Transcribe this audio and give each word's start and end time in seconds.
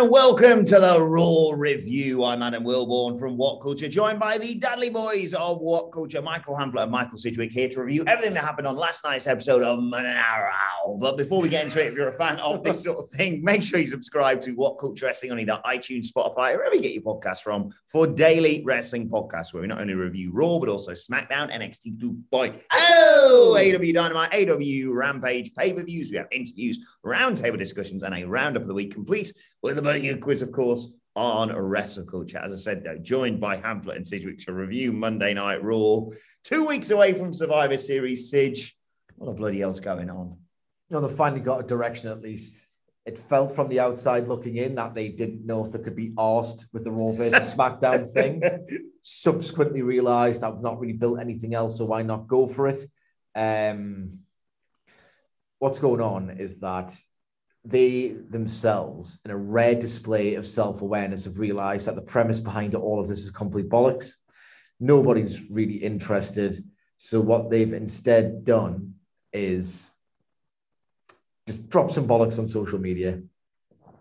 and 0.00 0.10
welcome 0.10 0.64
to 0.64 0.80
the 0.80 1.00
Raw 1.00 1.52
Review. 1.54 2.24
I'm 2.24 2.42
Adam 2.42 2.64
Wilborn 2.64 3.16
from 3.16 3.36
What 3.36 3.60
Culture, 3.62 3.88
joined 3.88 4.18
by 4.18 4.38
the 4.38 4.56
Dudley 4.56 4.90
Boys 4.90 5.34
of 5.34 5.60
What 5.60 5.92
Culture, 5.92 6.20
Michael 6.20 6.56
Hamflett 6.56 6.82
and 6.82 6.90
Michael 6.90 7.16
Sidgwick, 7.16 7.52
here 7.52 7.68
to 7.68 7.84
review 7.84 8.02
everything 8.08 8.34
that 8.34 8.42
happened 8.42 8.66
on 8.66 8.74
last 8.74 9.04
night's 9.04 9.28
episode 9.28 9.62
of 9.62 9.78
Monaro. 9.80 10.98
But 10.98 11.16
before 11.16 11.40
we 11.40 11.48
get 11.48 11.66
into 11.66 11.80
it, 11.80 11.92
if 11.92 11.94
you're 11.94 12.08
a 12.08 12.18
fan 12.18 12.40
of 12.40 12.64
this 12.64 12.82
sort 12.82 12.98
of 12.98 13.08
thing, 13.10 13.44
make 13.44 13.62
sure 13.62 13.78
you 13.78 13.86
subscribe 13.86 14.40
to 14.40 14.50
What 14.56 14.80
Culture 14.80 15.06
Wrestling 15.06 15.30
on 15.30 15.38
either 15.38 15.60
iTunes, 15.64 16.08
Spotify, 16.08 16.54
or 16.54 16.56
wherever 16.56 16.74
you 16.74 16.82
get 16.82 16.92
your 16.92 17.02
podcasts 17.02 17.42
from 17.42 17.70
for 17.86 18.08
daily 18.08 18.64
wrestling 18.64 19.08
podcasts, 19.08 19.54
where 19.54 19.60
we 19.60 19.68
not 19.68 19.80
only 19.80 19.94
review 19.94 20.32
Raw, 20.32 20.58
but 20.58 20.68
also 20.68 20.90
SmackDown, 20.90 21.52
NXT 21.52 21.98
2.0, 22.32 22.60
oh, 22.72 23.56
AEW 23.56 23.94
Dynamite, 23.94 24.32
AEW 24.32 24.92
Rampage, 24.92 25.54
pay-per-views. 25.54 26.10
We 26.10 26.16
have 26.16 26.26
interviews, 26.32 26.80
roundtable 27.06 27.58
discussions, 27.58 28.02
and 28.02 28.12
a 28.12 28.24
roundup 28.24 28.62
of 28.62 28.68
the 28.68 28.74
week 28.74 28.92
complete 28.92 29.32
with 29.64 29.78
a 29.78 29.82
buddy 29.82 30.14
quiz, 30.18 30.42
of 30.42 30.52
course, 30.52 30.88
on 31.16 31.50
a 31.50 31.60
Wrestle 31.60 32.04
Culture. 32.04 32.36
As 32.36 32.52
I 32.52 32.56
said, 32.56 32.84
though, 32.84 32.98
joined 32.98 33.40
by 33.40 33.56
Hamflett 33.56 33.96
and 33.96 34.06
Sidgwick 34.06 34.38
to 34.40 34.52
review 34.52 34.92
Monday 34.92 35.32
Night 35.32 35.64
Raw. 35.64 36.02
Two 36.44 36.66
weeks 36.66 36.90
away 36.90 37.14
from 37.14 37.32
Survivor 37.32 37.78
Series, 37.78 38.28
Sidge. 38.28 38.76
What 39.16 39.28
the 39.28 39.32
bloody 39.32 39.60
hell's 39.60 39.80
going 39.80 40.10
on? 40.10 40.36
No, 40.90 41.00
they 41.00 41.14
finally 41.16 41.40
got 41.40 41.60
a 41.60 41.66
direction 41.66 42.10
at 42.10 42.20
least. 42.20 42.60
It 43.06 43.18
felt 43.18 43.56
from 43.56 43.70
the 43.70 43.80
outside 43.80 44.28
looking 44.28 44.58
in 44.58 44.74
that 44.74 44.94
they 44.94 45.08
didn't 45.08 45.46
know 45.46 45.64
if 45.64 45.72
they 45.72 45.78
could 45.78 45.96
be 45.96 46.12
asked 46.18 46.66
with 46.74 46.84
the 46.84 46.90
Raw 46.90 47.12
versus 47.12 47.54
SmackDown 47.54 48.12
thing. 48.12 48.42
Subsequently 49.00 49.80
realized 49.80 50.42
I've 50.42 50.60
not 50.60 50.78
really 50.78 50.92
built 50.92 51.20
anything 51.20 51.54
else, 51.54 51.78
so 51.78 51.86
why 51.86 52.02
not 52.02 52.28
go 52.28 52.48
for 52.48 52.68
it? 52.68 52.86
Um, 53.34 54.18
what's 55.58 55.78
going 55.78 56.02
on 56.02 56.36
is 56.38 56.58
that 56.58 56.94
they 57.64 58.08
themselves, 58.08 59.20
in 59.24 59.30
a 59.30 59.36
rare 59.36 59.74
display 59.74 60.34
of 60.34 60.46
self 60.46 60.82
awareness, 60.82 61.24
have 61.24 61.38
realized 61.38 61.86
that 61.86 61.96
the 61.96 62.02
premise 62.02 62.40
behind 62.40 62.74
all 62.74 63.00
of 63.00 63.08
this 63.08 63.20
is 63.20 63.30
complete 63.30 63.68
bollocks. 63.68 64.10
Nobody's 64.78 65.50
really 65.50 65.76
interested. 65.76 66.62
So, 66.98 67.20
what 67.20 67.50
they've 67.50 67.72
instead 67.72 68.44
done 68.44 68.94
is 69.32 69.90
just 71.46 71.68
drop 71.70 71.90
some 71.90 72.06
bollocks 72.06 72.38
on 72.38 72.48
social 72.48 72.78
media, 72.78 73.22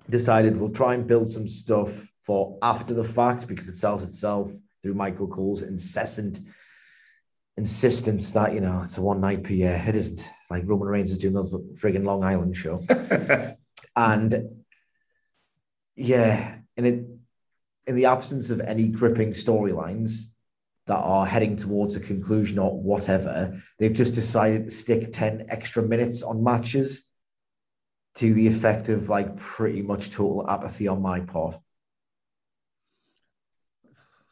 decided 0.09 0.57
we'll 0.57 0.69
try 0.69 0.94
and 0.94 1.07
build 1.07 1.29
some 1.29 1.47
stuff 1.47 2.07
for 2.22 2.57
after 2.62 2.94
the 2.94 3.03
fact 3.03 3.47
because 3.47 3.68
it 3.68 3.78
sells 3.78 4.03
itself 4.03 4.52
through 4.81 4.94
Michael 4.94 5.28
Cole's 5.28 5.62
incessant 5.62 6.40
insistence 7.57 8.31
that, 8.31 8.53
you 8.53 8.59
know, 8.59 8.81
it's 8.84 8.97
a 8.97 9.02
one 9.02 9.22
night 9.22 9.44
per 9.44 9.52
year. 9.52 9.84
It 9.88 9.96
isn't 9.96 10.23
like 10.53 10.68
Roman 10.68 10.88
Reigns 10.88 11.12
is 11.12 11.18
doing 11.18 11.34
the 11.34 11.44
frigging 11.81 12.06
Long 12.06 12.24
Island 12.24 12.56
show. 12.56 12.80
and 13.96 14.64
yeah, 15.96 16.58
and 16.78 16.86
it, 16.86 17.06
in 17.88 17.96
the 17.96 18.06
absence 18.06 18.52
of 18.52 18.59
any 18.59 18.88
gripping 18.88 19.31
storylines 19.31 20.25
that 20.86 21.00
are 21.00 21.25
heading 21.25 21.58
towards 21.58 21.96
a 21.96 22.00
conclusion 22.00 22.59
or 22.59 22.80
whatever, 22.80 23.64
they've 23.80 23.94
just 23.94 24.14
decided 24.14 24.66
to 24.66 24.72
stick 24.72 25.12
10 25.12 25.47
extra 25.50 25.81
minutes 25.81 26.22
on 26.22 26.44
matches 26.44 27.03
to 28.16 28.31
the 28.31 28.46
effect 28.46 28.90
of 28.90 29.09
like 29.09 29.35
pretty 29.38 29.81
much 29.81 30.12
total 30.12 30.47
apathy 30.47 30.88
on 30.88 31.02
my 31.02 31.20
part. 31.22 31.58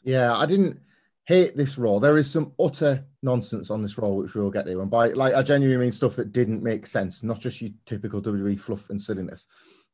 Yeah, 0.03 0.35
I 0.35 0.45
didn't 0.45 0.81
hate 1.25 1.55
this 1.55 1.77
role. 1.77 1.99
There 1.99 2.17
is 2.17 2.29
some 2.29 2.53
utter 2.59 3.05
nonsense 3.21 3.69
on 3.69 3.81
this 3.81 3.97
role, 3.97 4.17
which 4.17 4.33
we'll 4.33 4.49
get 4.49 4.65
to. 4.65 4.81
And 4.81 4.89
by 4.89 5.09
like, 5.09 5.33
I 5.33 5.43
genuinely 5.43 5.85
mean 5.85 5.91
stuff 5.91 6.15
that 6.15 6.31
didn't 6.31 6.63
make 6.63 6.87
sense, 6.87 7.23
not 7.23 7.39
just 7.39 7.61
your 7.61 7.71
typical 7.85 8.21
WWE 8.21 8.59
fluff 8.59 8.89
and 8.89 9.01
silliness. 9.01 9.47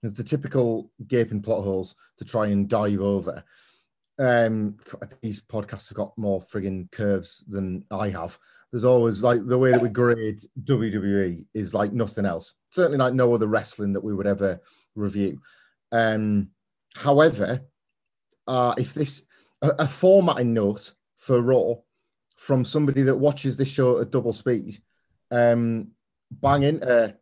It's 0.04 0.18
the 0.18 0.24
typical 0.24 0.92
gaping 1.08 1.42
plot 1.42 1.64
holes 1.64 1.96
to 2.20 2.26
try 2.26 2.48
and 2.48 2.70
dive 2.70 3.02
over. 3.02 3.44
Um, 4.20 4.78
these 5.22 5.42
podcasts 5.42 5.90
have 5.90 5.98
got 5.98 6.18
more 6.18 6.42
frigging 6.42 6.90
curves 6.92 7.44
than 7.48 7.84
I 7.92 8.09
have. 8.09 8.38
There's 8.72 8.84
always 8.84 9.24
like 9.24 9.46
the 9.46 9.58
way 9.58 9.72
that 9.72 9.82
we 9.82 9.90
grade 9.90 10.42
WWE 10.64 11.46
is 11.54 11.74
like 11.74 11.94
nothing 11.94 12.26
else. 12.26 12.54
Certainly 12.72 12.98
like 12.98 13.14
no 13.14 13.34
other 13.34 13.48
wrestling 13.48 13.94
that 13.94 14.04
we 14.04 14.14
would 14.14 14.28
ever 14.28 14.59
review. 14.96 15.42
Um, 15.92 16.50
however, 16.96 17.62
uh, 18.48 18.74
if 18.78 18.94
this 18.94 19.24
a, 19.62 19.70
a 19.80 19.88
formatting 19.88 20.54
note 20.54 20.94
for 21.17 21.41
Raw 21.41 21.75
from 22.35 22.63
somebody 22.63 23.01
that 23.03 23.16
watches 23.16 23.57
this 23.57 23.67
show 23.67 24.00
at 24.00 24.11
double 24.11 24.33
speed, 24.33 24.81
um, 25.31 25.89
bang 26.31 26.63
into 26.63 27.16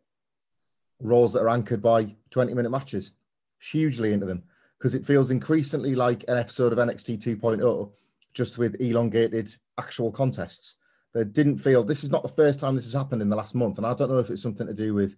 Raws 1.00 1.32
that 1.32 1.40
are 1.40 1.48
anchored 1.48 1.82
by 1.82 2.14
20 2.30 2.54
minute 2.54 2.70
matches. 2.70 3.12
Hugely 3.58 4.12
into 4.12 4.26
them 4.26 4.44
because 4.78 4.94
it 4.94 5.06
feels 5.06 5.30
increasingly 5.30 5.94
like 5.94 6.24
an 6.28 6.36
episode 6.36 6.72
of 6.72 6.78
NXT 6.78 7.18
2.0, 7.18 7.92
just 8.34 8.58
with 8.58 8.80
elongated 8.80 9.52
actual 9.78 10.12
contests. 10.12 10.76
That 11.14 11.32
didn't 11.32 11.58
feel 11.58 11.82
this 11.82 12.04
is 12.04 12.10
not 12.10 12.22
the 12.22 12.28
first 12.28 12.60
time 12.60 12.74
this 12.74 12.84
has 12.84 12.92
happened 12.92 13.22
in 13.22 13.30
the 13.30 13.36
last 13.36 13.54
month. 13.54 13.78
And 13.78 13.86
I 13.86 13.94
don't 13.94 14.10
know 14.10 14.18
if 14.18 14.28
it's 14.28 14.42
something 14.42 14.66
to 14.66 14.74
do 14.74 14.92
with 14.92 15.16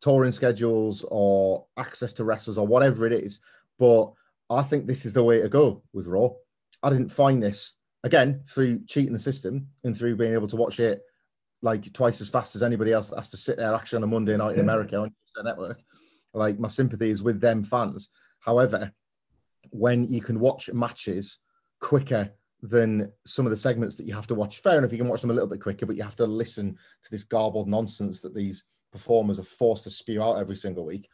touring 0.00 0.32
schedules 0.32 1.04
or 1.08 1.66
access 1.76 2.14
to 2.14 2.24
wrestlers 2.24 2.56
or 2.56 2.66
whatever 2.66 3.06
it 3.06 3.12
is, 3.12 3.40
but 3.78 4.12
I 4.48 4.62
think 4.62 4.86
this 4.86 5.04
is 5.04 5.12
the 5.12 5.22
way 5.22 5.42
to 5.42 5.48
go 5.50 5.82
with 5.92 6.06
Raw. 6.06 6.30
I 6.82 6.88
didn't 6.88 7.10
find 7.10 7.42
this 7.42 7.74
again 8.06 8.40
through 8.48 8.84
cheating 8.86 9.12
the 9.12 9.18
system 9.18 9.66
and 9.82 9.94
through 9.96 10.16
being 10.16 10.32
able 10.32 10.46
to 10.46 10.56
watch 10.56 10.78
it 10.78 11.02
like 11.60 11.92
twice 11.92 12.20
as 12.20 12.30
fast 12.30 12.54
as 12.54 12.62
anybody 12.62 12.92
else 12.92 13.10
that 13.10 13.16
has 13.16 13.30
to 13.30 13.36
sit 13.36 13.56
there 13.56 13.74
actually 13.74 13.96
on 13.96 14.04
a 14.04 14.06
Monday 14.06 14.36
night 14.36 14.54
in 14.54 14.60
America 14.60 14.96
on 14.96 15.12
the 15.34 15.42
network. 15.42 15.80
Like 16.32 16.58
my 16.58 16.68
sympathy 16.68 17.10
is 17.10 17.22
with 17.22 17.40
them 17.40 17.64
fans. 17.64 18.08
However, 18.38 18.92
when 19.70 20.08
you 20.08 20.20
can 20.20 20.38
watch 20.38 20.72
matches 20.72 21.38
quicker 21.80 22.30
than 22.62 23.12
some 23.26 23.44
of 23.44 23.50
the 23.50 23.56
segments 23.56 23.96
that 23.96 24.06
you 24.06 24.14
have 24.14 24.28
to 24.28 24.36
watch, 24.36 24.60
fair 24.60 24.78
enough, 24.78 24.92
you 24.92 24.98
can 24.98 25.08
watch 25.08 25.22
them 25.22 25.30
a 25.30 25.34
little 25.34 25.48
bit 25.48 25.60
quicker, 25.60 25.84
but 25.84 25.96
you 25.96 26.04
have 26.04 26.16
to 26.16 26.26
listen 26.26 26.76
to 27.02 27.10
this 27.10 27.24
garbled 27.24 27.68
nonsense 27.68 28.20
that 28.20 28.34
these 28.34 28.66
performers 28.92 29.40
are 29.40 29.44
forced 29.44 29.82
to 29.84 29.90
spew 29.90 30.22
out 30.22 30.38
every 30.38 30.56
single 30.56 30.86
week. 30.86 31.08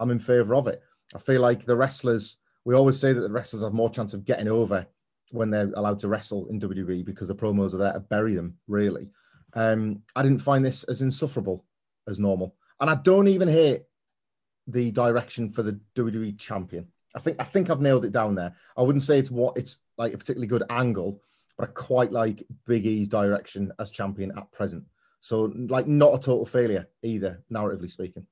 I'm 0.00 0.10
in 0.10 0.18
favor 0.18 0.54
of 0.54 0.66
it. 0.66 0.80
I 1.14 1.18
feel 1.18 1.42
like 1.42 1.66
the 1.66 1.76
wrestlers, 1.76 2.38
we 2.64 2.74
always 2.74 2.98
say 2.98 3.12
that 3.12 3.20
the 3.20 3.30
wrestlers 3.30 3.62
have 3.62 3.74
more 3.74 3.90
chance 3.90 4.14
of 4.14 4.24
getting 4.24 4.48
over 4.48 4.86
when 5.30 5.50
they're 5.50 5.70
allowed 5.74 5.98
to 6.00 6.08
wrestle 6.08 6.46
in 6.48 6.60
WWE 6.60 7.04
because 7.04 7.28
the 7.28 7.34
promos 7.34 7.74
are 7.74 7.78
there 7.78 7.92
to 7.92 8.00
bury 8.00 8.34
them, 8.34 8.54
really. 8.66 9.10
Um, 9.54 10.02
I 10.14 10.22
didn't 10.22 10.40
find 10.42 10.64
this 10.64 10.84
as 10.84 11.02
insufferable 11.02 11.64
as 12.06 12.18
normal. 12.18 12.54
And 12.80 12.88
I 12.88 12.94
don't 12.94 13.28
even 13.28 13.48
hate 13.48 13.82
the 14.66 14.90
direction 14.90 15.48
for 15.48 15.62
the 15.62 15.78
WWE 15.94 16.38
champion. 16.38 16.86
I 17.16 17.20
think 17.20 17.40
I 17.40 17.44
think 17.44 17.70
I've 17.70 17.80
nailed 17.80 18.04
it 18.04 18.12
down 18.12 18.34
there. 18.34 18.54
I 18.76 18.82
wouldn't 18.82 19.02
say 19.02 19.18
it's 19.18 19.30
what 19.30 19.56
it's 19.56 19.78
like 19.96 20.12
a 20.12 20.18
particularly 20.18 20.46
good 20.46 20.64
angle, 20.70 21.22
but 21.56 21.68
I 21.68 21.72
quite 21.72 22.12
like 22.12 22.42
Big 22.66 22.86
E's 22.86 23.08
direction 23.08 23.72
as 23.78 23.90
champion 23.90 24.32
at 24.36 24.52
present. 24.52 24.84
So, 25.20 25.52
like, 25.68 25.86
not 25.86 26.14
a 26.14 26.18
total 26.18 26.46
failure 26.46 26.88
either, 27.02 27.42
narratively 27.52 27.90
speaking. 27.90 28.26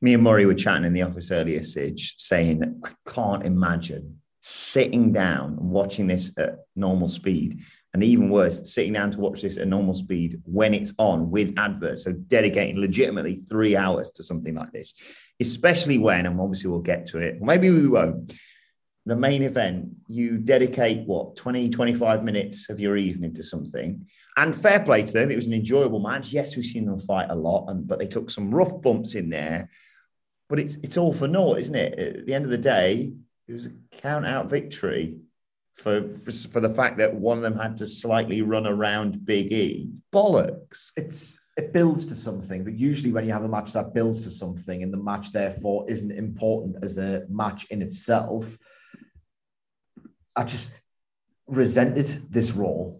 Me 0.00 0.14
and 0.14 0.22
Murray 0.22 0.46
were 0.46 0.54
chatting 0.54 0.84
in 0.84 0.92
the 0.92 1.02
office 1.02 1.30
earlier, 1.30 1.62
Sidge, 1.62 2.14
saying, 2.16 2.80
I 2.84 2.90
can't 3.08 3.44
imagine 3.44 4.20
sitting 4.48 5.10
down 5.10 5.56
and 5.58 5.70
watching 5.70 6.06
this 6.06 6.32
at 6.38 6.60
normal 6.76 7.08
speed. 7.08 7.60
And 7.92 8.04
even 8.04 8.30
worse, 8.30 8.72
sitting 8.72 8.92
down 8.92 9.10
to 9.10 9.18
watch 9.18 9.42
this 9.42 9.56
at 9.56 9.66
normal 9.66 9.94
speed 9.94 10.40
when 10.44 10.72
it's 10.72 10.94
on 10.98 11.32
with 11.32 11.58
adverts. 11.58 12.04
So 12.04 12.12
dedicating 12.12 12.80
legitimately 12.80 13.42
three 13.48 13.74
hours 13.74 14.12
to 14.12 14.22
something 14.22 14.54
like 14.54 14.70
this, 14.70 14.94
especially 15.40 15.98
when, 15.98 16.26
and 16.26 16.40
obviously 16.40 16.70
we'll 16.70 16.78
get 16.78 17.08
to 17.08 17.18
it, 17.18 17.42
maybe 17.42 17.70
we 17.70 17.88
won't. 17.88 18.32
The 19.04 19.16
main 19.16 19.42
event, 19.42 19.88
you 20.06 20.38
dedicate 20.38 21.08
what 21.08 21.34
20, 21.34 21.70
25 21.70 22.22
minutes 22.22 22.70
of 22.70 22.78
your 22.78 22.96
evening 22.96 23.34
to 23.34 23.42
something. 23.42 24.06
And 24.36 24.54
fair 24.54 24.78
play 24.78 25.04
to 25.04 25.12
them. 25.12 25.32
It 25.32 25.36
was 25.36 25.48
an 25.48 25.54
enjoyable 25.54 25.98
match. 26.00 26.32
Yes, 26.32 26.54
we've 26.54 26.64
seen 26.64 26.86
them 26.86 27.00
fight 27.00 27.30
a 27.30 27.34
lot, 27.34 27.66
and 27.68 27.86
but 27.86 27.98
they 27.98 28.06
took 28.06 28.30
some 28.30 28.54
rough 28.54 28.80
bumps 28.80 29.14
in 29.16 29.28
there. 29.28 29.70
But 30.48 30.60
it's 30.60 30.76
it's 30.82 30.96
all 30.96 31.12
for 31.12 31.26
naught, 31.26 31.58
isn't 31.58 31.74
it? 31.74 31.98
At 31.98 32.26
the 32.26 32.34
end 32.34 32.44
of 32.44 32.50
the 32.50 32.58
day, 32.58 33.12
it 33.48 33.52
was 33.52 33.66
a 33.66 33.72
count 33.92 34.26
out 34.26 34.50
victory 34.50 35.18
for, 35.76 36.14
for, 36.24 36.32
for 36.32 36.60
the 36.60 36.74
fact 36.74 36.98
that 36.98 37.14
one 37.14 37.36
of 37.36 37.42
them 37.42 37.58
had 37.58 37.76
to 37.78 37.86
slightly 37.86 38.42
run 38.42 38.66
around 38.66 39.24
Big 39.24 39.52
E. 39.52 39.90
Bollocks. 40.12 40.90
It's 40.96 41.42
it 41.56 41.72
builds 41.72 42.04
to 42.06 42.16
something, 42.16 42.64
but 42.64 42.74
usually 42.74 43.12
when 43.12 43.24
you 43.24 43.32
have 43.32 43.44
a 43.44 43.48
match 43.48 43.72
that 43.72 43.94
builds 43.94 44.22
to 44.24 44.30
something 44.30 44.82
and 44.82 44.92
the 44.92 44.98
match 44.98 45.32
therefore 45.32 45.86
isn't 45.88 46.10
important 46.10 46.84
as 46.84 46.98
a 46.98 47.24
match 47.30 47.66
in 47.70 47.80
itself, 47.80 48.58
I 50.34 50.44
just 50.44 50.78
resented 51.46 52.30
this 52.30 52.52
Raw, 52.52 52.90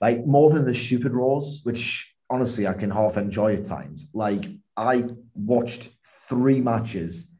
like 0.00 0.24
more 0.24 0.50
than 0.50 0.64
the 0.64 0.74
stupid 0.74 1.12
Raws, 1.12 1.60
which 1.64 2.14
honestly 2.30 2.66
I 2.66 2.72
can 2.72 2.90
half 2.90 3.18
enjoy 3.18 3.56
at 3.56 3.66
times. 3.66 4.08
Like 4.14 4.46
I 4.74 5.04
watched 5.34 5.90
three 6.28 6.62
matches 6.62 7.30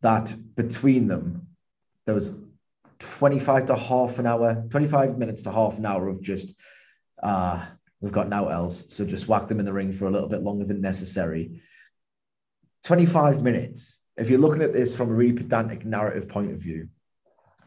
that 0.00 0.34
between 0.54 1.08
them 1.08 1.47
there 2.08 2.14
was 2.14 2.34
25 3.00 3.66
to 3.66 3.76
half 3.76 4.18
an 4.18 4.26
hour, 4.26 4.64
25 4.70 5.18
minutes 5.18 5.42
to 5.42 5.52
half 5.52 5.76
an 5.76 5.84
hour 5.84 6.08
of 6.08 6.22
just, 6.22 6.54
uh, 7.22 7.62
we've 8.00 8.12
got 8.12 8.30
now 8.30 8.48
else. 8.48 8.86
So 8.88 9.04
just 9.04 9.28
whack 9.28 9.46
them 9.46 9.60
in 9.60 9.66
the 9.66 9.74
ring 9.74 9.92
for 9.92 10.06
a 10.06 10.10
little 10.10 10.30
bit 10.30 10.42
longer 10.42 10.64
than 10.64 10.80
necessary. 10.80 11.60
25 12.84 13.42
minutes. 13.42 14.00
If 14.16 14.30
you're 14.30 14.40
looking 14.40 14.62
at 14.62 14.72
this 14.72 14.96
from 14.96 15.10
a 15.10 15.12
really 15.12 15.34
pedantic 15.34 15.84
narrative 15.84 16.30
point 16.30 16.50
of 16.50 16.62
view, 16.62 16.88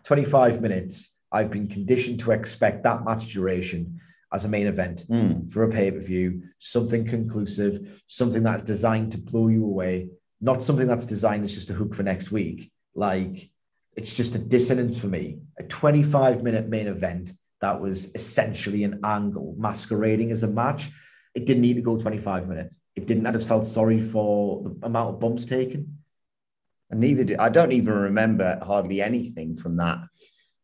25 0.06 0.60
minutes, 0.60 1.16
I've 1.32 1.52
been 1.52 1.68
conditioned 1.68 2.22
to 2.22 2.32
expect 2.32 2.82
that 2.82 3.06
match 3.06 3.32
duration 3.32 4.02
as 4.34 4.44
a 4.44 4.50
main 4.50 4.66
event 4.66 5.06
Mm. 5.08 5.54
for 5.54 5.62
a 5.62 5.70
pay 5.70 5.92
per 5.92 6.00
view, 6.00 6.42
something 6.58 7.06
conclusive, 7.06 8.02
something 8.08 8.42
that's 8.42 8.64
designed 8.64 9.12
to 9.12 9.20
blow 9.20 9.50
you 9.50 9.64
away, 9.64 10.10
not 10.40 10.64
something 10.64 10.88
that's 10.88 11.06
designed 11.06 11.44
as 11.46 11.54
just 11.54 11.70
a 11.70 11.74
hook 11.76 11.94
for 11.94 12.02
next 12.02 12.32
week. 12.32 12.72
Like, 12.96 13.50
it's 13.96 14.14
just 14.14 14.36
a 14.36 14.40
dissonance 14.40 14.98
for 14.98 15.08
me. 15.08 15.40
A 15.60 15.64
25 15.64 16.44
minute 16.44 16.68
main 16.68 16.88
event 16.88 17.32
that 17.62 17.80
was 17.80 18.14
essentially 18.16 18.84
an 18.84 19.00
angle 19.04 19.56
masquerading 19.58 20.32
as 20.32 20.44
a 20.44 20.48
match. 20.48 20.90
It 21.34 21.46
didn't 21.46 21.62
need 21.62 21.76
to 21.76 21.82
go 21.82 21.98
25 21.98 22.48
minutes. 22.48 22.80
It 22.96 23.06
didn't. 23.06 23.26
I 23.28 23.32
just 23.32 23.48
felt 23.48 23.66
sorry 23.66 24.02
for 24.02 24.64
the 24.64 24.86
amount 24.86 25.16
of 25.16 25.20
bumps 25.20 25.46
taken. 25.46 26.00
And 26.90 27.00
neither 27.00 27.24
did 27.24 27.40
I 27.40 27.50
don't 27.50 27.72
even 27.72 27.94
remember 27.94 28.60
hardly 28.62 29.02
anything 29.02 29.58
from 29.58 29.78
that. 29.78 30.00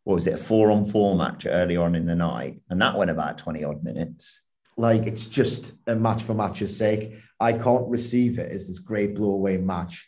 What 0.04 0.16
was 0.16 0.28
it, 0.28 0.34
a 0.34 0.38
four 0.38 0.72
on 0.72 0.90
four 0.90 1.16
match 1.16 1.46
earlier 1.46 1.82
on 1.82 1.96
in 1.96 2.06
the 2.06 2.16
night? 2.16 2.62
And 2.70 2.82
that 2.82 2.98
went 2.98 3.12
about 3.12 3.38
20 3.38 3.64
odd 3.64 3.84
minutes. 3.84 4.42
Like 4.78 5.06
it's 5.06 5.26
just 5.26 5.76
a 5.88 5.96
match 5.96 6.24
for 6.24 6.34
match's 6.34 6.78
sake. 6.78 7.14
I 7.40 7.54
can't 7.54 7.88
receive 7.88 8.40
it 8.40 8.52
as 8.52 8.68
this 8.68 8.80
great 8.80 9.16
blow 9.16 9.32
away 9.32 9.58
match. 9.58 10.08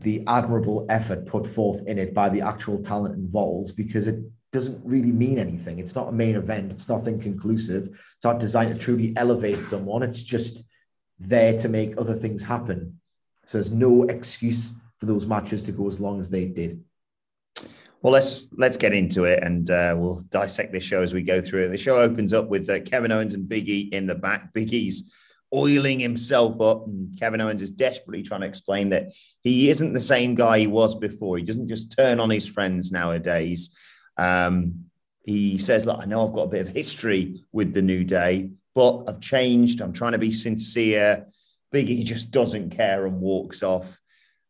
The 0.00 0.24
admirable 0.26 0.86
effort 0.88 1.26
put 1.26 1.46
forth 1.46 1.86
in 1.86 1.98
it 1.98 2.14
by 2.14 2.28
the 2.28 2.40
actual 2.40 2.82
talent 2.82 3.16
involved 3.16 3.76
because 3.76 4.08
it 4.08 4.18
doesn't 4.50 4.80
really 4.84 5.12
mean 5.12 5.38
anything. 5.38 5.78
It's 5.78 5.94
not 5.94 6.08
a 6.08 6.12
main 6.12 6.36
event. 6.36 6.72
It's 6.72 6.88
nothing 6.88 7.20
conclusive. 7.20 7.88
It's 7.88 8.24
not 8.24 8.40
designed 8.40 8.74
to 8.74 8.80
truly 8.80 9.12
elevate 9.16 9.64
someone. 9.64 10.02
It's 10.02 10.22
just 10.22 10.64
there 11.18 11.58
to 11.58 11.68
make 11.68 11.98
other 11.98 12.14
things 12.14 12.42
happen. 12.42 13.00
So 13.46 13.58
there's 13.58 13.72
no 13.72 14.04
excuse 14.04 14.72
for 14.98 15.06
those 15.06 15.26
matches 15.26 15.62
to 15.64 15.72
go 15.72 15.86
as 15.88 16.00
long 16.00 16.20
as 16.20 16.30
they 16.30 16.46
did. 16.46 16.82
Well, 18.02 18.14
let's 18.14 18.48
let's 18.56 18.78
get 18.78 18.94
into 18.94 19.24
it, 19.24 19.42
and 19.42 19.70
uh, 19.70 19.94
we'll 19.98 20.22
dissect 20.30 20.72
this 20.72 20.82
show 20.82 21.02
as 21.02 21.12
we 21.12 21.22
go 21.22 21.42
through 21.42 21.66
it. 21.66 21.68
The 21.68 21.76
show 21.76 21.98
opens 22.00 22.32
up 22.32 22.48
with 22.48 22.70
uh, 22.70 22.80
Kevin 22.80 23.12
Owens 23.12 23.34
and 23.34 23.46
Big 23.46 23.68
E 23.68 23.90
in 23.92 24.06
the 24.06 24.14
back. 24.14 24.54
Big 24.54 24.72
E's 24.72 25.12
oiling 25.54 26.00
himself 26.00 26.60
up, 26.60 26.86
and 26.86 27.18
Kevin 27.18 27.40
Owens 27.40 27.62
is 27.62 27.70
desperately 27.70 28.22
trying 28.22 28.42
to 28.42 28.46
explain 28.46 28.90
that 28.90 29.12
he 29.42 29.70
isn't 29.70 29.92
the 29.92 30.00
same 30.00 30.34
guy 30.34 30.60
he 30.60 30.66
was 30.66 30.94
before. 30.94 31.38
He 31.38 31.44
doesn't 31.44 31.68
just 31.68 31.96
turn 31.96 32.20
on 32.20 32.30
his 32.30 32.46
friends 32.46 32.92
nowadays. 32.92 33.70
Um, 34.16 34.86
he 35.24 35.58
says, 35.58 35.86
"Look, 35.86 35.98
I 36.00 36.06
know 36.06 36.26
I've 36.26 36.34
got 36.34 36.44
a 36.44 36.48
bit 36.48 36.66
of 36.66 36.68
history 36.68 37.42
with 37.52 37.74
the 37.74 37.82
New 37.82 38.04
Day, 38.04 38.50
but 38.74 39.04
I've 39.08 39.20
changed. 39.20 39.80
I'm 39.80 39.92
trying 39.92 40.12
to 40.12 40.18
be 40.18 40.32
sincere." 40.32 41.26
Big 41.72 41.88
E 41.88 42.02
just 42.02 42.30
doesn't 42.30 42.70
care 42.70 43.06
and 43.06 43.20
walks 43.20 43.62
off. 43.62 44.00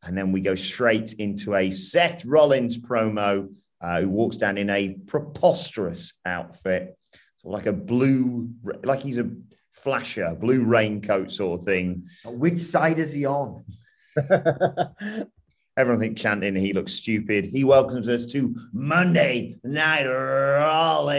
And 0.03 0.17
then 0.17 0.33
we 0.33 0.41
go 0.41 0.55
straight 0.55 1.13
into 1.15 1.55
a 1.55 1.71
Seth 1.71 2.25
Rollins 2.25 2.79
promo 2.79 3.55
uh, 3.81 4.01
who 4.01 4.09
walks 4.09 4.37
down 4.37 4.57
in 4.57 4.71
a 4.71 4.97
preposterous 5.07 6.15
outfit, 6.25 6.97
of 7.45 7.51
like 7.51 7.67
a 7.67 7.73
blue, 7.73 8.51
like 8.85 9.03
he's 9.03 9.19
a 9.19 9.31
flasher, 9.83 10.37
blue 10.39 10.65
raincoat 10.65 11.31
sort 11.31 11.61
of 11.61 11.67
thing. 11.67 12.07
Which 12.25 12.61
side 12.61 12.99
is 12.99 13.13
he 13.13 13.27
on? 13.27 13.65
Everyone 15.77 16.01
thinks 16.01 16.21
chanting 16.21 16.57
he 16.57 16.73
looks 16.73 16.93
stupid. 16.93 17.47
He 17.47 17.65
welcomes 17.65 18.09
us 18.09 18.27
to 18.27 18.55
Monday 18.73 19.59
Night 19.65 20.07
Rollins. 20.07 21.19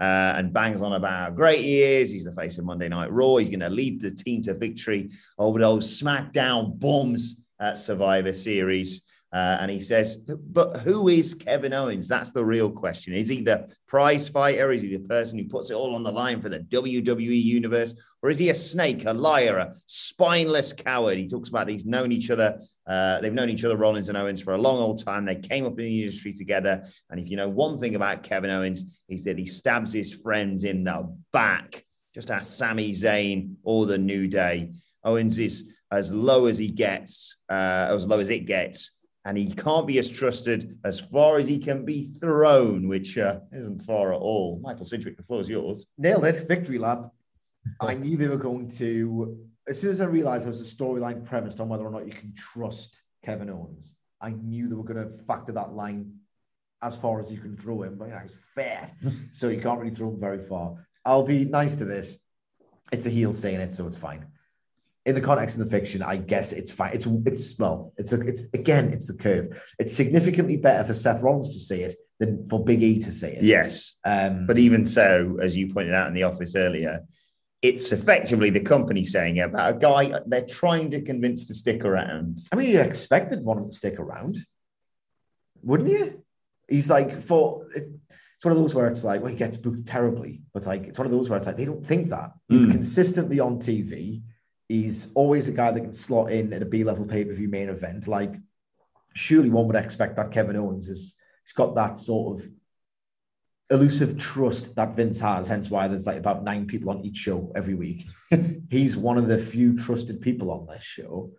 Uh, 0.00 0.34
and 0.36 0.52
bangs 0.52 0.80
on 0.80 0.92
about 0.92 1.10
how 1.10 1.28
great 1.30 1.58
he 1.58 1.82
is. 1.82 2.12
He's 2.12 2.22
the 2.22 2.32
face 2.32 2.56
of 2.56 2.64
Monday 2.64 2.88
Night 2.88 3.10
Raw. 3.10 3.34
He's 3.36 3.48
going 3.48 3.58
to 3.58 3.68
lead 3.68 4.00
the 4.00 4.12
team 4.12 4.42
to 4.44 4.54
victory 4.54 5.10
over 5.36 5.58
those 5.58 6.00
SmackDown 6.00 6.78
bums 6.78 7.34
at 7.58 7.78
Survivor 7.78 8.32
Series. 8.32 9.02
Uh, 9.30 9.58
and 9.60 9.70
he 9.70 9.78
says, 9.78 10.16
but 10.16 10.78
who 10.78 11.08
is 11.08 11.34
Kevin 11.34 11.74
Owens? 11.74 12.08
That's 12.08 12.30
the 12.30 12.44
real 12.44 12.70
question. 12.70 13.12
Is 13.12 13.28
he 13.28 13.42
the 13.42 13.70
prize 13.86 14.26
fighter? 14.26 14.72
Is 14.72 14.80
he 14.80 14.96
the 14.96 15.06
person 15.06 15.38
who 15.38 15.46
puts 15.46 15.70
it 15.70 15.74
all 15.74 15.94
on 15.94 16.02
the 16.02 16.10
line 16.10 16.40
for 16.40 16.48
the 16.48 16.60
WWE 16.60 17.42
universe? 17.42 17.94
Or 18.22 18.30
is 18.30 18.38
he 18.38 18.48
a 18.48 18.54
snake, 18.54 19.04
a 19.04 19.12
liar, 19.12 19.58
a 19.58 19.74
spineless 19.86 20.72
coward? 20.72 21.18
He 21.18 21.28
talks 21.28 21.50
about 21.50 21.68
he's 21.68 21.84
known 21.84 22.10
each 22.10 22.30
other. 22.30 22.62
Uh, 22.86 23.20
they've 23.20 23.34
known 23.34 23.50
each 23.50 23.64
other, 23.64 23.76
Rollins 23.76 24.08
and 24.08 24.16
Owens, 24.16 24.40
for 24.40 24.54
a 24.54 24.58
long 24.58 24.78
old 24.78 25.04
time. 25.04 25.26
They 25.26 25.36
came 25.36 25.66
up 25.66 25.78
in 25.78 25.84
the 25.84 26.00
industry 26.00 26.32
together. 26.32 26.84
And 27.10 27.20
if 27.20 27.28
you 27.28 27.36
know 27.36 27.50
one 27.50 27.78
thing 27.78 27.96
about 27.96 28.22
Kevin 28.22 28.50
Owens, 28.50 28.98
is 29.10 29.24
that 29.24 29.38
he 29.38 29.44
stabs 29.44 29.92
his 29.92 30.14
friends 30.14 30.64
in 30.64 30.84
the 30.84 31.14
back. 31.34 31.84
Just 32.14 32.30
ask 32.30 32.50
Sami 32.50 32.92
Zayn 32.92 33.56
or 33.62 33.84
the 33.84 33.98
New 33.98 34.26
Day. 34.26 34.72
Owens 35.04 35.38
is 35.38 35.70
as 35.90 36.10
low 36.10 36.46
as 36.46 36.56
he 36.56 36.68
gets, 36.68 37.36
uh, 37.50 37.88
as 37.90 38.06
low 38.06 38.20
as 38.20 38.30
it 38.30 38.46
gets 38.46 38.92
and 39.28 39.36
he 39.36 39.52
can't 39.52 39.86
be 39.86 39.98
as 39.98 40.08
trusted 40.08 40.78
as 40.84 41.00
far 41.00 41.38
as 41.38 41.46
he 41.46 41.58
can 41.58 41.84
be 41.84 42.14
thrown, 42.18 42.88
which 42.88 43.18
uh, 43.18 43.40
isn't 43.52 43.82
far 43.82 44.14
at 44.14 44.20
all. 44.20 44.58
Michael 44.62 44.86
Sidgwick, 44.86 45.18
the 45.18 45.22
floor 45.22 45.42
is 45.42 45.50
yours. 45.50 45.84
Nailed 45.98 46.24
it, 46.24 46.48
victory 46.48 46.78
lap. 46.78 47.10
I 47.78 47.92
knew 47.92 48.16
they 48.16 48.28
were 48.28 48.38
going 48.38 48.70
to. 48.78 49.36
As 49.68 49.78
soon 49.78 49.90
as 49.90 50.00
I 50.00 50.06
realized 50.06 50.44
there 50.44 50.50
was 50.50 50.62
a 50.62 50.76
storyline 50.76 51.26
premised 51.26 51.60
on 51.60 51.68
whether 51.68 51.84
or 51.84 51.90
not 51.90 52.06
you 52.06 52.12
can 52.12 52.32
trust 52.34 53.02
Kevin 53.22 53.50
Owens, 53.50 53.92
I 54.18 54.30
knew 54.30 54.66
they 54.66 54.74
were 54.74 54.82
going 54.82 55.06
to 55.06 55.18
factor 55.24 55.52
that 55.52 55.74
line 55.74 56.14
as 56.80 56.96
far 56.96 57.20
as 57.20 57.30
you 57.30 57.36
can 57.36 57.54
throw 57.54 57.82
him. 57.82 57.96
But 57.98 58.08
you 58.08 58.14
know, 58.14 58.20
he's 58.20 58.38
fat, 58.54 58.94
so 59.32 59.50
you 59.50 59.60
can't 59.60 59.78
really 59.78 59.94
throw 59.94 60.08
him 60.08 60.18
very 60.18 60.42
far. 60.42 60.86
I'll 61.04 61.26
be 61.26 61.44
nice 61.44 61.76
to 61.76 61.84
this. 61.84 62.16
It's 62.90 63.04
a 63.04 63.10
heel 63.10 63.34
saying 63.34 63.60
it, 63.60 63.74
so 63.74 63.86
it's 63.86 63.98
fine 63.98 64.24
in 65.08 65.14
the 65.14 65.20
context 65.22 65.56
of 65.58 65.64
the 65.64 65.70
fiction, 65.70 66.02
I 66.02 66.16
guess 66.16 66.52
it's 66.52 66.70
fine. 66.70 66.92
It's 66.92 67.06
it's 67.24 67.58
well, 67.58 67.94
it's 67.96 68.12
a, 68.12 68.20
it's 68.20 68.42
again, 68.52 68.92
it's 68.92 69.06
the 69.06 69.14
curve. 69.14 69.46
It's 69.78 69.94
significantly 69.96 70.56
better 70.58 70.84
for 70.84 70.92
Seth 70.94 71.22
Rollins 71.22 71.50
to 71.54 71.60
see 71.60 71.80
it 71.82 71.96
than 72.20 72.46
for 72.48 72.62
Big 72.62 72.82
E 72.82 72.98
to 73.00 73.12
see 73.12 73.28
it. 73.28 73.42
Yes, 73.42 73.96
Um, 74.04 74.46
but 74.46 74.58
even 74.58 74.84
so, 74.84 75.38
as 75.42 75.56
you 75.56 75.72
pointed 75.72 75.94
out 75.94 76.08
in 76.08 76.14
the 76.14 76.24
office 76.24 76.54
earlier, 76.54 77.04
it's 77.62 77.90
effectively 77.90 78.50
the 78.50 78.60
company 78.60 79.04
saying 79.04 79.40
about 79.40 79.74
a 79.76 79.78
guy 79.78 80.20
they're 80.26 80.46
trying 80.46 80.90
to 80.90 81.00
convince 81.00 81.46
to 81.46 81.54
stick 81.54 81.84
around. 81.86 82.38
I 82.52 82.56
mean, 82.56 82.70
you 82.70 82.80
expected 82.80 83.42
one 83.42 83.66
to 83.70 83.72
stick 83.76 83.98
around, 83.98 84.36
wouldn't 85.62 85.88
you? 85.90 86.22
He's 86.68 86.90
like 86.90 87.22
for 87.22 87.66
it, 87.74 87.88
it's 88.36 88.44
one 88.44 88.52
of 88.52 88.58
those 88.58 88.74
where 88.74 88.86
it's 88.88 89.02
like, 89.02 89.20
well, 89.22 89.30
he 89.30 89.36
gets 89.36 89.56
booked 89.56 89.86
terribly, 89.86 90.42
but 90.52 90.58
it's 90.58 90.66
like 90.66 90.84
it's 90.84 90.98
one 90.98 91.06
of 91.06 91.12
those 91.12 91.28
where 91.28 91.38
it's 91.38 91.46
like 91.46 91.56
they 91.56 91.64
don't 91.64 91.84
think 91.84 92.10
that 92.10 92.32
he's 92.48 92.66
Mm. 92.66 92.72
consistently 92.72 93.40
on 93.40 93.58
TV. 93.58 94.22
He's 94.68 95.10
always 95.14 95.48
a 95.48 95.52
guy 95.52 95.70
that 95.70 95.80
can 95.80 95.94
slot 95.94 96.30
in 96.30 96.52
at 96.52 96.62
a 96.62 96.66
B 96.66 96.84
level 96.84 97.06
pay 97.06 97.24
per 97.24 97.32
view 97.32 97.48
main 97.48 97.68
event. 97.68 98.06
Like, 98.06 98.34
surely 99.14 99.50
one 99.50 99.66
would 99.66 99.76
expect 99.76 100.16
that 100.16 100.30
Kevin 100.30 100.56
Owens 100.56 100.88
is 100.88 101.16
he's 101.44 101.52
got 101.52 101.74
that 101.74 101.98
sort 101.98 102.38
of 102.38 102.48
elusive 103.70 104.18
trust 104.18 104.74
that 104.76 104.96
Vince 104.96 105.20
has, 105.20 105.48
hence 105.48 105.70
why 105.70 105.88
there's 105.88 106.06
like 106.06 106.16
about 106.16 106.44
nine 106.44 106.66
people 106.66 106.90
on 106.90 107.04
each 107.04 107.16
show 107.16 107.52
every 107.54 107.74
week. 107.74 108.06
He's 108.70 108.96
one 108.96 109.18
of 109.18 109.28
the 109.28 109.38
few 109.38 109.78
trusted 109.78 110.20
people 110.22 110.50
on 110.50 110.66
this 110.66 110.84
show. 110.84 111.32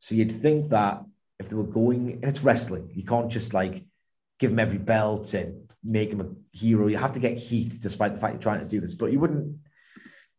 So 0.00 0.14
you'd 0.14 0.40
think 0.42 0.70
that 0.70 1.04
if 1.38 1.48
they 1.48 1.54
were 1.54 1.62
going, 1.62 2.12
and 2.14 2.24
it's 2.24 2.42
wrestling, 2.42 2.90
you 2.94 3.04
can't 3.04 3.30
just 3.30 3.54
like 3.54 3.84
give 4.38 4.50
him 4.50 4.58
every 4.58 4.78
belt 4.78 5.32
and 5.34 5.70
make 5.84 6.10
him 6.10 6.20
a 6.20 6.56
hero. 6.56 6.88
You 6.88 6.96
have 6.96 7.12
to 7.12 7.20
get 7.20 7.38
heat 7.38 7.80
despite 7.80 8.14
the 8.14 8.20
fact 8.20 8.34
you're 8.34 8.42
trying 8.42 8.60
to 8.60 8.66
do 8.66 8.80
this. 8.80 8.94
But 8.94 9.12
you 9.12 9.20
wouldn't, 9.20 9.56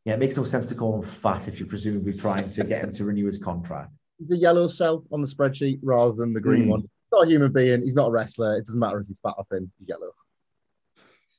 yeah, 0.07 0.13
it 0.13 0.19
makes 0.19 0.37
no 0.37 0.45
sense 0.45 0.65
to 0.67 0.73
call 0.73 0.95
him 0.95 1.03
fat 1.03 1.49
if 1.49 1.59
you're 1.59 1.67
presumably 1.67 2.13
trying 2.13 2.49
to 2.51 2.63
get 2.63 2.81
him 2.81 2.93
to 2.93 3.03
renew 3.03 3.25
his 3.25 3.37
contract. 3.37 3.91
He's 4.17 4.31
a 4.31 4.37
yellow 4.37 4.69
cell 4.69 5.03
on 5.11 5.21
the 5.21 5.27
spreadsheet 5.27 5.79
rather 5.83 6.13
than 6.13 6.31
the 6.33 6.39
green 6.39 6.63
Hmm. 6.63 6.69
one. 6.69 6.79
He's 6.81 6.89
not 7.11 7.23
a 7.25 7.27
human 7.27 7.51
being. 7.51 7.81
He's 7.81 7.93
not 7.95 8.07
a 8.07 8.11
wrestler. 8.11 8.55
It 8.57 8.65
doesn't 8.65 8.79
matter 8.79 9.01
if 9.01 9.07
he's 9.07 9.19
fat 9.19 9.33
or 9.37 9.43
thin. 9.43 9.69
He's 9.79 9.89
yellow. 9.89 10.11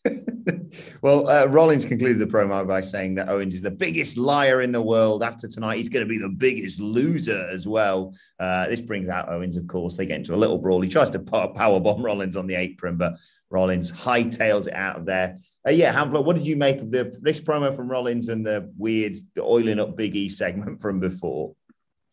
well, 1.03 1.29
uh, 1.29 1.47
Rollins 1.47 1.85
concluded 1.85 2.19
the 2.19 2.27
promo 2.27 2.67
by 2.67 2.81
saying 2.81 3.17
that 3.17 3.29
Owens 3.29 3.55
is 3.55 3.63
the 3.63 3.71
biggest 3.71 4.17
liar 4.17 4.61
in 4.61 4.73
the 4.73 4.83
world. 4.83 5.23
After 5.23 5.49
tonight, 5.49 5.77
he's 5.77 5.89
going 5.89 6.07
to 6.07 6.13
be 6.13 6.19
the 6.19 6.29
biggest 6.29 6.81
loser 6.81 7.49
as 7.51 7.67
well. 7.67 8.15
Uh, 8.39 8.69
this 8.69 8.81
brings 8.81 9.09
out 9.09 9.29
Owens, 9.29 9.57
of 9.57 9.67
course. 9.67 9.97
They 9.97 10.07
get 10.07 10.19
into 10.19 10.35
a 10.35 10.37
little 10.37 10.59
brawl. 10.59 10.81
He 10.81 10.89
tries 10.89 11.11
to 11.11 11.19
power 11.19 11.81
bomb 11.81 12.03
Rollins 12.03 12.37
on 12.37 12.47
the 12.47 12.55
apron, 12.55 12.97
but 12.97 13.17
Rollins 13.51 13.91
hightails 13.91 14.67
it 14.67 14.75
out 14.75 14.97
of 14.99 15.07
there. 15.07 15.37
Uh, 15.67 15.73
yeah, 15.73 15.93
Hamflett, 15.93 16.25
what 16.25 16.37
did 16.37 16.47
you 16.47 16.57
make 16.57 16.81
of 16.81 16.91
the 16.91 17.19
this 17.21 17.41
promo 17.41 17.75
from 17.75 17.91
Rollins 17.91 18.29
and 18.29 18.45
the 18.47 18.73
weird 18.77 19.17
the 19.35 19.43
oiling 19.43 19.81
up 19.81 19.97
Big 19.97 20.17
E 20.17 20.29
segment 20.29 20.81
from 20.83 21.01
before? 21.01 21.55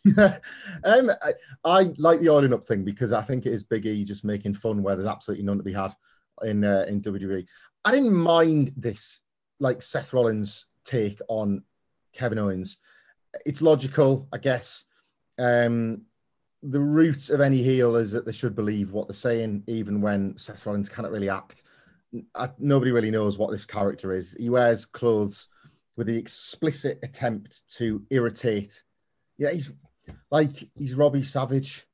um, 0.84 1.10
I, 1.24 1.34
I 1.64 1.94
like 1.98 2.20
the 2.20 2.30
oiling 2.30 2.54
up 2.54 2.64
thing 2.64 2.84
because 2.84 3.12
I 3.12 3.24
think 3.24 3.46
it 3.46 3.54
is 3.54 3.64
Big 3.64 3.86
E 3.86 4.04
just 4.04 4.24
making 4.24 4.54
fun 4.54 4.84
where 4.84 4.96
there's 4.96 5.08
absolutely 5.08 5.44
none 5.44 5.58
to 5.58 5.64
be 5.64 5.74
had 5.74 5.94
in 6.44 6.64
uh, 6.64 6.86
in 6.88 7.02
WWE. 7.02 7.46
I 7.86 7.92
didn't 7.92 8.16
mind 8.16 8.74
this 8.76 9.20
like 9.60 9.84
Seth 9.84 10.12
Rollins 10.12 10.66
take 10.84 11.20
on 11.28 11.64
Kevin 12.14 12.40
Owens. 12.40 12.80
It's 13.46 13.62
logical, 13.62 14.28
I 14.34 14.40
guess. 14.40 14.86
Um, 15.38 16.02
the 16.64 16.80
root 16.80 17.30
of 17.30 17.42
any 17.42 17.62
heel 17.62 17.96
is 17.96 18.12
that 18.12 18.26
they 18.26 18.32
should 18.32 18.56
believe 18.56 18.92
what 18.92 19.08
they're 19.08 19.14
saying, 19.14 19.64
even 19.68 20.02
when 20.02 20.36
Seth 20.36 20.66
Rollins 20.66 20.90
cannot 20.90 21.12
really 21.12 21.30
act. 21.30 21.64
I, 22.34 22.50
nobody 22.58 22.92
really 22.92 23.12
knows 23.12 23.38
what 23.38 23.52
this 23.52 23.66
character 23.66 24.12
is. 24.12 24.36
He 24.40 24.50
wears 24.50 24.86
clothes 24.86 25.48
with 25.96 26.08
the 26.08 26.18
explicit 26.18 27.00
attempt 27.04 27.70
to 27.76 28.02
irritate. 28.10 28.84
Yeah, 29.38 29.52
he's 29.52 29.72
like 30.32 30.52
he's 30.76 30.96
Robbie 30.96 31.24
Savage. 31.24 31.86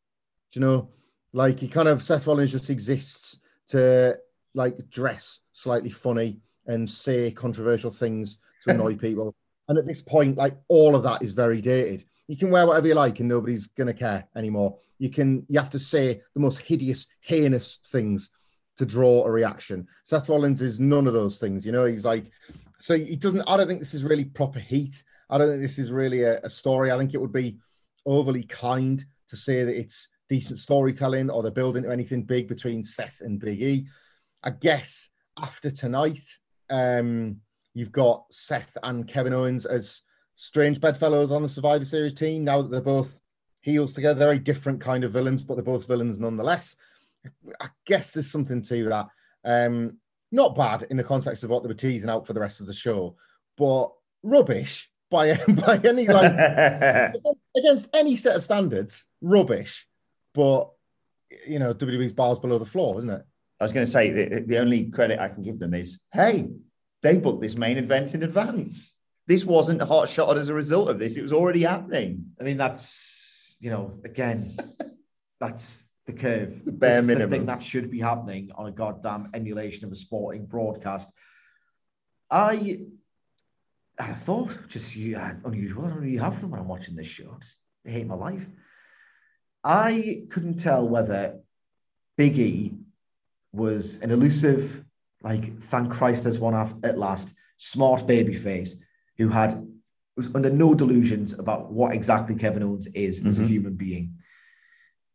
Do 0.52 0.60
you 0.60 0.66
know? 0.66 0.90
Like 1.34 1.60
he 1.60 1.68
kind 1.68 1.88
of 1.88 2.02
Seth 2.02 2.28
Rollins 2.28 2.52
just 2.52 2.70
exists 2.70 3.40
to 3.70 4.18
like 4.54 4.90
dress 4.90 5.40
slightly 5.62 5.90
funny 5.90 6.40
and 6.66 6.90
say 6.90 7.32
controversial 7.32 7.92
things 7.92 8.38
to 8.64 8.72
annoy 8.72 8.96
people. 8.98 9.36
And 9.68 9.78
at 9.78 9.86
this 9.86 10.02
point, 10.02 10.38
like 10.38 10.58
all 10.68 10.96
of 10.96 11.04
that 11.04 11.24
is 11.24 11.34
very 11.34 11.62
dated. 11.62 12.06
You 12.28 12.38
can 12.38 12.50
wear 12.50 12.66
whatever 12.66 12.88
you 12.88 12.96
like 12.96 13.20
and 13.20 13.30
nobody's 13.30 13.68
gonna 13.68 13.94
care 13.94 14.28
anymore. 14.36 14.78
You 15.00 15.10
can 15.10 15.46
you 15.50 15.60
have 15.60 15.70
to 15.72 15.80
say 15.80 16.22
the 16.34 16.40
most 16.40 16.60
hideous, 16.60 17.08
heinous 17.22 17.80
things 17.88 18.30
to 18.78 18.86
draw 18.86 19.26
a 19.26 19.32
reaction. 19.32 19.88
Seth 20.04 20.30
Rollins 20.30 20.62
is 20.62 20.80
none 20.80 21.08
of 21.08 21.14
those 21.14 21.40
things, 21.40 21.66
you 21.66 21.72
know. 21.72 21.86
He's 21.86 22.06
like, 22.06 22.32
so 22.80 22.98
he 22.98 23.16
doesn't. 23.16 23.42
I 23.48 23.58
don't 23.58 23.68
think 23.68 23.80
this 23.80 23.94
is 23.94 24.04
really 24.04 24.26
proper 24.26 24.60
heat. 24.60 25.04
I 25.30 25.38
don't 25.38 25.50
think 25.50 25.62
this 25.62 25.80
is 25.80 25.92
really 25.92 26.24
a, 26.24 26.40
a 26.40 26.50
story. 26.50 26.92
I 26.92 26.98
think 26.98 27.14
it 27.14 27.22
would 27.22 27.32
be 27.32 27.58
overly 28.06 28.44
kind 28.44 29.04
to 29.28 29.36
say 29.36 29.64
that 29.64 29.78
it's 29.78 30.10
decent 30.28 30.60
storytelling 30.60 31.30
or 31.30 31.44
they're 31.44 31.52
building 31.52 31.84
to 31.84 31.92
anything 31.92 32.24
big 32.24 32.48
between 32.48 32.84
Seth 32.84 33.22
and 33.22 33.40
Big 33.40 33.62
E. 33.62 33.88
I 34.44 34.50
guess 34.50 35.10
after 35.40 35.72
tonight, 35.72 36.38
um, 36.70 37.38
you've 37.74 37.92
got 37.92 38.26
Seth 38.32 38.78
and 38.84 39.08
Kevin 39.08 39.34
Owens 39.34 39.66
as 39.66 40.02
strange 40.36 40.80
bedfellows 40.80 41.32
on 41.32 41.42
the 41.42 41.48
Survivor 41.48 41.86
Series 41.86 42.14
team. 42.14 42.44
Now 42.44 42.62
that 42.62 42.72
they're 42.72 42.82
both 42.82 43.20
heels 43.62 43.94
together, 43.94 44.20
very 44.20 44.40
different 44.40 44.82
kind 44.82 45.04
of 45.04 45.12
villains, 45.12 45.44
but 45.44 45.56
they're 45.56 45.64
both 45.64 45.88
villains 45.88 46.20
nonetheless. 46.20 46.76
I 47.60 47.68
guess 47.86 48.14
there's 48.14 48.32
something 48.32 48.62
to 48.64 48.84
that. 48.86 49.08
Um, 49.44 49.98
not 50.32 50.56
bad 50.56 50.88
in 50.90 50.98
the 50.98 51.04
context 51.04 51.44
of 51.44 51.50
what 51.50 51.62
they 51.62 51.68
were 51.68 51.74
teasing 51.74 52.10
out 52.10 52.26
for 52.26 52.34
the 52.34 52.40
rest 52.40 52.62
of 52.62 52.68
the 52.68 52.74
show, 52.74 53.16
but 53.58 53.92
rubbish 54.24 54.90
by 55.10 55.36
by 55.48 55.80
any 55.84 56.08
like 56.08 56.34
against 57.58 57.90
any 57.94 58.16
set 58.16 58.36
of 58.36 58.44
standards. 58.44 59.06
Rubbish, 59.22 59.88
but 60.34 60.72
you 61.46 61.60
know 61.60 61.74
WWE's 61.74 62.14
bars 62.14 62.40
below 62.40 62.58
the 62.58 62.66
floor, 62.66 62.98
isn't 63.00 63.10
it? 63.10 63.24
I 63.62 63.64
was 63.64 63.74
going 63.74 63.86
to 63.86 63.92
say 63.92 64.10
the, 64.10 64.40
the 64.42 64.58
only 64.58 64.90
credit 64.90 65.20
I 65.20 65.30
can 65.30 65.44
give 65.44 65.60
them 65.60 65.76
is, 65.76 66.00
hey, 66.12 66.50
they 67.04 67.18
booked 67.18 67.42
this 67.42 67.56
main 67.56 67.78
event 67.78 68.16
in 68.16 68.24
advance. 68.24 68.98
This 69.28 69.46
wasn't 69.46 69.84
hot 69.84 70.10
shot 70.10 70.36
as 70.36 70.50
a 70.50 70.54
result 70.56 70.90
of 70.90 70.98
this; 70.98 71.16
it 71.16 71.22
was 71.22 71.32
already 71.32 71.62
happening. 71.62 72.26
I 72.40 72.44
mean, 72.44 72.58
that's 72.58 73.56
you 73.60 73.70
know, 73.70 74.00
again, 74.04 74.58
that's 75.40 75.88
the 76.08 76.14
curve. 76.14 76.66
The 76.66 76.72
bare 76.72 77.00
is 77.02 77.08
the 77.08 77.28
thing 77.28 77.46
that 77.46 77.62
should 77.62 77.92
be 77.92 78.00
happening 78.00 78.50
on 78.56 78.66
a 78.66 78.72
goddamn 78.72 79.30
emulation 79.36 79.86
of 79.86 79.92
a 79.92 79.96
sporting 79.96 80.48
broadcast. 80.48 81.08
I, 82.32 82.80
I 84.00 84.14
thought 84.14 84.58
just 84.70 84.96
yeah, 84.96 85.34
uh, 85.46 85.50
unusual. 85.50 85.86
I 85.86 85.90
don't 85.90 86.00
really 86.00 86.18
have 86.18 86.42
them 86.42 86.50
when 86.50 86.60
I'm 86.60 86.68
watching 86.68 86.96
this 86.96 87.08
show. 87.08 87.38
I 87.86 87.92
hate 87.92 88.08
my 88.08 88.16
life. 88.16 88.48
I 89.64 90.24
couldn't 90.32 90.58
tell 90.58 90.88
whether 90.88 91.42
Big 92.18 92.40
E 92.40 92.74
was 93.54 94.02
an 94.02 94.12
elusive, 94.12 94.84
like 95.24 95.62
thank 95.64 95.92
Christ 95.92 96.24
there's 96.24 96.40
one 96.40 96.56
at 96.84 96.98
last, 96.98 97.34
smart 97.58 98.08
baby 98.08 98.36
face 98.36 98.76
who 99.18 99.30
had 99.30 99.68
was 100.18 100.34
under 100.36 100.50
no 100.50 100.74
delusions 100.74 101.34
about 101.38 101.72
what 101.72 101.94
exactly 101.94 102.36
Kevin 102.36 102.64
Owens 102.64 102.88
is 102.88 103.26
as 103.26 103.40
a 103.40 103.44
Mhm. 103.44 103.48
human 103.48 103.76
being. 103.76 104.16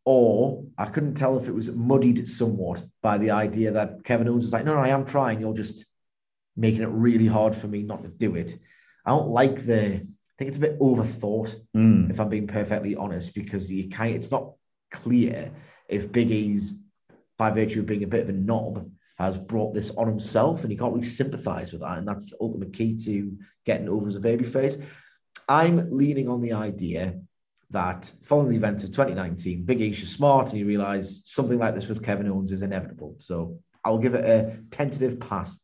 Or 0.05 0.63
I 0.77 0.85
couldn't 0.85 1.15
tell 1.15 1.37
if 1.37 1.47
it 1.47 1.53
was 1.53 1.69
muddied 1.71 2.27
somewhat 2.29 2.85
by 3.01 3.17
the 3.17 3.31
idea 3.31 3.71
that 3.73 4.03
Kevin 4.03 4.27
Owens 4.27 4.45
was 4.45 4.53
like, 4.53 4.65
no, 4.65 4.73
no, 4.73 4.79
I 4.79 4.89
am 4.89 5.05
trying. 5.05 5.39
You're 5.41 5.53
just 5.53 5.85
making 6.55 6.81
it 6.81 6.87
really 6.89 7.27
hard 7.27 7.55
for 7.55 7.67
me 7.67 7.83
not 7.83 8.03
to 8.03 8.09
do 8.09 8.35
it. 8.35 8.57
I 9.05 9.11
don't 9.11 9.29
like 9.29 9.65
the, 9.65 9.85
I 9.95 9.99
think 10.37 10.47
it's 10.49 10.57
a 10.57 10.61
bit 10.61 10.79
overthought 10.79 11.53
Mm. 11.75 12.09
if 12.09 12.19
I'm 12.19 12.29
being 12.29 12.47
perfectly 12.47 12.95
honest, 12.95 13.35
because 13.35 13.71
you 13.71 13.89
kind 13.89 14.15
it's 14.15 14.31
not 14.31 14.53
clear 14.91 15.51
if 15.89 16.11
Big 16.11 16.31
E's, 16.31 16.81
by 17.37 17.51
virtue 17.51 17.79
of 17.79 17.85
being 17.85 18.03
a 18.03 18.07
bit 18.07 18.23
of 18.23 18.29
a 18.29 18.33
knob, 18.33 18.89
has 19.17 19.37
brought 19.37 19.73
this 19.73 19.89
on 19.95 20.07
himself, 20.07 20.63
and 20.63 20.71
you 20.71 20.77
can't 20.77 20.93
really 20.93 21.07
sympathise 21.07 21.71
with 21.71 21.81
that, 21.81 21.97
and 21.97 22.07
that's 22.07 22.29
the 22.29 22.37
ultimate 22.39 22.73
key 22.73 22.97
to 23.03 23.35
getting 23.65 23.89
over 23.89 24.07
as 24.07 24.15
a 24.15 24.19
babyface. 24.19 24.83
I'm 25.49 25.91
leaning 25.91 26.29
on 26.29 26.41
the 26.41 26.53
idea 26.53 27.19
that 27.71 28.09
following 28.23 28.51
the 28.51 28.57
events 28.57 28.83
of 28.83 28.91
2019, 28.91 29.63
Big 29.63 29.93
just 29.93 30.13
smart, 30.13 30.49
and 30.49 30.57
he 30.57 30.63
realised 30.63 31.25
something 31.25 31.57
like 31.57 31.75
this 31.75 31.87
with 31.87 32.03
Kevin 32.03 32.29
Owens 32.29 32.51
is 32.51 32.61
inevitable. 32.61 33.15
So 33.19 33.59
I'll 33.83 33.97
give 33.97 34.13
it 34.13 34.25
a 34.25 34.57
tentative 34.71 35.19
pass. 35.19 35.57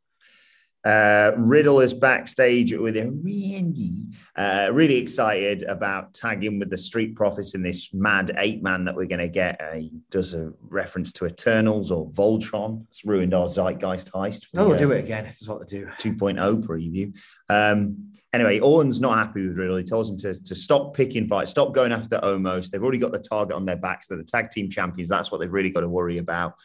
Uh, 0.84 1.32
Riddle 1.38 1.80
is 1.80 1.94
backstage 1.94 2.74
with 2.74 2.98
a 2.98 3.04
Randy, 3.04 4.08
uh, 4.36 4.70
really 4.74 4.98
excited 4.98 5.64
about 5.64 6.14
tagging 6.14 6.60
with 6.60 6.70
the 6.70 6.78
Street 6.78 7.16
Profits 7.16 7.56
in 7.56 7.64
this 7.64 7.94
mad 7.94 8.34
eight 8.38 8.62
man 8.62 8.84
that 8.86 8.96
we're 8.96 9.08
going 9.08 9.20
to 9.20 9.30
get. 9.30 9.62
Uh, 9.62 9.76
he 9.76 9.92
does 10.12 10.34
a 10.34 10.52
reference 10.68 11.14
to 11.14 11.26
Eternals 11.26 11.90
or 11.90 12.10
Voltron. 12.10 12.86
It's 12.90 13.06
ruined 13.06 13.34
our 13.34 13.48
Zeitgeist 13.48 14.12
heist. 14.12 14.46
for 14.46 14.58
No, 14.58 14.64
the, 14.64 14.70
they'll 14.72 14.76
uh, 14.76 14.90
do 14.90 14.92
it 14.92 15.00
again. 15.06 15.24
This 15.24 15.42
is 15.42 15.48
what 15.48 15.62
they 15.62 15.78
do. 15.80 15.86
2.0 16.00 16.64
preview. 16.64 17.18
Um, 17.50 18.12
anyway, 18.34 18.60
Orton's 18.60 19.00
not 19.00 19.18
happy 19.18 19.48
with 19.48 19.58
Riddle. 19.58 19.78
He 19.78 19.86
tells 19.86 20.10
him 20.10 20.18
to, 20.18 20.34
to 20.34 20.56
stop 20.56 20.94
picking 20.96 21.28
fights, 21.28 21.52
stop 21.52 21.74
going 21.74 21.94
after 21.94 22.20
Omos. 22.20 22.70
They've 22.70 22.84
already 22.84 22.98
got 22.98 23.14
the 23.14 23.20
target 23.20 23.56
on 23.56 23.66
their 23.66 23.78
backs. 23.78 24.08
They're 24.08 24.18
the 24.18 24.24
tag 24.26 24.52
team 24.52 24.70
champions. 24.70 25.10
That's 25.10 25.32
what 25.32 25.40
they've 25.40 25.52
really 25.52 25.70
got 25.70 25.82
to 25.82 25.90
worry 25.90 26.18
about. 26.18 26.56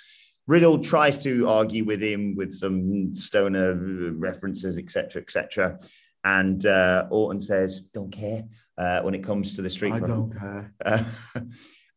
Riddle 0.48 0.78
tries 0.78 1.22
to 1.22 1.48
argue 1.48 1.84
with 1.84 2.02
him 2.02 2.34
with 2.34 2.52
some 2.52 3.14
stoner 3.14 3.74
references, 4.14 4.78
etc., 4.78 5.22
etc. 5.22 5.78
And 6.24 6.66
uh, 6.66 7.06
Orton 7.10 7.40
says, 7.40 7.80
"Don't 7.94 8.10
care 8.10 8.42
uh, 8.76 9.02
when 9.02 9.14
it 9.14 9.22
comes 9.22 9.54
to 9.54 9.62
the 9.62 9.70
street." 9.70 9.92
I 9.92 10.00
don't 10.00 10.32
care. 10.36 10.74
uh, 10.84 11.04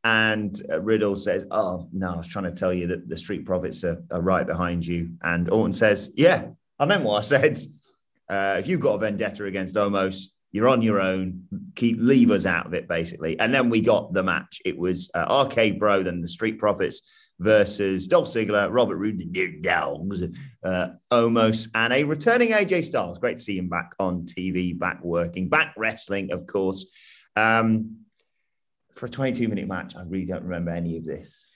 and 0.04 0.60
uh, 0.70 0.82
Riddle 0.82 1.16
says, 1.16 1.46
Oh, 1.52 1.88
no, 1.94 2.14
I 2.14 2.18
was 2.18 2.28
trying 2.28 2.46
to 2.46 2.52
tell 2.52 2.74
you 2.74 2.88
that 2.88 3.08
the 3.08 3.18
Street 3.18 3.46
Profits 3.46 3.84
are, 3.84 4.02
are 4.12 4.22
right 4.22 4.46
behind 4.46 4.86
you. 4.86 5.12
And 5.22 5.50
Orton 5.50 5.74
says, 5.74 6.12
Yeah, 6.16 6.50
I 6.80 6.86
meant 6.86 7.04
what 7.04 7.18
I 7.18 7.22
said. 7.22 7.58
Uh, 8.30 8.56
if 8.58 8.66
you've 8.66 8.80
got 8.80 8.94
a 8.94 8.98
vendetta 8.98 9.44
against 9.44 9.76
Omos, 9.76 10.28
you're 10.54 10.70
on 10.70 10.82
your 10.82 11.02
own. 11.02 11.44
Keep 11.76 11.98
leave 12.00 12.32
us 12.32 12.46
out 12.46 12.66
of 12.66 12.74
it, 12.74 12.88
basically. 12.88 13.38
And 13.38 13.54
then 13.54 13.70
we 13.70 13.82
got 13.82 14.14
the 14.14 14.24
match. 14.24 14.62
It 14.64 14.78
was 14.78 15.12
uh, 15.14 15.46
RK 15.46 15.78
Bro, 15.78 16.04
then 16.04 16.22
the 16.22 16.30
Street 16.30 16.58
Profits 16.58 17.02
versus 17.42 18.08
Dolph 18.08 18.28
Ziggler, 18.28 18.72
Robert 18.72 18.98
Roode, 18.98 19.18
the 19.18 19.26
New 19.26 19.62
Dogs, 19.62 20.24
uh, 20.64 20.90
Omos, 21.12 21.70
and 21.74 21.92
a 21.92 22.04
returning 22.04 22.50
AJ 22.50 22.86
Styles. 22.86 23.18
Great 23.18 23.38
to 23.38 23.44
see 23.44 23.58
him 23.58 23.68
back 23.68 23.94
on 24.00 24.26
TV, 24.26 24.78
back 24.78 25.04
working, 25.04 25.50
back 25.50 25.74
wrestling, 25.76 26.32
of 26.32 26.46
course. 26.46 26.86
Um, 27.36 27.98
for 28.96 29.08
a 29.08 29.10
22 29.10 29.48
minute 29.48 29.68
match, 29.68 29.96
I 29.96 30.04
really 30.04 30.26
don't 30.26 30.44
remember 30.44 30.70
any 30.72 30.98
of 30.98 31.04
this. 31.06 31.48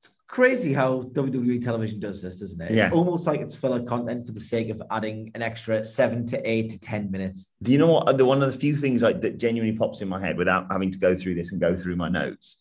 It's 0.00 0.10
crazy 0.26 0.72
how 0.72 1.02
WWE 1.12 1.62
television 1.62 2.00
does 2.00 2.22
this, 2.22 2.38
doesn't 2.38 2.60
it? 2.62 2.66
It's 2.66 2.74
Yeah. 2.76 2.90
almost 2.90 3.26
like 3.26 3.40
it's 3.40 3.54
filler 3.54 3.82
content 3.82 4.24
for 4.24 4.32
the 4.32 4.40
sake 4.40 4.70
of 4.70 4.80
adding 4.90 5.32
an 5.34 5.42
extra 5.42 5.84
seven 5.84 6.26
to 6.28 6.50
eight 6.50 6.70
to 6.70 6.78
ten 6.78 7.10
minutes. 7.10 7.46
Do 7.62 7.72
you 7.72 7.78
know 7.78 7.92
what? 7.92 8.16
The 8.16 8.24
one 8.24 8.42
of 8.42 8.50
the 8.50 8.58
few 8.58 8.76
things 8.76 9.02
like 9.02 9.20
that 9.20 9.36
genuinely 9.36 9.76
pops 9.76 10.00
in 10.00 10.08
my 10.08 10.18
head 10.18 10.38
without 10.38 10.68
having 10.70 10.90
to 10.92 10.98
go 10.98 11.14
through 11.14 11.34
this 11.34 11.52
and 11.52 11.60
go 11.60 11.76
through 11.76 11.96
my 11.96 12.08
notes 12.08 12.56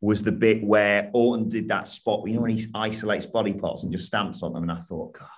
was 0.00 0.22
the 0.22 0.32
bit 0.32 0.62
where 0.62 1.10
Orton 1.12 1.48
did 1.48 1.68
that 1.68 1.88
spot. 1.88 2.26
You 2.26 2.34
know 2.34 2.42
when 2.42 2.56
he 2.56 2.64
isolates 2.74 3.26
body 3.26 3.54
parts 3.54 3.82
and 3.82 3.92
just 3.92 4.06
stamps 4.06 4.42
on 4.42 4.52
them, 4.52 4.62
and 4.64 4.72
I 4.72 4.80
thought, 4.80 5.14
God, 5.14 5.28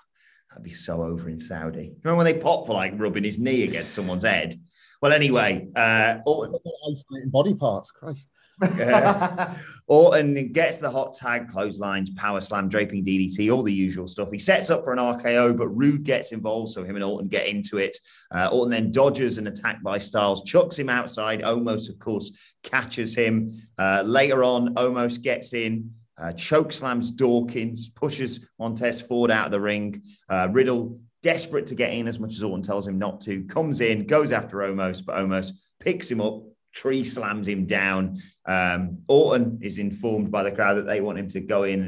that'd 0.50 0.64
be 0.64 0.70
so 0.70 1.02
over 1.02 1.28
in 1.28 1.38
Saudi. 1.38 1.94
Remember 2.02 2.24
when 2.24 2.26
they 2.26 2.40
pop 2.40 2.66
for 2.66 2.74
like 2.74 2.98
rubbing 2.98 3.24
his 3.24 3.38
knee 3.38 3.64
against 3.64 3.92
someone's 3.92 4.24
head? 4.24 4.54
Well, 5.00 5.12
anyway, 5.12 5.68
uh, 5.76 6.18
Orton, 6.26 6.56
Isolating 6.90 7.30
body 7.30 7.54
parts, 7.54 7.90
Christ. 7.90 8.28
Orton 9.86 10.52
gets 10.52 10.78
the 10.78 10.90
hot 10.90 11.14
tag, 11.14 11.48
clotheslines, 11.48 12.10
power 12.10 12.40
slam, 12.40 12.68
draping 12.68 13.04
DDT, 13.04 13.54
all 13.54 13.62
the 13.62 13.72
usual 13.72 14.06
stuff. 14.06 14.30
He 14.32 14.38
sets 14.38 14.70
up 14.70 14.84
for 14.84 14.92
an 14.92 14.98
RKO, 14.98 15.56
but 15.56 15.68
Roode 15.68 16.04
gets 16.04 16.32
involved, 16.32 16.72
so 16.72 16.82
him 16.82 16.96
and 16.96 17.04
Orton 17.04 17.28
get 17.28 17.46
into 17.46 17.78
it. 17.78 17.96
Uh, 18.34 18.48
Orton 18.50 18.70
then 18.70 18.92
dodges 18.92 19.38
an 19.38 19.46
attack 19.46 19.82
by 19.82 19.98
Styles, 19.98 20.42
chucks 20.42 20.78
him 20.78 20.88
outside. 20.88 21.42
Omos, 21.42 21.88
of 21.88 21.98
course, 21.98 22.32
catches 22.62 23.14
him. 23.14 23.50
Uh, 23.78 24.02
later 24.04 24.42
on, 24.42 24.74
Omos 24.74 25.20
gets 25.20 25.52
in. 25.52 25.92
Uh, 26.18 26.32
choke 26.32 26.72
slams 26.72 27.10
Dawkins, 27.10 27.90
pushes 27.90 28.40
Montez 28.58 29.02
Ford 29.02 29.30
out 29.30 29.46
of 29.46 29.52
the 29.52 29.60
ring. 29.60 30.02
Uh, 30.30 30.48
Riddle, 30.50 30.98
desperate 31.22 31.66
to 31.66 31.74
get 31.74 31.92
in 31.92 32.08
as 32.08 32.18
much 32.18 32.34
as 32.34 32.42
Orton 32.42 32.62
tells 32.62 32.86
him 32.86 32.98
not 32.98 33.20
to, 33.22 33.44
comes 33.44 33.80
in, 33.80 34.06
goes 34.06 34.32
after 34.32 34.58
Omos, 34.58 35.04
but 35.04 35.16
Omos 35.16 35.52
picks 35.78 36.10
him 36.10 36.20
up, 36.20 36.44
tree 36.76 37.04
slams 37.04 37.48
him 37.48 37.64
down. 37.64 38.18
Um, 38.44 38.98
Orton 39.08 39.58
is 39.62 39.78
informed 39.78 40.30
by 40.30 40.42
the 40.42 40.52
crowd 40.52 40.74
that 40.74 40.86
they 40.86 41.00
want 41.00 41.18
him 41.18 41.28
to 41.28 41.40
go 41.40 41.62
in 41.62 41.80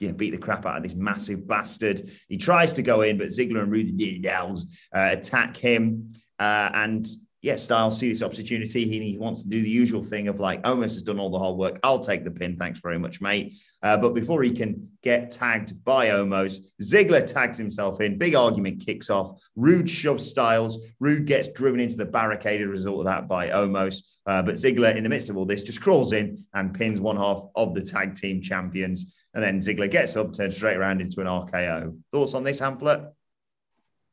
and 0.00 0.16
beat 0.16 0.30
the 0.30 0.38
crap 0.38 0.66
out 0.66 0.78
of 0.78 0.82
this 0.82 0.94
massive 0.94 1.46
bastard. 1.46 2.10
He 2.28 2.36
tries 2.36 2.72
to 2.74 2.82
go 2.82 3.02
in, 3.02 3.16
but 3.16 3.28
Ziggler 3.28 3.62
and 3.62 3.72
Rudy 3.72 4.18
Downs 4.18 4.66
uh, 4.94 5.10
attack 5.12 5.56
him. 5.56 6.08
Uh, 6.38 6.70
and 6.74 7.06
yeah, 7.40 7.54
Styles 7.54 7.98
see 7.98 8.08
this 8.08 8.22
opportunity. 8.22 8.86
He, 8.88 9.12
he 9.12 9.18
wants 9.18 9.42
to 9.42 9.48
do 9.48 9.60
the 9.60 9.70
usual 9.70 10.02
thing 10.02 10.26
of 10.26 10.40
like, 10.40 10.62
Omos 10.64 10.94
has 10.94 11.04
done 11.04 11.20
all 11.20 11.30
the 11.30 11.38
hard 11.38 11.56
work. 11.56 11.78
I'll 11.84 12.02
take 12.02 12.24
the 12.24 12.32
pin. 12.32 12.56
Thanks 12.56 12.80
very 12.80 12.98
much, 12.98 13.20
mate. 13.20 13.54
Uh, 13.80 13.96
but 13.96 14.12
before 14.12 14.42
he 14.42 14.50
can 14.50 14.90
get 15.02 15.30
tagged 15.30 15.84
by 15.84 16.08
Omos, 16.08 16.58
Ziggler 16.82 17.24
tags 17.24 17.56
himself 17.56 18.00
in. 18.00 18.18
Big 18.18 18.34
argument 18.34 18.84
kicks 18.84 19.08
off. 19.08 19.40
Roode 19.54 19.88
shoves 19.88 20.26
Styles. 20.26 20.78
Roode 20.98 21.26
gets 21.26 21.48
driven 21.48 21.78
into 21.78 21.96
the 21.96 22.04
barricade 22.04 22.60
as 22.60 22.66
a 22.66 22.70
result 22.70 22.98
of 23.00 23.04
that 23.04 23.28
by 23.28 23.50
Omos. 23.50 24.02
Uh, 24.26 24.42
but 24.42 24.56
Ziggler, 24.56 24.96
in 24.96 25.04
the 25.04 25.10
midst 25.10 25.30
of 25.30 25.36
all 25.36 25.46
this, 25.46 25.62
just 25.62 25.80
crawls 25.80 26.12
in 26.12 26.44
and 26.54 26.74
pins 26.74 27.00
one 27.00 27.16
half 27.16 27.42
of 27.54 27.72
the 27.72 27.82
tag 27.82 28.16
team 28.16 28.42
champions. 28.42 29.14
And 29.34 29.44
then 29.44 29.60
Ziggler 29.60 29.88
gets 29.88 30.16
up, 30.16 30.32
turns 30.32 30.56
straight 30.56 30.76
around 30.76 31.00
into 31.00 31.20
an 31.20 31.28
RKO. 31.28 31.96
Thoughts 32.12 32.34
on 32.34 32.42
this, 32.42 32.60
Hamflett? 32.60 33.12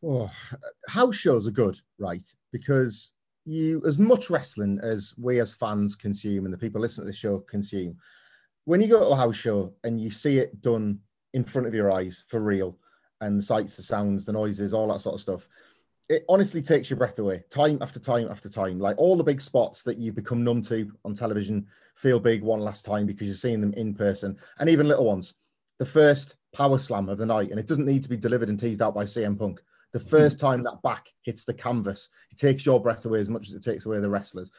Oh, 0.03 0.29
house 0.87 1.15
shows 1.15 1.47
are 1.47 1.51
good, 1.51 1.79
right? 1.97 2.21
Because 2.51 3.13
you, 3.45 3.81
as 3.85 3.97
much 3.97 4.29
wrestling 4.29 4.79
as 4.81 5.13
we 5.17 5.39
as 5.39 5.53
fans 5.53 5.95
consume 5.95 6.45
and 6.45 6.53
the 6.53 6.57
people 6.57 6.81
listening 6.81 7.05
to 7.05 7.11
the 7.11 7.17
show 7.17 7.39
consume, 7.39 7.97
when 8.65 8.81
you 8.81 8.87
go 8.87 8.99
to 8.99 9.13
a 9.13 9.15
house 9.15 9.37
show 9.37 9.73
and 9.83 10.01
you 10.01 10.09
see 10.09 10.39
it 10.39 10.61
done 10.61 10.99
in 11.33 11.43
front 11.43 11.67
of 11.67 11.73
your 11.73 11.91
eyes 11.91 12.25
for 12.27 12.39
real, 12.39 12.77
and 13.21 13.39
the 13.39 13.45
sights, 13.45 13.75
the 13.77 13.83
sounds, 13.83 14.25
the 14.25 14.33
noises, 14.33 14.73
all 14.73 14.91
that 14.91 15.01
sort 15.01 15.15
of 15.15 15.21
stuff, 15.21 15.47
it 16.09 16.23
honestly 16.29 16.61
takes 16.61 16.89
your 16.89 16.97
breath 16.97 17.17
away 17.17 17.43
time 17.49 17.79
after 17.81 17.99
time 17.99 18.27
after 18.29 18.49
time. 18.49 18.79
Like 18.79 18.97
all 18.97 19.15
the 19.15 19.23
big 19.23 19.41
spots 19.41 19.83
that 19.83 19.97
you've 19.97 20.15
become 20.15 20.43
numb 20.43 20.61
to 20.63 20.91
on 21.03 21.13
television 21.13 21.65
feel 21.95 22.19
big 22.19 22.43
one 22.43 22.59
last 22.59 22.85
time 22.85 23.05
because 23.05 23.27
you're 23.27 23.35
seeing 23.35 23.61
them 23.61 23.73
in 23.73 23.93
person, 23.93 24.37
and 24.59 24.69
even 24.69 24.87
little 24.87 25.05
ones. 25.05 25.33
The 25.77 25.85
first 25.85 26.37
power 26.53 26.77
slam 26.77 27.09
of 27.09 27.17
the 27.17 27.25
night, 27.25 27.51
and 27.51 27.59
it 27.59 27.67
doesn't 27.67 27.85
need 27.85 28.03
to 28.03 28.09
be 28.09 28.17
delivered 28.17 28.49
and 28.49 28.59
teased 28.59 28.81
out 28.81 28.95
by 28.95 29.03
CM 29.03 29.37
Punk. 29.37 29.61
The 29.93 29.99
first 29.99 30.39
time 30.39 30.63
that 30.63 30.81
back 30.81 31.07
hits 31.21 31.43
the 31.43 31.53
canvas, 31.53 32.09
it 32.31 32.37
takes 32.37 32.65
your 32.65 32.81
breath 32.81 33.05
away 33.05 33.21
as 33.21 33.29
much 33.29 33.47
as 33.47 33.53
it 33.53 33.63
takes 33.63 33.85
away 33.85 33.99
the 33.99 34.09
wrestlers. 34.09 34.51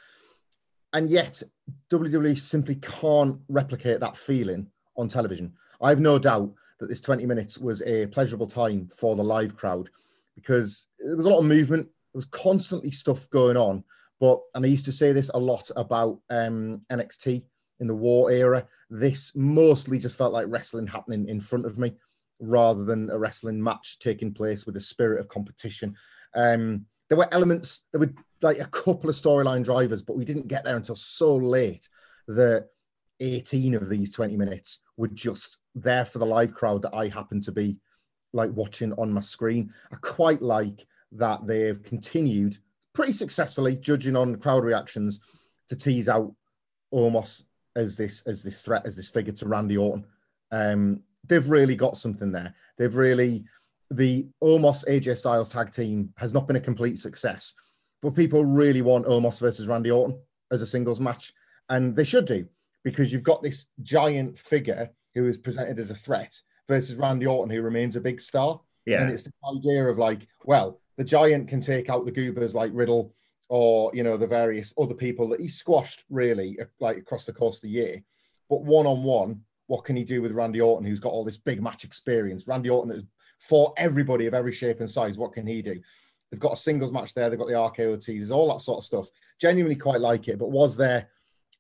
And 0.92 1.10
yet, 1.10 1.42
WWE 1.90 2.38
simply 2.38 2.76
can't 2.76 3.38
replicate 3.48 4.00
that 4.00 4.16
feeling 4.16 4.68
on 4.96 5.08
television. 5.08 5.52
I 5.80 5.90
have 5.90 6.00
no 6.00 6.18
doubt 6.18 6.52
that 6.80 6.88
this 6.88 7.00
20 7.00 7.26
minutes 7.26 7.58
was 7.58 7.82
a 7.82 8.06
pleasurable 8.06 8.46
time 8.46 8.88
for 8.88 9.14
the 9.14 9.24
live 9.24 9.56
crowd 9.56 9.90
because 10.34 10.86
there 10.98 11.16
was 11.16 11.26
a 11.26 11.30
lot 11.30 11.40
of 11.40 11.44
movement. 11.44 11.86
There 11.86 12.18
was 12.18 12.24
constantly 12.26 12.90
stuff 12.90 13.28
going 13.30 13.56
on. 13.56 13.84
But, 14.20 14.40
and 14.54 14.64
I 14.64 14.68
used 14.68 14.86
to 14.86 14.92
say 14.92 15.12
this 15.12 15.30
a 15.34 15.38
lot 15.38 15.70
about 15.76 16.20
um, 16.30 16.80
NXT 16.90 17.44
in 17.80 17.86
the 17.86 17.94
war 17.94 18.30
era, 18.30 18.66
this 18.88 19.32
mostly 19.34 19.98
just 19.98 20.16
felt 20.16 20.32
like 20.32 20.46
wrestling 20.48 20.86
happening 20.86 21.28
in 21.28 21.40
front 21.40 21.66
of 21.66 21.78
me 21.78 21.92
rather 22.40 22.84
than 22.84 23.10
a 23.10 23.18
wrestling 23.18 23.62
match 23.62 23.98
taking 23.98 24.32
place 24.32 24.66
with 24.66 24.76
a 24.76 24.80
spirit 24.80 25.20
of 25.20 25.28
competition. 25.28 25.94
Um, 26.34 26.86
there 27.08 27.18
were 27.18 27.32
elements, 27.32 27.82
there 27.92 28.00
were 28.00 28.12
like 28.42 28.58
a 28.58 28.66
couple 28.66 29.08
of 29.08 29.16
storyline 29.16 29.64
drivers, 29.64 30.02
but 30.02 30.16
we 30.16 30.24
didn't 30.24 30.48
get 30.48 30.64
there 30.64 30.76
until 30.76 30.94
so 30.94 31.36
late 31.36 31.88
that 32.28 32.68
18 33.20 33.74
of 33.74 33.88
these 33.88 34.12
20 34.12 34.36
minutes 34.36 34.80
were 34.96 35.08
just 35.08 35.58
there 35.74 36.04
for 36.04 36.18
the 36.18 36.26
live 36.26 36.52
crowd 36.52 36.82
that 36.82 36.94
I 36.94 37.08
happened 37.08 37.44
to 37.44 37.52
be 37.52 37.78
like 38.32 38.50
watching 38.52 38.92
on 38.94 39.12
my 39.12 39.20
screen. 39.20 39.72
I 39.92 39.96
quite 39.96 40.42
like 40.42 40.86
that 41.12 41.46
they've 41.46 41.82
continued 41.82 42.58
pretty 42.92 43.12
successfully, 43.12 43.76
judging 43.76 44.16
on 44.16 44.36
crowd 44.36 44.64
reactions, 44.64 45.20
to 45.68 45.76
tease 45.76 46.08
out 46.08 46.34
Omos 46.92 47.42
as 47.74 47.96
this 47.96 48.22
as 48.22 48.42
this 48.42 48.64
threat, 48.64 48.86
as 48.86 48.96
this 48.96 49.10
figure 49.10 49.32
to 49.32 49.48
Randy 49.48 49.76
Orton. 49.76 50.04
Um, 50.50 51.02
they've 51.28 51.48
really 51.48 51.76
got 51.76 51.96
something 51.96 52.32
there. 52.32 52.54
They've 52.78 52.94
really 52.94 53.44
the 53.90 54.28
Omos 54.42 54.84
AJ 54.88 55.16
Styles 55.16 55.48
tag 55.48 55.72
team 55.72 56.12
has 56.16 56.34
not 56.34 56.46
been 56.46 56.56
a 56.56 56.60
complete 56.60 56.98
success, 56.98 57.54
but 58.02 58.14
people 58.14 58.44
really 58.44 58.82
want 58.82 59.06
Omos 59.06 59.40
versus 59.40 59.68
Randy 59.68 59.90
Orton 59.90 60.18
as 60.50 60.62
a 60.62 60.66
singles 60.66 61.00
match, 61.00 61.32
and 61.68 61.94
they 61.94 62.04
should 62.04 62.26
do 62.26 62.46
because 62.84 63.12
you've 63.12 63.22
got 63.22 63.42
this 63.42 63.66
giant 63.82 64.38
figure 64.38 64.90
who 65.14 65.26
is 65.26 65.36
presented 65.36 65.78
as 65.78 65.90
a 65.90 65.94
threat 65.94 66.32
versus 66.68 66.96
Randy 66.96 67.26
Orton, 67.26 67.54
who 67.54 67.62
remains 67.62 67.96
a 67.96 68.00
big 68.00 68.20
star. 68.20 68.60
Yeah. 68.84 69.02
And 69.02 69.10
it's 69.10 69.24
the 69.24 69.32
idea 69.56 69.84
of 69.88 69.98
like, 69.98 70.28
well, 70.44 70.80
the 70.96 71.04
giant 71.04 71.48
can 71.48 71.60
take 71.60 71.90
out 71.90 72.04
the 72.04 72.12
goobers 72.12 72.54
like 72.54 72.70
Riddle 72.74 73.14
or, 73.48 73.90
you 73.94 74.02
know, 74.02 74.16
the 74.16 74.26
various 74.26 74.72
other 74.78 74.94
people 74.94 75.28
that 75.28 75.40
he 75.40 75.48
squashed 75.48 76.04
really 76.10 76.58
like 76.80 76.96
across 76.96 77.24
the 77.24 77.32
course 77.32 77.56
of 77.56 77.62
the 77.62 77.70
year. 77.70 78.02
But 78.48 78.62
one 78.62 78.86
on 78.86 79.02
one, 79.02 79.42
what 79.66 79.84
can 79.84 79.96
he 79.96 80.04
do 80.04 80.22
with 80.22 80.32
Randy 80.32 80.60
Orton, 80.60 80.86
who's 80.86 81.00
got 81.00 81.12
all 81.12 81.24
this 81.24 81.38
big 81.38 81.62
match 81.62 81.84
experience? 81.84 82.46
Randy 82.46 82.70
Orton 82.70 82.88
that 82.88 82.96
has 82.96 83.04
fought 83.38 83.74
everybody 83.76 84.26
of 84.26 84.34
every 84.34 84.52
shape 84.52 84.80
and 84.80 84.90
size. 84.90 85.18
What 85.18 85.32
can 85.32 85.46
he 85.46 85.62
do? 85.62 85.80
They've 86.30 86.40
got 86.40 86.54
a 86.54 86.56
singles 86.56 86.92
match 86.92 87.14
there. 87.14 87.30
They've 87.30 87.38
got 87.38 87.48
the 87.48 87.54
RKO 87.54 88.02
teasers, 88.04 88.30
all 88.30 88.52
that 88.52 88.60
sort 88.60 88.78
of 88.78 88.84
stuff. 88.84 89.08
Genuinely 89.40 89.76
quite 89.76 90.00
like 90.00 90.28
it. 90.28 90.38
But 90.38 90.50
was 90.50 90.76
there 90.76 91.08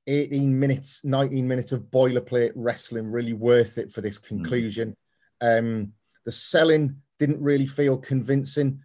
18 0.06 0.58
minutes, 0.58 1.02
19 1.04 1.46
minutes 1.46 1.72
of 1.72 1.84
boilerplate 1.84 2.52
wrestling 2.54 3.10
really 3.10 3.32
worth 3.32 3.78
it 3.78 3.92
for 3.92 4.00
this 4.00 4.18
conclusion? 4.18 4.96
Um, 5.40 5.92
the 6.24 6.32
selling 6.32 6.96
didn't 7.18 7.42
really 7.42 7.66
feel 7.66 7.96
convincing 7.96 8.80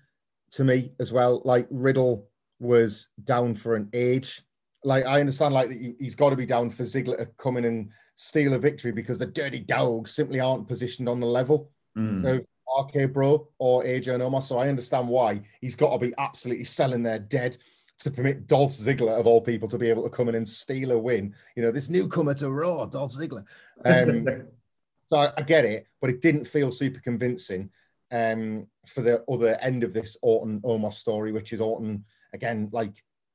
to 0.51 0.63
me 0.63 0.93
as 0.99 1.11
well. 1.11 1.41
Like 1.45 1.67
Riddle 1.69 2.29
was 2.59 3.07
down 3.23 3.55
for 3.55 3.75
an 3.75 3.89
age. 3.93 4.43
Like 4.83 5.05
I 5.05 5.19
understand, 5.19 5.53
like 5.53 5.69
that 5.69 5.77
he- 5.77 5.95
he's 5.99 6.15
got 6.15 6.31
to 6.31 6.35
be 6.35 6.45
down 6.45 6.69
for 6.69 6.83
Ziggler 6.83 7.17
to 7.17 7.25
come 7.37 7.57
in 7.57 7.65
and 7.65 7.89
steal 8.15 8.53
a 8.53 8.59
victory 8.59 8.91
because 8.91 9.17
the 9.17 9.25
Dirty 9.25 9.59
Dogs 9.59 10.11
simply 10.11 10.39
aren't 10.39 10.67
positioned 10.67 11.07
on 11.09 11.19
the 11.19 11.27
level 11.27 11.71
Mm. 11.97 12.25
of 12.25 12.45
RK 12.87 13.05
Bro 13.11 13.49
or 13.59 13.83
AJ 13.83 14.13
and 14.13 14.23
Omos. 14.23 14.43
So 14.43 14.57
I 14.57 14.69
understand 14.69 15.07
why 15.09 15.41
he's 15.59 15.75
got 15.75 15.91
to 15.91 15.97
be 15.99 16.13
absolutely 16.17 16.63
selling 16.63 17.03
their 17.03 17.19
dead 17.19 17.57
to 17.99 18.09
permit 18.09 18.47
Dolph 18.47 18.71
Ziggler 18.71 19.19
of 19.19 19.27
all 19.27 19.41
people 19.41 19.67
to 19.67 19.77
be 19.77 19.89
able 19.89 20.03
to 20.03 20.09
come 20.09 20.29
in 20.29 20.35
and 20.35 20.47
steal 20.47 20.91
a 20.91 20.97
win. 20.97 21.35
You 21.55 21.63
know, 21.63 21.71
this 21.71 21.89
newcomer 21.89 22.33
to 22.35 22.49
Raw, 22.49 22.85
Dolph 22.85 23.13
Ziggler. 23.13 23.43
Um, 23.83 24.25
so 25.09 25.17
I, 25.17 25.33
I 25.37 25.41
get 25.41 25.65
it, 25.65 25.85
but 25.99 26.09
it 26.09 26.21
didn't 26.21 26.45
feel 26.45 26.71
super 26.71 27.01
convincing 27.01 27.69
um, 28.11 28.67
for 28.87 29.01
the 29.01 29.21
other 29.29 29.57
end 29.59 29.83
of 29.83 29.91
this 29.93 30.15
Orton 30.21 30.61
Omos 30.61 30.93
story, 30.93 31.31
which 31.33 31.51
is 31.53 31.59
Orton 31.61 32.05
again, 32.33 32.69
like 32.71 32.93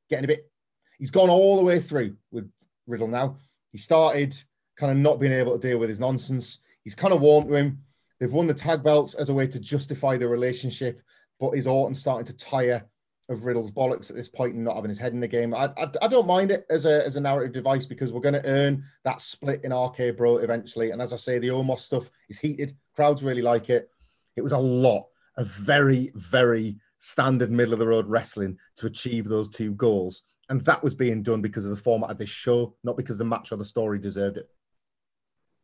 getting 0.08 0.24
a 0.24 0.28
bit. 0.28 0.50
He's 0.98 1.10
gone 1.10 1.30
all 1.30 1.56
the 1.56 1.64
way 1.64 1.80
through 1.80 2.16
with 2.30 2.50
Riddle 2.86 3.08
now. 3.08 3.36
He 3.72 3.78
started 3.78 4.36
kind 4.76 4.92
of 4.92 4.98
not 4.98 5.20
being 5.20 5.32
able 5.32 5.58
to 5.58 5.68
deal 5.68 5.78
with 5.78 5.88
his 5.88 6.00
nonsense. 6.00 6.60
He's 6.84 6.94
kind 6.94 7.12
of 7.12 7.20
warmed 7.20 7.48
to 7.48 7.54
him. 7.54 7.82
They've 8.18 8.32
won 8.32 8.46
the 8.46 8.54
tag 8.54 8.82
belts 8.82 9.14
as 9.14 9.28
a 9.28 9.34
way 9.34 9.46
to 9.48 9.60
justify 9.60 10.16
the 10.16 10.28
relationship, 10.28 11.02
but 11.38 11.50
is 11.50 11.66
Orton 11.66 11.94
starting 11.94 12.26
to 12.26 12.36
tire 12.36 12.86
of 13.28 13.44
Riddle's 13.44 13.72
bollocks 13.72 14.08
at 14.08 14.16
this 14.16 14.28
point 14.28 14.54
and 14.54 14.64
not 14.64 14.76
having 14.76 14.88
his 14.88 14.98
head 14.98 15.12
in 15.12 15.20
the 15.20 15.28
game? 15.28 15.52
I, 15.52 15.70
I, 15.76 15.90
I 16.00 16.08
don't 16.08 16.26
mind 16.26 16.50
it 16.50 16.64
as 16.70 16.86
a, 16.86 17.04
as 17.04 17.16
a 17.16 17.20
narrative 17.20 17.52
device 17.52 17.84
because 17.84 18.12
we're 18.12 18.20
going 18.20 18.40
to 18.40 18.46
earn 18.46 18.84
that 19.04 19.20
split 19.20 19.64
in 19.64 19.74
RK 19.74 20.16
Bro 20.16 20.38
eventually. 20.38 20.92
And 20.92 21.02
as 21.02 21.12
I 21.12 21.16
say, 21.16 21.38
the 21.38 21.48
Omos 21.48 21.80
stuff 21.80 22.10
is 22.28 22.38
heated. 22.38 22.76
Crowds 22.94 23.22
really 23.22 23.42
like 23.42 23.68
it. 23.68 23.90
It 24.36 24.42
was 24.42 24.52
a 24.52 24.58
lot 24.58 25.06
of 25.36 25.48
very, 25.48 26.10
very 26.14 26.76
standard 26.98 27.50
middle 27.50 27.74
of 27.74 27.78
the 27.78 27.86
road 27.86 28.06
wrestling 28.06 28.58
to 28.76 28.86
achieve 28.86 29.26
those 29.26 29.48
two 29.48 29.72
goals. 29.72 30.22
And 30.48 30.60
that 30.62 30.82
was 30.82 30.94
being 30.94 31.22
done 31.22 31.42
because 31.42 31.64
of 31.64 31.70
the 31.70 31.76
format 31.76 32.10
of 32.10 32.18
this 32.18 32.28
show, 32.28 32.76
not 32.84 32.96
because 32.96 33.18
the 33.18 33.24
match 33.24 33.50
or 33.52 33.56
the 33.56 33.64
story 33.64 33.98
deserved 33.98 34.36
it. 34.36 34.48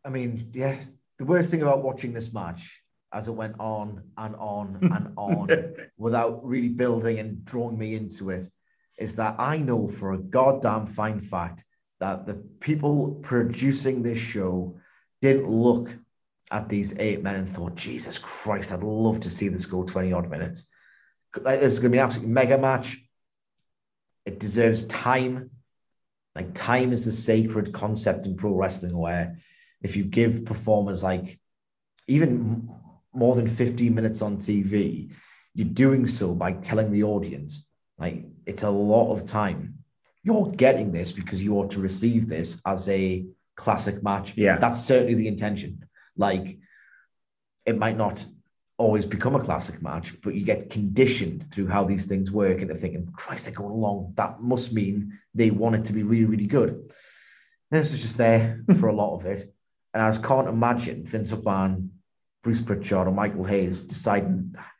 I 0.04 0.08
mean, 0.08 0.50
yeah, 0.52 0.78
the 1.18 1.24
worst 1.24 1.50
thing 1.50 1.62
about 1.62 1.82
watching 1.82 2.12
this 2.12 2.32
match 2.32 2.80
as 3.12 3.28
it 3.28 3.32
went 3.32 3.56
on 3.60 4.02
and 4.16 4.34
on 4.36 4.78
and 4.82 5.12
on 5.16 5.74
without 5.96 6.44
really 6.44 6.68
building 6.68 7.18
and 7.18 7.44
drawing 7.44 7.78
me 7.78 7.94
into 7.94 8.30
it 8.30 8.50
is 8.98 9.16
that 9.16 9.36
I 9.38 9.58
know 9.58 9.88
for 9.88 10.12
a 10.12 10.18
goddamn 10.18 10.86
fine 10.86 11.20
fact 11.20 11.64
that 12.00 12.26
the 12.26 12.34
people 12.60 13.20
producing 13.22 14.02
this 14.02 14.18
show 14.18 14.80
didn't 15.20 15.48
look 15.48 15.90
at 16.50 16.68
these 16.68 16.98
eight 16.98 17.22
men 17.22 17.36
and 17.36 17.50
thought, 17.54 17.76
Jesus 17.76 18.18
Christ, 18.18 18.72
I'd 18.72 18.82
love 18.82 19.20
to 19.20 19.30
see 19.30 19.48
this 19.48 19.66
go 19.66 19.84
20 19.84 20.12
odd 20.12 20.30
minutes. 20.30 20.66
This 21.34 21.74
is 21.74 21.80
going 21.80 21.92
to 21.92 21.96
be 21.96 21.98
an 21.98 22.04
absolutely 22.04 22.32
mega 22.32 22.58
match. 22.58 22.98
It 24.24 24.38
deserves 24.38 24.87
time. 24.87 25.50
Like, 26.35 26.54
time 26.54 26.92
is 26.92 27.04
the 27.04 27.12
sacred 27.12 27.72
concept 27.72 28.26
in 28.26 28.37
pro 28.37 28.52
wrestling 28.52 28.96
where 28.96 29.38
if 29.82 29.96
you 29.96 30.04
give 30.04 30.44
performers 30.44 31.02
like 31.02 31.38
even 32.06 32.70
more 33.12 33.35
than 33.37 33.48
15 33.48 33.94
minutes 33.94 34.22
on 34.22 34.38
TV, 34.38 35.12
you're 35.54 35.68
doing 35.68 36.06
so 36.06 36.35
by 36.35 36.52
telling 36.52 36.90
the 36.90 37.02
audience, 37.02 37.66
like, 37.98 38.24
it's 38.46 38.62
a 38.62 38.70
lot 38.70 39.12
of 39.12 39.26
time. 39.26 39.78
You're 40.22 40.50
getting 40.52 40.92
this 40.92 41.12
because 41.12 41.42
you 41.42 41.58
ought 41.58 41.72
to 41.72 41.80
receive 41.80 42.28
this 42.28 42.61
as 42.64 42.88
a 42.88 43.26
classic 43.56 44.02
match. 44.02 44.32
Yeah. 44.37 44.56
That's 44.56 44.85
certainly 44.85 45.14
the 45.14 45.28
intention. 45.28 45.87
Like, 46.16 46.58
it 47.66 47.76
might 47.78 47.96
not 47.96 48.24
always 48.82 49.06
become 49.06 49.36
a 49.36 49.44
classic 49.44 49.80
match, 49.80 50.20
but 50.22 50.34
you 50.34 50.44
get 50.44 50.68
conditioned 50.68 51.46
through 51.52 51.68
how 51.68 51.84
these 51.84 52.06
things 52.06 52.32
work 52.32 52.60
into 52.60 52.74
thinking, 52.74 53.08
Christ, 53.12 53.44
they're 53.44 53.54
going 53.54 53.70
along. 53.70 54.14
That 54.16 54.42
must 54.42 54.72
mean 54.72 55.18
they 55.34 55.50
want 55.50 55.76
it 55.76 55.84
to 55.86 55.92
be 55.92 56.02
really, 56.02 56.24
really 56.24 56.46
good. 56.46 56.70
And 56.70 56.90
this 57.70 57.92
is 57.92 58.02
just 58.02 58.18
there 58.18 58.58
for 58.80 58.88
a 58.88 58.94
lot 58.94 59.18
of 59.18 59.26
it. 59.26 59.54
And 59.94 60.02
I 60.02 60.10
just 60.10 60.24
can't 60.24 60.48
imagine 60.48 61.06
Vince 61.06 61.30
McMahon, 61.30 61.90
Bruce 62.42 62.60
Pritchard, 62.60 63.06
or 63.06 63.12
Michael 63.12 63.44
Hayes 63.44 63.84
deciding 63.84 64.54
ah, 64.58 64.70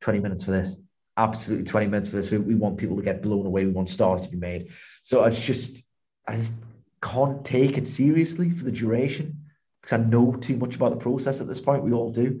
20 0.00 0.20
minutes 0.20 0.44
for 0.44 0.52
this. 0.52 0.76
Absolutely 1.16 1.66
20 1.66 1.86
minutes 1.88 2.10
for 2.10 2.16
this. 2.16 2.30
We, 2.30 2.38
we 2.38 2.54
want 2.54 2.78
people 2.78 2.96
to 2.96 3.02
get 3.02 3.22
blown 3.22 3.44
away. 3.44 3.66
We 3.66 3.72
want 3.72 3.90
stars 3.90 4.22
to 4.22 4.28
be 4.28 4.38
made. 4.38 4.72
So 5.02 5.22
it's 5.24 5.40
just, 5.40 5.84
I 6.26 6.36
just 6.36 6.54
can't 7.02 7.44
take 7.44 7.76
it 7.76 7.86
seriously 7.86 8.50
for 8.50 8.64
the 8.64 8.72
duration 8.72 9.44
because 9.82 10.00
I 10.00 10.02
know 10.02 10.32
too 10.36 10.56
much 10.56 10.76
about 10.76 10.90
the 10.90 10.96
process 10.96 11.40
at 11.42 11.48
this 11.48 11.60
point. 11.60 11.84
We 11.84 11.92
all 11.92 12.12
do. 12.12 12.40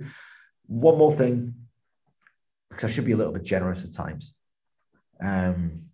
One 0.70 0.98
more 0.98 1.12
thing, 1.12 1.54
because 2.68 2.84
I 2.84 2.92
should 2.92 3.04
be 3.04 3.10
a 3.10 3.16
little 3.16 3.32
bit 3.32 3.42
generous 3.42 3.84
at 3.84 3.92
times. 3.92 4.32
Um, 5.20 5.86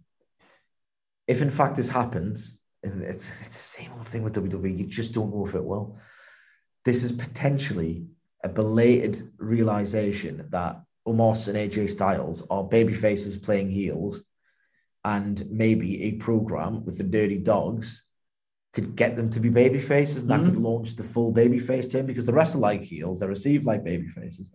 if 1.26 1.40
in 1.40 1.50
fact 1.50 1.76
this 1.76 1.88
happens, 1.88 2.58
and 2.82 3.02
it's, 3.02 3.30
it's 3.40 3.56
the 3.56 3.82
same 3.82 3.90
old 3.96 4.06
thing 4.06 4.22
with 4.22 4.34
WWE, 4.34 4.78
you 4.78 4.84
just 4.84 5.14
don't 5.14 5.34
know 5.34 5.46
if 5.46 5.54
it 5.54 5.64
will. 5.64 5.98
This 6.84 7.02
is 7.02 7.12
potentially 7.12 8.04
a 8.44 8.50
belated 8.50 9.32
realization 9.38 10.46
that 10.50 10.82
Omos 11.08 11.48
and 11.48 11.56
AJ 11.56 11.92
Styles 11.92 12.46
are 12.50 12.62
baby 12.62 12.92
faces 12.92 13.38
playing 13.38 13.70
heels, 13.70 14.20
and 15.06 15.50
maybe 15.50 16.02
a 16.02 16.12
program 16.12 16.84
with 16.84 16.98
the 16.98 17.04
Dirty 17.04 17.38
Dogs 17.38 18.05
could 18.76 18.94
get 18.94 19.16
them 19.16 19.30
to 19.30 19.40
be 19.40 19.48
baby 19.48 19.80
faces, 19.80 20.18
and 20.18 20.30
that 20.30 20.40
Mhm. 20.40 20.50
could 20.50 20.58
launch 20.58 20.96
the 20.96 21.02
full 21.02 21.32
baby 21.32 21.58
face 21.58 21.88
team 21.88 22.04
because 22.04 22.26
the 22.26 22.32
rest 22.34 22.54
are 22.54 22.58
like 22.58 22.82
heels, 22.82 23.18
they're 23.18 23.28
received 23.38 23.64
like 23.64 23.82
baby 23.82 24.06
faces. 24.06 24.52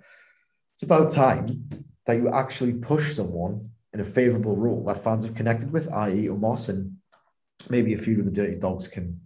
It's 0.76 0.84
about 0.84 1.12
time 1.12 1.68
that 2.06 2.18
you 2.18 2.30
actually 2.30 2.74
push 2.74 3.16
someone 3.16 3.72
in 3.94 4.00
a 4.00 4.06
favorable 4.06 4.56
role 4.56 4.84
that 4.84 5.04
fans 5.04 5.26
have 5.26 5.34
connected 5.34 5.74
with, 5.74 5.92
i.e., 5.92 6.28
Omos, 6.28 6.70
and 6.70 6.98
maybe 7.68 7.96
a 7.96 7.98
few 7.98 8.20
of 8.20 8.26
the 8.26 8.32
Dirty 8.32 8.60
Dogs 8.60 8.88
can 8.88 9.22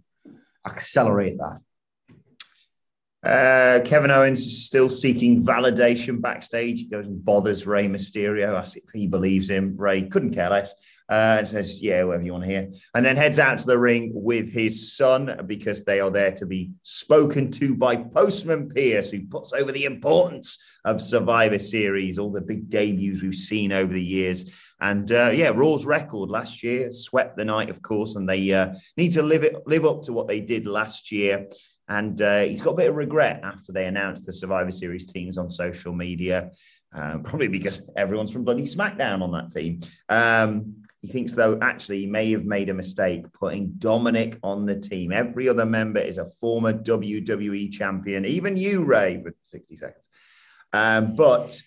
accelerate 0.64 1.36
that. 1.36 1.60
Uh, 3.22 3.80
Kevin 3.84 4.10
Owens 4.10 4.40
is 4.40 4.64
still 4.64 4.88
seeking 4.88 5.44
validation 5.44 6.22
backstage. 6.22 6.80
He 6.80 6.86
goes 6.86 7.06
and 7.06 7.22
bothers 7.22 7.66
Rey 7.66 7.86
Mysterio, 7.86 8.58
asks 8.58 8.76
if 8.76 8.84
he 8.94 9.06
believes 9.06 9.50
him. 9.50 9.76
Rey 9.76 10.04
couldn't 10.08 10.32
care 10.32 10.48
less 10.48 10.74
uh, 11.08 11.36
and 11.38 11.48
says, 11.48 11.80
Yeah, 11.80 12.04
whatever 12.04 12.24
you 12.24 12.32
want 12.32 12.44
to 12.44 12.50
hear. 12.50 12.70
And 12.94 13.04
then 13.04 13.16
heads 13.16 13.38
out 13.38 13.58
to 13.58 13.66
the 13.66 13.78
ring 13.78 14.10
with 14.14 14.52
his 14.52 14.96
son 14.96 15.40
because 15.46 15.84
they 15.84 16.00
are 16.00 16.10
there 16.10 16.32
to 16.32 16.46
be 16.46 16.72
spoken 16.82 17.50
to 17.52 17.74
by 17.74 17.96
Postman 17.96 18.70
Pearce, 18.70 19.10
who 19.10 19.26
puts 19.26 19.52
over 19.52 19.72
the 19.72 19.84
importance 19.84 20.58
of 20.84 21.00
Survivor 21.00 21.58
Series, 21.58 22.18
all 22.18 22.32
the 22.32 22.40
big 22.40 22.68
debuts 22.68 23.22
we've 23.22 23.34
seen 23.34 23.72
over 23.72 23.92
the 23.92 24.02
years. 24.02 24.46
And 24.80 25.10
uh, 25.10 25.30
yeah, 25.32 25.48
Raw's 25.48 25.86
record 25.86 26.28
last 26.28 26.62
year 26.62 26.92
swept 26.92 27.36
the 27.36 27.44
night, 27.44 27.70
of 27.70 27.82
course, 27.82 28.16
and 28.16 28.28
they 28.28 28.52
uh, 28.52 28.74
need 28.96 29.12
to 29.12 29.22
live 29.22 29.44
it 29.44 29.66
live 29.66 29.84
up 29.84 30.02
to 30.02 30.12
what 30.12 30.28
they 30.28 30.40
did 30.40 30.66
last 30.66 31.12
year. 31.12 31.48
And 31.88 32.20
uh, 32.20 32.40
he's 32.40 32.62
got 32.62 32.72
a 32.72 32.76
bit 32.76 32.90
of 32.90 32.96
regret 32.96 33.40
after 33.44 33.72
they 33.72 33.86
announced 33.86 34.26
the 34.26 34.32
Survivor 34.32 34.72
Series 34.72 35.10
teams 35.10 35.38
on 35.38 35.48
social 35.48 35.92
media, 35.92 36.50
uh, 36.92 37.18
probably 37.18 37.46
because 37.46 37.88
everyone's 37.96 38.32
from 38.32 38.42
bloody 38.42 38.64
SmackDown 38.64 39.22
on 39.22 39.30
that 39.32 39.52
team. 39.52 39.78
Um, 40.08 40.85
he 41.02 41.08
thinks, 41.08 41.34
though, 41.34 41.58
actually, 41.60 42.00
he 42.00 42.06
may 42.06 42.32
have 42.32 42.44
made 42.44 42.68
a 42.68 42.74
mistake 42.74 43.32
putting 43.32 43.72
Dominic 43.78 44.38
on 44.42 44.66
the 44.66 44.76
team. 44.76 45.12
Every 45.12 45.48
other 45.48 45.66
member 45.66 46.00
is 46.00 46.18
a 46.18 46.30
former 46.40 46.72
WWE 46.72 47.70
champion, 47.70 48.24
even 48.24 48.56
you, 48.56 48.84
Rey, 48.84 49.22
for 49.22 49.34
60 49.42 49.76
seconds. 49.76 50.08
Um, 50.72 51.14
but 51.14 51.60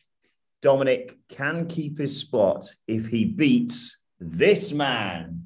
Dominic 0.61 1.17
can 1.29 1.67
keep 1.67 1.97
his 1.97 2.19
spot 2.19 2.65
if 2.87 3.07
he 3.07 3.25
beats 3.25 3.97
this 4.19 4.71
man. 4.71 5.43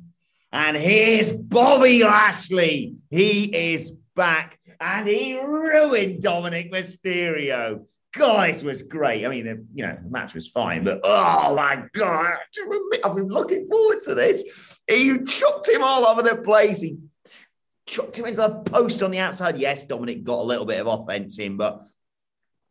And 0.51 0.77
here's 0.77 1.33
Bobby 1.33 2.03
Lashley. 2.03 2.95
He 3.09 3.73
is 3.73 3.91
back 4.15 4.59
and 4.79 5.07
he 5.07 5.39
ruined 5.39 6.21
Dominic 6.21 6.71
Mysterio. 6.71 7.85
God, 8.13 8.49
this 8.49 8.63
was 8.63 8.83
great. 8.83 9.25
I 9.25 9.29
mean, 9.29 9.45
the 9.45 9.65
you 9.73 9.85
know 9.85 9.97
the 10.01 10.09
match 10.09 10.35
was 10.35 10.47
fine, 10.47 10.83
but 10.83 11.01
oh 11.03 11.55
my 11.55 11.83
god, 11.93 12.35
I've 13.03 13.15
been 13.15 13.27
looking 13.27 13.67
forward 13.67 14.01
to 14.03 14.15
this. 14.15 14.79
He 14.87 15.23
chucked 15.23 15.67
him 15.67 15.81
all 15.81 16.05
over 16.05 16.21
the 16.21 16.35
place. 16.37 16.81
He 16.81 16.97
chucked 17.87 18.17
him 18.17 18.25
into 18.25 18.41
the 18.41 18.49
post 18.49 19.01
on 19.01 19.11
the 19.11 19.19
outside. 19.19 19.57
Yes, 19.57 19.85
Dominic 19.85 20.23
got 20.23 20.39
a 20.39 20.43
little 20.43 20.65
bit 20.65 20.79
of 20.79 20.87
offense 20.87 21.39
in, 21.39 21.57
but 21.57 21.83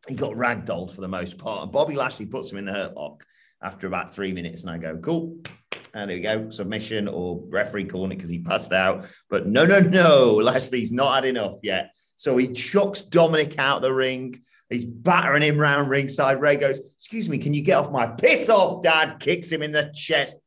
he 0.07 0.15
got 0.15 0.33
ragdolled 0.33 0.91
for 0.93 1.01
the 1.01 1.07
most 1.07 1.37
part. 1.37 1.63
And 1.63 1.71
Bobby 1.71 1.95
Lashley 1.95 2.25
puts 2.25 2.51
him 2.51 2.57
in 2.57 2.65
the 2.65 2.73
hurt 2.73 2.95
lock 2.95 3.25
after 3.61 3.87
about 3.87 4.13
three 4.13 4.33
minutes, 4.33 4.63
and 4.63 4.71
I 4.71 4.77
go, 4.77 4.97
cool. 4.97 5.37
And 5.93 6.09
there 6.09 6.17
we 6.17 6.23
go, 6.23 6.49
submission 6.49 7.07
or 7.07 7.41
referee 7.49 7.83
it 7.83 8.09
because 8.09 8.29
he 8.29 8.39
passed 8.39 8.73
out. 8.73 9.05
But 9.29 9.47
no, 9.47 9.65
no, 9.65 9.79
no, 9.79 10.33
Lashley's 10.43 10.91
not 10.91 11.15
had 11.15 11.25
enough 11.25 11.57
yet. 11.61 11.95
So 12.23 12.37
he 12.37 12.47
chucks 12.47 13.03
Dominic 13.03 13.59
out 13.59 13.81
the 13.81 13.93
ring. 13.93 14.43
He's 14.69 14.85
battering 14.85 15.41
him 15.41 15.57
round 15.57 15.89
ringside. 15.89 16.39
Rey 16.39 16.55
goes, 16.55 16.79
Excuse 16.79 17.27
me, 17.27 17.37
can 17.37 17.53
you 17.53 17.61
get 17.61 17.75
off 17.75 17.91
my 17.91 18.07
piss 18.07 18.47
off, 18.47 18.81
Dad? 18.81 19.19
Kicks 19.19 19.51
him 19.51 19.61
in 19.61 19.73
the 19.73 19.91
chest 19.93 20.37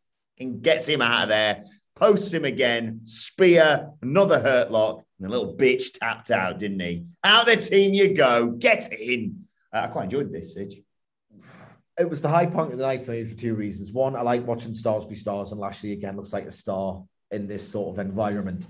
and 0.40 0.62
gets 0.62 0.86
him 0.86 1.02
out 1.02 1.24
of 1.24 1.28
there. 1.28 1.64
Posts 1.94 2.32
him 2.32 2.46
again, 2.46 3.00
spear, 3.04 3.90
another 4.00 4.40
hurt 4.40 4.70
lock, 4.70 5.04
and 5.18 5.28
the 5.28 5.30
little 5.30 5.54
bitch 5.54 5.92
tapped 5.92 6.30
out, 6.30 6.58
didn't 6.58 6.80
he? 6.80 7.04
Out 7.22 7.44
the 7.44 7.56
team 7.56 7.92
you 7.92 8.14
go. 8.14 8.52
Get 8.52 8.90
in. 8.98 9.44
Uh, 9.70 9.80
I 9.80 9.88
quite 9.88 10.04
enjoyed 10.04 10.32
this. 10.32 10.56
It 10.56 12.08
was 12.08 12.22
the 12.22 12.30
high 12.30 12.46
point 12.46 12.72
of 12.72 12.78
the 12.78 12.86
night 12.86 13.04
for 13.04 13.10
me 13.10 13.24
for 13.24 13.38
two 13.38 13.54
reasons. 13.54 13.92
One, 13.92 14.16
I 14.16 14.22
like 14.22 14.46
watching 14.46 14.74
stars 14.74 15.04
be 15.04 15.14
stars, 15.14 15.52
and 15.52 15.60
Lashley 15.60 15.92
again 15.92 16.16
looks 16.16 16.32
like 16.32 16.46
a 16.46 16.52
star 16.52 17.04
in 17.30 17.46
this 17.46 17.68
sort 17.68 17.98
of 17.98 18.06
environment. 18.06 18.66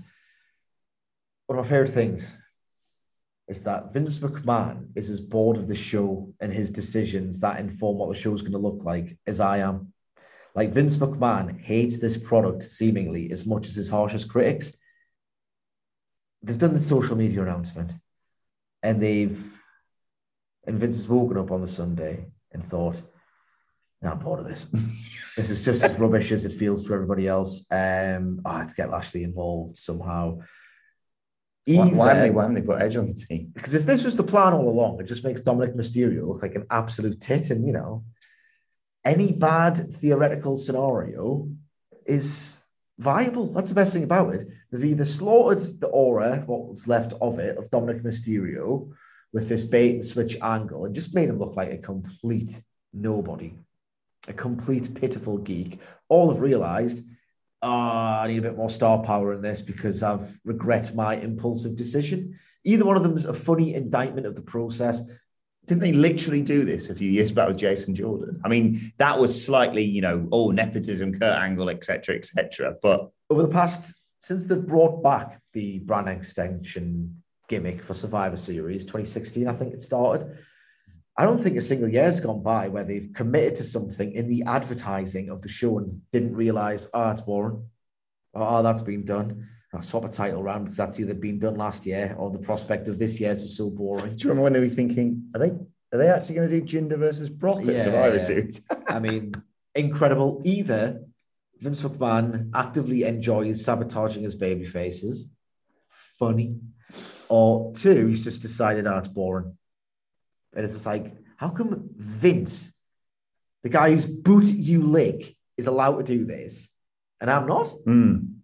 One 1.45 1.57
of 1.57 1.63
my 1.63 1.69
favorite 1.69 1.93
things 1.93 2.29
is 3.47 3.63
that 3.63 3.93
Vince 3.93 4.19
McMahon 4.19 4.87
is 4.95 5.09
as 5.09 5.21
bored 5.21 5.57
of 5.57 5.67
the 5.67 5.75
show 5.75 6.33
and 6.41 6.51
his 6.51 6.69
decisions 6.69 7.39
that 7.39 7.59
inform 7.59 7.97
what 7.97 8.09
the 8.09 8.19
show's 8.19 8.41
going 8.41 8.51
to 8.51 8.57
look 8.57 8.83
like 8.83 9.17
as 9.25 9.39
I 9.39 9.59
am. 9.59 9.93
Like 10.53 10.71
Vince 10.71 10.97
McMahon 10.97 11.61
hates 11.61 11.99
this 11.99 12.17
product 12.17 12.63
seemingly 12.63 13.31
as 13.31 13.45
much 13.45 13.67
as 13.67 13.75
his 13.75 13.89
harshest 13.89 14.27
critics. 14.29 14.73
They've 16.43 16.57
done 16.57 16.73
the 16.73 16.79
social 16.79 17.15
media 17.15 17.41
announcement 17.41 17.91
and 18.83 19.01
they've, 19.01 19.41
and 20.65 20.79
Vince 20.79 20.95
has 20.95 21.07
woken 21.07 21.37
up 21.37 21.51
on 21.51 21.61
the 21.61 21.67
Sunday 21.67 22.27
and 22.51 22.65
thought, 22.65 23.01
I'm 24.03 24.19
bored 24.19 24.41
of 24.41 24.47
this. 24.47 24.65
this 25.37 25.49
is 25.49 25.63
just 25.63 25.83
as 25.83 25.97
rubbish 25.99 26.31
as 26.31 26.45
it 26.45 26.53
feels 26.53 26.85
to 26.85 26.93
everybody 26.93 27.27
else. 27.27 27.65
Um, 27.71 28.41
I 28.45 28.59
had 28.59 28.69
to 28.69 28.75
get 28.75 28.91
Lashley 28.91 29.23
involved 29.23 29.77
somehow. 29.77 30.39
Why, 31.67 31.87
why, 31.87 32.07
haven't 32.07 32.23
they, 32.23 32.29
why 32.29 32.41
haven't 32.43 32.55
they 32.55 32.61
put 32.61 32.81
Edge 32.81 32.95
on 32.95 33.07
the 33.07 33.13
team? 33.13 33.51
because 33.53 33.73
if 33.73 33.85
this 33.85 34.03
was 34.03 34.15
the 34.15 34.23
plan 34.23 34.53
all 34.53 34.69
along, 34.69 35.01
it 35.01 35.07
just 35.07 35.25
makes 35.25 35.41
Dominic 35.41 35.75
Mysterio 35.75 36.27
look 36.27 36.41
like 36.41 36.55
an 36.55 36.65
absolute 36.69 37.19
tit. 37.19 37.49
And, 37.49 37.67
you 37.67 37.73
know, 37.73 38.05
any 39.03 39.33
bad 39.33 39.93
theoretical 39.95 40.57
scenario 40.57 41.49
is 42.05 42.57
viable. 42.97 43.51
That's 43.51 43.69
the 43.69 43.75
best 43.75 43.91
thing 43.91 44.03
about 44.03 44.33
it. 44.35 44.47
They've 44.71 44.85
either 44.85 45.05
slaughtered 45.05 45.81
the 45.81 45.87
aura, 45.87 46.43
what 46.45 46.69
was 46.69 46.87
left 46.87 47.13
of 47.21 47.39
it, 47.39 47.57
of 47.57 47.69
Dominic 47.69 48.03
Mysterio 48.03 48.91
with 49.33 49.49
this 49.49 49.63
bait 49.63 49.95
and 49.95 50.05
switch 50.05 50.37
angle 50.41 50.85
and 50.85 50.95
just 50.95 51.13
made 51.13 51.29
him 51.29 51.39
look 51.39 51.55
like 51.55 51.71
a 51.71 51.77
complete 51.77 52.61
nobody, 52.93 53.53
a 54.27 54.33
complete 54.33 54.93
pitiful 54.93 55.37
geek. 55.37 55.79
All 56.07 56.31
have 56.31 56.41
realized, 56.41 57.03
oh, 57.61 57.69
I 57.69 58.27
need 58.27 58.39
a 58.39 58.41
bit 58.41 58.57
more 58.57 58.69
star 58.69 59.03
power 59.03 59.33
in 59.33 59.41
this 59.41 59.61
because 59.61 60.03
I've 60.03 60.39
regret 60.43 60.95
my 60.95 61.15
impulsive 61.15 61.75
decision 61.75 62.37
Either 62.67 62.83
one 62.83 62.97
of 62.97 63.03
them 63.03 63.15
is 63.15 63.23
a 63.23 63.33
funny 63.33 63.75
indictment 63.75 64.27
of 64.27 64.35
the 64.35 64.41
process. 64.41 65.01
Didn't 65.67 65.81
they 65.81 65.93
literally 65.93 66.41
do 66.41 66.65
this 66.65 66.89
a 66.89 66.95
few 66.95 67.09
years 67.09 67.31
back 67.31 67.47
with 67.47 67.55
Jason 67.55 67.95
Jordan? 67.95 68.41
I 68.43 68.49
mean, 68.49 68.91
that 68.97 69.17
was 69.17 69.45
slightly, 69.45 69.85
you 69.85 70.01
know, 70.01 70.27
oh, 70.33 70.51
nepotism, 70.51 71.13
Kurt 71.13 71.39
Angle, 71.39 71.69
etc., 71.69 72.17
etc. 72.17 72.75
But 72.81 73.09
over 73.29 73.43
the 73.43 73.47
past 73.47 73.93
since 74.21 74.45
they've 74.45 74.67
brought 74.67 75.01
back 75.01 75.41
the 75.53 75.79
brand 75.79 76.09
extension 76.09 77.23
gimmick 77.47 77.81
for 77.81 77.93
Survivor 77.93 78.35
Series 78.35 78.83
2016, 78.83 79.47
I 79.47 79.53
think 79.53 79.73
it 79.73 79.81
started. 79.81 80.37
I 81.17 81.25
don't 81.25 81.41
think 81.41 81.57
a 81.57 81.61
single 81.61 81.89
year 81.89 82.03
has 82.03 82.19
gone 82.19 82.43
by 82.43 82.67
where 82.67 82.83
they've 82.83 83.11
committed 83.13 83.55
to 83.55 83.63
something 83.63 84.11
in 84.11 84.29
the 84.29 84.43
advertising 84.43 85.29
of 85.29 85.41
the 85.41 85.49
show 85.49 85.79
and 85.79 86.01
didn't 86.11 86.35
realize, 86.35 86.89
oh, 86.93 87.09
it's 87.09 87.21
boring. 87.21 87.65
Oh, 88.35 88.61
that's 88.61 88.83
been 88.83 89.03
done. 89.03 89.49
I'll 89.73 89.81
swap 89.81 90.05
a 90.05 90.09
title 90.09 90.41
around 90.41 90.65
because 90.65 90.77
that's 90.77 90.99
either 90.99 91.15
been 91.15 91.39
done 91.39 91.55
last 91.55 91.85
year 91.85 92.15
or 92.17 92.29
the 92.29 92.37
prospect 92.37 92.87
of 92.87 92.99
this 92.99 93.19
year's 93.19 93.41
is 93.41 93.57
so 93.57 93.69
boring. 93.69 94.15
Do 94.15 94.23
you 94.23 94.29
remember 94.29 94.43
when 94.43 94.53
they 94.53 94.59
were 94.59 94.69
thinking, 94.69 95.29
are 95.33 95.39
they 95.39 95.49
are 95.93 95.97
they 95.97 96.09
actually 96.09 96.35
going 96.35 96.49
to 96.49 96.61
do 96.61 96.65
Jinder 96.65 96.97
versus 96.97 97.29
Brock 97.29 97.59
at 97.61 97.85
Survivor 97.85 98.19
Series? 98.19 98.61
I 98.87 98.99
mean, 98.99 99.33
incredible. 99.73 100.41
Either 100.45 101.03
Vince 101.59 101.81
McMahon 101.81 102.51
actively 102.53 103.03
enjoys 103.03 103.63
sabotaging 103.63 104.23
his 104.23 104.35
baby 104.35 104.65
faces, 104.65 105.27
funny, 106.19 106.59
or 107.29 107.73
two, 107.73 108.07
he's 108.07 108.23
just 108.23 108.41
decided, 108.41 108.85
oh, 108.85 108.97
it's 108.97 109.07
boring. 109.07 109.57
And 110.57 110.65
it's 110.65 110.73
just 110.73 110.87
like, 110.87 111.15
how 111.37 111.49
come 111.49 111.91
Vince, 111.95 112.73
the 113.61 113.69
guy 113.69 113.91
whose 113.91 114.07
boot 114.07 114.47
you 114.47 114.81
lick, 114.81 115.35
is 115.55 115.67
allowed 115.67 115.97
to 115.97 116.03
do 116.03 116.25
this, 116.25 116.71
and 117.21 117.29
I'm 117.29 117.47
not? 117.47 117.73
Mm. 117.87 118.37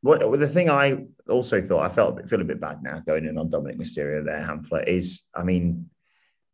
What 0.00 0.38
the 0.38 0.48
thing 0.48 0.68
I 0.68 1.06
also 1.28 1.62
thought 1.62 1.84
I 1.84 1.88
felt 1.88 2.28
feel 2.28 2.40
a 2.40 2.44
bit 2.44 2.60
bad 2.60 2.82
now 2.82 3.00
going 3.06 3.24
in 3.24 3.38
on 3.38 3.48
Dominic 3.48 3.78
Mysterio 3.78 4.24
there, 4.24 4.40
Hamflett 4.40 4.88
is, 4.88 5.22
I 5.34 5.44
mean, 5.44 5.88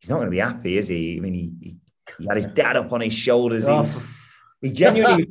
he's 0.00 0.10
not 0.10 0.16
going 0.16 0.26
to 0.26 0.30
be 0.30 0.38
happy, 0.38 0.76
is 0.76 0.88
he? 0.88 1.16
I 1.16 1.20
mean, 1.20 1.34
he, 1.34 1.52
he, 1.60 1.76
he 2.18 2.26
had 2.26 2.36
his 2.36 2.46
dad 2.46 2.76
up 2.76 2.92
on 2.92 3.00
his 3.00 3.14
shoulders. 3.14 3.66
Oh. 3.66 3.74
He, 3.74 3.80
was, 3.80 4.04
he 4.60 4.70
genuinely 4.72 5.26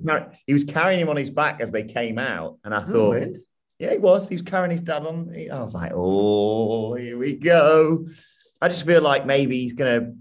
he 0.48 0.54
was 0.54 0.64
carrying 0.64 1.00
him 1.00 1.10
on 1.10 1.18
his 1.18 1.30
back 1.30 1.62
as 1.62 1.72
they 1.72 1.84
came 1.84 2.18
out, 2.18 2.58
and 2.64 2.74
I 2.74 2.82
thought, 2.82 3.16
oh, 3.16 3.34
yeah, 3.78 3.94
he 3.94 3.98
was. 4.00 4.28
He 4.28 4.36
was 4.36 4.44
carrying 4.44 4.72
his 4.72 4.82
dad 4.82 5.06
on. 5.06 5.36
I 5.52 5.60
was 5.60 5.74
like, 5.74 5.92
oh, 5.94 6.96
here 6.96 7.18
we 7.18 7.36
go. 7.36 8.06
I 8.62 8.68
just 8.68 8.86
feel 8.86 9.02
like 9.02 9.26
maybe 9.26 9.60
he's 9.60 9.74
going 9.74 10.02
to 10.02 10.16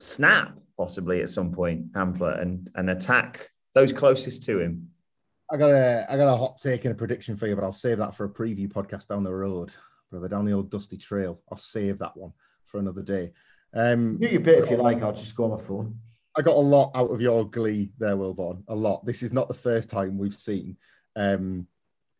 snap 0.00 0.58
possibly 0.76 1.20
at 1.20 1.28
some 1.28 1.52
point, 1.52 1.92
Hamflett, 1.92 2.40
and 2.40 2.70
and 2.74 2.88
attack 2.88 3.50
those 3.74 3.92
closest 3.92 4.44
to 4.44 4.60
him. 4.60 4.90
I 5.50 5.56
got 5.56 5.70
a 5.70 6.06
I 6.08 6.16
got 6.16 6.32
a 6.32 6.36
hot 6.36 6.58
take 6.58 6.84
and 6.84 6.92
a 6.92 6.96
prediction 6.96 7.36
for 7.36 7.46
you, 7.46 7.54
but 7.54 7.64
I'll 7.64 7.72
save 7.72 7.98
that 7.98 8.14
for 8.14 8.24
a 8.24 8.30
preview 8.30 8.70
podcast 8.70 9.08
down 9.08 9.24
the 9.24 9.34
road, 9.34 9.74
brother, 10.10 10.28
down 10.28 10.44
the 10.44 10.52
old 10.52 10.70
dusty 10.70 10.96
trail. 10.96 11.42
I'll 11.50 11.58
save 11.58 11.98
that 11.98 12.16
one 12.16 12.32
for 12.64 12.78
another 12.78 13.02
day. 13.02 13.32
Um, 13.74 14.18
you 14.20 14.40
bit 14.40 14.64
if 14.64 14.70
you 14.70 14.76
like. 14.76 15.02
I'll 15.02 15.12
just 15.12 15.34
go 15.34 15.44
on 15.44 15.58
my 15.58 15.64
phone. 15.64 15.98
I 16.36 16.42
got 16.42 16.56
a 16.56 16.60
lot 16.60 16.92
out 16.94 17.10
of 17.10 17.20
your 17.20 17.48
glee 17.48 17.92
there, 17.98 18.16
Wilborn. 18.16 18.62
A 18.68 18.74
lot. 18.74 19.04
This 19.04 19.22
is 19.22 19.32
not 19.32 19.48
the 19.48 19.54
first 19.54 19.90
time 19.90 20.16
we've 20.16 20.34
seen 20.34 20.76
um, 21.16 21.66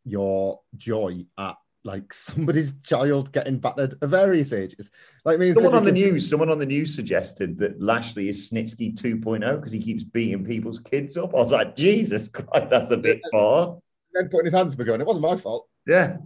your 0.04 0.60
joy 0.76 1.24
at 1.38 1.56
like 1.88 2.12
somebody's 2.12 2.74
child 2.82 3.32
getting 3.32 3.58
battered 3.58 3.96
at 4.00 4.08
various 4.08 4.52
ages. 4.52 4.90
Like 5.24 5.38
me, 5.38 5.52
someone 5.54 5.74
on 5.74 5.84
the 5.84 5.90
news, 5.92 6.28
someone 6.28 6.50
on 6.50 6.58
the 6.58 6.66
news 6.66 6.94
suggested 6.94 7.58
that 7.58 7.82
Lashley 7.82 8.28
is 8.28 8.48
Snitsky 8.48 8.94
2.0 8.94 9.56
because 9.56 9.72
he 9.72 9.80
keeps 9.80 10.04
beating 10.04 10.44
people's 10.44 10.78
kids 10.78 11.16
up. 11.16 11.34
I 11.34 11.38
was 11.38 11.50
like, 11.50 11.74
Jesus 11.74 12.28
Christ, 12.28 12.68
that's 12.68 12.92
a 12.92 12.96
bit 12.96 13.20
far. 13.32 13.78
Then 14.12 14.28
putting 14.28 14.44
his 14.44 14.54
hands 14.54 14.78
up 14.78 14.86
going, 14.86 15.00
it 15.00 15.06
wasn't 15.06 15.24
my 15.24 15.36
fault. 15.36 15.66
Yeah. 15.86 16.18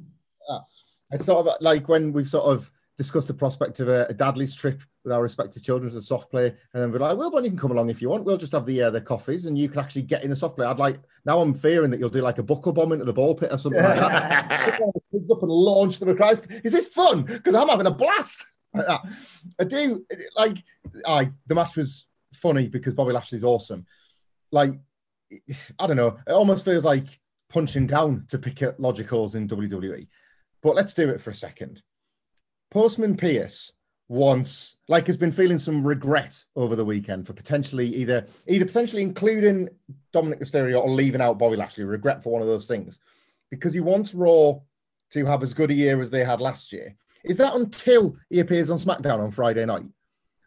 yeah. 0.51 0.59
It's 1.13 1.25
sort 1.25 1.47
of 1.47 1.55
like 1.61 1.89
when 1.89 2.13
we've 2.13 2.29
sort 2.29 2.47
of 2.47 2.71
discussed 3.03 3.27
the 3.27 3.35
prospect 3.35 3.81
of 3.81 3.89
a, 3.89 4.07
a 4.09 4.15
Dadley's 4.15 4.55
trip 4.55 4.81
with 5.03 5.13
our 5.13 5.21
respective 5.21 5.63
children 5.63 5.91
to 5.91 5.97
the 5.97 6.03
soft 6.03 6.31
play, 6.31 6.47
and 6.47 6.83
then 6.83 6.93
we're 6.93 7.01
like, 7.01 7.19
well, 7.19 7.43
you 7.43 7.51
can 7.51 7.59
come 7.59 7.73
along 7.73 7.91
if 7.91 8.01
you 8.01 8.09
want. 8.09 8.23
We'll 8.23 8.37
just 8.37 8.53
have 8.53 8.65
the 8.65 8.83
uh, 8.83 8.91
the 8.91 9.01
coffees, 9.01 9.47
and 9.47 9.59
you 9.59 9.69
can 9.69 9.81
actually 9.81 10.03
get 10.03 10.23
in 10.23 10.31
the 10.31 10.37
soft 10.37 10.55
play. 10.55 10.67
I'd 10.67 10.79
like 10.79 11.01
now. 11.25 11.41
I'm 11.41 11.53
fearing 11.53 11.91
that 11.91 11.99
you'll 11.99 12.09
do 12.09 12.23
like 12.23 12.39
a 12.39 12.43
buckle 12.45 12.73
bomb 12.73 12.93
into 12.93 13.05
the 13.05 13.13
ball 13.13 13.35
pit 13.35 13.51
or 13.51 13.59
something 13.59 13.83
like 13.83 13.99
that. 13.99 14.79
the 14.95 15.19
kids 15.19 15.31
up 15.31 15.43
and 15.43 15.51
launch 15.51 15.99
them 15.99 16.11
across. 16.11 16.47
Is 16.47 16.73
this 16.73 16.89
fun? 16.89 17.23
Because 17.23 17.55
I'm 17.55 17.69
having 17.69 17.87
a 17.87 17.91
blast. 17.91 18.47
Like 18.73 18.87
that. 18.87 19.03
I 19.59 19.65
do 19.65 20.07
like. 20.37 20.59
I 21.05 21.31
the 21.47 21.57
match 21.57 21.77
was 21.77 22.07
funny 22.33 22.69
because 22.69 22.95
Bobby 22.95 23.13
Lashley's 23.13 23.45
awesome. 23.45 23.85
Like, 24.53 24.75
I 25.79 25.87
don't 25.87 25.97
know. 25.97 26.19
It 26.27 26.33
almost 26.33 26.65
feels 26.65 26.85
like 26.85 27.07
punching 27.49 27.87
down 27.87 28.27
to 28.29 28.39
pick 28.39 28.63
at 28.63 28.79
logicals 28.79 29.35
in 29.35 29.49
WWE. 29.49 30.07
But 30.63 30.77
let's 30.77 30.95
do 30.95 31.09
it 31.11 31.21
for 31.21 31.31
a 31.31 31.35
second. 31.35 31.83
Postman 32.73 33.19
Pearce 33.19 33.71
once 34.09 34.79
like 34.89 35.07
has 35.07 35.19
been 35.19 35.31
feeling 35.31 35.59
some 35.59 35.87
regret 35.87 36.43
over 36.57 36.75
the 36.75 36.85
weekend 36.85 37.27
for 37.27 37.35
potentially 37.35 37.87
either 37.87 38.27
either 38.47 38.65
potentially 38.65 39.03
including 39.03 39.69
Dominic 40.11 40.41
Mysterio 40.41 40.83
or 40.83 40.89
leaving 40.89 41.21
out 41.21 41.39
Bobby 41.39 41.57
Lashley. 41.57 41.85
Regret 41.85 42.23
for 42.23 42.33
one 42.33 42.41
of 42.41 42.49
those 42.49 42.67
things 42.67 42.99
because 43.51 43.75
he 43.75 43.81
wants 43.81 44.15
Raw 44.15 44.55
to 45.11 45.25
have 45.27 45.43
as 45.43 45.53
good 45.53 45.71
a 45.71 45.75
year 45.75 46.01
as 46.01 46.11
they 46.11 46.25
had 46.25 46.41
last 46.41 46.73
year. 46.73 46.95
Is 47.25 47.37
that 47.37 47.55
until 47.55 48.17
he 48.31 48.41
appears 48.41 48.71
on 48.71 48.79
SmackDown 48.79 49.19
on 49.19 49.31
Friday 49.31 49.67
night 49.67 49.85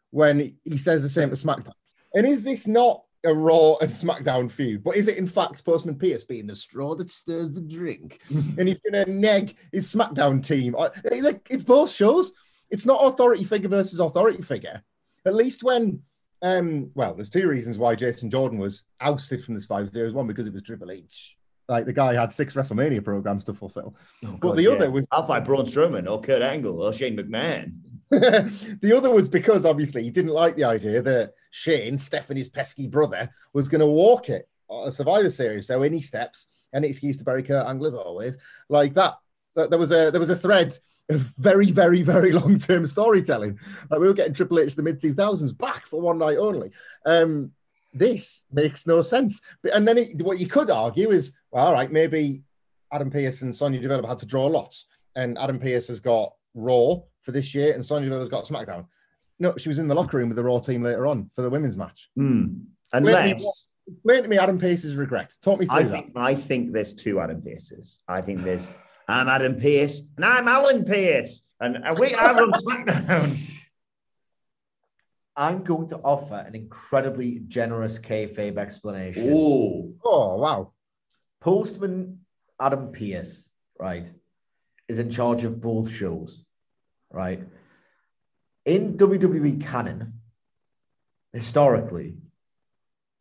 when 0.09 0.57
he 0.63 0.77
says 0.77 1.03
the 1.03 1.09
same 1.09 1.29
to 1.29 1.35
SmackDown? 1.35 1.73
And 2.15 2.25
is 2.25 2.43
this 2.43 2.65
not 2.65 3.03
a 3.25 3.33
Raw 3.33 3.75
and 3.81 3.91
SmackDown 3.91 4.49
feud, 4.51 4.83
but 4.83 4.95
is 4.95 5.07
it 5.07 5.17
in 5.17 5.27
fact 5.27 5.65
Postman 5.65 5.97
Pearce 5.97 6.23
being 6.23 6.47
the 6.47 6.55
straw 6.55 6.95
that 6.95 7.09
stirs 7.09 7.51
the 7.51 7.61
drink, 7.61 8.21
and 8.57 8.67
he's 8.67 8.79
going 8.79 9.05
to 9.05 9.11
neg 9.11 9.55
his 9.71 9.93
SmackDown 9.93 10.45
team? 10.45 10.75
It's 11.49 11.63
both 11.63 11.91
shows. 11.91 12.33
It's 12.69 12.85
not 12.85 13.05
authority 13.05 13.43
figure 13.43 13.69
versus 13.69 13.99
authority 13.99 14.41
figure. 14.41 14.83
At 15.25 15.35
least 15.35 15.63
when, 15.63 16.01
um, 16.41 16.91
well, 16.93 17.13
there's 17.13 17.29
two 17.29 17.47
reasons 17.47 17.77
why 17.77 17.95
Jason 17.95 18.29
Jordan 18.29 18.59
was 18.59 18.83
ousted 19.01 19.43
from 19.43 19.55
this 19.55 19.65
five 19.65 19.89
years. 19.93 20.13
One 20.13 20.27
because 20.27 20.47
it 20.47 20.53
was 20.53 20.63
Triple 20.63 20.91
H. 20.91 21.35
Like 21.67 21.85
the 21.85 21.93
guy 21.93 22.13
had 22.13 22.31
six 22.31 22.53
WrestleMania 22.53 23.03
programs 23.03 23.43
to 23.45 23.53
fulfill. 23.53 23.95
Oh, 24.23 24.37
but 24.39 24.55
the 24.55 24.63
yeah. 24.63 24.71
other 24.71 24.91
was 24.91 25.05
I'll 25.11 25.25
fight 25.25 25.45
Braun 25.45 25.65
Strowman 25.65 26.09
or 26.09 26.21
Kurt 26.21 26.43
Angle 26.43 26.81
or 26.81 26.93
Shane 26.93 27.17
McMahon. 27.17 27.73
the 28.09 28.93
other 28.95 29.11
was 29.11 29.27
because 29.27 29.65
obviously 29.65 30.03
he 30.03 30.11
didn't 30.11 30.31
like 30.31 30.55
the 30.55 30.63
idea 30.63 31.01
that 31.01 31.33
Shane, 31.49 31.97
Stephanie's 31.97 32.49
pesky 32.49 32.87
brother, 32.87 33.29
was 33.53 33.67
going 33.67 33.79
to 33.79 33.87
walk 33.87 34.29
it 34.29 34.47
a 34.69 34.91
Survivor 34.91 35.29
Series. 35.29 35.67
So 35.67 35.83
in 35.83 35.93
he 35.93 36.01
steps, 36.01 36.47
any 36.73 36.89
excuse 36.89 37.17
to 37.17 37.23
bury 37.23 37.43
Kurt 37.43 37.65
Angle 37.65 37.87
as 37.87 37.95
always, 37.95 38.37
like 38.69 38.93
that. 38.93 39.15
There 39.55 39.79
was 39.79 39.91
a 39.91 40.11
there 40.11 40.19
was 40.19 40.29
a 40.29 40.35
thread 40.35 40.77
of 41.09 41.21
very, 41.37 41.71
very, 41.71 42.01
very 42.01 42.31
long 42.33 42.57
term 42.57 42.85
storytelling. 42.87 43.59
Like 43.89 43.99
we 43.99 44.07
were 44.07 44.13
getting 44.13 44.33
Triple 44.33 44.59
H 44.59 44.75
the 44.75 44.83
mid 44.83 44.99
2000s 44.99 45.57
back 45.57 45.85
for 45.85 46.01
one 46.01 46.17
night 46.17 46.37
only. 46.37 46.71
Um, 47.05 47.51
this 47.93 48.43
makes 48.51 48.85
no 48.85 49.01
sense. 49.01 49.41
But, 49.63 49.73
and 49.73 49.87
then 49.87 49.97
it, 49.97 50.21
what 50.21 50.39
you 50.39 50.47
could 50.47 50.69
argue 50.69 51.11
is, 51.11 51.33
well, 51.51 51.67
all 51.67 51.73
right, 51.73 51.89
maybe 51.89 52.43
Adam 52.91 53.09
Pearce 53.09 53.41
and 53.41 53.55
Sonya 53.55 53.79
Deville 53.79 54.05
had 54.05 54.19
to 54.19 54.25
draw 54.25 54.45
lots, 54.47 54.87
and 55.15 55.37
Adam 55.37 55.59
Pearce 55.59 55.87
has 55.87 56.01
got 56.01 56.33
Raw 56.55 57.01
for 57.21 57.31
this 57.31 57.53
year, 57.53 57.73
and 57.73 57.85
Sonya 57.85 58.09
Deville's 58.09 58.29
got 58.29 58.45
SmackDown. 58.45 58.87
No, 59.37 59.55
she 59.57 59.69
was 59.69 59.79
in 59.79 59.87
the 59.87 59.95
locker 59.95 60.17
room 60.17 60.29
with 60.29 60.37
the 60.37 60.43
Raw 60.43 60.59
team 60.59 60.81
later 60.81 61.05
on 61.05 61.29
for 61.35 61.41
the 61.41 61.49
women's 61.49 61.77
match. 61.77 62.09
Mm. 62.17 62.63
Unless. 62.93 63.67
Explain 63.87 64.23
to 64.23 64.29
me 64.29 64.39
Adam 64.39 64.57
Pearce's 64.57 64.95
regret. 64.95 65.31
Talk 65.43 65.59
me 65.59 65.67
through 65.67 65.77
I 65.77 65.83
that. 65.83 65.91
Think, 65.91 66.11
I 66.15 66.33
think 66.33 66.73
there's 66.73 66.95
two 66.95 67.19
Adam 67.19 67.39
Pearces. 67.41 67.99
I 68.07 68.21
think 68.21 68.43
there's 68.43 68.67
I'm 69.07 69.27
Adam 69.27 69.59
Pearce, 69.59 70.01
and 70.15 70.25
I'm 70.25 70.47
Alan 70.47 70.83
Pearce, 70.83 71.43
and, 71.59 71.75
and 71.75 71.99
we 71.99 72.11
are 72.15 72.41
on 72.41 72.51
SmackDown. 72.51 73.51
I'm 75.37 75.63
going 75.63 75.89
to 75.89 75.97
offer 75.97 76.35
an 76.35 76.55
incredibly 76.55 77.41
generous 77.47 77.99
kayfabe 77.99 78.57
explanation. 78.57 79.31
Oh, 79.33 79.93
oh 80.03 80.37
wow. 80.37 80.71
Postman 81.41 82.21
Adam 82.59 82.91
Pearce, 82.91 83.47
right, 83.79 84.09
is 84.87 84.97
in 84.97 85.11
charge 85.11 85.43
of 85.43 85.61
both 85.61 85.91
shows, 85.91 86.44
right? 87.15 87.41
In 88.65 88.97
WWE 88.97 89.65
canon, 89.65 90.19
historically, 91.33 92.17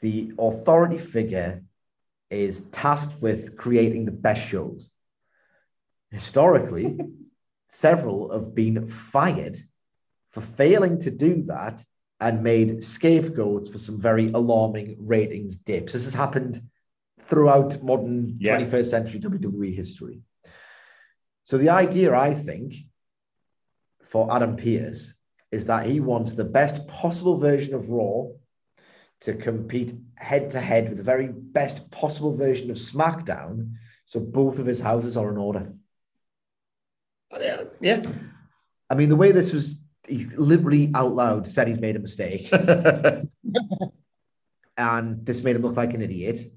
the 0.00 0.32
authority 0.38 0.98
figure 0.98 1.62
is 2.30 2.62
tasked 2.66 3.22
with 3.22 3.56
creating 3.56 4.04
the 4.04 4.10
best 4.10 4.46
shows 4.46 4.90
historically, 6.14 6.98
several 7.68 8.32
have 8.32 8.54
been 8.54 8.88
fired 8.88 9.58
for 10.30 10.40
failing 10.40 11.00
to 11.00 11.10
do 11.10 11.42
that 11.42 11.84
and 12.20 12.42
made 12.42 12.82
scapegoats 12.82 13.68
for 13.68 13.78
some 13.78 14.00
very 14.00 14.30
alarming 14.30 14.96
ratings 15.00 15.56
dips. 15.56 15.92
This 15.92 16.04
has 16.04 16.14
happened 16.14 16.62
throughout 17.28 17.82
modern 17.82 18.36
yeah. 18.38 18.58
21st 18.58 18.86
century 18.86 19.20
WWE 19.20 19.74
history. 19.74 20.22
So 21.42 21.58
the 21.58 21.70
idea, 21.70 22.14
I 22.14 22.32
think, 22.34 22.74
for 24.14 24.32
Adam 24.32 24.54
Pearce 24.54 25.12
is 25.50 25.66
that 25.66 25.86
he 25.86 25.98
wants 25.98 26.34
the 26.34 26.44
best 26.44 26.86
possible 26.86 27.36
version 27.36 27.74
of 27.74 27.90
Raw 27.90 28.28
to 29.22 29.34
compete 29.34 29.92
head 30.14 30.52
to 30.52 30.60
head 30.60 30.88
with 30.88 30.98
the 30.98 31.04
very 31.04 31.26
best 31.26 31.90
possible 31.90 32.36
version 32.36 32.70
of 32.70 32.76
SmackDown. 32.76 33.72
So 34.06 34.20
both 34.20 34.60
of 34.60 34.66
his 34.66 34.80
houses 34.80 35.16
are 35.16 35.28
in 35.32 35.36
order. 35.36 35.72
Oh, 37.32 37.40
yeah, 37.40 37.64
yeah. 37.80 38.06
I 38.88 38.94
mean, 38.94 39.08
the 39.08 39.16
way 39.16 39.32
this 39.32 39.52
was, 39.52 39.82
he 40.06 40.26
literally 40.26 40.92
out 40.94 41.16
loud 41.16 41.48
said 41.48 41.66
he'd 41.66 41.80
made 41.80 41.96
a 41.96 41.98
mistake, 41.98 42.48
and 44.76 45.26
this 45.26 45.42
made 45.42 45.56
him 45.56 45.62
look 45.62 45.76
like 45.76 45.92
an 45.92 46.02
idiot. 46.02 46.52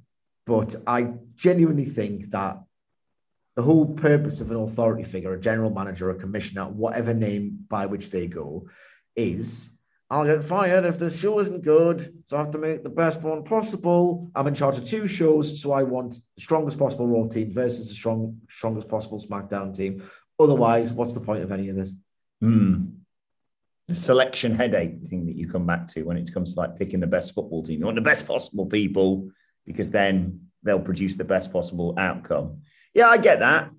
But 0.46 0.76
I 0.86 1.14
genuinely 1.34 1.86
think 1.86 2.30
that 2.30 2.62
the 3.58 3.64
whole 3.64 3.88
purpose 3.88 4.40
of 4.40 4.52
an 4.52 4.58
authority 4.58 5.04
figure, 5.04 5.34
a 5.34 5.40
general 5.40 5.72
manager, 5.72 6.12
a 6.12 6.16
commissioner, 6.16 6.66
whatever 6.66 7.12
name 7.12 7.58
by 7.68 7.88
which 7.88 8.12
they 8.12 8.28
go, 8.28 8.68
is 9.16 9.72
I'll 10.12 10.26
get 10.26 10.44
fired 10.44 10.86
if 10.86 11.00
the 11.00 11.10
show 11.10 11.40
isn't 11.40 11.64
good. 11.64 12.22
So 12.28 12.38
I 12.38 12.42
have 12.42 12.52
to 12.52 12.60
make 12.60 12.84
the 12.84 12.90
best 12.90 13.24
one 13.24 13.44
possible. 13.44 14.30
I'm 14.36 14.46
in 14.46 14.54
charge 14.54 14.78
of 14.78 14.88
two 14.88 15.08
shows, 15.08 15.60
so 15.60 15.72
I 15.72 15.82
want 15.82 16.14
the 16.36 16.42
strongest 16.42 16.78
possible 16.78 17.08
Raw 17.08 17.28
team 17.28 17.52
versus 17.52 17.90
the 17.90 17.96
strong, 17.96 18.40
strongest 18.48 18.88
possible 18.90 19.20
SmackDown 19.20 19.76
team. 19.76 20.08
Otherwise, 20.40 20.94
what's 20.94 21.16
the 21.16 21.20
point 21.20 21.42
of 21.42 21.52
any 21.52 21.70
of 21.70 21.76
this? 21.76 21.92
Hmm. 22.40 22.90
The 23.88 23.96
selection 23.96 24.54
headache 24.54 25.02
thing 25.10 25.26
that 25.26 25.36
you 25.36 25.50
come 25.50 25.66
back 25.66 25.88
to 25.90 26.04
when 26.04 26.18
it 26.18 26.32
comes 26.32 26.54
to 26.54 26.60
like 26.60 26.78
picking 26.78 27.00
the 27.00 27.08
best 27.08 27.34
football 27.34 27.64
team. 27.64 27.80
You 27.80 27.86
want 27.86 27.96
the 27.96 28.02
best 28.02 28.28
possible 28.28 28.68
people 28.68 29.32
because 29.66 29.90
then 29.90 30.42
they'll 30.62 30.80
produce 30.80 31.16
the 31.16 31.24
best 31.24 31.52
possible 31.52 31.96
outcome. 31.98 32.62
Yeah, 32.94 33.08
I 33.08 33.18
get 33.18 33.40
that. 33.40 33.72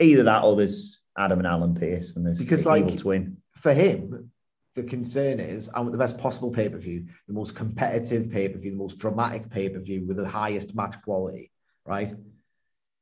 Either 0.00 0.24
that 0.24 0.44
or 0.44 0.56
there's 0.56 1.00
Adam 1.16 1.38
and 1.38 1.46
Alan 1.46 1.74
Pearce 1.74 2.16
and 2.16 2.26
there's 2.26 2.38
Because, 2.38 2.66
like, 2.66 2.84
evil 2.84 2.96
twin. 2.96 3.36
For 3.54 3.72
him, 3.72 4.30
the 4.74 4.82
concern 4.82 5.38
is 5.38 5.68
I 5.68 5.80
want 5.80 5.92
the 5.92 5.98
best 5.98 6.18
possible 6.18 6.50
pay 6.50 6.68
per 6.68 6.78
view, 6.78 7.06
the 7.28 7.34
most 7.34 7.54
competitive 7.54 8.30
pay 8.30 8.48
per 8.48 8.58
view, 8.58 8.70
the 8.70 8.76
most 8.76 8.98
dramatic 8.98 9.50
pay 9.50 9.68
per 9.68 9.78
view 9.78 10.04
with 10.06 10.16
the 10.16 10.28
highest 10.28 10.74
match 10.74 10.96
quality, 11.02 11.52
right? 11.84 12.14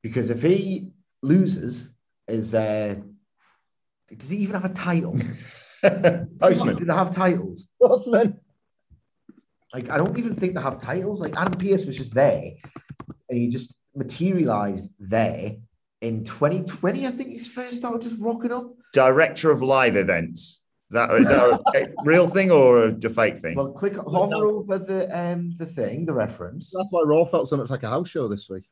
Because 0.03 0.31
if 0.31 0.43
he 0.43 0.91
loses, 1.23 1.89
is 2.27 2.55
uh, 2.55 2.97
does 4.17 4.31
he 4.31 4.39
even 4.39 4.61
have 4.61 4.71
a 4.71 4.75
title? 4.75 5.17
Postman. 5.83 6.77
Do 6.77 6.85
they 6.85 6.93
have 6.93 7.15
titles? 7.15 7.67
What's? 7.79 8.07
Like, 8.07 8.35
I 9.89 9.99
don't 9.99 10.19
even 10.19 10.35
think 10.35 10.55
they 10.55 10.61
have 10.61 10.81
titles. 10.81 11.21
Like, 11.21 11.37
Adam 11.37 11.55
Pearce 11.55 11.87
was 11.87 11.97
just 11.97 12.13
there 12.13 12.53
and 13.29 13.39
he 13.39 13.49
just 13.49 13.80
materialized 13.95 14.91
there 14.99 15.57
in 16.01 16.25
2020. 16.25 17.07
I 17.07 17.11
think 17.11 17.31
he's 17.31 17.47
first 17.47 17.79
started 17.79 18.03
just 18.03 18.21
rocking 18.21 18.53
up. 18.53 18.73
Director 18.93 19.51
of 19.51 19.63
live 19.63 19.97
events. 19.97 20.61
Is 20.91 20.95
that, 20.95 21.15
is 21.15 21.29
that 21.29 21.61
a 21.77 21.93
real 22.05 22.27
thing 22.27 22.51
or 22.51 22.87
a 22.87 23.09
fake 23.09 23.39
thing? 23.39 23.55
Well, 23.55 23.73
click 23.73 23.95
hover 23.95 24.47
over 24.47 24.77
the 24.79 25.17
um 25.17 25.55
the 25.57 25.67
thing, 25.67 26.05
the 26.05 26.13
reference. 26.13 26.73
That's 26.77 26.91
why 26.91 27.03
Raw 27.03 27.25
felt 27.25 27.49
so 27.49 27.57
much 27.57 27.71
like 27.71 27.85
a 27.85 27.89
house 27.89 28.09
show 28.09 28.27
this 28.27 28.49
week. 28.51 28.65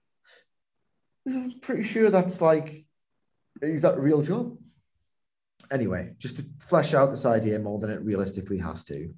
I'm 1.27 1.61
pretty 1.61 1.85
sure 1.85 2.11
that's 2.11 2.41
like, 2.41 2.85
is 3.63 3.83
that 3.83 3.95
a 3.99 4.01
real 4.01 4.23
job? 4.23 4.57
Anyway, 5.71 6.15
just 6.19 6.37
to 6.37 6.47
flesh 6.59 6.93
out 6.93 7.11
this 7.11 7.27
idea 7.27 7.59
more 7.59 7.79
than 7.79 7.91
it 7.91 8.03
realistically 8.03 8.59
has 8.59 8.83
to, 8.85 9.15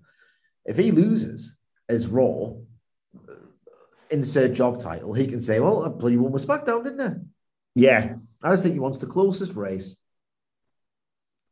if 0.66 0.76
he 0.76 0.90
loses 0.90 1.54
as 1.88 2.06
Raw, 2.06 2.54
insert 4.10 4.52
job 4.54 4.80
title, 4.80 5.12
he 5.14 5.26
can 5.26 5.40
say, 5.40 5.60
"Well, 5.60 5.84
I 5.84 5.88
bloody 5.88 6.16
won 6.16 6.32
with 6.32 6.46
SmackDown, 6.46 6.84
didn't 6.84 7.00
I?" 7.00 7.14
yeah. 7.74 8.14
I 8.42 8.50
just 8.52 8.62
think 8.62 8.72
he 8.72 8.80
wants 8.80 8.96
the 8.98 9.06
closest 9.06 9.54
race. 9.54 9.96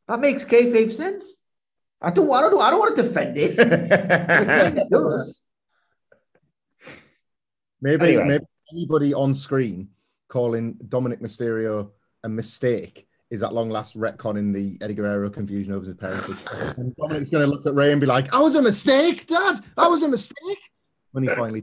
That 0.09 0.21
makes 0.21 0.45
kayfabe 0.47 0.91
sense. 0.91 1.37
I 2.01 2.11
don't, 2.11 2.31
I 2.33 2.41
don't, 2.41 2.63
I 2.63 2.71
don't 2.71 2.79
want 2.79 2.97
to 2.97 3.03
defend 3.03 3.37
it. 3.37 3.59
It 4.79 4.89
does. 4.91 5.45
Maybe, 7.81 8.07
Anyway. 8.07 8.25
maybe 8.25 8.45
anybody 8.73 9.15
on 9.15 9.35
screen 9.35 9.89
calling 10.29 10.75
Dominic 10.89 11.21
Mysterio 11.21 11.91
a 12.25 12.29
mistake 12.29 13.07
is 13.31 13.43
at 13.43 13.53
long 13.53 13.69
last 13.71 13.99
retconning 13.99 14.53
the 14.55 14.79
Eddie 14.83 14.95
Guerrero 14.95 15.29
confusion 15.31 15.73
over 15.75 15.85
his 15.87 15.95
parentage. 15.97 16.39
and 16.79 16.97
Dominic's 16.97 17.29
going 17.31 17.45
to 17.45 17.51
look 17.51 17.67
at 17.67 17.75
Rey 17.75 17.93
and 17.93 18.01
be 18.01 18.07
like, 18.07 18.33
I 18.33 18.39
was 18.41 18.55
a 18.55 18.63
mistake, 18.63 19.27
Dad. 19.27 19.61
I 19.77 19.89
was 19.89 20.03
a 20.03 20.09
mistake. 20.09 20.59
When 21.13 21.25
he 21.25 21.29
finally. 21.31 21.63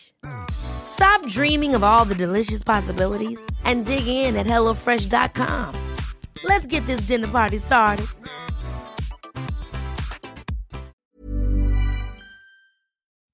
Stop 0.51 1.25
dreaming 1.27 1.73
of 1.75 1.83
all 1.83 2.05
the 2.05 2.15
delicious 2.15 2.63
possibilities 2.63 3.39
and 3.65 3.85
dig 3.85 4.07
in 4.07 4.35
at 4.35 4.45
HelloFresh.com. 4.45 5.75
Let's 6.43 6.65
get 6.65 6.85
this 6.85 7.01
dinner 7.01 7.27
party 7.27 7.57
started. 7.57 8.07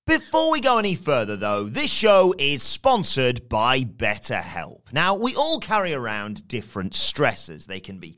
Before 0.05 0.51
we 0.51 0.61
go 0.61 0.77
any 0.77 0.95
further, 0.95 1.35
though, 1.35 1.65
this 1.65 1.91
show 1.91 2.33
is 2.39 2.63
sponsored 2.63 3.49
by 3.49 3.81
BetterHelp. 3.81 4.93
Now, 4.93 5.15
we 5.15 5.35
all 5.35 5.59
carry 5.59 5.93
around 5.93 6.47
different 6.47 6.93
stressors. 6.93 7.65
They 7.65 7.81
can 7.81 7.99
be 7.99 8.17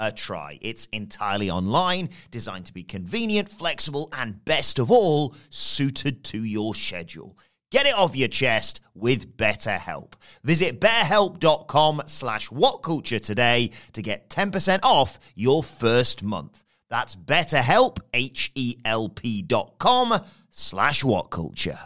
a 0.00 0.10
try. 0.10 0.58
It's 0.60 0.86
entirely 0.86 1.50
online, 1.50 2.08
designed 2.32 2.66
to 2.66 2.74
be 2.74 2.82
convenient, 2.82 3.48
flexible, 3.48 4.08
and 4.12 4.44
best 4.44 4.80
of 4.80 4.90
all, 4.90 5.36
suited 5.50 6.24
to 6.24 6.42
your 6.42 6.74
schedule. 6.74 7.38
Get 7.70 7.86
it 7.86 7.94
off 7.94 8.16
your 8.16 8.26
chest 8.26 8.80
with 8.94 9.36
BetterHelp. 9.36 10.14
Visit 10.42 10.80
betterhelp.com 10.80 12.02
slash 12.06 12.48
whatculture 12.48 13.24
today 13.24 13.70
to 13.92 14.02
get 14.02 14.28
10% 14.28 14.80
off 14.82 15.20
your 15.36 15.62
first 15.62 16.24
month. 16.24 16.64
That's 16.88 17.14
betterhelp, 17.14 17.98
H-E-L-P 18.12 19.42
dot 19.42 19.74
com 19.78 20.20
slash 20.50 21.04
whatculture. 21.04 21.78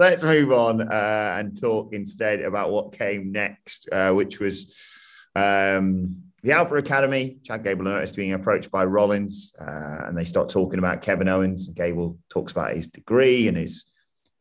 Let's 0.00 0.24
move 0.24 0.50
on 0.50 0.80
uh, 0.80 1.36
and 1.38 1.56
talk 1.58 1.92
instead 1.92 2.40
about 2.40 2.72
what 2.72 2.98
came 2.98 3.30
next, 3.30 3.88
uh, 3.92 4.12
which 4.12 4.40
was 4.40 4.76
um, 5.36 6.31
the 6.42 6.52
Alpha 6.52 6.74
Academy. 6.76 7.38
Chad 7.44 7.62
Gable 7.62 7.84
noticed 7.84 8.16
being 8.16 8.32
approached 8.32 8.70
by 8.70 8.84
Rollins, 8.84 9.54
uh, 9.60 10.06
and 10.06 10.16
they 10.16 10.24
start 10.24 10.48
talking 10.48 10.78
about 10.78 11.02
Kevin 11.02 11.28
Owens. 11.28 11.68
And 11.68 11.76
Gable 11.76 12.18
talks 12.28 12.52
about 12.52 12.74
his 12.74 12.88
degree 12.88 13.48
and 13.48 13.56
his 13.56 13.86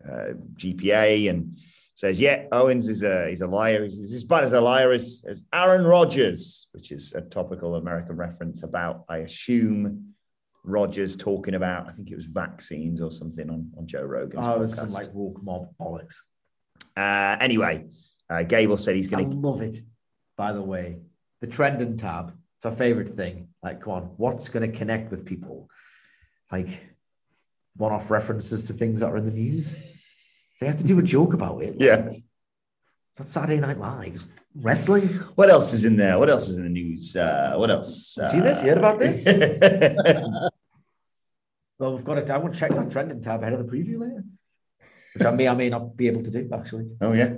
uh, 0.04 0.34
GPA, 0.56 1.30
and 1.30 1.60
says, 1.96 2.20
"Yeah, 2.20 2.46
Owens 2.52 2.88
is 2.90 3.04
a 3.04 3.30
he's 3.30 3.42
a 3.42 3.48
liar. 3.48 3.84
He's, 3.84 4.00
he's 4.00 4.14
as 4.14 4.24
bad 4.24 4.44
as 4.44 4.54
a 4.54 4.62
liar 4.62 4.92
as, 4.92 5.24
as 5.28 5.44
Aaron 5.54 5.86
Rodgers," 5.86 6.68
which 6.72 6.92
is 6.92 7.14
a 7.14 7.22
topical 7.22 7.76
American 7.76 8.16
reference 8.16 8.64
about, 8.64 9.06
I 9.08 9.18
assume. 9.18 10.08
Rogers 10.64 11.16
talking 11.16 11.56
about, 11.56 11.88
I 11.88 11.92
think 11.92 12.12
it 12.12 12.16
was 12.16 12.26
vaccines 12.26 13.02
or 13.02 13.10
something 13.10 13.50
on, 13.50 13.72
on 13.80 13.88
Joe 13.88 14.04
Rogan's 14.04 14.46
Oh, 14.46 14.68
some 14.68 14.92
like 14.92 15.12
woke 15.12 15.42
mob 15.42 15.70
bollocks. 15.80 16.18
Uh, 16.96 17.36
anyway, 17.40 17.88
uh, 18.30 18.44
Gable 18.44 18.78
said 18.78 18.96
he's 18.96 19.08
going 19.08 19.28
to. 19.28 19.36
love 19.36 19.64
it. 19.64 19.78
By 20.38 20.54
the 20.54 20.62
way, 20.62 21.00
the 21.42 21.48
trending 21.48 21.98
tab. 21.98 22.34
It's 22.58 22.66
our 22.66 22.72
favorite 22.72 23.16
thing. 23.16 23.50
Like, 23.62 23.82
come 23.82 23.94
on, 23.94 24.04
what's 24.18 24.50
going 24.50 24.72
to 24.72 24.78
connect 24.78 25.12
with 25.12 25.26
people? 25.26 25.70
Like, 26.52 26.70
one-off 27.76 28.12
references 28.12 28.66
to 28.66 28.74
things 28.74 29.00
that 29.00 29.08
are 29.08 29.18
in 29.18 29.26
the 29.26 29.32
news. 29.32 29.76
They 30.60 30.68
have 30.68 30.78
to 30.78 30.84
do 30.84 31.00
a 31.00 31.04
joke 31.04 31.34
about 31.34 31.64
it. 31.64 31.76
Yeah. 31.80 32.10
That's 33.18 33.32
Saturday 33.32 33.60
Night 33.60 33.80
Live. 33.80 34.24
Wrestling. 34.56 35.08
What 35.36 35.50
else 35.50 35.74
is 35.74 35.86
in 35.86 35.98
there? 35.98 36.20
What 36.20 36.30
else 36.30 36.50
is 36.50 36.58
in 36.58 36.64
the 36.64 36.70
news? 36.70 37.16
Uh, 37.16 37.54
what 37.56 37.72
else? 37.72 38.18
You 38.18 38.30
seen 38.30 38.44
this? 38.44 38.62
You 38.62 38.70
heard 38.70 38.78
about 38.78 39.00
this? 39.00 39.24
this? 39.24 40.24
Well, 41.82 41.96
we've 41.96 42.06
got 42.06 42.20
it. 42.20 42.30
I 42.30 42.38
want 42.38 42.54
to 42.54 42.60
check 42.60 42.70
that 42.70 42.92
trending 42.92 43.24
tab 43.24 43.42
ahead 43.42 43.54
of 43.54 43.66
the 43.66 43.72
preview 43.76 44.00
later, 44.00 44.24
which 45.16 45.26
I 45.26 45.32
may 45.32 45.48
I 45.48 45.56
may 45.56 45.68
not 45.68 45.98
be 45.98 46.06
able 46.06 46.22
to 46.22 46.30
do. 46.30 46.48
Actually, 46.54 46.92
oh 47.02 47.12
yeah. 47.12 47.38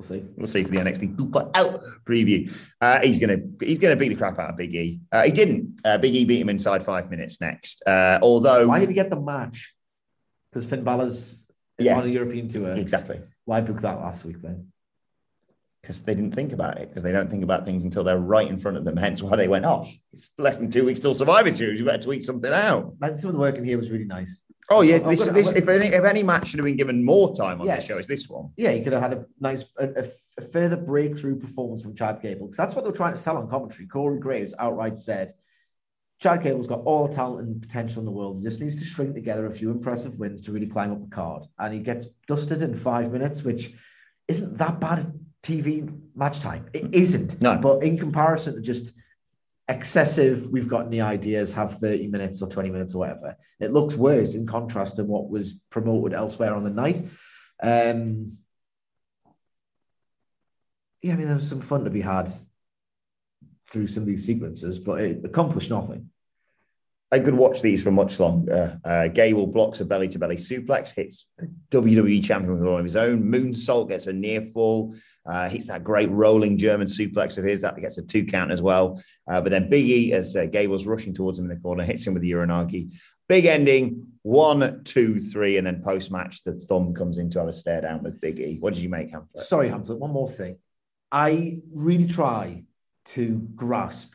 We'll 0.00 0.08
see. 0.08 0.24
We'll 0.36 0.46
see 0.46 0.64
for 0.64 0.70
the 0.70 0.78
NXT 0.78 1.16
2.0 1.16 1.82
preview. 2.04 2.68
Uh, 2.80 3.00
he's 3.00 3.18
gonna 3.18 3.36
he's 3.60 3.78
gonna 3.78 3.96
beat 3.96 4.08
the 4.08 4.14
crap 4.14 4.38
out 4.38 4.50
of 4.50 4.56
Big 4.56 4.74
E. 4.74 5.00
Uh, 5.12 5.24
he 5.24 5.30
didn't. 5.32 5.80
Uh, 5.84 5.98
Big 5.98 6.14
E 6.14 6.24
beat 6.24 6.40
him 6.40 6.48
inside 6.48 6.84
five 6.84 7.10
minutes 7.10 7.40
next. 7.40 7.82
Uh, 7.86 8.18
although 8.22 8.68
Why 8.68 8.80
did 8.80 8.88
he 8.88 8.94
get 8.94 9.10
the 9.10 9.20
match? 9.20 9.74
Because 10.50 10.66
Finn 10.68 10.82
Balor's 10.84 11.44
Yeah. 11.78 11.98
on 11.98 12.04
a 12.04 12.08
European 12.08 12.48
tour. 12.48 12.72
exactly 12.72 13.20
Why 13.44 13.60
book 13.60 13.80
that 13.82 13.98
last 14.00 14.24
week 14.24 14.40
then? 14.42 14.68
because 15.82 16.02
they 16.02 16.14
didn't 16.14 16.34
think 16.34 16.52
about 16.52 16.76
it 16.78 16.88
because 16.90 17.02
they 17.02 17.10
don't 17.12 17.30
think 17.30 17.42
about 17.42 17.64
things 17.64 17.84
until 17.84 18.04
they're 18.04 18.18
right 18.18 18.46
in 18.48 18.58
front 18.60 18.76
of 18.76 18.84
them. 18.84 18.98
Hence 18.98 19.22
why 19.22 19.34
they 19.36 19.48
went, 19.48 19.64
oh, 19.64 19.86
it's 20.12 20.30
less 20.36 20.58
than 20.58 20.70
two 20.70 20.84
weeks 20.84 21.00
till 21.00 21.14
Survivor 21.14 21.50
Series. 21.50 21.78
You 21.80 21.86
better 21.86 22.02
tweet 22.02 22.22
something 22.22 22.52
out. 22.52 22.92
Some 23.02 23.30
of 23.30 23.32
the 23.32 23.38
work 23.38 23.56
in 23.56 23.64
here 23.64 23.78
was 23.78 23.90
really 23.90 24.04
nice. 24.04 24.42
Oh 24.72 24.82
yes, 24.82 25.02
this, 25.02 25.20
gonna- 25.26 25.32
this, 25.32 25.50
if 25.52 25.68
any 25.68 25.86
if 25.88 26.04
any 26.04 26.22
match 26.22 26.48
should 26.48 26.60
have 26.60 26.64
been 26.64 26.76
given 26.76 27.04
more 27.04 27.34
time 27.34 27.60
on 27.60 27.66
Yes. 27.66 27.78
this 27.80 27.86
show, 27.88 27.98
it's 27.98 28.06
this 28.08 28.28
one. 28.28 28.50
Yeah, 28.56 28.70
he 28.72 28.82
could 28.82 28.92
have 28.92 29.02
had 29.02 29.12
a 29.14 29.26
nice, 29.40 29.64
a, 29.78 29.88
a- 30.04 30.10
a 30.38 30.42
further 30.42 30.76
breakthrough 30.76 31.38
performance 31.38 31.82
from 31.82 31.94
Chad 31.94 32.22
Gable 32.22 32.46
because 32.46 32.56
that's 32.56 32.74
what 32.74 32.84
they're 32.84 32.92
trying 32.92 33.12
to 33.14 33.18
sell 33.18 33.36
on 33.36 33.50
commentary. 33.50 33.86
Corey 33.88 34.18
Graves 34.20 34.54
outright 34.58 34.98
said, 34.98 35.34
Chad 36.20 36.42
Gable's 36.42 36.66
got 36.68 36.80
all 36.84 37.08
the 37.08 37.14
talent 37.14 37.46
and 37.48 37.60
potential 37.60 37.98
in 37.98 38.04
the 38.06 38.10
world. 38.12 38.38
He 38.38 38.44
just 38.44 38.60
needs 38.60 38.78
to 38.78 38.86
string 38.86 39.12
together 39.12 39.46
a 39.46 39.50
few 39.50 39.70
impressive 39.70 40.18
wins 40.18 40.40
to 40.42 40.52
really 40.52 40.66
climb 40.68 40.92
up 40.92 41.00
the 41.02 41.14
card. 41.14 41.42
And 41.58 41.74
he 41.74 41.80
gets 41.80 42.06
dusted 42.28 42.62
in 42.62 42.74
five 42.76 43.10
minutes, 43.12 43.42
which 43.42 43.72
isn't 44.28 44.56
that 44.58 44.80
bad 44.80 45.12
TV 45.42 45.92
match 46.14 46.40
time. 46.40 46.66
It 46.72 46.94
isn't. 46.94 47.42
No. 47.42 47.58
But 47.58 47.82
in 47.82 47.98
comparison 47.98 48.54
to 48.54 48.60
just 48.62 48.92
excessive, 49.70 50.48
we've 50.50 50.68
got 50.68 50.86
any 50.86 51.00
ideas, 51.00 51.54
have 51.54 51.78
30 51.78 52.08
minutes 52.08 52.42
or 52.42 52.48
20 52.48 52.70
minutes 52.70 52.94
or 52.94 52.98
whatever, 52.98 53.36
it 53.60 53.72
looks 53.72 53.94
worse 53.94 54.34
in 54.34 54.46
contrast 54.46 54.96
to 54.96 55.04
what 55.04 55.30
was 55.30 55.62
promoted 55.70 56.12
elsewhere 56.12 56.54
on 56.54 56.64
the 56.64 56.70
night. 56.70 57.08
Um, 57.62 58.38
yeah, 61.02 61.14
I 61.14 61.16
mean, 61.16 61.28
there 61.28 61.36
was 61.36 61.48
some 61.48 61.60
fun 61.60 61.84
to 61.84 61.90
be 61.90 62.00
had 62.00 62.32
through 63.70 63.86
some 63.86 64.02
of 64.02 64.06
these 64.06 64.26
sequences, 64.26 64.78
but 64.78 65.00
it 65.00 65.24
accomplished 65.24 65.70
nothing. 65.70 66.10
I 67.12 67.18
could 67.18 67.34
watch 67.34 67.60
these 67.60 67.82
for 67.82 67.90
much 67.90 68.20
longer. 68.20 68.80
Uh, 68.84 69.08
Gable 69.08 69.48
blocks 69.48 69.80
a 69.80 69.84
belly 69.84 70.08
to 70.08 70.18
belly 70.18 70.36
suplex, 70.36 70.94
hits 70.94 71.26
WWE 71.70 72.22
champion 72.24 72.56
with 72.56 72.68
all 72.68 72.78
of 72.78 72.84
his 72.84 72.94
own. 72.94 73.24
Moonsault 73.24 73.88
gets 73.88 74.06
a 74.06 74.12
near 74.12 74.42
fall, 74.42 74.94
uh, 75.26 75.48
hits 75.48 75.66
that 75.66 75.82
great 75.82 76.08
rolling 76.10 76.56
German 76.56 76.86
suplex 76.86 77.36
of 77.36 77.44
his 77.44 77.62
that 77.62 77.76
gets 77.80 77.98
a 77.98 78.02
two 78.02 78.24
count 78.24 78.52
as 78.52 78.62
well. 78.62 79.00
Uh, 79.28 79.40
but 79.40 79.50
then 79.50 79.68
Big 79.68 79.86
E, 79.86 80.12
as 80.12 80.36
uh, 80.36 80.46
Gable's 80.46 80.86
rushing 80.86 81.12
towards 81.12 81.38
him 81.38 81.50
in 81.50 81.56
the 81.56 81.60
corner, 81.60 81.82
hits 81.82 82.06
him 82.06 82.14
with 82.14 82.22
the 82.22 82.30
Uranage. 82.30 82.94
Big 83.28 83.44
ending 83.44 84.06
one, 84.22 84.84
two, 84.84 85.20
three, 85.20 85.56
and 85.56 85.66
then 85.66 85.82
post 85.82 86.12
match, 86.12 86.44
the 86.44 86.52
thumb 86.52 86.94
comes 86.94 87.18
in 87.18 87.30
to 87.30 87.38
have 87.40 87.48
a 87.48 87.52
stare 87.52 87.80
down 87.80 88.02
with 88.02 88.20
Big 88.20 88.38
E. 88.38 88.58
What 88.60 88.74
did 88.74 88.82
you 88.82 88.88
make, 88.88 89.12
Hamflett? 89.12 89.44
Sorry, 89.44 89.68
Hamflett, 89.68 89.98
one 89.98 90.12
more 90.12 90.28
thing. 90.28 90.58
I 91.10 91.58
really 91.72 92.06
try 92.06 92.64
to 93.06 93.48
grasp 93.54 94.14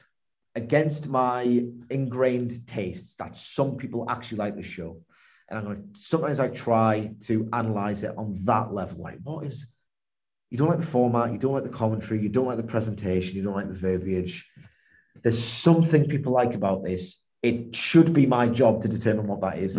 against 0.55 1.07
my 1.07 1.65
ingrained 1.89 2.65
tastes 2.65 3.15
that 3.15 3.35
some 3.35 3.75
people 3.75 4.09
actually 4.09 4.37
like 4.37 4.55
the 4.55 4.63
show. 4.63 5.01
And 5.49 5.59
I'm 5.59 5.65
going 5.65 5.77
to 5.77 5.99
sometimes 5.99 6.39
I 6.39 6.47
try 6.47 7.11
to 7.25 7.49
analyze 7.53 8.03
it 8.03 8.17
on 8.17 8.39
that 8.45 8.73
level. 8.73 9.03
Like, 9.03 9.19
what 9.23 9.45
is 9.45 9.71
you 10.49 10.57
don't 10.57 10.69
like 10.69 10.79
the 10.79 10.85
format, 10.85 11.31
you 11.31 11.37
don't 11.37 11.53
like 11.53 11.63
the 11.63 11.69
commentary, 11.69 12.21
you 12.21 12.29
don't 12.29 12.45
like 12.45 12.57
the 12.57 12.63
presentation, 12.63 13.35
you 13.35 13.43
don't 13.43 13.55
like 13.55 13.67
the 13.67 13.73
verbiage. 13.73 14.49
There's 15.21 15.43
something 15.43 16.07
people 16.07 16.33
like 16.33 16.53
about 16.53 16.83
this. 16.83 17.21
It 17.43 17.75
should 17.75 18.13
be 18.13 18.25
my 18.25 18.47
job 18.47 18.81
to 18.81 18.87
determine 18.87 19.27
what 19.27 19.41
that 19.41 19.59
is. 19.59 19.75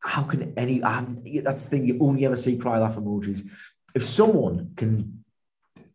How 0.00 0.22
can 0.22 0.52
any? 0.56 0.82
Um, 0.82 1.24
that's 1.42 1.64
the 1.64 1.70
thing. 1.70 1.86
You 1.86 1.98
only 2.00 2.26
ever 2.26 2.36
see 2.36 2.58
cry 2.58 2.78
laugh 2.78 2.96
emojis. 2.96 3.48
If 3.94 4.04
someone 4.04 4.72
can 4.76 5.24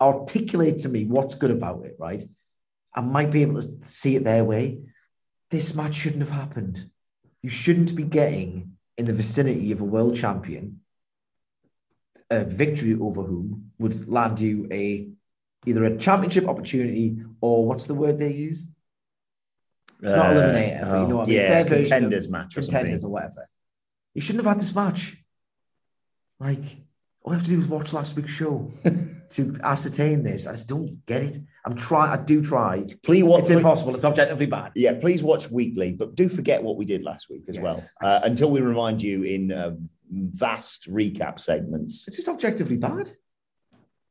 articulate 0.01 0.79
to 0.79 0.89
me 0.89 1.05
what's 1.05 1.35
good 1.35 1.51
about 1.51 1.85
it, 1.85 1.95
right? 1.99 2.27
I 2.93 3.01
might 3.01 3.31
be 3.31 3.41
able 3.43 3.61
to 3.61 3.77
see 3.83 4.15
it 4.15 4.23
their 4.23 4.43
way. 4.43 4.79
This 5.51 5.73
match 5.75 5.95
shouldn't 5.95 6.21
have 6.27 6.31
happened. 6.31 6.89
You 7.41 7.49
shouldn't 7.49 7.95
be 7.95 8.03
getting 8.03 8.77
in 8.97 9.05
the 9.05 9.13
vicinity 9.13 9.71
of 9.71 9.81
a 9.81 9.85
world 9.85 10.15
champion 10.15 10.81
a 12.29 12.43
victory 12.43 12.95
over 12.99 13.23
whom 13.23 13.71
would 13.79 14.07
land 14.07 14.39
you 14.39 14.67
a 14.71 15.09
either 15.65 15.83
a 15.85 15.97
championship 15.97 16.47
opportunity 16.47 17.17
or 17.41 17.65
what's 17.65 17.87
the 17.87 17.93
word 17.95 18.19
they 18.19 18.31
use? 18.31 18.63
It's 20.01 20.11
not 20.13 20.27
eliminator, 20.35 20.81
but 20.81 21.01
you 21.01 21.07
know 21.07 21.17
what 21.17 21.27
I 21.27 21.31
mean? 21.31 21.37
It's 21.37 21.49
Uh, 21.49 21.49
oh, 21.49 21.49
Yeah, 21.49 21.49
their 21.49 21.63
version 21.63 21.75
of 21.75 21.83
contenders 21.89 22.29
match 22.29 22.57
or 22.57 22.61
contenders 22.61 23.01
something. 23.01 23.05
or 23.05 23.09
whatever. 23.11 23.49
You 24.13 24.21
shouldn't 24.21 24.45
have 24.45 24.53
had 24.53 24.61
this 24.61 24.75
match. 24.75 25.17
Like, 26.39 26.63
all 27.21 27.33
you 27.33 27.39
have 27.39 27.43
to 27.43 27.49
do 27.51 27.59
is 27.59 27.67
watch 27.67 27.91
last 27.93 28.15
week's 28.15 28.31
show 28.31 28.71
to 29.31 29.57
ascertain 29.61 30.23
this. 30.23 30.47
I 30.47 30.53
just 30.53 30.67
don't 30.69 31.05
get 31.05 31.23
it. 31.23 31.41
I'm 31.65 31.75
trying. 31.75 32.09
I 32.17 32.21
do 32.23 32.41
try. 32.43 32.85
Please 33.03 33.23
watch. 33.23 33.41
It's 33.41 33.49
impossible. 33.49 33.95
It's 33.95 34.05
objectively 34.05 34.45
bad. 34.45 34.71
Yeah, 34.75 34.93
please 34.99 35.23
watch 35.23 35.49
weekly, 35.51 35.91
but 35.91 36.15
do 36.15 36.29
forget 36.29 36.63
what 36.63 36.77
we 36.77 36.85
did 36.85 37.03
last 37.03 37.29
week 37.29 37.43
as 37.49 37.55
Yes. 37.55 37.63
well. 37.63 37.83
Uh, 38.01 38.21
until 38.23 38.49
we 38.51 38.61
remind 38.61 39.01
you 39.01 39.23
in 39.23 39.51
uh, 39.51 39.75
vast 40.11 40.89
recap 40.89 41.39
segments. 41.39 42.07
It's 42.07 42.17
just 42.17 42.29
objectively 42.29 42.77
bad. 42.77 43.15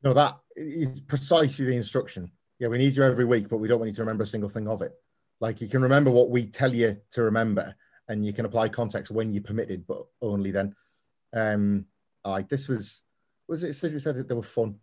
No, 0.03 0.12
that 0.12 0.36
is 0.57 1.01
precisely 1.01 1.64
the 1.66 1.76
instruction. 1.76 2.30
Yeah, 2.59 2.68
we 2.68 2.78
need 2.78 2.96
you 2.96 3.03
every 3.05 3.24
week, 3.24 3.49
but 3.49 3.59
we 3.59 3.68
don't 3.68 3.78
want 3.78 3.88
you 3.88 3.94
to 3.94 4.03
remember 4.03 4.24
a 4.24 4.26
single 4.26 4.49
thing 4.49 4.68
of 4.68 4.82
it. 4.82 4.92
Like 5.40 5.61
you 5.61 5.68
can 5.68 5.82
remember 5.82 6.11
what 6.11 6.30
we 6.30 6.46
tell 6.46 6.72
you 6.72 6.99
to 7.12 7.22
remember, 7.22 7.74
and 8.09 8.24
you 8.26 8.32
can 8.32 8.44
apply 8.44 8.68
context 8.68 9.11
when 9.11 9.32
you're 9.32 9.42
permitted, 9.42 9.86
but 9.86 10.05
only 10.20 10.51
then. 10.51 10.74
Um, 11.32 11.86
like 12.24 12.49
this 12.49 12.68
was, 12.68 13.03
was 13.49 13.62
it? 13.62 13.74
Said 13.74 13.92
you 13.92 13.99
said 13.99 14.16
that 14.16 14.28
they 14.28 14.34
were 14.34 14.42
fun. 14.42 14.76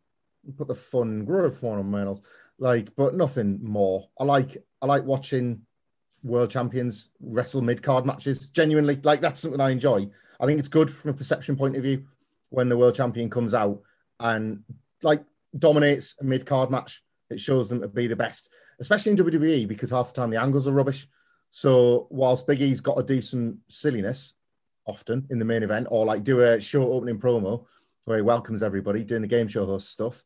Put 0.58 0.68
the 0.68 0.76
fun, 0.76 1.26
grow 1.26 1.50
fun 1.50 1.80
on 1.80 1.90
Mernals. 1.90 2.22
Like, 2.58 2.96
but 2.96 3.16
nothing 3.16 3.60
more. 3.62 4.08
I 4.20 4.24
like, 4.24 4.64
I 4.82 4.86
like 4.86 5.04
watching 5.04 5.62
world 6.24 6.50
champions 6.50 7.10
wrestle 7.22 7.62
mid 7.62 7.82
card 7.82 8.06
matches. 8.06 8.48
Genuinely, 8.48 9.00
like 9.04 9.22
that's 9.22 9.40
something 9.40 9.62
I 9.62 9.70
enjoy. 9.70 10.10
I 10.40 10.46
think 10.46 10.60
it's 10.60 10.68
good 10.68 10.92
from 10.92 11.12
a 11.12 11.14
perception 11.14 11.56
point 11.56 11.76
of 11.76 11.84
view 11.84 12.06
when 12.50 12.68
the 12.68 12.78
world 12.78 12.96
champion 12.96 13.30
comes 13.30 13.54
out 13.54 13.82
and 14.20 14.64
like 15.04 15.24
dominates 15.58 16.16
a 16.20 16.24
mid 16.24 16.46
card 16.46 16.72
match. 16.72 17.04
It 17.30 17.40
shows 17.40 17.70
them 17.70 17.82
to 17.82 17.88
be 17.88 18.08
the 18.08 18.16
best, 18.16 18.50
especially 18.80 19.12
in 19.12 19.18
WWE 19.18 19.68
because 19.68 19.90
half 19.90 20.14
the 20.14 20.22
time 20.22 20.30
the 20.30 20.42
angles 20.42 20.68
are 20.68 20.72
rubbish. 20.72 21.08
So 21.50 22.08
whilst 22.10 22.48
Big 22.48 22.62
E's 22.62 22.82
got 22.82 22.96
to 22.98 23.04
do 23.04 23.22
some 23.22 23.60
silliness 23.70 24.34
often 24.86 25.26
in 25.30 25.40
the 25.40 25.46
main 25.46 25.64
event 25.64 25.88
or 25.90 26.06
like 26.06 26.24
do 26.24 26.42
a 26.42 26.60
short 26.60 26.90
opening 26.90 27.20
promo 27.20 27.66
where 28.04 28.18
he 28.18 28.22
welcomes 28.22 28.62
everybody 28.62 29.04
doing 29.04 29.22
the 29.22 29.28
game 29.28 29.48
show 29.48 29.66
host 29.66 29.90
stuff, 29.90 30.24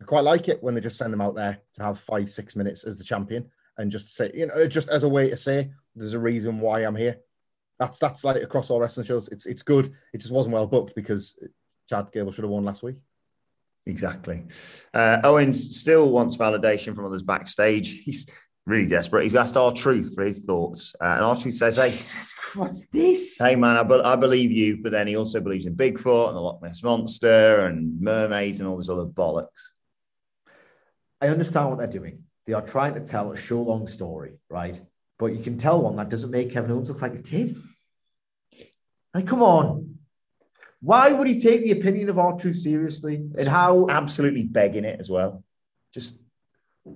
I 0.00 0.04
quite 0.04 0.24
like 0.24 0.48
it 0.48 0.62
when 0.62 0.74
they 0.74 0.80
just 0.80 0.98
send 0.98 1.12
them 1.12 1.20
out 1.20 1.34
there 1.34 1.58
to 1.74 1.82
have 1.82 1.98
five, 1.98 2.28
six 2.28 2.54
minutes 2.54 2.84
as 2.84 2.98
the 2.98 3.04
champion 3.04 3.50
and 3.78 3.90
just 3.90 4.14
say, 4.14 4.30
you 4.34 4.46
know, 4.46 4.66
just 4.66 4.88
as 4.88 5.04
a 5.04 5.08
way 5.08 5.30
to 5.30 5.36
say 5.36 5.70
there's 5.94 6.12
a 6.12 6.18
reason 6.18 6.60
why 6.60 6.80
I'm 6.80 6.96
here. 6.96 7.18
That's 7.78 7.98
that's 7.98 8.24
like 8.24 8.42
across 8.42 8.70
all 8.70 8.80
wrestling 8.80 9.06
shows. 9.06 9.28
It's 9.28 9.46
it's 9.46 9.62
good. 9.62 9.92
It 10.14 10.18
just 10.18 10.32
wasn't 10.32 10.54
well 10.54 10.66
booked 10.66 10.94
because 10.94 11.38
Chad 11.88 12.10
Gable 12.12 12.32
should 12.32 12.44
have 12.44 12.50
won 12.50 12.64
last 12.64 12.82
week. 12.82 12.96
Exactly. 13.84 14.44
Uh, 14.92 15.18
Owens 15.22 15.78
still 15.78 16.10
wants 16.10 16.36
validation 16.36 16.94
from 16.94 17.04
others 17.04 17.22
backstage. 17.22 18.02
He's 18.02 18.26
really 18.66 18.88
desperate. 18.88 19.22
He's 19.22 19.36
asked 19.36 19.56
R-Truth 19.56 20.14
for 20.14 20.24
his 20.24 20.40
thoughts, 20.40 20.94
uh, 21.00 21.04
and 21.04 21.22
R-Truth 21.22 21.54
says, 21.54 21.76
"Hey, 21.76 21.92
Jesus 21.92 22.32
Christ, 22.32 22.56
what's 22.56 22.88
this? 22.88 23.36
hey, 23.38 23.54
man, 23.56 23.76
I, 23.76 23.82
be- 23.84 24.02
I 24.02 24.16
believe 24.16 24.50
you." 24.50 24.78
But 24.82 24.92
then 24.92 25.06
he 25.06 25.16
also 25.16 25.40
believes 25.40 25.66
in 25.66 25.76
Bigfoot 25.76 26.28
and 26.28 26.36
the 26.36 26.40
Loch 26.40 26.62
Ness 26.62 26.82
monster 26.82 27.66
and 27.66 28.00
mermaids 28.00 28.58
and 28.60 28.68
all 28.68 28.76
this 28.76 28.88
other 28.88 29.06
bollocks. 29.06 29.70
I 31.20 31.28
understand 31.28 31.70
what 31.70 31.78
they're 31.78 31.86
doing. 31.86 32.24
They 32.46 32.52
are 32.52 32.62
trying 32.62 32.94
to 32.94 33.00
tell 33.00 33.32
a 33.32 33.36
show 33.36 33.62
long 33.62 33.86
story, 33.86 34.38
right? 34.48 34.80
But 35.18 35.26
you 35.26 35.42
can 35.42 35.58
tell 35.58 35.82
one 35.82 35.96
that 35.96 36.10
doesn't 36.10 36.30
make 36.30 36.52
Kevin 36.52 36.70
Owens 36.70 36.90
look 36.90 37.02
like 37.02 37.14
a 37.14 37.22
tit. 37.22 37.56
Like, 39.14 39.26
come 39.26 39.42
on. 39.42 39.98
Why 40.80 41.10
would 41.10 41.26
he 41.26 41.40
take 41.40 41.62
the 41.62 41.72
opinion 41.72 42.10
of 42.10 42.18
R-Truth 42.18 42.58
seriously? 42.58 43.16
And 43.36 43.48
how 43.48 43.88
Absolutely 43.88 44.44
begging 44.44 44.84
it 44.84 45.00
as 45.00 45.08
well. 45.08 45.42
Just 45.94 46.20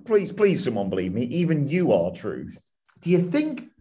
please, 0.05 0.31
please, 0.31 0.63
someone 0.63 0.89
believe 0.89 1.13
me. 1.13 1.23
Even 1.23 1.67
you 1.67 1.91
R-Truth. 1.91 2.61
do 3.01 3.09
you 3.09 3.29
think 3.29 3.71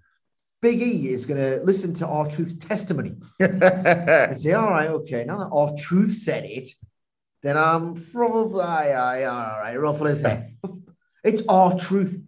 Big 0.62 0.82
E 0.82 1.09
is 1.09 1.26
going 1.26 1.41
to 1.41 1.64
listen 1.64 1.95
to 1.95 2.07
R-Truth's 2.07 2.57
testimony 2.57 3.14
and 3.41 4.38
say, 4.38 4.53
all 4.53 4.70
right, 4.70 4.88
okay, 4.88 5.24
now 5.24 5.38
that 5.38 5.51
R-Truth 5.53 6.16
said 6.18 6.45
it, 6.45 6.70
then 7.43 7.57
I'm 7.57 7.95
probably, 8.12 8.62
aye, 8.62 8.93
aye, 8.93 9.24
all 9.24 9.61
right, 9.61 9.76
ruffle 9.76 10.07
his 10.07 10.22
head. 10.22 10.57
It's 11.24 11.43
R-Truth. 11.49 12.20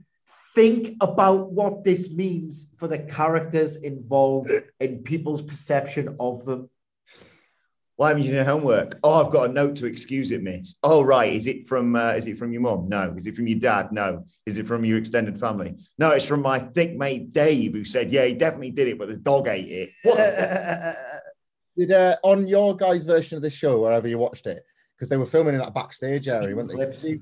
think 0.55 0.97
about 1.01 1.51
what 1.53 1.85
this 1.85 2.11
means 2.11 2.69
for 2.77 2.89
the 2.89 2.99
characters 2.99 3.77
involved 3.77 4.51
and 4.81 5.05
people's 5.05 5.43
perception 5.43 6.17
of 6.21 6.45
them. 6.45 6.69
Why 7.97 8.09
haven't 8.09 8.25
you 8.25 8.31
done 8.31 8.37
your 8.37 8.45
homework? 8.47 8.99
Oh, 9.05 9.25
I've 9.25 9.31
got 9.31 9.51
a 9.51 9.53
note 9.53 9.77
to 9.77 9.87
excuse 9.87 10.31
it, 10.31 10.43
miss. 10.43 10.77
Oh, 10.83 11.03
right. 11.03 11.33
Is 11.33 11.47
it 11.47 11.69
from 11.69 11.95
uh, 11.95 12.15
is 12.15 12.27
it 12.27 12.39
from 12.39 12.53
your 12.53 12.63
mom? 12.63 12.89
No. 12.89 13.15
Is 13.17 13.27
it 13.27 13.37
from 13.37 13.47
your 13.47 13.59
dad? 13.59 13.93
No. 13.93 14.25
Is 14.47 14.59
it 14.59 14.67
from 14.67 14.85
your 14.85 14.99
extended 14.99 15.39
family? 15.39 15.77
No, 15.99 16.11
it's 16.11 16.27
from 16.27 16.43
my 16.43 16.59
thick 16.59 16.97
mate 16.97 17.33
Dave, 17.33 17.75
who 17.75 17.85
said, 17.85 18.11
Yeah, 18.11 18.25
he 18.25 18.35
definitely 18.35 18.73
did 18.73 18.89
it, 18.89 18.99
but 18.99 19.09
the 19.09 19.17
dog 19.17 19.47
ate 19.47 19.69
it. 19.69 19.91
What? 20.03 20.19
Did 21.79 21.91
uh, 21.91 22.17
on 22.23 22.47
your 22.49 22.77
guys' 22.77 23.05
version 23.05 23.37
of 23.37 23.43
this 23.43 23.55
show, 23.55 23.81
wherever 23.81 24.07
you 24.07 24.19
watched 24.19 24.47
it, 24.47 24.63
because 25.03 25.11
they 25.11 25.16
were 25.16 25.26
filming 25.26 25.55
in 25.55 25.61
that 25.61 25.74
backstage 25.74 26.28
area, 26.28 26.55
weren't 26.55 26.70
they? 26.70 27.18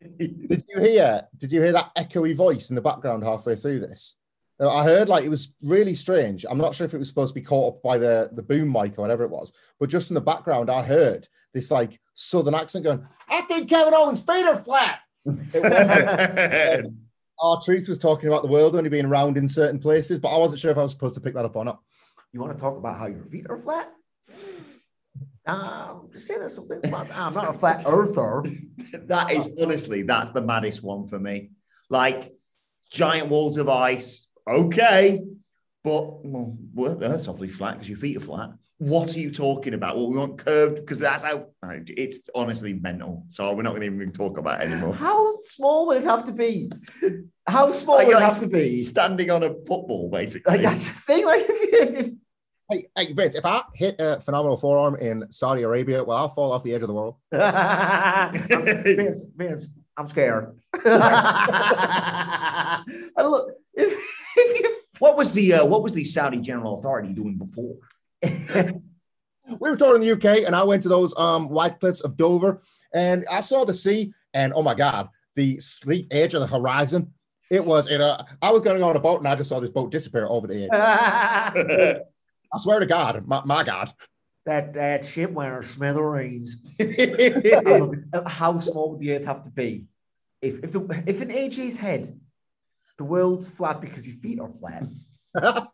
Did 0.18 0.64
you 0.66 0.80
hear? 0.80 1.28
Did 1.36 1.52
you 1.52 1.60
hear 1.60 1.72
that 1.72 1.94
echoey 1.94 2.34
voice 2.34 2.70
in 2.70 2.76
the 2.76 2.80
background 2.80 3.22
halfway 3.24 3.56
through 3.56 3.80
this? 3.80 4.16
I 4.58 4.82
heard 4.82 5.10
like 5.10 5.26
it 5.26 5.28
was 5.28 5.52
really 5.60 5.94
strange. 5.94 6.46
I'm 6.48 6.56
not 6.56 6.74
sure 6.74 6.86
if 6.86 6.94
it 6.94 6.98
was 6.98 7.10
supposed 7.10 7.34
to 7.34 7.40
be 7.40 7.44
caught 7.44 7.74
up 7.74 7.82
by 7.82 7.98
the 7.98 8.30
the 8.32 8.42
boom 8.42 8.72
mic 8.72 8.98
or 8.98 9.02
whatever 9.02 9.22
it 9.22 9.30
was, 9.30 9.52
but 9.78 9.90
just 9.90 10.10
in 10.10 10.14
the 10.14 10.20
background, 10.22 10.70
I 10.70 10.82
heard 10.82 11.28
this 11.52 11.70
like 11.70 12.00
southern 12.14 12.54
accent 12.54 12.84
going. 12.84 13.06
I 13.28 13.42
think 13.42 13.68
Kevin 13.68 13.92
Owens' 13.92 14.22
feet 14.22 14.46
are 14.46 14.56
flat. 14.56 15.00
R-Truth 17.38 17.86
was 17.86 17.98
talking 17.98 18.30
about 18.30 18.40
the 18.40 18.48
world 18.48 18.76
only 18.76 18.88
being 18.88 19.10
round 19.10 19.36
in 19.36 19.46
certain 19.46 19.78
places, 19.78 20.20
but 20.20 20.34
I 20.34 20.38
wasn't 20.38 20.60
sure 20.60 20.70
if 20.70 20.78
I 20.78 20.82
was 20.82 20.92
supposed 20.92 21.16
to 21.16 21.20
pick 21.20 21.34
that 21.34 21.44
up 21.44 21.54
or 21.54 21.66
not. 21.66 21.82
You 22.32 22.40
want 22.40 22.56
to 22.56 22.58
talk 22.58 22.78
about 22.78 22.96
how 22.96 23.08
your 23.08 23.24
feet 23.24 23.44
are 23.50 23.58
flat? 23.58 23.92
Just 26.12 26.26
say 26.26 26.38
there's 26.38 26.54
something 26.54 26.80
about 26.84 27.10
I'm 27.16 27.34
not 27.34 27.54
a 27.54 27.58
flat 27.58 27.82
earther. 27.86 28.42
that 29.06 29.32
is 29.32 29.48
honestly, 29.60 30.02
that's 30.02 30.30
the 30.30 30.42
maddest 30.42 30.82
one 30.82 31.06
for 31.06 31.18
me. 31.18 31.50
Like 31.88 32.32
giant 32.90 33.28
walls 33.28 33.56
of 33.56 33.68
ice, 33.68 34.28
okay, 34.48 35.22
but 35.84 36.24
well, 36.24 36.56
well 36.74 36.96
that's 36.96 37.28
awfully 37.28 37.48
flat 37.48 37.74
because 37.74 37.88
your 37.88 37.98
feet 37.98 38.16
are 38.16 38.20
flat. 38.20 38.50
What 38.78 39.16
are 39.16 39.18
you 39.18 39.30
talking 39.30 39.72
about? 39.72 39.96
Well, 39.96 40.10
we 40.10 40.18
want 40.18 40.36
curved 40.36 40.76
because 40.76 40.98
that's 40.98 41.22
how 41.22 41.46
it's 41.62 42.20
honestly 42.34 42.74
mental. 42.74 43.24
So 43.28 43.54
we're 43.54 43.62
not 43.62 43.70
going 43.70 43.80
to 43.80 43.86
even 43.86 44.12
talk 44.12 44.36
about 44.36 44.60
it 44.60 44.70
anymore. 44.70 44.94
How 44.94 45.40
small 45.44 45.86
would 45.86 45.98
it 45.98 46.04
have 46.04 46.26
to 46.26 46.32
be? 46.32 46.70
How 47.46 47.72
small 47.72 47.96
Like, 47.96 48.08
would 48.08 48.16
it 48.16 48.20
like 48.20 48.32
have 48.32 48.40
to 48.40 48.48
be? 48.48 48.80
standing 48.82 49.30
on 49.30 49.42
a 49.44 49.54
football, 49.54 50.10
basically. 50.10 50.58
Like 50.58 50.62
that's 50.62 50.84
the 50.84 50.92
thing. 51.00 51.24
Like 51.24 51.46
if 51.48 52.02
you, 52.04 52.18
Hey, 52.68 52.88
hey, 52.96 53.12
Vince, 53.12 53.36
if 53.36 53.46
I 53.46 53.62
hit 53.74 53.94
a 54.00 54.18
phenomenal 54.18 54.56
forearm 54.56 54.96
in 54.96 55.30
Saudi 55.30 55.62
Arabia, 55.62 56.02
well, 56.02 56.18
I'll 56.18 56.28
fall 56.28 56.50
off 56.50 56.64
the 56.64 56.74
edge 56.74 56.82
of 56.82 56.88
the 56.88 56.94
world. 56.94 57.14
Vince, 57.30 59.22
Vince, 59.36 59.68
I'm 59.96 60.08
scared. 60.08 60.58
look, 63.16 63.52
if 63.74 63.92
if 64.36 64.60
you 64.60 64.76
what 64.98 65.16
was 65.16 65.32
the 65.32 65.54
uh, 65.54 65.64
what 65.66 65.84
was 65.84 65.94
the 65.94 66.04
Saudi 66.04 66.40
General 66.40 66.78
Authority 66.78 67.12
doing 67.12 67.38
before? 67.38 67.76
We 69.48 69.70
were 69.70 69.76
touring 69.76 70.02
the 70.02 70.10
UK, 70.10 70.44
and 70.44 70.56
I 70.56 70.64
went 70.64 70.82
to 70.82 70.88
those 70.88 71.16
um 71.16 71.48
white 71.48 71.78
cliffs 71.78 72.00
of 72.00 72.16
Dover, 72.16 72.62
and 72.92 73.24
I 73.30 73.42
saw 73.42 73.64
the 73.64 73.74
sea, 73.74 74.12
and 74.34 74.52
oh 74.52 74.62
my 74.62 74.74
god, 74.74 75.08
the 75.36 75.60
sleep 75.60 76.08
edge 76.10 76.34
of 76.34 76.40
the 76.40 76.48
horizon. 76.48 77.12
It 77.48 77.64
was 77.64 77.86
in 77.86 78.00
a. 78.00 78.26
I 78.42 78.50
was 78.50 78.62
going 78.62 78.82
on 78.82 78.96
a 78.96 78.98
boat, 78.98 79.20
and 79.20 79.28
I 79.28 79.36
just 79.36 79.48
saw 79.48 79.60
this 79.60 79.70
boat 79.70 79.92
disappear 79.92 80.26
over 80.26 80.48
the 80.48 80.64
edge. 80.64 82.02
I 82.52 82.58
swear 82.58 82.80
to 82.80 82.86
God, 82.86 83.26
my, 83.26 83.42
my 83.44 83.64
God. 83.64 83.92
that 84.46 84.74
that 84.74 85.06
ship 85.06 85.30
went 85.32 85.52
on 85.52 85.62
smithereens. 85.62 86.56
yeah, 86.78 87.60
How 88.26 88.58
small 88.60 88.92
would 88.92 89.00
the 89.00 89.16
Earth 89.16 89.24
have 89.24 89.44
to 89.44 89.50
be? 89.50 89.86
If 90.40 90.64
if 90.64 90.72
the 90.72 91.02
if 91.06 91.20
in 91.20 91.28
AJ's 91.28 91.76
head, 91.76 92.20
the 92.98 93.04
world's 93.04 93.48
flat 93.48 93.80
because 93.80 94.06
your 94.06 94.16
feet 94.16 94.40
are 94.40 94.50
flat. 94.60 94.84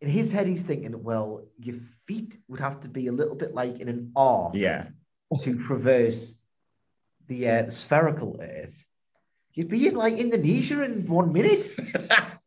in 0.00 0.08
his 0.08 0.32
head, 0.32 0.46
he's 0.46 0.64
thinking, 0.64 1.02
well, 1.02 1.44
your 1.58 1.76
feet 2.06 2.36
would 2.48 2.60
have 2.60 2.80
to 2.80 2.88
be 2.88 3.06
a 3.06 3.12
little 3.12 3.36
bit 3.36 3.54
like 3.54 3.78
in 3.78 3.88
an 3.88 4.12
arc 4.16 4.54
to 4.54 5.64
traverse 5.64 6.38
the 7.28 7.48
uh, 7.48 7.70
spherical 7.70 8.40
Earth. 8.42 8.74
You'd 9.54 9.68
be 9.68 9.86
in 9.86 9.94
like 9.94 10.16
Indonesia 10.16 10.82
in 10.82 11.06
one 11.06 11.32
minute. 11.32 11.70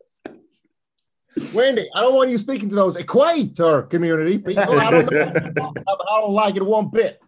Wendy, 1.53 1.89
I 1.93 2.01
don't 2.01 2.15
want 2.15 2.29
you 2.29 2.37
speaking 2.37 2.69
to 2.69 2.75
those 2.75 2.95
equator 2.95 3.83
community 3.83 4.37
people. 4.37 4.79
I 4.79 4.91
don't, 4.91 5.11
know. 5.11 5.73
I 5.87 6.21
don't 6.21 6.31
like 6.31 6.55
it 6.55 6.65
one 6.65 6.89
bit. 6.89 7.21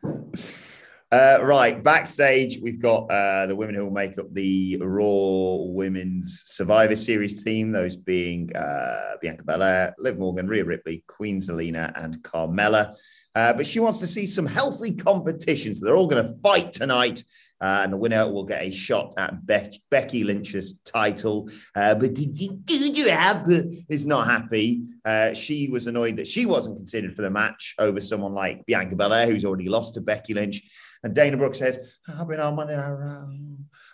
Uh, 1.09 1.39
right, 1.41 1.81
backstage, 1.81 2.59
we've 2.61 2.81
got 2.81 3.09
uh, 3.09 3.45
the 3.45 3.55
women 3.55 3.75
who 3.75 3.85
will 3.85 3.91
make 3.91 4.17
up 4.17 4.33
the 4.33 4.77
Raw 4.77 5.55
Women's 5.71 6.43
Survivor 6.47 6.97
Series 6.97 7.43
team, 7.45 7.71
those 7.71 7.95
being 7.95 8.53
uh, 8.53 9.15
Bianca 9.21 9.45
Belair, 9.45 9.95
Liv 9.97 10.17
Morgan, 10.17 10.49
Rhea 10.49 10.65
Ripley, 10.65 11.05
Queen 11.07 11.39
Zelina, 11.39 11.93
and 12.01 12.21
Carmella. 12.23 12.93
Uh, 13.35 13.53
but 13.53 13.65
she 13.65 13.79
wants 13.79 13.99
to 13.99 14.07
see 14.07 14.27
some 14.27 14.45
healthy 14.45 14.95
competition. 14.95 15.73
So 15.73 15.85
they're 15.85 15.95
all 15.95 16.07
going 16.07 16.27
to 16.27 16.33
fight 16.41 16.73
tonight. 16.73 17.23
Uh, 17.59 17.81
and 17.83 17.93
the 17.93 17.97
winner 17.97 18.31
will 18.31 18.43
get 18.43 18.63
a 18.63 18.71
shot 18.71 19.13
at 19.17 19.45
Be- 19.45 19.81
Becky 19.89 20.23
Lynch's 20.23 20.75
title. 20.85 21.49
Uh, 21.75 21.95
but 21.95 22.13
did 22.13 22.37
you, 22.39 22.59
did 22.63 22.95
you 22.95 23.09
have 23.09 23.49
is 23.89 24.05
not 24.05 24.27
happy. 24.27 24.83
Uh, 25.03 25.33
she 25.33 25.67
was 25.67 25.87
annoyed 25.87 26.17
that 26.17 26.27
she 26.27 26.45
wasn't 26.45 26.77
considered 26.77 27.15
for 27.15 27.23
the 27.23 27.29
match 27.29 27.75
over 27.79 27.99
someone 27.99 28.33
like 28.33 28.65
Bianca 28.65 28.95
Belair, 28.95 29.25
who's 29.25 29.45
already 29.45 29.69
lost 29.69 29.95
to 29.95 30.01
Becky 30.01 30.33
Lynch. 30.33 30.61
And 31.03 31.15
Dana 31.15 31.37
Brooke 31.37 31.55
says, 31.55 31.97
I've 32.07 32.27
been 32.27 32.39
on 32.39 32.55
Monday 32.55 32.75
Night 32.75 32.89
Raw 32.89 33.27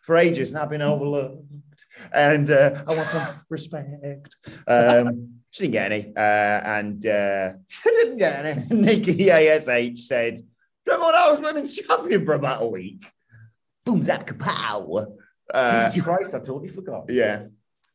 for 0.03 0.18
ages 0.18 0.51
and 0.51 0.59
I've 0.59 0.70
been 0.70 0.82
overlooked. 0.82 1.43
And 2.14 2.49
uh, 2.49 2.84
I 2.88 2.95
want 2.95 3.09
some 3.09 3.28
respect. 3.49 4.36
Um, 4.68 5.39
she 5.51 5.64
didn't 5.64 5.74
get 5.74 5.91
any. 5.91 6.14
Uh, 6.16 6.20
and 6.20 7.05
uh, 7.05 7.53
I 7.86 7.89
didn't 7.89 8.18
get 8.18 8.45
any. 8.45 8.64
Nikki 8.72 9.30
ASH 9.30 10.01
said, 10.01 10.39
Remember 10.86 11.05
when 11.05 11.16
I 11.16 11.32
was 11.32 11.39
women's 11.39 11.78
champion 11.78 12.26
for 12.26 12.34
about 12.34 12.64
a 12.64 12.68
week? 12.68 13.05
Boom, 13.86 14.03
zap, 14.03 14.25
kapow. 14.25 15.07
Uh, 15.53 15.89
Jesus 15.89 16.03
Christ, 16.03 16.34
I 16.34 16.39
totally 16.39 16.69
forgot. 16.69 17.05
yeah. 17.09 17.45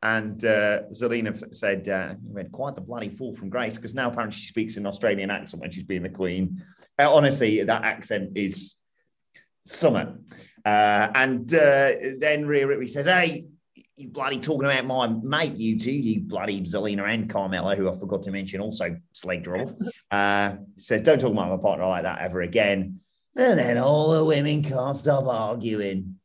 And 0.01 0.45
uh, 0.45 0.83
Zelina 0.93 1.53
said, 1.53 1.89
uh, 1.89 2.15
you 2.37 2.45
quite 2.53 2.77
the 2.77 2.81
bloody 2.81 3.09
fall 3.09 3.35
from 3.35 3.49
grace 3.49 3.77
because 3.77 3.95
now 3.95 4.09
apparently 4.09 4.39
she 4.39 4.47
speaks 4.47 4.77
an 4.77 4.87
Australian 4.87 5.31
accent 5.31 5.61
when 5.61 5.73
she's 5.73 5.83
being 5.83 6.05
the 6.05 6.09
queen. 6.09 6.63
Uh, 6.99 7.13
honestly, 7.13 7.65
that 7.65 7.83
accent 7.83 8.31
is 8.37 8.77
summer. 9.67 10.19
Uh, 10.65 11.09
and 11.15 11.53
uh, 11.53 11.91
then 12.19 12.47
Rhea 12.47 12.69
Ripley 12.69 12.87
says, 12.87 13.07
hey, 13.07 13.47
you 13.97 14.09
bloody 14.09 14.39
talking 14.39 14.71
about 14.71 14.87
my 14.87 15.09
mate, 15.09 15.59
you 15.59 15.79
two, 15.81 15.91
you 15.91 16.21
bloody 16.21 16.61
Zelina 16.61 17.13
and 17.13 17.29
Carmella, 17.29 17.77
who 17.77 17.91
I 17.91 17.99
forgot 17.99 18.23
to 18.25 18.31
mention, 18.31 18.61
also 18.61 18.97
slagged 19.15 19.47
her 19.47 19.59
off. 19.59 19.73
Uh, 20.11 20.57
says, 20.77 21.03
don't 21.03 21.21
talk 21.21 21.33
about 21.33 21.51
my 21.51 21.57
partner 21.59 21.87
like 21.87 22.05
that 22.05 22.21
ever 22.21 22.41
again. 22.41 22.99
And 23.39 23.59
then 23.59 23.79
all 23.79 24.11
the 24.11 24.25
women 24.25 24.63
can't 24.65 24.97
stop 24.97 25.27
arguing. 25.27 26.17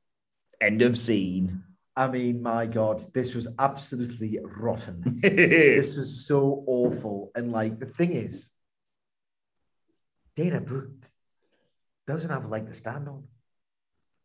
End 0.60 0.82
of 0.82 0.98
scene. 0.98 1.64
I 1.96 2.08
mean, 2.08 2.42
my 2.42 2.66
God, 2.66 3.14
this 3.14 3.36
was 3.36 3.48
absolutely 3.60 4.40
rotten. 4.44 5.04
this 5.22 5.96
was 5.96 6.26
so 6.26 6.64
awful. 6.66 7.32
And 7.36 7.52
like 7.52 7.80
the 7.80 7.86
thing 7.86 8.14
is, 8.14 8.50
Dana 10.36 10.60
Brooke 10.60 11.06
doesn't 12.08 12.32
have 12.32 12.46
a 12.46 12.48
leg 12.48 12.66
to 12.66 12.74
stand 12.74 13.08
on. 13.08 13.26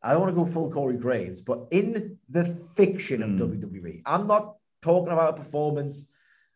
I 0.02 0.12
don't 0.12 0.22
want 0.22 0.34
to 0.34 0.44
go 0.44 0.50
full 0.50 0.70
Corey 0.70 0.96
Graves, 0.96 1.42
but 1.42 1.66
in 1.70 2.18
the 2.28 2.56
fiction 2.74 3.22
of 3.22 3.30
Mm. 3.30 3.60
WWE, 3.60 4.02
I'm 4.06 4.26
not 4.26 4.56
talking 4.80 5.12
about 5.12 5.38
a 5.38 5.42
performance, 5.42 6.06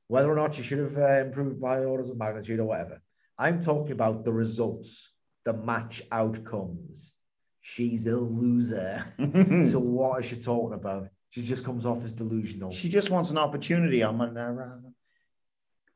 whether 0.06 0.32
or 0.32 0.36
not 0.36 0.54
she 0.54 0.62
should 0.62 0.78
have 0.78 0.96
uh, 0.96 1.26
improved 1.26 1.60
by 1.60 1.84
orders 1.84 2.08
of 2.08 2.16
magnitude 2.16 2.60
or 2.60 2.64
whatever. 2.64 3.02
I'm 3.36 3.62
talking 3.62 3.92
about 3.92 4.24
the 4.24 4.32
results, 4.32 5.11
the 5.45 5.53
match 5.53 6.03
outcomes. 6.11 7.14
She's 7.61 8.07
a 8.07 8.16
loser. 8.16 9.05
so 9.18 9.78
what 9.78 10.20
is 10.20 10.26
she 10.26 10.36
talking 10.36 10.74
about? 10.74 11.09
She 11.30 11.43
just 11.43 11.64
comes 11.64 11.86
off 11.86 12.05
as 12.05 12.12
delusional. 12.12 12.70
She 12.70 12.88
just 12.88 13.11
wants 13.11 13.30
an 13.30 13.38
opportunity 13.38 14.03
on 14.03 14.18
Monday 14.18 14.40
Night 14.40 14.51
Raw. 14.51 14.76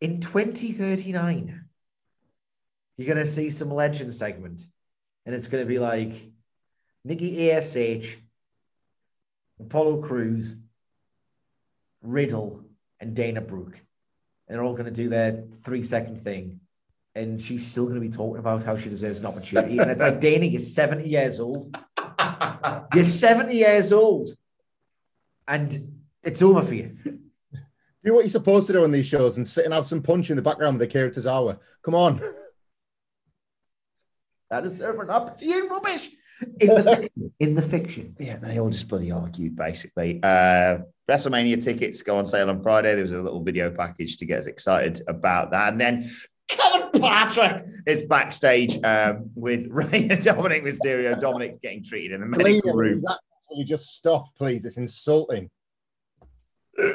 in 0.00 0.20
2039, 0.20 1.64
you're 2.96 3.14
going 3.14 3.24
to 3.26 3.30
see 3.30 3.50
some 3.50 3.70
legend 3.70 4.14
segment, 4.14 4.60
and 5.26 5.34
it's 5.34 5.48
going 5.48 5.62
to 5.62 5.68
be 5.68 5.78
like 5.78 6.12
Nikki 7.04 7.50
ASH, 7.50 8.16
Apollo 9.60 10.02
Crews, 10.02 10.54
Riddle, 12.00 12.64
and 13.00 13.14
Dana 13.14 13.40
Brooke. 13.40 13.78
And 14.48 14.56
they're 14.56 14.64
all 14.64 14.72
going 14.72 14.86
to 14.86 14.90
do 14.90 15.08
their 15.08 15.44
three 15.64 15.84
second 15.84 16.24
thing. 16.24 16.60
And 17.16 17.42
she's 17.42 17.66
still 17.66 17.84
going 17.84 17.94
to 17.94 18.00
be 18.00 18.10
talking 18.10 18.38
about 18.38 18.62
how 18.62 18.76
she 18.76 18.90
deserves 18.90 19.20
an 19.20 19.26
opportunity. 19.26 19.78
and 19.78 19.90
it's 19.90 20.02
like, 20.02 20.20
Dana, 20.20 20.44
you're 20.44 20.60
70 20.60 21.08
years 21.08 21.40
old. 21.40 21.74
You're 22.94 23.04
70 23.04 23.54
years 23.54 23.90
old. 23.92 24.36
And 25.48 26.02
it's 26.22 26.42
over 26.42 26.60
for 26.60 26.74
you. 26.74 26.98
Do 28.04 28.14
what 28.14 28.20
you're 28.20 28.28
supposed 28.28 28.66
to 28.68 28.74
do 28.74 28.84
on 28.84 28.92
these 28.92 29.06
shows 29.06 29.36
and 29.36 29.48
sit 29.48 29.64
and 29.64 29.74
have 29.74 29.84
some 29.84 30.00
punch 30.00 30.30
in 30.30 30.36
the 30.36 30.42
background 30.42 30.78
with 30.78 30.88
Akira 30.88 31.10
Tozawa. 31.10 31.58
Come 31.82 31.94
on. 31.94 32.20
That 34.48 34.64
is 34.64 34.78
server 34.78 35.02
an 35.02 35.10
opportunity. 35.10 35.46
You 35.46 35.68
rubbish. 35.68 36.10
In 36.60 36.68
the 36.68 36.82
fiction. 36.84 37.32
In 37.40 37.54
the 37.56 37.62
fiction. 37.62 38.16
Yeah, 38.16 38.36
they 38.36 38.60
all 38.60 38.70
just 38.70 38.86
bloody 38.86 39.10
argued 39.10 39.56
basically. 39.56 40.20
Uh, 40.22 40.78
WrestleMania 41.10 41.60
tickets 41.60 42.02
go 42.04 42.16
on 42.18 42.26
sale 42.26 42.48
on 42.48 42.62
Friday. 42.62 42.94
There 42.94 43.02
was 43.02 43.12
a 43.12 43.20
little 43.20 43.42
video 43.42 43.70
package 43.70 44.18
to 44.18 44.24
get 44.24 44.38
us 44.38 44.46
excited 44.46 45.02
about 45.08 45.50
that. 45.50 45.72
And 45.72 45.80
then 45.80 46.10
Kevin 46.48 47.00
Patrick 47.00 47.66
is 47.86 48.02
backstage 48.04 48.82
um, 48.84 49.30
with 49.34 49.66
Rey 49.70 50.08
and 50.10 50.22
Dominic 50.22 50.64
Mysterio. 50.64 51.18
Dominic 51.20 51.60
getting 51.60 51.84
treated 51.84 52.20
in 52.20 52.30
the 52.30 52.36
Please, 52.36 52.62
medical 52.64 52.74
room. 52.74 53.02
will 53.50 53.58
you 53.58 53.64
just 53.64 53.94
stop, 53.94 54.34
please? 54.36 54.64
It's 54.64 54.76
insulting. 54.78 55.50
Uh, 56.78 56.90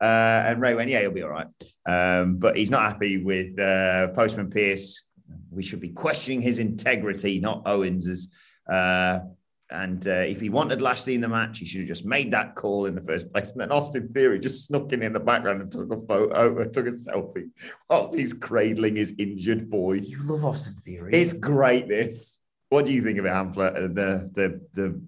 and 0.00 0.60
Rey 0.60 0.74
went, 0.74 0.90
yeah, 0.90 1.00
he'll 1.00 1.10
be 1.10 1.22
all 1.22 1.28
right. 1.28 1.46
Um, 1.86 2.36
but 2.36 2.56
he's 2.56 2.70
not 2.70 2.82
happy 2.82 3.22
with 3.22 3.58
uh, 3.58 4.08
Postman 4.08 4.50
Pearce. 4.50 5.02
We 5.50 5.62
should 5.62 5.80
be 5.80 5.90
questioning 5.90 6.40
his 6.40 6.58
integrity, 6.58 7.40
not 7.40 7.62
Owens's. 7.66 8.28
Uh, 8.70 9.20
and 9.70 10.06
uh, 10.08 10.10
if 10.10 10.40
he 10.40 10.48
wanted 10.48 10.80
Lashley 10.82 11.14
in 11.14 11.20
the 11.20 11.28
match, 11.28 11.60
he 11.60 11.64
should 11.64 11.80
have 11.80 11.88
just 11.88 12.04
made 12.04 12.32
that 12.32 12.56
call 12.56 12.86
in 12.86 12.94
the 12.94 13.00
first 13.00 13.32
place. 13.32 13.52
And 13.52 13.60
then 13.60 13.70
Austin 13.70 14.08
Theory 14.12 14.40
just 14.40 14.66
snuck 14.66 14.92
in 14.92 15.02
in 15.02 15.12
the 15.12 15.20
background 15.20 15.62
and 15.62 15.70
took 15.70 15.92
a 15.92 16.00
photo, 16.06 16.64
took 16.64 16.86
a 16.86 16.90
selfie 16.90 17.50
whilst 17.88 18.18
he's 18.18 18.32
cradling 18.32 18.96
his 18.96 19.14
injured 19.18 19.70
boy. 19.70 19.94
You 19.94 20.22
love 20.24 20.44
Austin 20.44 20.76
Theory. 20.84 21.12
It's 21.14 21.32
great. 21.32 21.88
This. 21.88 22.40
What 22.68 22.84
do 22.84 22.92
you 22.92 23.02
think 23.02 23.18
of 23.18 23.26
it, 23.26 23.32
Hamflett? 23.32 23.76
Uh, 23.76 23.80
The 23.88 24.30
the 24.34 24.60
the 24.74 25.02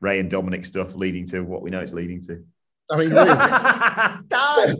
Rey 0.00 0.18
and 0.18 0.30
Dominic 0.30 0.64
stuff 0.64 0.94
leading 0.94 1.26
to 1.28 1.42
what 1.42 1.60
we 1.60 1.70
know 1.70 1.80
it's 1.80 1.92
leading 1.92 2.22
to. 2.22 2.42
I 2.90 2.96
mean, 2.96 3.10
Rey's, 3.10 4.76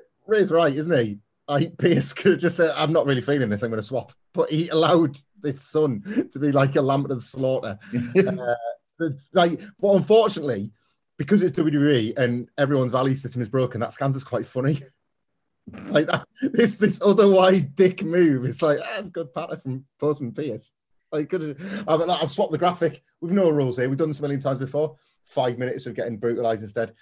Rey's 0.26 0.50
right, 0.50 0.74
isn't 0.74 1.04
he? 1.04 1.18
I 1.48 1.66
Pearce 1.78 2.12
could 2.12 2.32
have 2.32 2.40
just 2.40 2.56
said, 2.56 2.72
"I'm 2.76 2.92
not 2.92 3.06
really 3.06 3.20
feeling 3.20 3.48
this. 3.48 3.62
I'm 3.62 3.70
going 3.70 3.80
to 3.80 3.86
swap," 3.86 4.12
but 4.34 4.50
he 4.50 4.68
allowed 4.68 5.16
this 5.42 5.62
son 5.62 6.02
to 6.32 6.38
be 6.38 6.52
like 6.52 6.76
a 6.76 6.82
lamb 6.82 7.06
to 7.08 7.14
the 7.14 7.20
slaughter. 7.20 7.78
uh, 8.18 9.08
like, 9.32 9.60
but 9.80 9.94
unfortunately, 9.94 10.72
because 11.18 11.42
it's 11.42 11.58
WWE 11.58 12.16
and 12.18 12.48
everyone's 12.58 12.92
value 12.92 13.14
system 13.14 13.42
is 13.42 13.48
broken, 13.48 13.80
that 13.80 13.92
scans 13.92 14.16
is 14.16 14.24
quite 14.24 14.46
funny. 14.46 14.82
like 15.88 16.06
that, 16.06 16.26
this 16.40 16.76
this 16.76 17.00
otherwise 17.02 17.64
dick 17.64 18.04
move. 18.04 18.44
It's 18.44 18.62
like 18.62 18.78
ah, 18.82 18.92
that's 18.96 19.10
good 19.10 19.32
pattern 19.34 19.60
from 19.60 19.84
Postman 19.98 20.32
Pearce. 20.32 20.72
Like, 21.12 21.30
could 21.30 21.56
I've, 21.88 22.08
I've 22.08 22.30
swapped 22.30 22.52
the 22.52 22.58
graphic 22.58 23.02
with 23.20 23.32
no 23.32 23.48
rules 23.48 23.76
here. 23.76 23.88
We've 23.88 23.98
done 23.98 24.08
this 24.08 24.18
a 24.18 24.22
million 24.22 24.40
times 24.40 24.58
before. 24.58 24.96
Five 25.22 25.58
minutes 25.58 25.86
of 25.86 25.94
getting 25.94 26.18
brutalized 26.18 26.62
instead. 26.62 26.94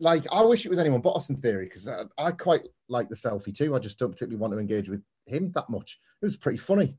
Like, 0.00 0.24
I 0.32 0.42
wish 0.42 0.64
it 0.64 0.70
was 0.70 0.78
anyone 0.78 1.00
but 1.00 1.10
Austin 1.10 1.36
Theory 1.36 1.66
because 1.66 1.88
I, 1.88 2.04
I 2.18 2.30
quite 2.32 2.62
like 2.88 3.08
the 3.08 3.14
selfie 3.14 3.56
too. 3.56 3.74
I 3.74 3.78
just 3.78 3.98
don't 3.98 4.10
particularly 4.10 4.40
want 4.40 4.52
to 4.52 4.58
engage 4.58 4.88
with 4.88 5.02
him 5.26 5.52
that 5.54 5.68
much. 5.68 6.00
It 6.20 6.24
was 6.24 6.36
pretty 6.36 6.58
funny. 6.58 6.96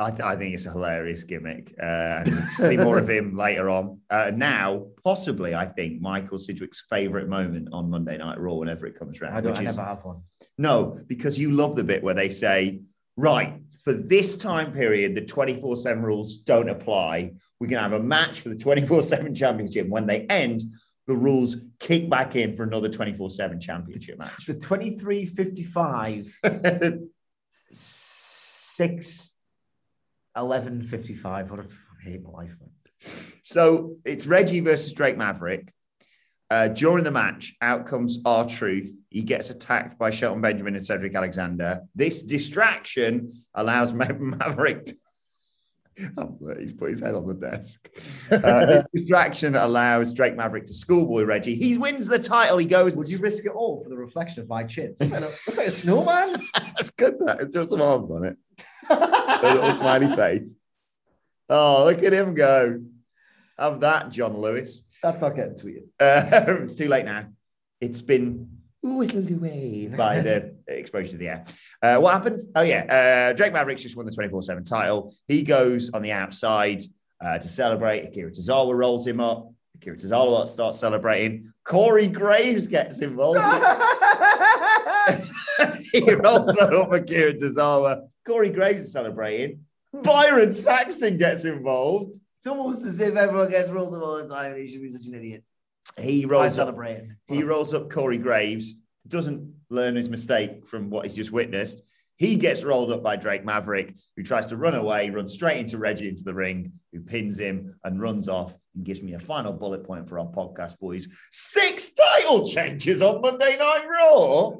I, 0.00 0.10
th- 0.10 0.22
I 0.22 0.36
think 0.36 0.54
it's 0.54 0.66
a 0.66 0.70
hilarious 0.72 1.24
gimmick. 1.24 1.74
Uh, 1.80 2.24
see 2.56 2.76
more 2.76 2.98
of 2.98 3.08
him 3.08 3.36
later 3.46 3.68
on. 3.68 4.00
Uh, 4.08 4.32
now, 4.34 4.86
possibly, 5.04 5.54
I 5.54 5.66
think 5.66 6.00
Michael 6.00 6.38
Sidgwick's 6.38 6.84
favorite 6.88 7.28
moment 7.28 7.68
on 7.72 7.90
Monday 7.90 8.16
Night 8.16 8.40
Raw, 8.40 8.54
whenever 8.54 8.86
it 8.86 8.98
comes 8.98 9.20
around. 9.20 9.34
I 9.34 9.40
don't. 9.40 9.56
I 9.56 9.60
is- 9.60 9.76
never 9.76 9.86
have 9.88 10.04
one. 10.04 10.22
No, 10.58 10.98
because 11.06 11.38
you 11.38 11.50
love 11.52 11.76
the 11.76 11.84
bit 11.84 12.02
where 12.02 12.14
they 12.14 12.30
say, 12.30 12.80
right, 13.16 13.60
for 13.84 13.92
this 13.92 14.36
time 14.36 14.72
period, 14.72 15.14
the 15.14 15.24
24 15.24 15.76
7 15.76 16.02
rules 16.02 16.38
don't 16.38 16.68
apply. 16.68 17.32
We're 17.58 17.66
going 17.68 17.82
to 17.82 17.88
have 17.90 18.00
a 18.00 18.02
match 18.02 18.40
for 18.40 18.48
the 18.48 18.56
24 18.56 19.02
7 19.02 19.34
championship. 19.34 19.88
When 19.88 20.06
they 20.06 20.26
end, 20.26 20.62
the 21.06 21.16
rules 21.16 21.56
kick 21.78 22.08
back 22.08 22.36
in 22.36 22.56
for 22.56 22.62
another 22.62 22.88
24 22.88 23.30
7 23.30 23.60
championship 23.60 24.18
match. 24.18 24.46
The 24.46 24.54
twenty-three 24.54 25.26
fifty-five 25.26 26.24
six 27.72 29.29
eleven 30.40 30.82
fifty-five. 30.82 31.50
What 31.50 31.60
a 31.60 31.64
I 31.64 32.02
hate 32.10 32.22
my 32.22 32.30
life, 32.30 32.56
man. 32.60 32.70
so 33.42 33.96
it's 34.04 34.26
Reggie 34.26 34.60
versus 34.60 34.92
Drake 34.92 35.16
Maverick. 35.16 35.72
Uh, 36.50 36.66
during 36.66 37.04
the 37.04 37.12
match, 37.12 37.54
out 37.62 37.86
comes 37.86 38.18
R-Truth. 38.24 39.04
He 39.08 39.22
gets 39.22 39.50
attacked 39.50 40.00
by 40.00 40.10
Shelton 40.10 40.40
Benjamin 40.40 40.74
and 40.74 40.84
Cedric 40.84 41.14
Alexander. 41.14 41.82
This 41.94 42.24
distraction 42.24 43.30
allows 43.54 43.92
Ma- 43.92 44.08
Maverick. 44.18 44.86
To... 44.86 44.94
Oh, 46.16 46.38
he's 46.58 46.72
put 46.72 46.88
his 46.90 47.00
head 47.00 47.14
on 47.14 47.26
the 47.26 47.34
desk. 47.34 47.88
Uh, 48.32 48.64
this 48.66 48.84
distraction 48.94 49.54
allows 49.56 50.12
Drake 50.14 50.36
Maverick 50.36 50.64
to 50.66 50.72
schoolboy 50.72 51.24
Reggie. 51.24 51.56
He 51.56 51.76
wins 51.76 52.06
the 52.06 52.18
title. 52.18 52.58
He 52.58 52.64
goes. 52.64 52.96
Would 52.96 53.08
you 53.08 53.18
risk 53.18 53.44
it 53.44 53.50
all 53.50 53.82
for 53.82 53.88
the 53.88 53.96
reflection 53.96 54.40
of 54.40 54.48
my 54.48 54.62
chin? 54.62 54.94
Looks 55.00 55.48
like 55.56 55.66
a 55.66 55.70
snowman. 55.70 56.36
That's 56.54 56.90
good. 56.92 57.18
That 57.18 57.40
it's 57.40 57.54
just 57.54 57.70
some 57.70 57.82
arms 57.82 58.08
on 58.10 58.24
it. 58.24 58.36
a 58.88 59.54
little 59.54 59.72
smiley 59.72 60.14
face. 60.14 60.54
Oh, 61.48 61.84
look 61.84 62.02
at 62.02 62.12
him 62.12 62.34
go. 62.34 62.80
Have 63.58 63.80
that, 63.80 64.10
John 64.10 64.36
Lewis. 64.36 64.82
That's 65.02 65.20
not 65.20 65.36
getting 65.36 65.54
tweeted. 65.54 65.84
Uh, 65.98 66.52
it's 66.62 66.74
too 66.74 66.88
late 66.88 67.04
now. 67.04 67.26
It's 67.80 68.02
been 68.02 68.60
whittled 68.82 69.30
away 69.30 69.88
by 69.88 70.20
the 70.20 70.54
exposure 70.66 71.12
to 71.12 71.18
the 71.18 71.28
air. 71.28 71.44
Uh, 71.82 71.96
what 71.96 72.14
happened? 72.14 72.40
Oh, 72.54 72.62
yeah. 72.62 73.30
Uh, 73.30 73.32
Drake 73.34 73.52
Mavericks 73.52 73.82
just 73.82 73.96
won 73.96 74.06
the 74.06 74.12
24 74.12 74.42
7 74.42 74.64
title. 74.64 75.14
He 75.28 75.42
goes 75.42 75.90
on 75.90 76.02
the 76.02 76.12
outside 76.12 76.82
uh, 77.20 77.38
to 77.38 77.48
celebrate. 77.48 78.06
Akira 78.06 78.30
Tozawa 78.30 78.74
rolls 78.74 79.06
him 79.06 79.20
up. 79.20 79.52
Akira 79.76 79.96
Tozawa 79.96 80.46
starts 80.46 80.78
celebrating. 80.78 81.52
Corey 81.64 82.08
Graves 82.08 82.68
gets 82.68 83.02
involved. 83.02 83.38
he 85.92 86.12
rolls 86.12 86.56
up 86.56 86.92
Akira 86.92 87.34
Tozawa. 87.34 88.08
Corey 88.26 88.50
Graves 88.50 88.82
is 88.82 88.92
celebrating. 88.92 89.64
Byron 89.92 90.52
Saxton 90.54 91.16
gets 91.16 91.44
involved. 91.44 92.16
It's 92.38 92.46
almost 92.46 92.84
as 92.86 93.00
if 93.00 93.16
everyone 93.16 93.50
gets 93.50 93.68
rolled 93.70 93.94
up 93.94 94.02
all 94.02 94.16
the 94.16 94.28
time. 94.28 94.56
He 94.56 94.70
should 94.70 94.82
be 94.82 94.92
such 94.92 95.06
an 95.06 95.14
idiot. 95.14 95.44
He 95.98 96.24
rolls 96.24 96.58
up. 96.58 96.74
He 97.26 97.42
rolls 97.42 97.74
up 97.74 97.90
Corey 97.90 98.18
Graves, 98.18 98.74
doesn't 99.08 99.52
learn 99.68 99.96
his 99.96 100.08
mistake 100.08 100.66
from 100.66 100.90
what 100.90 101.04
he's 101.04 101.16
just 101.16 101.32
witnessed. 101.32 101.82
He 102.16 102.36
gets 102.36 102.62
rolled 102.62 102.92
up 102.92 103.02
by 103.02 103.16
Drake 103.16 103.46
Maverick, 103.46 103.94
who 104.14 104.22
tries 104.22 104.46
to 104.48 104.56
run 104.56 104.74
away, 104.74 105.08
runs 105.08 105.32
straight 105.32 105.56
into 105.56 105.78
Reggie 105.78 106.08
into 106.08 106.22
the 106.22 106.34
ring, 106.34 106.72
who 106.92 107.00
pins 107.00 107.38
him 107.38 107.74
and 107.82 108.00
runs 108.00 108.28
off 108.28 108.54
and 108.74 108.84
gives 108.84 109.02
me 109.02 109.14
a 109.14 109.18
final 109.18 109.54
bullet 109.54 109.84
point 109.84 110.06
for 110.06 110.18
our 110.18 110.26
podcast, 110.26 110.78
boys. 110.78 111.08
Six 111.30 111.92
title 111.94 112.46
changes 112.46 113.00
on 113.00 113.22
Monday 113.22 113.56
Night 113.56 113.86
Raw. 113.88 114.52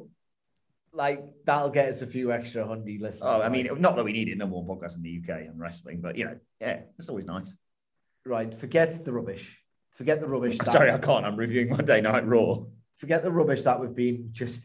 Like 0.93 1.23
that'll 1.45 1.69
get 1.69 1.89
us 1.89 2.01
a 2.01 2.07
few 2.07 2.31
extra 2.31 2.63
hundy 2.65 2.99
listeners. 2.99 3.21
Oh, 3.23 3.41
I 3.41 3.49
mean, 3.49 3.69
not 3.79 3.95
that 3.95 4.03
we 4.03 4.11
need 4.11 4.27
it 4.27 4.37
number 4.37 4.57
one 4.57 4.65
podcast 4.77 4.97
in 4.97 5.03
the 5.03 5.21
UK 5.23 5.47
on 5.49 5.57
wrestling, 5.57 6.01
but 6.01 6.17
you 6.17 6.25
know, 6.25 6.37
yeah, 6.59 6.81
it's 6.99 7.07
always 7.09 7.25
nice. 7.25 7.55
right. 8.25 8.53
Forget 8.59 9.05
the 9.05 9.13
rubbish. 9.13 9.57
Forget 9.91 10.19
the 10.19 10.27
rubbish. 10.27 10.57
that- 10.57 10.71
Sorry, 10.71 10.91
I 10.91 10.97
can't. 10.97 11.25
I'm 11.25 11.35
reviewing 11.37 11.69
Monday 11.69 12.01
Night 12.01 12.27
Raw. 12.27 12.65
forget 12.97 13.23
the 13.23 13.31
rubbish 13.31 13.61
that 13.63 13.79
we've 13.79 13.95
been 13.95 14.29
just 14.31 14.63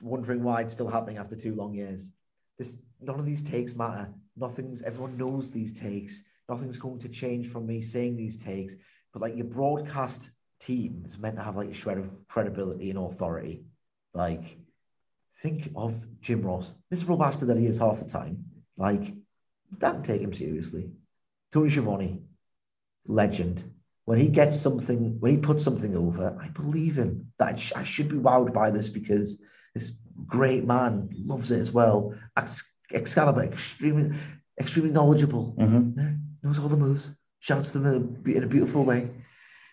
wondering 0.00 0.42
why 0.42 0.62
it's 0.62 0.72
still 0.74 0.88
happening 0.88 1.16
after 1.18 1.36
two 1.36 1.54
long 1.54 1.74
years. 1.74 2.06
This 2.58 2.76
none 3.00 3.18
of 3.18 3.26
these 3.26 3.42
takes 3.42 3.74
matter. 3.74 4.12
Nothing's 4.36 4.82
everyone 4.82 5.16
knows 5.16 5.50
these 5.50 5.74
takes. 5.74 6.22
Nothing's 6.48 6.78
going 6.78 7.00
to 7.00 7.08
change 7.08 7.48
from 7.48 7.66
me 7.66 7.82
saying 7.82 8.16
these 8.16 8.38
takes. 8.38 8.74
But 9.12 9.22
like 9.22 9.36
your 9.36 9.46
broadcast 9.46 10.30
team 10.60 11.02
is 11.06 11.18
meant 11.18 11.36
to 11.36 11.42
have 11.42 11.56
like 11.56 11.70
a 11.70 11.74
shred 11.74 11.98
of 11.98 12.10
credibility 12.28 12.90
and 12.90 12.98
authority. 12.98 13.64
Like 14.12 14.56
think 15.44 15.70
of 15.76 15.94
Jim 16.22 16.40
Ross, 16.40 16.72
miserable 16.90 17.18
bastard 17.18 17.48
that 17.48 17.58
he 17.58 17.66
is 17.66 17.78
half 17.78 17.98
the 18.00 18.08
time. 18.08 18.46
Like 18.78 19.12
don't 19.78 20.04
take 20.04 20.22
him 20.22 20.32
seriously. 20.32 20.90
Tony 21.52 21.70
Schiavone, 21.70 22.22
legend. 23.06 23.62
When 24.06 24.18
he 24.18 24.28
gets 24.28 24.60
something, 24.60 25.20
when 25.20 25.32
he 25.32 25.38
puts 25.38 25.62
something 25.62 25.96
over, 25.96 26.36
I 26.40 26.48
believe 26.48 26.96
him. 26.96 27.32
That 27.38 27.60
I 27.76 27.84
should 27.84 28.08
be 28.08 28.16
wowed 28.16 28.52
by 28.52 28.70
this 28.70 28.88
because 28.88 29.40
this 29.74 29.92
great 30.26 30.64
man 30.64 31.10
loves 31.12 31.50
it 31.50 31.60
as 31.60 31.72
well. 31.72 32.14
Ex- 32.36 32.72
Excalibur, 32.92 33.42
extremely, 33.42 34.16
extremely 34.60 34.92
knowledgeable. 34.92 35.54
Mm-hmm. 35.58 35.98
Yeah, 35.98 36.10
knows 36.42 36.58
all 36.58 36.68
the 36.68 36.76
moves, 36.76 37.10
shouts 37.40 37.72
them 37.72 37.86
in 37.86 37.94
a, 37.94 38.36
in 38.36 38.44
a 38.44 38.46
beautiful 38.46 38.84
way. 38.84 39.08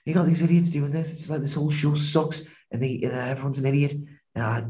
You 0.05 0.13
got 0.13 0.26
these 0.26 0.41
idiots 0.41 0.69
doing 0.69 0.91
this. 0.91 1.11
It's 1.11 1.30
like 1.30 1.41
this 1.41 1.55
whole 1.55 1.72
show 1.72 1.95
sucks, 1.95 2.43
and 2.72 2.82
they 2.82 3.01
everyone's 3.03 3.59
an 3.59 3.65
idiot. 3.65 3.95
And 4.34 4.43
I 4.43 4.63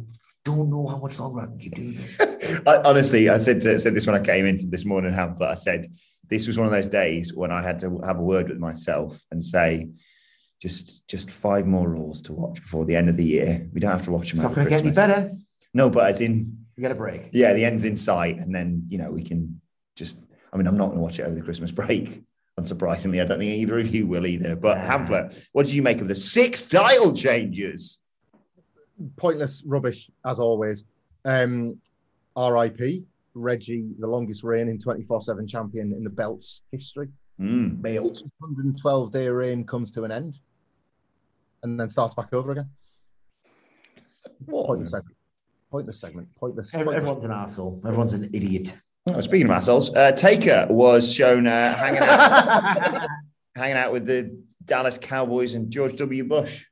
don't 0.44 0.70
know 0.70 0.88
how 0.88 0.98
much 0.98 1.20
longer 1.20 1.42
I 1.42 1.46
can 1.46 1.58
keep 1.60 1.76
doing 1.76 1.92
this. 1.94 2.20
I, 2.68 2.82
honestly, 2.86 3.30
I 3.30 3.38
said 3.38 3.62
to, 3.62 3.80
said 3.80 3.94
this 3.96 4.08
when 4.08 4.16
I 4.16 4.24
came 4.24 4.46
into 4.46 4.66
this 4.68 4.86
morning, 4.86 5.14
Hamflett. 5.14 5.50
I 5.50 5.56
said 5.56 5.88
this 6.30 6.48
was 6.48 6.58
one 6.58 6.66
of 6.66 6.72
those 6.72 6.88
days 6.88 7.34
when 7.34 7.52
I 7.52 7.62
had 7.62 7.80
to 7.80 8.00
have 8.06 8.18
a 8.18 8.24
word 8.24 8.50
with 8.50 8.58
myself 8.58 9.22
and 9.32 9.44
say, 9.44 9.90
just 10.62 11.08
just 11.08 11.32
five 11.32 11.66
more 11.66 11.90
rules 11.90 12.22
to 12.24 12.34
watch 12.34 12.62
before 12.62 12.86
the 12.86 12.96
end 12.96 13.10
of 13.10 13.18
the 13.18 13.26
year. 13.26 13.68
We 13.74 13.80
don't 13.80 13.92
have 13.92 14.04
to 14.06 14.12
watch 14.12 14.32
them. 14.32 14.40
It's 14.40 14.44
not 14.44 14.54
going 14.56 14.66
to 14.66 14.70
get 14.70 14.82
any 14.82 14.92
better. 14.92 15.32
No, 15.74 15.90
but 15.90 16.10
as 16.10 16.22
in, 16.22 16.66
We 16.78 16.82
get 16.82 16.92
a 16.92 16.96
break. 16.96 17.30
yeah, 17.32 17.54
the 17.54 17.66
end's 17.66 17.84
in 17.84 17.96
sight, 17.96 18.38
and 18.38 18.54
then 18.54 18.86
you 18.88 18.98
know 18.98 19.12
we 19.12 19.24
can 19.24 19.62
just. 19.96 20.20
I 20.54 20.58
mean, 20.58 20.68
I'm 20.68 20.76
not 20.78 20.88
going 20.88 20.98
to 20.98 21.02
watch 21.04 21.18
it 21.20 21.24
over 21.24 21.34
the 21.36 21.42
Christmas 21.42 21.72
break. 21.72 22.24
Unsurprisingly, 22.60 23.22
I 23.22 23.26
don't 23.26 23.40
think 23.40 23.50
either 23.54 23.80
of 23.80 23.88
you 23.96 24.06
will 24.06 24.28
either. 24.28 24.56
But 24.58 24.78
Nah. 24.80 24.84
Hamflett, 24.84 25.48
what 25.54 25.66
did 25.66 25.74
you 25.74 25.82
make 25.82 26.02
of 26.02 26.10
the 26.10 26.16
six 26.16 26.66
title 26.66 27.14
changes? 27.14 28.00
Pointless 29.18 29.64
rubbish 29.66 30.10
as 30.26 30.40
always. 30.40 30.86
Um, 31.26 31.78
R.I.P. 32.36 33.06
Reggie 33.34 33.94
the 34.00 34.08
longest 34.08 34.44
reigning 34.44 34.78
24 34.78 35.22
7 35.22 35.48
champion 35.48 35.94
in 35.94 36.04
the 36.04 36.10
belt's 36.10 36.62
history. 36.72 37.08
Mm. 37.40 37.82
Male. 37.82 38.04
112 38.04 39.12
day 39.12 39.28
reign 39.30 39.64
comes 39.66 39.92
to 39.92 40.04
an 40.04 40.12
end 40.12 40.38
and 41.64 41.80
then 41.80 41.90
starts 41.90 42.14
back 42.14 42.34
over 42.34 42.52
again. 42.52 42.70
Pointless 44.50 44.92
segment. 44.92 45.16
Pointless 45.72 46.00
segment. 46.00 46.28
Pointless. 46.36 46.74
Ev- 46.74 46.86
pointless. 46.86 46.98
Everyone's 46.98 47.26
an 47.26 47.32
asshole. 47.32 47.82
Everyone's 47.86 48.14
an 48.14 48.30
idiot. 48.34 48.76
Oh, 49.08 49.22
speaking 49.22 49.46
of 49.46 49.52
assholes, 49.52 49.94
uh, 49.96 50.12
Taker 50.12 50.68
was 50.70 51.12
shown 51.12 51.48
uh, 51.48 51.74
hanging 51.74 52.02
out 52.02 53.08
hanging 53.56 53.78
out 53.78 53.92
with 53.92 54.06
the 54.06 54.38
Dallas 54.66 54.98
Cowboys 54.98 55.56
and 55.56 55.72
George 55.72 55.96
W. 55.96 56.24
Bush. 56.24 56.66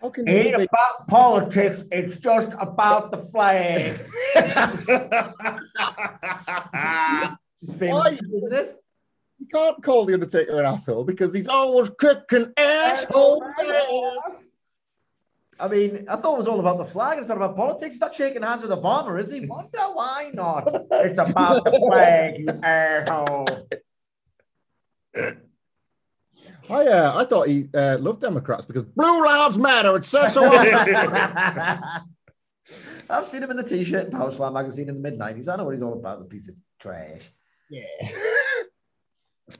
How 0.00 0.10
can 0.10 0.28
It 0.28 0.32
ain't 0.32 0.56
be- 0.58 0.64
about 0.64 1.08
politics. 1.08 1.84
It's 1.90 2.18
just 2.18 2.52
about 2.58 3.10
the 3.10 3.18
flag. 3.18 3.98
Famous, 7.78 7.92
Why? 7.92 8.10
isn't 8.10 8.52
it? 8.52 8.82
You 9.38 9.46
can't 9.52 9.82
call 9.82 10.04
the 10.04 10.14
Undertaker 10.14 10.58
an 10.60 10.66
asshole 10.66 11.04
because 11.04 11.32
he's 11.34 11.48
always 11.48 11.90
kicking 12.00 12.52
asshole. 12.56 13.42
I 15.58 15.68
mean, 15.68 16.04
I 16.08 16.16
thought 16.16 16.34
it 16.34 16.38
was 16.38 16.48
all 16.48 16.60
about 16.60 16.76
the 16.78 16.84
flag. 16.84 17.18
It's 17.18 17.28
not 17.28 17.38
about 17.38 17.56
politics. 17.56 17.94
He's 17.94 18.00
not 18.00 18.14
shaking 18.14 18.42
hands 18.42 18.60
with 18.62 18.72
a 18.72 18.76
bomber, 18.76 19.18
is 19.18 19.30
he? 19.32 19.40
Wonder 19.46 19.78
why 19.94 20.30
not? 20.34 20.68
It's 20.90 21.18
about 21.18 21.64
the 21.64 21.72
flag, 21.72 22.38
you 22.40 22.48
asshole. 22.62 23.66
I 26.70 26.86
uh, 26.86 27.12
I 27.16 27.24
thought 27.24 27.48
he 27.48 27.68
uh, 27.74 27.98
loved 27.98 28.20
Democrats 28.20 28.64
because 28.64 28.84
Blue 28.84 29.24
Lives 29.24 29.58
Matter. 29.58 29.96
It 29.96 30.04
says 30.04 30.34
so. 30.34 30.44
I've 33.08 33.26
seen 33.26 33.42
him 33.42 33.50
in 33.50 33.56
the 33.56 33.62
t-shirt 33.62 34.06
in 34.06 34.10
Power 34.10 34.30
Slam 34.32 34.54
magazine 34.54 34.88
in 34.88 34.96
the 34.96 35.00
mid 35.00 35.18
90s. 35.18 35.48
I 35.48 35.56
know 35.56 35.64
what 35.64 35.74
he's 35.74 35.82
all 35.82 35.92
about, 35.92 36.18
the 36.18 36.24
piece 36.24 36.48
of 36.48 36.56
trash. 36.80 37.22
Yeah. 37.70 37.84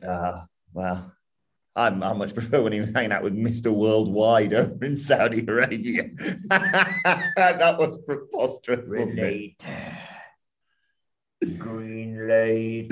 uh, 0.08 0.40
well, 0.72 1.12
I'm, 1.76 2.02
I 2.02 2.12
much 2.14 2.34
prefer 2.34 2.62
when 2.62 2.72
he 2.72 2.80
was 2.80 2.92
hanging 2.92 3.12
out 3.12 3.22
with 3.22 3.36
Mr. 3.36 3.72
Worldwide 3.72 4.52
over 4.54 4.84
in 4.84 4.96
Saudi 4.96 5.44
Arabia. 5.46 6.10
that 6.48 7.76
was 7.78 7.98
preposterous. 8.04 8.88
Red 8.90 9.06
Wasn't 9.06 9.20
it? 9.20 9.62
Green 11.58 12.26
light. 12.28 12.88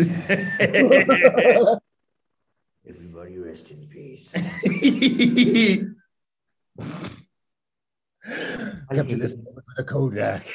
Everybody 2.86 3.38
rest 3.38 3.70
in 3.70 3.86
peace. 3.86 4.30
I 8.90 8.94
Capture 8.94 9.16
this 9.16 9.34
with 9.34 9.64
a 9.78 9.84
Kodak. 9.84 10.46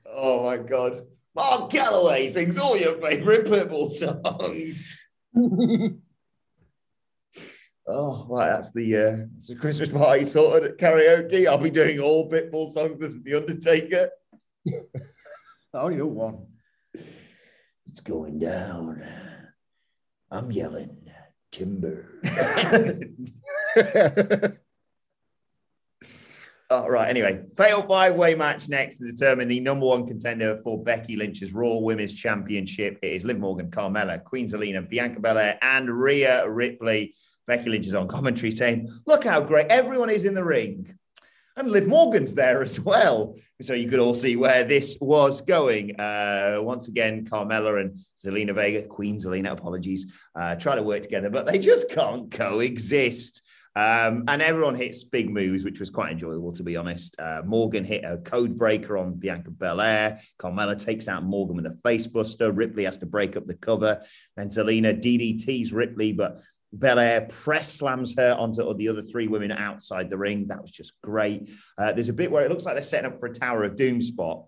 oh 0.06 0.44
my 0.44 0.58
God. 0.58 1.00
Mark 1.34 1.72
Calaway 1.72 2.28
sings 2.28 2.56
all 2.56 2.76
your 2.76 2.94
favorite 2.94 3.46
Pitbull 3.46 3.88
songs. 3.90 5.04
Oh, 7.84 8.26
right. 8.28 8.46
That's 8.46 8.70
the 8.70 8.96
uh, 8.96 9.16
that's 9.32 9.48
the 9.48 9.56
Christmas 9.56 9.88
party 9.88 10.24
sorted 10.24 10.70
at 10.70 10.78
karaoke. 10.78 11.48
I'll 11.48 11.58
be 11.58 11.68
doing 11.68 11.98
all 11.98 12.30
Pitbull 12.30 12.72
songs 12.72 13.02
as 13.02 13.12
The 13.24 13.34
Undertaker. 13.34 14.08
I 14.68 15.78
only 15.78 15.96
know 15.96 16.06
one. 16.06 16.46
Going 18.04 18.38
down. 18.38 19.04
I'm 20.30 20.50
yelling 20.50 21.02
timber. 21.52 22.08
All 26.70 26.88
right. 26.88 27.10
Anyway, 27.10 27.42
fatal 27.56 27.82
five 27.82 28.14
way 28.14 28.34
match 28.34 28.68
next 28.68 28.98
to 28.98 29.04
determine 29.04 29.46
the 29.46 29.60
number 29.60 29.86
one 29.86 30.06
contender 30.06 30.60
for 30.64 30.82
Becky 30.82 31.16
Lynch's 31.16 31.52
Raw 31.52 31.76
Women's 31.76 32.14
Championship. 32.14 32.98
It 33.02 33.12
is 33.12 33.24
Liv 33.24 33.38
Morgan, 33.38 33.70
Carmella, 33.70 34.24
Queen 34.24 34.48
Zelina, 34.48 34.88
Bianca 34.88 35.20
Belair, 35.20 35.58
and 35.60 35.90
Rhea 35.90 36.48
Ripley. 36.48 37.14
Becky 37.46 37.68
Lynch 37.68 37.86
is 37.86 37.94
on 37.94 38.08
commentary 38.08 38.50
saying, 38.50 38.88
Look 39.06 39.24
how 39.24 39.42
great 39.42 39.66
everyone 39.68 40.10
is 40.10 40.24
in 40.24 40.34
the 40.34 40.44
ring. 40.44 40.98
And 41.56 41.70
Liv 41.70 41.86
Morgan's 41.86 42.34
there 42.34 42.62
as 42.62 42.80
well. 42.80 43.36
So 43.60 43.74
you 43.74 43.88
could 43.88 43.98
all 44.00 44.14
see 44.14 44.36
where 44.36 44.64
this 44.64 44.96
was 45.00 45.42
going. 45.42 45.98
Uh, 46.00 46.56
once 46.60 46.88
again, 46.88 47.26
Carmella 47.26 47.80
and 47.80 48.00
Zelina 48.18 48.54
Vega, 48.54 48.82
Queen 48.82 49.20
Zelina, 49.20 49.52
apologies, 49.52 50.06
uh, 50.34 50.54
try 50.54 50.74
to 50.74 50.82
work 50.82 51.02
together, 51.02 51.28
but 51.28 51.46
they 51.46 51.58
just 51.58 51.90
can't 51.90 52.30
coexist. 52.30 53.42
Um, 53.74 54.24
and 54.28 54.42
everyone 54.42 54.74
hits 54.74 55.02
big 55.02 55.30
moves, 55.30 55.64
which 55.64 55.80
was 55.80 55.88
quite 55.88 56.12
enjoyable, 56.12 56.52
to 56.52 56.62
be 56.62 56.76
honest. 56.76 57.18
Uh, 57.18 57.42
Morgan 57.44 57.84
hit 57.84 58.04
a 58.04 58.18
code 58.18 58.58
breaker 58.58 58.98
on 58.98 59.14
Bianca 59.14 59.50
Belair. 59.50 60.20
Carmella 60.38 60.82
takes 60.82 61.08
out 61.08 61.24
Morgan 61.24 61.56
with 61.56 61.66
a 61.66 61.78
face 61.82 62.06
buster. 62.06 62.52
Ripley 62.52 62.84
has 62.84 62.98
to 62.98 63.06
break 63.06 63.34
up 63.36 63.46
the 63.46 63.54
cover. 63.54 64.02
Then 64.36 64.48
Zelina 64.48 64.94
DDTs 65.00 65.72
Ripley, 65.72 66.12
but 66.12 66.42
Belair 66.72 67.22
press 67.22 67.72
slams 67.72 68.16
her 68.16 68.34
onto 68.38 68.72
the 68.74 68.88
other 68.88 69.02
three 69.02 69.28
women 69.28 69.52
outside 69.52 70.08
the 70.08 70.16
ring. 70.16 70.46
That 70.48 70.62
was 70.62 70.70
just 70.70 70.92
great. 71.02 71.50
Uh, 71.76 71.92
there's 71.92 72.08
a 72.08 72.14
bit 72.14 72.30
where 72.30 72.44
it 72.44 72.50
looks 72.50 72.64
like 72.64 72.74
they're 72.74 72.82
setting 72.82 73.12
up 73.12 73.20
for 73.20 73.26
a 73.26 73.32
Tower 73.32 73.64
of 73.64 73.76
Doom 73.76 74.00
spot. 74.00 74.44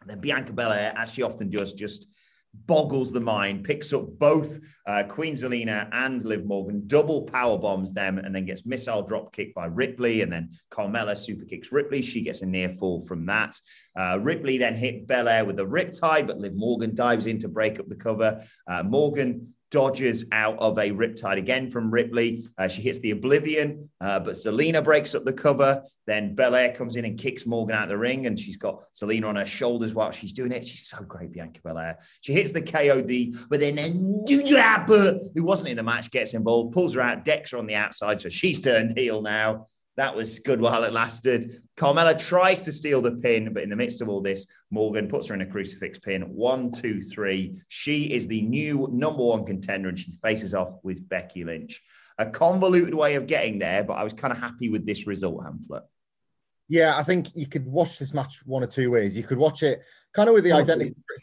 And 0.00 0.10
then 0.10 0.20
Bianca 0.20 0.52
Belair, 0.52 0.94
as 0.96 1.12
she 1.12 1.22
often 1.22 1.50
does, 1.50 1.72
just 1.72 2.08
boggles 2.54 3.12
the 3.12 3.20
mind, 3.20 3.64
picks 3.64 3.92
up 3.92 4.06
both 4.18 4.60
uh, 4.86 5.02
Queen 5.04 5.34
Zelina 5.34 5.88
and 5.92 6.22
Liv 6.22 6.44
Morgan, 6.44 6.82
double 6.86 7.22
power 7.22 7.56
bombs 7.56 7.92
them, 7.92 8.18
and 8.18 8.34
then 8.34 8.44
gets 8.44 8.66
missile 8.66 9.02
drop 9.02 9.32
kicked 9.32 9.54
by 9.54 9.66
Ripley. 9.66 10.22
And 10.22 10.30
then 10.30 10.50
Carmella 10.70 11.16
super 11.16 11.44
kicks 11.44 11.72
Ripley. 11.72 12.02
She 12.02 12.22
gets 12.22 12.42
a 12.42 12.46
near 12.46 12.68
fall 12.68 13.00
from 13.00 13.26
that. 13.26 13.58
Uh, 13.96 14.18
Ripley 14.20 14.58
then 14.58 14.74
hit 14.74 15.06
Belair 15.06 15.44
with 15.44 15.58
a 15.60 15.64
riptide, 15.64 16.26
but 16.26 16.38
Liv 16.38 16.54
Morgan 16.54 16.94
dives 16.94 17.26
in 17.26 17.38
to 17.40 17.48
break 17.48 17.80
up 17.80 17.88
the 17.88 17.96
cover. 17.96 18.44
Uh, 18.68 18.82
Morgan 18.82 19.54
dodges 19.72 20.26
out 20.30 20.56
of 20.58 20.78
a 20.78 20.90
riptide 20.90 21.38
again 21.38 21.68
from 21.70 21.90
Ripley. 21.90 22.46
Uh, 22.56 22.68
she 22.68 22.82
hits 22.82 23.00
the 23.00 23.10
Oblivion, 23.10 23.90
uh, 24.00 24.20
but 24.20 24.34
Zelina 24.34 24.84
breaks 24.84 25.14
up 25.16 25.24
the 25.24 25.32
cover. 25.32 25.82
Then 26.06 26.34
Belair 26.34 26.72
comes 26.72 26.96
in 26.96 27.04
and 27.04 27.18
kicks 27.18 27.46
Morgan 27.46 27.74
out 27.74 27.84
of 27.84 27.88
the 27.88 27.98
ring, 27.98 28.26
and 28.26 28.38
she's 28.38 28.58
got 28.58 28.84
Zelina 28.92 29.28
on 29.28 29.36
her 29.36 29.46
shoulders 29.46 29.94
while 29.94 30.12
she's 30.12 30.32
doing 30.32 30.52
it. 30.52 30.68
She's 30.68 30.86
so 30.86 31.02
great, 31.02 31.32
Bianca 31.32 31.60
Belair. 31.62 31.98
She 32.20 32.32
hits 32.32 32.52
the 32.52 32.62
KOD, 32.62 33.48
but 33.48 33.60
then 33.60 33.78
a 33.78 33.90
Doudrop, 34.28 35.32
who 35.34 35.42
wasn't 35.42 35.70
in 35.70 35.78
the 35.78 35.82
match, 35.82 36.10
gets 36.10 36.34
involved, 36.34 36.74
pulls 36.74 36.94
her 36.94 37.00
out, 37.00 37.24
decks 37.24 37.50
her 37.52 37.58
on 37.58 37.66
the 37.66 37.74
outside, 37.74 38.20
so 38.20 38.28
she's 38.28 38.62
turned 38.62 38.96
heel 38.96 39.22
now. 39.22 39.68
That 39.96 40.16
was 40.16 40.38
good 40.38 40.60
while 40.60 40.84
it 40.84 40.92
lasted. 40.92 41.62
Carmella 41.76 42.18
tries 42.18 42.62
to 42.62 42.72
steal 42.72 43.02
the 43.02 43.12
pin, 43.12 43.52
but 43.52 43.62
in 43.62 43.68
the 43.68 43.76
midst 43.76 44.00
of 44.00 44.08
all 44.08 44.22
this, 44.22 44.46
Morgan 44.70 45.06
puts 45.06 45.26
her 45.28 45.34
in 45.34 45.42
a 45.42 45.46
crucifix 45.46 45.98
pin. 45.98 46.22
One, 46.22 46.72
two, 46.72 47.02
three. 47.02 47.60
She 47.68 48.04
is 48.04 48.26
the 48.26 48.40
new 48.40 48.88
number 48.90 49.22
one 49.22 49.44
contender, 49.44 49.90
and 49.90 49.98
she 49.98 50.18
faces 50.22 50.54
off 50.54 50.78
with 50.82 51.06
Becky 51.08 51.44
Lynch. 51.44 51.82
A 52.18 52.26
convoluted 52.26 52.94
way 52.94 53.16
of 53.16 53.26
getting 53.26 53.58
there, 53.58 53.84
but 53.84 53.94
I 53.94 54.04
was 54.04 54.14
kind 54.14 54.32
of 54.32 54.38
happy 54.38 54.70
with 54.70 54.86
this 54.86 55.06
result, 55.06 55.44
Hamflett. 55.44 55.82
Yeah, 56.68 56.96
I 56.96 57.02
think 57.02 57.36
you 57.36 57.46
could 57.46 57.66
watch 57.66 57.98
this 57.98 58.14
match 58.14 58.40
one 58.46 58.62
or 58.62 58.66
two 58.66 58.90
ways. 58.90 59.14
You 59.14 59.24
could 59.24 59.36
watch 59.36 59.62
it 59.62 59.82
kind 60.14 60.28
of 60.28 60.34
with 60.34 60.44
the 60.44 60.52
identical 60.52 60.94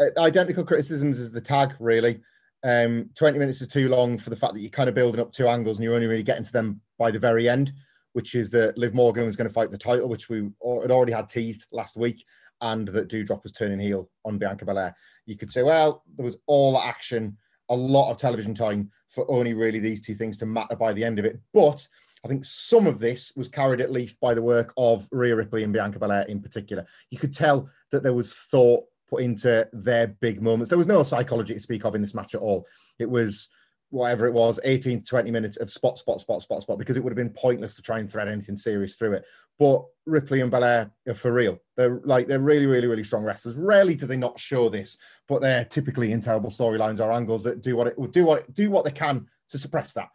uh, 0.00 0.20
identical 0.22 0.64
criticisms 0.64 1.18
as 1.18 1.32
the 1.32 1.40
tag, 1.40 1.74
really. 1.78 2.20
Um, 2.64 3.10
20 3.16 3.38
minutes 3.38 3.60
is 3.60 3.68
too 3.68 3.88
long 3.88 4.18
for 4.18 4.30
the 4.30 4.36
fact 4.36 4.54
that 4.54 4.60
you're 4.60 4.70
kind 4.70 4.88
of 4.88 4.94
building 4.94 5.20
up 5.20 5.32
two 5.32 5.48
angles 5.48 5.78
and 5.78 5.84
you're 5.84 5.94
only 5.94 6.06
really 6.06 6.22
getting 6.22 6.44
to 6.44 6.52
them 6.52 6.80
by 6.98 7.10
the 7.10 7.18
very 7.18 7.48
end, 7.48 7.72
which 8.12 8.34
is 8.34 8.50
that 8.52 8.78
Liv 8.78 8.94
Morgan 8.94 9.24
was 9.24 9.36
going 9.36 9.48
to 9.48 9.54
fight 9.54 9.70
the 9.70 9.78
title, 9.78 10.08
which 10.08 10.28
we 10.28 10.50
had 10.80 10.90
already 10.90 11.12
had 11.12 11.28
teased 11.28 11.66
last 11.72 11.96
week, 11.96 12.24
and 12.60 12.86
that 12.88 13.08
Doudrop 13.08 13.42
was 13.42 13.52
turning 13.52 13.80
heel 13.80 14.08
on 14.24 14.38
Bianca 14.38 14.64
Belair. 14.64 14.94
You 15.26 15.36
could 15.36 15.52
say, 15.52 15.62
well, 15.62 16.04
there 16.16 16.24
was 16.24 16.38
all 16.46 16.74
that 16.74 16.86
action, 16.86 17.36
a 17.68 17.74
lot 17.74 18.10
of 18.10 18.18
television 18.18 18.54
time 18.54 18.90
for 19.08 19.28
only 19.30 19.54
really 19.54 19.80
these 19.80 20.00
two 20.00 20.14
things 20.14 20.36
to 20.38 20.46
matter 20.46 20.76
by 20.76 20.92
the 20.92 21.04
end 21.04 21.18
of 21.18 21.24
it. 21.24 21.40
But 21.52 21.86
I 22.24 22.28
think 22.28 22.44
some 22.44 22.86
of 22.86 22.98
this 22.98 23.32
was 23.36 23.48
carried 23.48 23.80
at 23.80 23.90
least 23.90 24.20
by 24.20 24.34
the 24.34 24.42
work 24.42 24.72
of 24.76 25.08
Rhea 25.10 25.34
Ripley 25.34 25.64
and 25.64 25.72
Bianca 25.72 25.98
Belair 25.98 26.22
in 26.22 26.40
particular. 26.40 26.86
You 27.10 27.18
could 27.18 27.34
tell 27.34 27.68
that 27.90 28.02
there 28.02 28.14
was 28.14 28.34
thought 28.34 28.84
put 29.12 29.22
into 29.22 29.68
their 29.72 30.06
big 30.06 30.40
moments. 30.40 30.70
There 30.70 30.78
was 30.78 30.86
no 30.86 31.02
psychology 31.02 31.52
to 31.54 31.60
speak 31.60 31.84
of 31.84 31.94
in 31.94 32.00
this 32.00 32.14
match 32.14 32.34
at 32.34 32.40
all. 32.40 32.66
It 32.98 33.10
was 33.10 33.48
whatever 33.90 34.26
it 34.26 34.32
was, 34.32 34.58
18 34.64 35.00
to 35.00 35.04
20 35.06 35.30
minutes 35.30 35.58
of 35.58 35.68
spot, 35.68 35.98
spot, 35.98 36.18
spot, 36.18 36.40
spot, 36.40 36.62
spot, 36.62 36.78
because 36.78 36.96
it 36.96 37.04
would 37.04 37.10
have 37.10 37.16
been 37.16 37.28
pointless 37.28 37.74
to 37.74 37.82
try 37.82 37.98
and 37.98 38.10
thread 38.10 38.26
anything 38.26 38.56
serious 38.56 38.96
through 38.96 39.12
it. 39.12 39.24
But 39.58 39.84
Ripley 40.06 40.40
and 40.40 40.50
Belair 40.50 40.90
are 41.06 41.12
for 41.12 41.30
real. 41.30 41.58
They're 41.76 42.00
like, 42.04 42.26
they're 42.26 42.38
really, 42.38 42.64
really, 42.64 42.86
really 42.86 43.04
strong 43.04 43.22
wrestlers. 43.22 43.54
Rarely 43.54 43.94
do 43.94 44.06
they 44.06 44.16
not 44.16 44.40
show 44.40 44.70
this, 44.70 44.96
but 45.28 45.42
they're 45.42 45.66
typically 45.66 46.12
in 46.12 46.22
terrible 46.22 46.48
storylines 46.48 47.00
or 47.00 47.12
angles 47.12 47.44
that 47.44 47.60
do 47.60 47.76
what 47.76 47.88
it 47.88 48.12
do 48.12 48.24
what 48.24 48.50
do 48.54 48.70
what 48.70 48.86
they 48.86 48.90
can 48.90 49.26
to 49.50 49.58
suppress 49.58 49.92
that. 49.92 50.08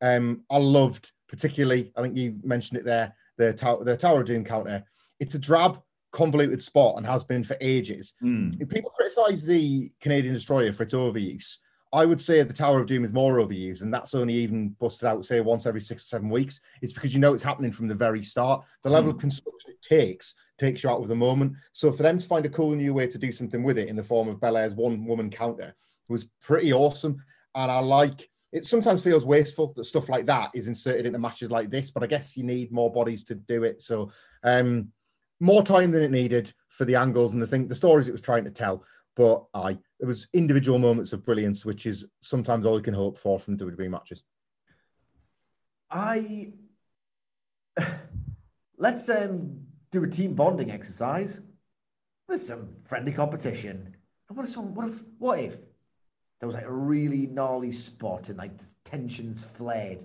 Um, 0.00 0.44
I 0.48 0.58
loved 0.58 1.10
particularly, 1.28 1.92
I 1.96 2.02
think 2.02 2.16
you 2.16 2.38
mentioned 2.44 2.78
it 2.78 2.84
there, 2.84 3.14
the, 3.36 3.52
tower, 3.52 3.82
the 3.84 3.96
Tower 3.96 4.20
of 4.20 4.26
Doom 4.26 4.44
counter. 4.44 4.84
It's 5.18 5.34
a 5.34 5.38
drab, 5.38 5.82
convoluted 6.16 6.62
spot 6.62 6.96
and 6.96 7.04
has 7.04 7.24
been 7.24 7.44
for 7.44 7.58
ages. 7.60 8.14
Mm. 8.22 8.58
If 8.58 8.70
people 8.70 8.90
criticize 8.90 9.44
the 9.44 9.92
Canadian 10.00 10.32
destroyer 10.32 10.72
for 10.72 10.84
its 10.84 10.94
overuse, 10.94 11.58
I 11.92 12.06
would 12.06 12.20
say 12.20 12.42
the 12.42 12.54
Tower 12.54 12.80
of 12.80 12.86
Doom 12.86 13.04
is 13.04 13.12
more 13.12 13.34
overused, 13.34 13.82
and 13.82 13.92
that's 13.92 14.14
only 14.14 14.32
even 14.32 14.70
busted 14.80 15.06
out, 15.06 15.26
say, 15.26 15.40
once 15.40 15.66
every 15.66 15.80
six 15.80 16.04
or 16.04 16.06
seven 16.06 16.30
weeks. 16.30 16.60
It's 16.80 16.94
because 16.94 17.12
you 17.12 17.20
know 17.20 17.34
it's 17.34 17.42
happening 17.42 17.70
from 17.70 17.86
the 17.86 17.94
very 17.94 18.22
start. 18.22 18.64
The 18.82 18.88
level 18.88 19.10
of 19.10 19.18
construction 19.18 19.72
it 19.72 19.82
takes 19.82 20.34
takes 20.58 20.82
you 20.82 20.88
out 20.88 21.02
of 21.02 21.08
the 21.08 21.14
moment. 21.14 21.52
So 21.72 21.92
for 21.92 22.02
them 22.02 22.16
to 22.16 22.26
find 22.26 22.46
a 22.46 22.50
cool 22.50 22.74
new 22.74 22.94
way 22.94 23.06
to 23.08 23.18
do 23.18 23.30
something 23.30 23.62
with 23.62 23.76
it 23.76 23.88
in 23.88 23.96
the 23.96 24.02
form 24.02 24.26
of 24.26 24.40
Belair's 24.40 24.74
one 24.74 25.04
woman 25.04 25.28
counter 25.28 25.74
was 26.08 26.28
pretty 26.40 26.72
awesome. 26.72 27.22
And 27.54 27.70
I 27.70 27.80
like 27.80 28.26
it 28.52 28.64
sometimes 28.64 29.04
feels 29.04 29.26
wasteful 29.26 29.74
that 29.76 29.84
stuff 29.84 30.08
like 30.08 30.24
that 30.24 30.50
is 30.54 30.66
inserted 30.66 31.04
into 31.04 31.18
matches 31.18 31.50
like 31.50 31.68
this, 31.68 31.90
but 31.90 32.02
I 32.02 32.06
guess 32.06 32.38
you 32.38 32.42
need 32.42 32.72
more 32.72 32.90
bodies 32.90 33.22
to 33.24 33.34
do 33.34 33.64
it. 33.64 33.82
So 33.82 34.10
um 34.44 34.92
more 35.40 35.62
time 35.62 35.90
than 35.90 36.02
it 36.02 36.10
needed 36.10 36.52
for 36.68 36.84
the 36.84 36.96
angles 36.96 37.32
and 37.32 37.42
the 37.42 37.46
thing 37.46 37.68
the 37.68 37.74
stories 37.74 38.08
it 38.08 38.12
was 38.12 38.20
trying 38.20 38.44
to 38.44 38.50
tell. 38.50 38.84
But 39.14 39.44
I 39.54 39.78
it 39.98 40.06
was 40.06 40.28
individual 40.32 40.78
moments 40.78 41.12
of 41.12 41.24
brilliance, 41.24 41.64
which 41.64 41.86
is 41.86 42.06
sometimes 42.20 42.66
all 42.66 42.76
you 42.76 42.82
can 42.82 42.94
hope 42.94 43.18
for 43.18 43.38
from 43.38 43.56
WWE 43.58 43.90
matches. 43.90 44.22
I 45.90 46.52
let's 48.78 49.08
um 49.08 49.60
do 49.90 50.04
a 50.04 50.08
team 50.08 50.34
bonding 50.34 50.70
exercise. 50.70 51.40
There's 52.28 52.46
some 52.46 52.76
friendly 52.84 53.12
competition. 53.12 53.96
And 54.28 54.36
what 54.36 54.46
if 54.46 54.52
someone, 54.52 54.74
what 54.74 54.88
if 54.88 55.02
what 55.18 55.38
if 55.38 55.56
there 56.40 56.46
was 56.46 56.54
like 56.54 56.66
a 56.66 56.72
really 56.72 57.26
gnarly 57.26 57.72
spot 57.72 58.28
and 58.28 58.36
like 58.36 58.52
tensions 58.84 59.44
flared 59.44 60.00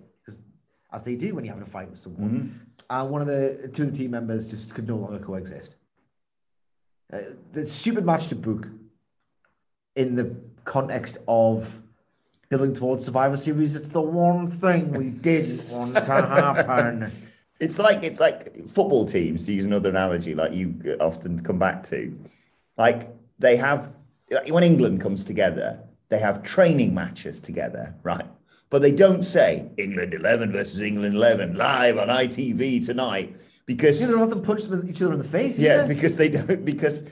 as 0.94 1.04
they 1.04 1.16
do 1.16 1.36
when 1.36 1.46
you're 1.46 1.54
having 1.54 1.68
a 1.68 1.72
fight 1.72 1.90
with 1.90 2.00
someone, 2.00 2.62
and 2.90 3.10
one 3.10 3.22
of 3.22 3.28
the 3.28 3.70
two 3.74 3.84
of 3.84 3.92
the 3.92 3.98
team 3.98 4.12
members 4.12 4.48
just 4.48 4.74
could 4.74 4.88
no 4.88 4.98
longer 4.98 5.20
coexist. 5.20 5.76
Uh, 7.12 7.20
the 7.54 7.66
stupid 7.66 8.06
match 8.06 8.28
to 8.28 8.36
book 8.36 8.68
in 9.96 10.16
the 10.16 10.36
context 10.64 11.18
of 11.28 11.82
building 12.50 12.74
towards 12.74 13.06
Survivor 13.06 13.38
Series. 13.38 13.76
It's 13.76 13.90
the 13.90 14.02
one 14.02 14.48
thing 14.50 14.92
we 14.94 15.10
didn't 15.10 15.68
want 15.70 15.96
to 15.96 16.02
happen. 16.06 17.12
It's 17.62 17.78
like 17.78 18.04
it's 18.04 18.20
like 18.20 18.68
football 18.68 19.06
teams. 19.06 19.46
To 19.46 19.54
use 19.54 19.66
another 19.68 19.92
analogy, 19.92 20.34
like 20.34 20.52
you 20.52 20.98
often 21.00 21.44
come 21.44 21.60
back 21.60 21.84
to, 21.90 22.12
like 22.76 23.16
they 23.38 23.56
have 23.56 23.94
like 24.32 24.50
when 24.50 24.64
England 24.64 25.00
comes 25.00 25.24
together, 25.24 25.80
they 26.10 26.18
have 26.18 26.42
training 26.42 26.96
matches 26.96 27.40
together, 27.40 27.94
right? 28.02 28.26
But 28.72 28.82
they 28.82 28.92
don't 28.94 29.22
say 29.24 29.70
England 29.78 30.14
eleven 30.16 30.52
versus 30.52 30.82
England 30.82 31.14
eleven 31.14 31.54
live 31.56 31.98
on 31.98 32.08
ITV 32.08 32.84
tonight 32.84 33.36
because 33.68 34.02
You 34.02 34.08
don't 34.08 34.20
have 34.20 34.30
to 34.32 34.40
punch 34.40 34.64
them 34.64 34.90
each 34.90 35.02
other 35.02 35.12
in 35.14 35.20
the 35.20 35.26
face. 35.26 35.60
yeah, 35.60 35.86
because 35.86 36.16
they 36.16 36.30
don't 36.30 36.66
because 36.66 37.04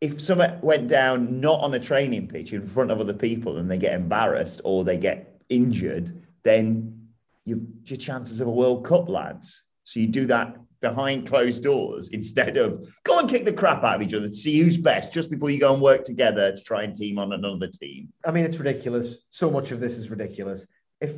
if 0.00 0.20
someone 0.20 0.58
went 0.60 0.88
down 0.88 1.40
not 1.40 1.60
on 1.60 1.72
a 1.72 1.78
training 1.78 2.26
pitch 2.26 2.52
in 2.52 2.66
front 2.66 2.90
of 2.90 3.00
other 3.00 3.14
people 3.14 3.56
and 3.58 3.70
they 3.70 3.78
get 3.78 3.94
embarrassed 3.94 4.60
or 4.64 4.84
they 4.84 4.98
get 4.98 5.40
injured, 5.48 6.10
then 6.42 7.08
you 7.44 7.64
your 7.86 7.96
chances 7.96 8.40
of 8.40 8.48
a 8.48 8.50
World 8.50 8.84
Cup, 8.84 9.08
lads. 9.08 9.62
So 9.84 10.00
you 10.00 10.08
do 10.08 10.26
that 10.26 10.56
behind 10.80 11.26
closed 11.28 11.62
doors 11.62 12.08
instead 12.08 12.56
of 12.56 12.92
go 13.04 13.20
and 13.20 13.30
kick 13.30 13.44
the 13.44 13.52
crap 13.52 13.84
out 13.84 13.96
of 13.96 14.02
each 14.02 14.14
other 14.14 14.26
to 14.26 14.34
see 14.34 14.58
who's 14.60 14.76
best 14.76 15.14
just 15.14 15.30
before 15.30 15.48
you 15.48 15.60
go 15.60 15.72
and 15.72 15.80
work 15.80 16.02
together 16.04 16.54
to 16.56 16.62
try 16.62 16.82
and 16.82 16.94
team 16.94 17.18
on 17.18 17.32
another 17.32 17.68
team. 17.68 18.08
I 18.26 18.32
mean, 18.32 18.44
it's 18.44 18.56
ridiculous. 18.58 19.20
So 19.30 19.48
much 19.50 19.70
of 19.70 19.78
this 19.80 19.94
is 19.94 20.10
ridiculous. 20.10 20.66
If 21.04 21.16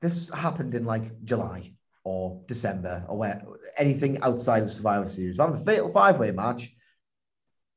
this 0.00 0.30
happened 0.30 0.74
in 0.74 0.84
like 0.84 1.24
July 1.24 1.72
or 2.04 2.42
December 2.46 3.04
or 3.08 3.18
where 3.18 3.42
anything 3.76 4.22
outside 4.22 4.62
of 4.62 4.72
Survivor 4.72 5.08
Series, 5.08 5.36
having 5.38 5.60
a 5.60 5.64
fatal 5.64 5.90
five 5.90 6.18
way 6.18 6.30
match. 6.30 6.72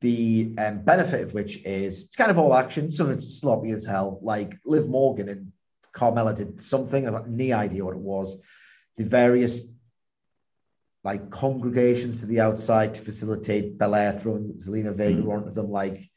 The 0.01 0.53
um, 0.57 0.81
benefit 0.83 1.21
of 1.21 1.33
which 1.33 1.63
is 1.63 2.03
it's 2.03 2.15
kind 2.17 2.29
of 2.29 2.37
all 2.37 2.53
action, 2.53 2.91
some 2.91 3.07
of 3.07 3.13
it's 3.13 3.39
sloppy 3.39 3.71
as 3.71 3.85
hell. 3.85 4.19
Like 4.21 4.57
Liv 4.65 4.89
Morgan 4.89 5.29
and 5.29 5.53
Carmella 5.95 6.35
did 6.35 6.61
something, 6.61 7.07
I've 7.07 7.13
got 7.13 7.29
no 7.29 7.55
idea 7.55 7.85
what 7.85 7.95
it 7.95 8.01
was. 8.01 8.37
The 8.97 9.05
various 9.05 9.63
like 11.05 11.29
congregations 11.29 12.19
to 12.19 12.25
the 12.25 12.41
outside 12.41 12.95
to 12.95 13.01
facilitate 13.01 13.77
Belair 13.77 14.11
throwing 14.19 14.53
Zelina 14.55 14.93
Vega 14.93 15.21
onto 15.21 15.51
them, 15.51 15.71
like 15.71 16.09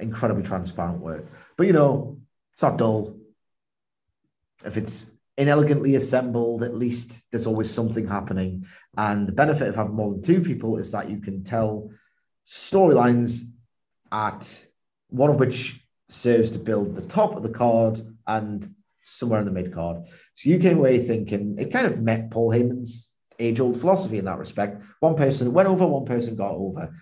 incredibly 0.00 0.42
transparent 0.42 0.98
work. 0.98 1.26
But 1.56 1.68
you 1.68 1.72
know, 1.72 2.20
it's 2.54 2.62
not 2.62 2.78
dull. 2.78 3.17
If 4.64 4.76
it's 4.76 5.10
inelegantly 5.36 5.94
assembled, 5.94 6.62
at 6.62 6.74
least 6.74 7.12
there's 7.30 7.46
always 7.46 7.70
something 7.70 8.08
happening. 8.08 8.66
And 8.96 9.26
the 9.26 9.32
benefit 9.32 9.68
of 9.68 9.76
having 9.76 9.94
more 9.94 10.10
than 10.10 10.22
two 10.22 10.40
people 10.40 10.78
is 10.78 10.90
that 10.90 11.08
you 11.08 11.20
can 11.20 11.44
tell 11.44 11.90
storylines 12.46 13.42
at 14.10 14.66
one 15.10 15.30
of 15.30 15.36
which 15.36 15.84
serves 16.10 16.50
to 16.50 16.58
build 16.58 16.96
the 16.96 17.02
top 17.02 17.36
of 17.36 17.42
the 17.42 17.50
card 17.50 18.00
and 18.26 18.74
somewhere 19.02 19.40
in 19.40 19.46
the 19.46 19.52
mid 19.52 19.72
card. 19.72 20.04
So 20.34 20.50
you 20.50 20.58
came 20.58 20.78
away 20.78 20.98
thinking 20.98 21.56
it 21.58 21.72
kind 21.72 21.86
of 21.86 22.00
met 22.00 22.30
Paul 22.30 22.50
Heyman's 22.50 23.12
age 23.38 23.60
old 23.60 23.80
philosophy 23.80 24.18
in 24.18 24.24
that 24.24 24.38
respect. 24.38 24.82
One 25.00 25.14
person 25.14 25.52
went 25.52 25.68
over, 25.68 25.86
one 25.86 26.04
person 26.06 26.36
got 26.36 26.52
over. 26.52 26.94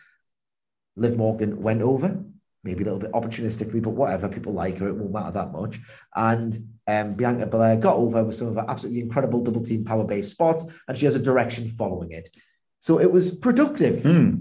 Liv 0.97 1.17
Morgan 1.17 1.63
went 1.63 1.83
over, 1.83 2.23
maybe 2.65 2.83
a 2.83 2.85
little 2.85 3.01
bit 3.01 3.13
opportunistically, 3.13 3.83
but 3.83 3.91
whatever. 3.91 4.29
People 4.29 4.53
like 4.53 4.79
her, 4.79 4.89
it 4.89 4.97
won't 4.97 5.13
matter 5.13 5.33
that 5.33 5.53
much. 5.53 5.81
And 6.15 6.76
um, 6.87 7.15
Bianca 7.15 7.47
Belair 7.47 7.77
got 7.77 7.97
over 7.97 8.23
with 8.25 8.37
some 8.37 8.49
of 8.49 8.55
her 8.55 8.65
absolutely 8.69 9.01
incredible 9.01 9.43
double 9.43 9.65
team 9.65 9.85
power 9.85 10.05
based 10.05 10.31
spots, 10.31 10.65
and 10.87 10.97
she 10.97 11.07
has 11.07 11.15
a 11.15 11.21
direction 11.21 11.69
following 11.69 12.13
it. 12.13 12.31
So 12.81 13.01
it 13.01 13.11
was 13.11 13.35
productive. 13.35 14.03
Hmm. 14.03 14.35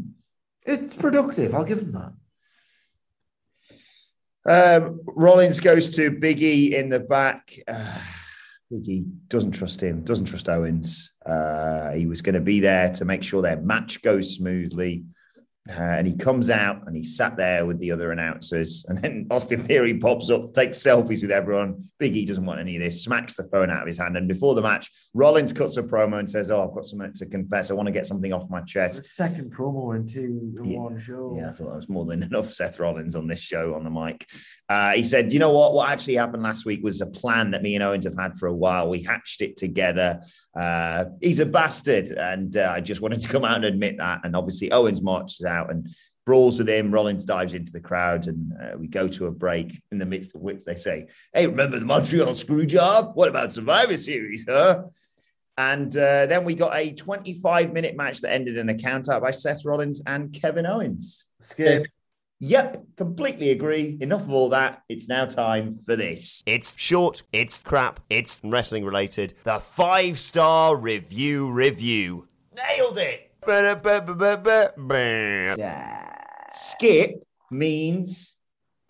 It's 0.63 0.95
productive. 0.95 1.55
I'll 1.55 1.63
give 1.63 1.79
them 1.79 1.91
that. 1.93 2.13
Um, 4.47 5.01
Rollins 5.05 5.59
goes 5.59 5.89
to 5.91 6.11
Biggie 6.11 6.73
in 6.73 6.89
the 6.89 6.99
back. 6.99 7.57
Uh, 7.67 7.99
Biggie 8.71 9.05
doesn't 9.27 9.53
trust 9.53 9.81
him, 9.81 10.03
doesn't 10.03 10.25
trust 10.25 10.49
Owens. 10.49 11.11
Uh, 11.25 11.91
he 11.93 12.05
was 12.05 12.21
going 12.21 12.35
to 12.35 12.41
be 12.41 12.59
there 12.59 12.91
to 12.93 13.05
make 13.05 13.23
sure 13.23 13.41
their 13.41 13.57
match 13.61 14.01
goes 14.03 14.35
smoothly. 14.35 15.05
Uh, 15.68 15.82
and 15.82 16.05
he 16.05 16.16
comes 16.16 16.51
out 16.51 16.86
and 16.86 16.95
he 16.95 17.01
sat 17.01 17.36
there 17.38 17.66
with 17.66 17.80
the 17.80 17.91
other 17.91 18.11
announcers. 18.11 18.86
And 18.89 18.99
then 18.99 19.26
Austin 19.32 19.63
Theory 19.63 19.97
pops 19.97 20.30
up, 20.30 20.53
takes 20.53 20.78
selfies 20.78 21.22
with 21.24 21.32
everyone. 21.32 21.89
Biggie 21.99 22.28
doesn't 22.28 22.45
want 22.45 22.59
any 22.59 22.76
of 22.76 22.84
this, 22.84 23.03
smacks 23.03 23.36
the 23.36 23.45
phone 23.45 23.72
out 23.72 23.82
of 23.82 23.88
his 23.88 23.97
hand. 23.97 24.16
And 24.16 24.28
before 24.28 24.53
the 24.53 24.61
match, 24.61 24.91
Rollins 25.16 25.53
cuts 25.53 25.78
a 25.78 25.82
promo 25.84 26.20
and 26.20 26.30
says, 26.30 26.51
Oh, 26.51 26.68
I've 26.68 26.76
got 26.76 26.86
something 26.86 27.11
to 27.13 27.26
confess. 27.26 27.72
I 27.72 27.74
want 27.74 27.88
to 27.88 27.91
get 27.91 28.05
something 28.05 28.32
off 28.32 28.47
my 28.47 28.59
The 28.59 28.68
chest. 28.68 29.05
second 29.05 29.51
promo 29.55 29.95
in 29.95 30.07
two 30.07 30.53
in 30.63 30.63
Yeah. 30.72 30.80
one 30.80 31.01
show. 31.01 31.34
Yeah, 31.36 31.49
I 31.49 31.51
thought 31.51 31.70
that 31.70 31.76
was 31.78 31.89
more 31.89 32.05
than 32.05 32.22
enough 32.30 32.51
Seth 32.53 32.80
Rollins 32.80 33.16
on 33.16 33.26
this 33.28 33.39
show 33.39 33.74
on 33.74 33.84
the 33.84 33.89
mic. 33.89 34.30
Uh, 34.68 34.93
he 34.93 35.03
said, 35.03 35.32
You 35.32 35.39
know 35.39 35.51
what? 35.51 35.74
What 35.74 35.89
actually 35.89 36.16
happened 36.16 36.43
last 36.43 36.66
week 36.66 36.84
was 36.84 37.01
a 37.01 37.05
plan 37.05 37.51
that 37.51 37.61
me 37.61 37.76
and 37.76 37.84
Owens 37.84 38.05
have 38.05 38.18
had 38.18 38.38
for 38.38 38.47
a 38.47 38.53
while. 38.53 38.89
We 38.89 39.03
hatched 39.03 39.41
it 39.41 39.57
together. 39.57 40.22
Uh, 40.55 41.05
he's 41.22 41.39
a 41.39 41.45
bastard. 41.45 42.11
And 42.11 42.55
uh, 42.57 42.74
I 42.76 42.82
just 42.82 43.01
wanted 43.01 43.22
to 43.22 43.30
come 43.30 43.45
out 43.45 43.57
and 43.57 43.66
admit 43.66 43.97
that. 43.97 44.22
And 44.24 44.36
obviously, 44.36 44.72
Owens 44.72 45.01
marches 45.01 45.45
out 45.45 45.70
and 45.70 45.88
brawls 46.26 46.57
with 46.57 46.68
him. 46.68 46.91
Rollins 46.91 47.26
dives 47.26 47.53
into 47.53 47.72
the 47.72 47.80
crowd 47.80 48.28
and 48.28 48.51
uh, 48.53 48.78
we 48.78 48.88
go 48.88 49.07
to 49.07 49.28
a 49.28 49.32
break 49.32 49.80
in 49.91 49.99
the 49.99 50.05
midst 50.05 50.36
of 50.36 50.41
which 50.41 50.66
they 50.66 50.76
say, 50.76 51.07
Hey, 51.34 51.47
remember 51.47 51.80
the 51.80 51.86
Montreal 51.86 52.34
screw 52.34 52.66
job? 52.66 53.11
What 53.13 53.30
about 53.30 53.51
Survivor 53.51 53.97
Series, 53.97 54.45
huh? 54.49 54.84
And 55.57 55.95
uh, 55.95 56.26
then 56.26 56.43
we 56.43 56.53
got 56.53 56.76
a 56.76 56.91
25 56.91 57.72
minute 57.72 57.95
match 57.95 58.22
that 58.22 58.34
ended 58.34 58.57
in 58.57 58.68
a 58.68 58.76
count 58.76 59.07
out 59.07 59.22
by 59.22 59.32
Seth 59.32 59.63
Rollins 59.63 60.01
and 60.05 60.34
Kevin 60.34 60.66
Owens. 60.66 61.26
Skip. 61.39 61.88
Yep, 62.45 62.83
completely 62.97 63.49
agree. 63.49 63.97
Enough 64.01 64.21
of 64.21 64.31
all 64.31 64.49
that. 64.49 64.83
It's 64.87 65.07
now 65.07 65.25
time 65.25 65.79
for 65.83 65.95
this. 65.95 66.43
It's 66.45 66.75
short, 66.77 67.23
it's 67.33 67.57
crap, 67.57 67.99
it's 68.07 68.39
wrestling 68.43 68.85
related. 68.85 69.33
The 69.45 69.59
five 69.59 70.19
star 70.19 70.77
review 70.77 71.51
review. 71.51 72.27
Nailed 72.55 72.99
it. 72.99 73.31
Skip 76.49 77.23
means, 77.49 78.37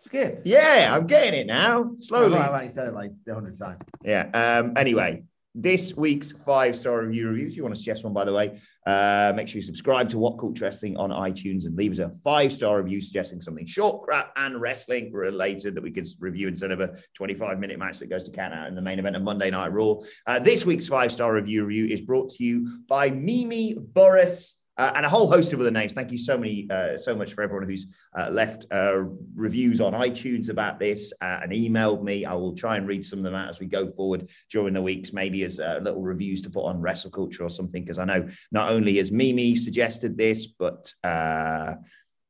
Skip. 0.02 0.42
yeah, 0.44 0.92
I'm 0.94 1.08
getting 1.08 1.40
it 1.40 1.48
now. 1.48 1.94
Slowly. 1.98 2.38
I've 2.38 2.52
only 2.52 2.70
said 2.74 2.90
it 2.90 2.94
like 2.94 3.12
a 3.26 3.34
hundred 3.34 3.58
times. 3.58 3.82
Yeah. 4.04 4.28
Um, 4.34 4.74
anyway, 4.76 5.24
this 5.56 5.96
week's 5.96 6.34
five 6.34 6.76
star 6.76 7.02
review 7.02 7.30
review. 7.30 7.48
If 7.48 7.56
you 7.56 7.64
want 7.64 7.74
to 7.74 7.80
suggest 7.80 8.04
one, 8.04 8.14
by 8.14 8.26
the 8.26 8.34
way, 8.34 8.60
uh, 8.86 9.32
make 9.36 9.48
sure 9.48 9.56
you 9.56 9.62
subscribe 9.62 10.10
to 10.10 10.20
What 10.20 10.38
Culture 10.38 10.66
Wrestling 10.66 10.98
on 10.98 11.10
iTunes 11.10 11.66
and 11.66 11.76
leave 11.78 11.94
us 11.94 12.00
a 12.00 12.12
five 12.24 12.52
star 12.52 12.78
review 12.82 13.00
suggesting 13.00 13.40
something 13.40 13.66
short, 13.66 14.04
crap, 14.04 14.34
and 14.36 14.60
wrestling 14.60 15.12
related 15.14 15.74
that 15.76 15.82
we 15.82 15.92
could 15.92 16.06
review 16.20 16.50
instead 16.50 16.72
of 16.72 16.82
a 16.82 16.98
25 17.16 17.58
minute 17.58 17.80
match 17.80 18.00
that 18.00 18.10
goes 18.10 18.24
to 18.26 18.32
count 18.32 18.54
out 18.54 18.68
in 18.68 18.76
the 18.76 18.82
main 18.82 19.00
event 19.00 19.16
of 19.16 19.22
Monday 19.22 19.50
Night 19.50 19.72
Raw. 19.72 19.96
Uh, 20.28 20.40
this 20.40 20.66
week's 20.66 20.88
five 20.88 21.12
star 21.12 21.34
review 21.34 21.64
review 21.64 21.86
is 21.88 22.02
brought 22.02 22.30
to 22.32 22.44
you 22.44 22.80
by 22.88 23.10
Mimi 23.10 23.76
Boris. 23.76 24.60
Uh, 24.78 24.92
and 24.96 25.06
a 25.06 25.10
whole 25.10 25.32
host 25.32 25.54
of 25.54 25.60
other 25.62 25.72
names. 25.72 25.94
Thank 25.94 26.12
you 26.12 26.18
so 26.18 26.38
many, 26.38 26.68
uh, 26.70 26.98
so 26.98 27.16
much 27.16 27.34
for 27.34 27.42
everyone 27.42 27.68
who's 27.68 27.96
uh, 28.18 28.30
left 28.30 28.66
uh, 28.72 29.04
reviews 29.34 29.80
on 29.80 29.94
iTunes 29.94 30.50
about 30.50 30.80
this 30.80 31.14
uh, 31.22 31.40
and 31.44 31.54
emailed 31.54 32.04
me. 32.04 32.26
I 32.26 32.34
will 32.34 32.54
try 32.54 32.76
and 32.76 32.86
read 32.86 33.06
some 33.06 33.20
of 33.20 33.26
them 33.26 33.36
out 33.36 33.50
as 33.50 33.60
we 33.60 33.68
go 33.68 33.90
forward 33.92 34.30
during 34.52 34.74
the 34.74 34.82
weeks, 34.82 35.14
maybe 35.14 35.44
as 35.44 35.62
uh, 35.62 35.80
little 35.82 36.02
reviews 36.02 36.42
to 36.42 36.50
put 36.50 36.66
on 36.66 36.82
Wrestle 36.82 37.10
Culture 37.10 37.44
or 37.44 37.50
something. 37.50 37.84
Because 37.84 38.00
I 38.00 38.06
know 38.06 38.28
not 38.52 38.70
only 38.70 38.98
has 38.98 39.12
Mimi 39.12 39.56
suggested 39.56 40.18
this, 40.18 40.48
but 40.48 40.92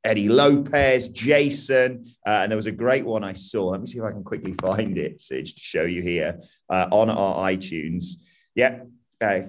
Eddie 0.03 0.29
Lopez, 0.29 1.07
Jason, 1.09 2.05
and 2.27 2.51
there 2.51 2.57
was 2.57 2.67
a 2.67 2.71
great 2.71 3.05
one 3.05 3.23
I 3.23 3.33
saw. 3.33 3.69
Let 3.69 3.81
me 3.81 3.87
see 3.87 3.97
if 3.97 4.03
I 4.03 4.11
can 4.11 4.23
quickly 4.23 4.53
find 4.53 4.99
it, 4.99 5.19
Sidge, 5.19 5.55
to 5.55 5.61
show 5.61 5.85
you 5.85 6.03
here 6.03 6.37
on 6.69 7.09
our 7.09 7.49
iTunes. 7.49 8.17
Yep, 8.53 8.87
uh, 9.21 9.41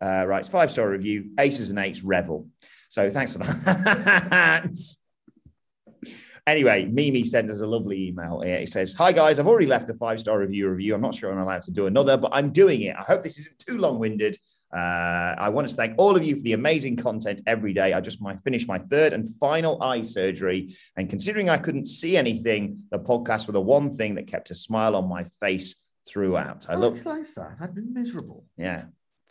uh, 0.00 0.24
writes 0.26 0.48
five 0.48 0.70
star 0.70 0.88
review, 0.88 1.30
aces 1.38 1.70
and 1.70 1.78
eights, 1.78 2.02
revel. 2.02 2.48
So 2.88 3.10
thanks 3.10 3.32
for 3.32 3.38
that. 3.38 4.68
Anyway, 6.46 6.86
Mimi 6.86 7.22
sent 7.24 7.50
us 7.50 7.60
a 7.60 7.66
lovely 7.66 8.08
email. 8.08 8.40
here. 8.40 8.58
He 8.58 8.66
says, 8.66 8.94
Hi 8.94 9.12
guys, 9.12 9.38
I've 9.38 9.46
already 9.46 9.66
left 9.66 9.90
a 9.90 9.94
five 9.94 10.18
star 10.18 10.38
review 10.38 10.68
review. 10.70 10.94
I'm 10.94 11.00
not 11.00 11.14
sure 11.14 11.30
I'm 11.30 11.38
allowed 11.38 11.62
to 11.64 11.70
do 11.70 11.86
another, 11.86 12.16
but 12.16 12.30
I'm 12.34 12.50
doing 12.50 12.80
it. 12.80 12.96
I 12.98 13.02
hope 13.02 13.22
this 13.22 13.38
isn't 13.38 13.58
too 13.58 13.78
long 13.78 13.98
winded. 13.98 14.36
Uh, 14.74 15.34
I 15.38 15.48
want 15.50 15.68
to 15.68 15.74
thank 15.74 15.96
all 15.98 16.16
of 16.16 16.24
you 16.24 16.36
for 16.36 16.42
the 16.42 16.54
amazing 16.54 16.96
content 16.96 17.42
every 17.46 17.72
day. 17.72 17.92
I 17.92 18.00
just 18.00 18.22
might 18.22 18.42
finish 18.42 18.66
my 18.66 18.78
third 18.78 19.12
and 19.12 19.28
final 19.36 19.82
eye 19.82 20.02
surgery. 20.02 20.74
And 20.96 21.10
considering 21.10 21.50
I 21.50 21.58
couldn't 21.58 21.86
see 21.86 22.16
anything, 22.16 22.84
the 22.90 22.98
podcast 22.98 23.46
were 23.46 23.52
the 23.52 23.60
one 23.60 23.90
thing 23.90 24.14
that 24.14 24.26
kept 24.26 24.50
a 24.50 24.54
smile 24.54 24.96
on 24.96 25.08
my 25.08 25.24
face 25.40 25.74
throughout. 26.08 26.66
I 26.68 26.72
I 26.72 26.76
love 26.76 27.04
like 27.04 27.26
that. 27.34 27.56
I'd 27.60 27.74
been 27.74 27.92
miserable. 27.92 28.44
yeah. 28.56 28.84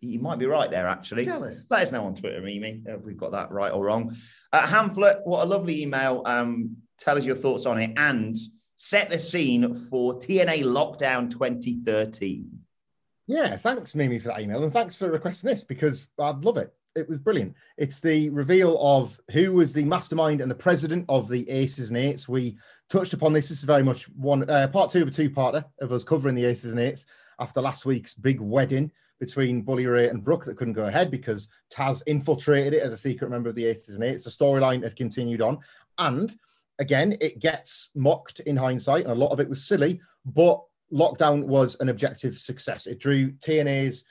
You 0.00 0.18
might 0.18 0.38
be 0.38 0.46
right 0.46 0.70
there, 0.70 0.86
actually. 0.86 1.24
Jealous. 1.24 1.64
Let 1.70 1.82
us 1.82 1.92
know 1.92 2.04
on 2.04 2.14
Twitter, 2.14 2.40
Mimi, 2.40 2.82
if 2.86 3.02
we've 3.02 3.16
got 3.16 3.32
that 3.32 3.50
right 3.50 3.72
or 3.72 3.84
wrong. 3.84 4.14
Uh, 4.52 4.66
Hamflett, 4.66 5.20
what 5.24 5.42
a 5.42 5.46
lovely 5.46 5.82
email. 5.82 6.22
Um, 6.26 6.76
tell 6.98 7.16
us 7.16 7.24
your 7.24 7.36
thoughts 7.36 7.66
on 7.66 7.80
it 7.80 7.92
and 7.96 8.34
set 8.74 9.08
the 9.10 9.18
scene 9.18 9.74
for 9.74 10.18
TNA 10.18 10.64
Lockdown 10.64 11.30
2013. 11.30 12.65
Yeah, 13.26 13.56
thanks, 13.56 13.94
Mimi, 13.94 14.18
for 14.18 14.28
that 14.28 14.40
email, 14.40 14.62
and 14.62 14.72
thanks 14.72 14.96
for 14.96 15.10
requesting 15.10 15.50
this 15.50 15.64
because 15.64 16.08
I'd 16.18 16.44
love 16.44 16.56
it. 16.58 16.72
It 16.94 17.08
was 17.08 17.18
brilliant. 17.18 17.54
It's 17.76 18.00
the 18.00 18.30
reveal 18.30 18.78
of 18.80 19.20
who 19.32 19.52
was 19.52 19.72
the 19.72 19.84
mastermind 19.84 20.40
and 20.40 20.50
the 20.50 20.54
president 20.54 21.04
of 21.08 21.28
the 21.28 21.48
Aces 21.50 21.90
and 21.90 21.98
Eights. 21.98 22.28
We 22.28 22.56
touched 22.88 23.12
upon 23.12 23.32
this. 23.32 23.48
This 23.48 23.58
is 23.58 23.64
very 23.64 23.82
much 23.82 24.08
one 24.10 24.48
uh, 24.48 24.68
part 24.68 24.90
two 24.90 25.02
of 25.02 25.08
a 25.08 25.10
two-parter 25.10 25.64
of 25.80 25.92
us 25.92 26.04
covering 26.04 26.34
the 26.34 26.44
Aces 26.44 26.72
and 26.72 26.80
Eights 26.80 27.06
after 27.38 27.60
last 27.60 27.84
week's 27.84 28.14
big 28.14 28.40
wedding 28.40 28.90
between 29.18 29.62
Bully 29.62 29.86
Ray 29.86 30.08
and 30.08 30.22
Brooke 30.22 30.44
that 30.44 30.56
couldn't 30.56 30.74
go 30.74 30.86
ahead 30.86 31.10
because 31.10 31.48
Taz 31.70 32.02
infiltrated 32.06 32.74
it 32.74 32.82
as 32.82 32.92
a 32.92 32.98
secret 32.98 33.30
member 33.30 33.48
of 33.48 33.54
the 33.54 33.66
Aces 33.66 33.96
and 33.96 34.04
Eights. 34.04 34.24
The 34.24 34.30
storyline 34.30 34.82
had 34.82 34.96
continued 34.96 35.42
on, 35.42 35.58
and 35.98 36.34
again, 36.78 37.16
it 37.20 37.40
gets 37.40 37.90
mocked 37.94 38.40
in 38.40 38.56
hindsight, 38.56 39.04
and 39.04 39.12
a 39.12 39.16
lot 39.16 39.32
of 39.32 39.40
it 39.40 39.48
was 39.48 39.64
silly, 39.64 40.00
but 40.24 40.62
lockdown 40.92 41.44
was 41.44 41.76
an 41.80 41.88
objective 41.88 42.38
success. 42.38 42.86
It 42.86 42.98
drew 42.98 43.32
TNA's 43.32 44.04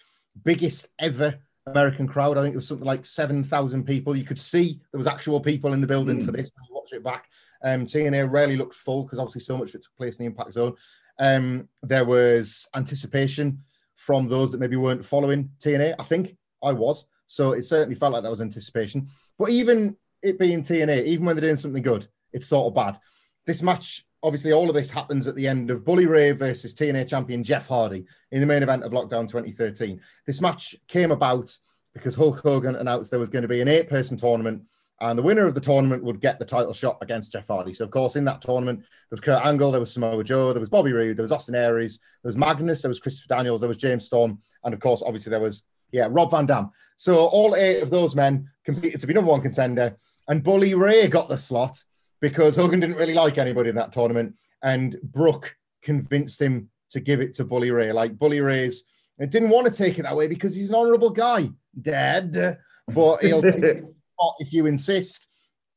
biggest 0.43 0.87
ever 0.99 1.39
American 1.67 2.07
crowd. 2.07 2.37
I 2.37 2.41
think 2.41 2.53
it 2.53 2.57
was 2.57 2.67
something 2.67 2.85
like 2.85 3.05
7,000 3.05 3.85
people. 3.85 4.15
You 4.15 4.23
could 4.23 4.39
see 4.39 4.79
there 4.91 4.97
was 4.97 5.07
actual 5.07 5.39
people 5.39 5.73
in 5.73 5.81
the 5.81 5.87
building 5.87 6.23
for 6.23 6.31
this 6.31 6.51
when 6.53 6.65
you 6.69 6.75
watch 6.75 6.93
it 6.93 7.03
back. 7.03 7.29
Um, 7.63 7.85
TNA 7.85 8.31
rarely 8.31 8.55
looked 8.55 8.75
full 8.75 9.03
because 9.03 9.17
obviously 9.17 9.41
so 9.41 9.57
much 9.57 9.69
of 9.69 9.75
it 9.75 9.83
took 9.83 9.95
place 9.97 10.17
in 10.17 10.23
the 10.23 10.27
impact 10.27 10.53
zone. 10.53 10.75
Um, 11.17 11.69
there 11.81 12.05
was 12.05 12.69
anticipation 12.75 13.63
from 13.95 14.27
those 14.27 14.51
that 14.51 14.59
maybe 14.59 14.75
weren't 14.75 15.03
following 15.03 15.49
TNA. 15.59 15.95
I 15.97 16.03
think 16.03 16.35
I 16.63 16.71
was. 16.73 17.07
So 17.27 17.53
it 17.53 17.63
certainly 17.63 17.95
felt 17.95 18.13
like 18.13 18.23
that 18.23 18.29
was 18.29 18.41
anticipation. 18.41 19.07
But 19.39 19.49
even 19.49 19.95
it 20.21 20.37
being 20.37 20.61
TNA, 20.61 21.05
even 21.05 21.25
when 21.25 21.35
they're 21.35 21.47
doing 21.47 21.55
something 21.55 21.81
good, 21.81 22.07
it's 22.33 22.47
sort 22.47 22.67
of 22.67 22.75
bad. 22.75 22.99
This 23.45 23.63
match, 23.63 24.05
obviously, 24.25 24.51
all 24.51 24.69
of 24.69 24.75
this 24.75 24.89
happens 24.89 25.27
at 25.27 25.35
the 25.35 25.47
end 25.47 25.69
of 25.69 25.85
Bully 25.85 26.07
Ray 26.07 26.31
versus 26.31 26.73
TNA 26.73 27.07
champion 27.07 27.43
Jeff 27.43 27.67
Hardy 27.67 28.05
in 28.31 28.41
the 28.41 28.47
main 28.47 28.63
event 28.63 28.83
of 28.83 28.91
Lockdown 28.91 29.29
2013. 29.29 30.01
This 30.25 30.41
match 30.41 30.75
came 30.87 31.11
about 31.11 31.55
because 31.93 32.15
Hulk 32.15 32.41
Hogan 32.41 32.75
announced 32.75 33.11
there 33.11 33.19
was 33.19 33.29
going 33.29 33.43
to 33.43 33.47
be 33.47 33.61
an 33.61 33.67
eight 33.67 33.87
person 33.87 34.17
tournament 34.17 34.63
and 35.01 35.19
the 35.19 35.23
winner 35.23 35.45
of 35.45 35.53
the 35.53 35.61
tournament 35.61 36.03
would 36.03 36.21
get 36.21 36.39
the 36.39 36.45
title 36.45 36.73
shot 36.73 36.97
against 37.01 37.31
Jeff 37.33 37.47
Hardy. 37.47 37.73
So, 37.73 37.83
of 37.83 37.91
course, 37.91 38.15
in 38.15 38.23
that 38.25 38.41
tournament, 38.41 38.79
there 38.79 38.87
was 39.11 39.19
Kurt 39.19 39.45
Angle, 39.45 39.71
there 39.71 39.79
was 39.79 39.91
Samoa 39.91 40.23
Joe, 40.23 40.53
there 40.53 40.59
was 40.59 40.69
Bobby 40.69 40.93
Roode, 40.93 41.17
there 41.17 41.23
was 41.23 41.33
Austin 41.33 41.55
Aries, 41.55 41.99
there 42.23 42.29
was 42.29 42.37
Magnus, 42.37 42.81
there 42.81 42.89
was 42.89 42.99
Christopher 42.99 43.35
Daniels, 43.35 43.59
there 43.59 43.67
was 43.67 43.77
James 43.77 44.05
Storm, 44.05 44.39
and 44.63 44.73
of 44.73 44.79
course, 44.79 45.03
obviously, 45.05 45.29
there 45.29 45.41
was 45.41 45.63
yeah 45.91 46.07
Rob 46.09 46.31
Van 46.31 46.45
Dam. 46.45 46.71
So, 46.95 47.25
all 47.25 47.55
eight 47.55 47.81
of 47.81 47.89
those 47.89 48.15
men 48.15 48.49
competed 48.63 49.01
to 49.01 49.07
be 49.07 49.13
number 49.13 49.31
one 49.31 49.41
contender, 49.41 49.97
and 50.29 50.43
Bully 50.43 50.73
Ray 50.73 51.07
got 51.07 51.27
the 51.27 51.37
slot 51.37 51.83
because 52.25 52.55
Hogan 52.55 52.79
didn't 52.79 52.95
really 52.95 53.13
like 53.13 53.37
anybody 53.37 53.69
in 53.69 53.75
that 53.75 53.93
tournament, 53.93 54.35
and 54.63 54.99
Brooke 55.03 55.55
convinced 55.83 56.41
him 56.41 56.71
to 56.89 56.99
give 56.99 57.21
it 57.21 57.35
to 57.35 57.45
Bully 57.45 57.69
Ray. 57.69 57.91
Like 57.91 58.17
Bully 58.17 58.39
Ray's, 58.41 58.83
and 59.19 59.29
didn't 59.29 59.49
want 59.49 59.67
to 59.67 59.71
take 59.71 59.99
it 59.99 60.03
that 60.03 60.15
way 60.15 60.27
because 60.27 60.55
he's 60.55 60.69
an 60.69 60.75
honourable 60.75 61.11
guy, 61.11 61.49
Dad, 61.79 62.57
but 62.87 63.23
he'll 63.23 63.43
take 63.43 63.63
it 63.63 63.85
if 64.39 64.53
you 64.53 64.65
insist, 64.65 65.27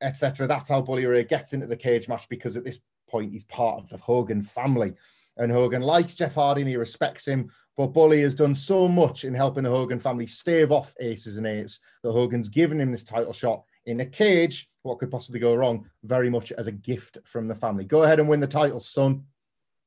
etc. 0.01 0.47
That's 0.47 0.71
how 0.71 0.81
Bully 0.81 1.05
Ray 1.05 1.25
gets 1.25 1.53
into 1.53 1.67
the 1.67 1.77
cage 1.77 2.09
match 2.09 2.27
because 2.31 2.57
at 2.57 2.65
this 2.65 2.81
point 3.11 3.35
he's 3.35 3.45
part 3.45 3.83
of 3.83 3.91
the 3.91 3.99
Hogan 3.99 4.41
family, 4.41 4.95
and 5.37 5.53
Hogan 5.53 5.83
likes 5.83 6.15
Jeff 6.15 6.35
Hardy 6.35 6.63
and 6.63 6.71
he 6.71 6.77
respects 6.77 7.29
him. 7.29 7.51
But 7.77 7.89
Bully 7.89 8.23
has 8.23 8.35
done 8.35 8.55
so 8.55 8.89
much 8.89 9.25
in 9.25 9.35
helping 9.35 9.65
the 9.65 9.71
Hogan 9.71 9.99
family 9.99 10.27
stave 10.27 10.73
off 10.73 10.95
aces 10.99 11.37
and 11.37 11.47
eights 11.47 11.81
that 12.03 12.11
Hogan's 12.11 12.49
given 12.49 12.81
him 12.81 12.91
this 12.91 13.05
title 13.05 13.35
shot 13.35 13.65
in 13.89 14.01
a 14.01 14.07
cage. 14.07 14.69
What 14.83 14.99
could 14.99 15.11
possibly 15.11 15.41
go 15.41 15.55
wrong? 15.55 15.89
Very 16.05 16.31
much 16.31 16.53
as 16.53 16.67
a 16.67 16.73
gift 16.73 17.19
from 17.25 17.47
the 17.47 17.55
family. 17.55 17.85
Go 17.85 18.03
ahead 18.05 18.21
and 18.21 18.29
win 18.29 18.41
the 18.41 18.47
title, 18.47 18.81
son. 18.81 19.25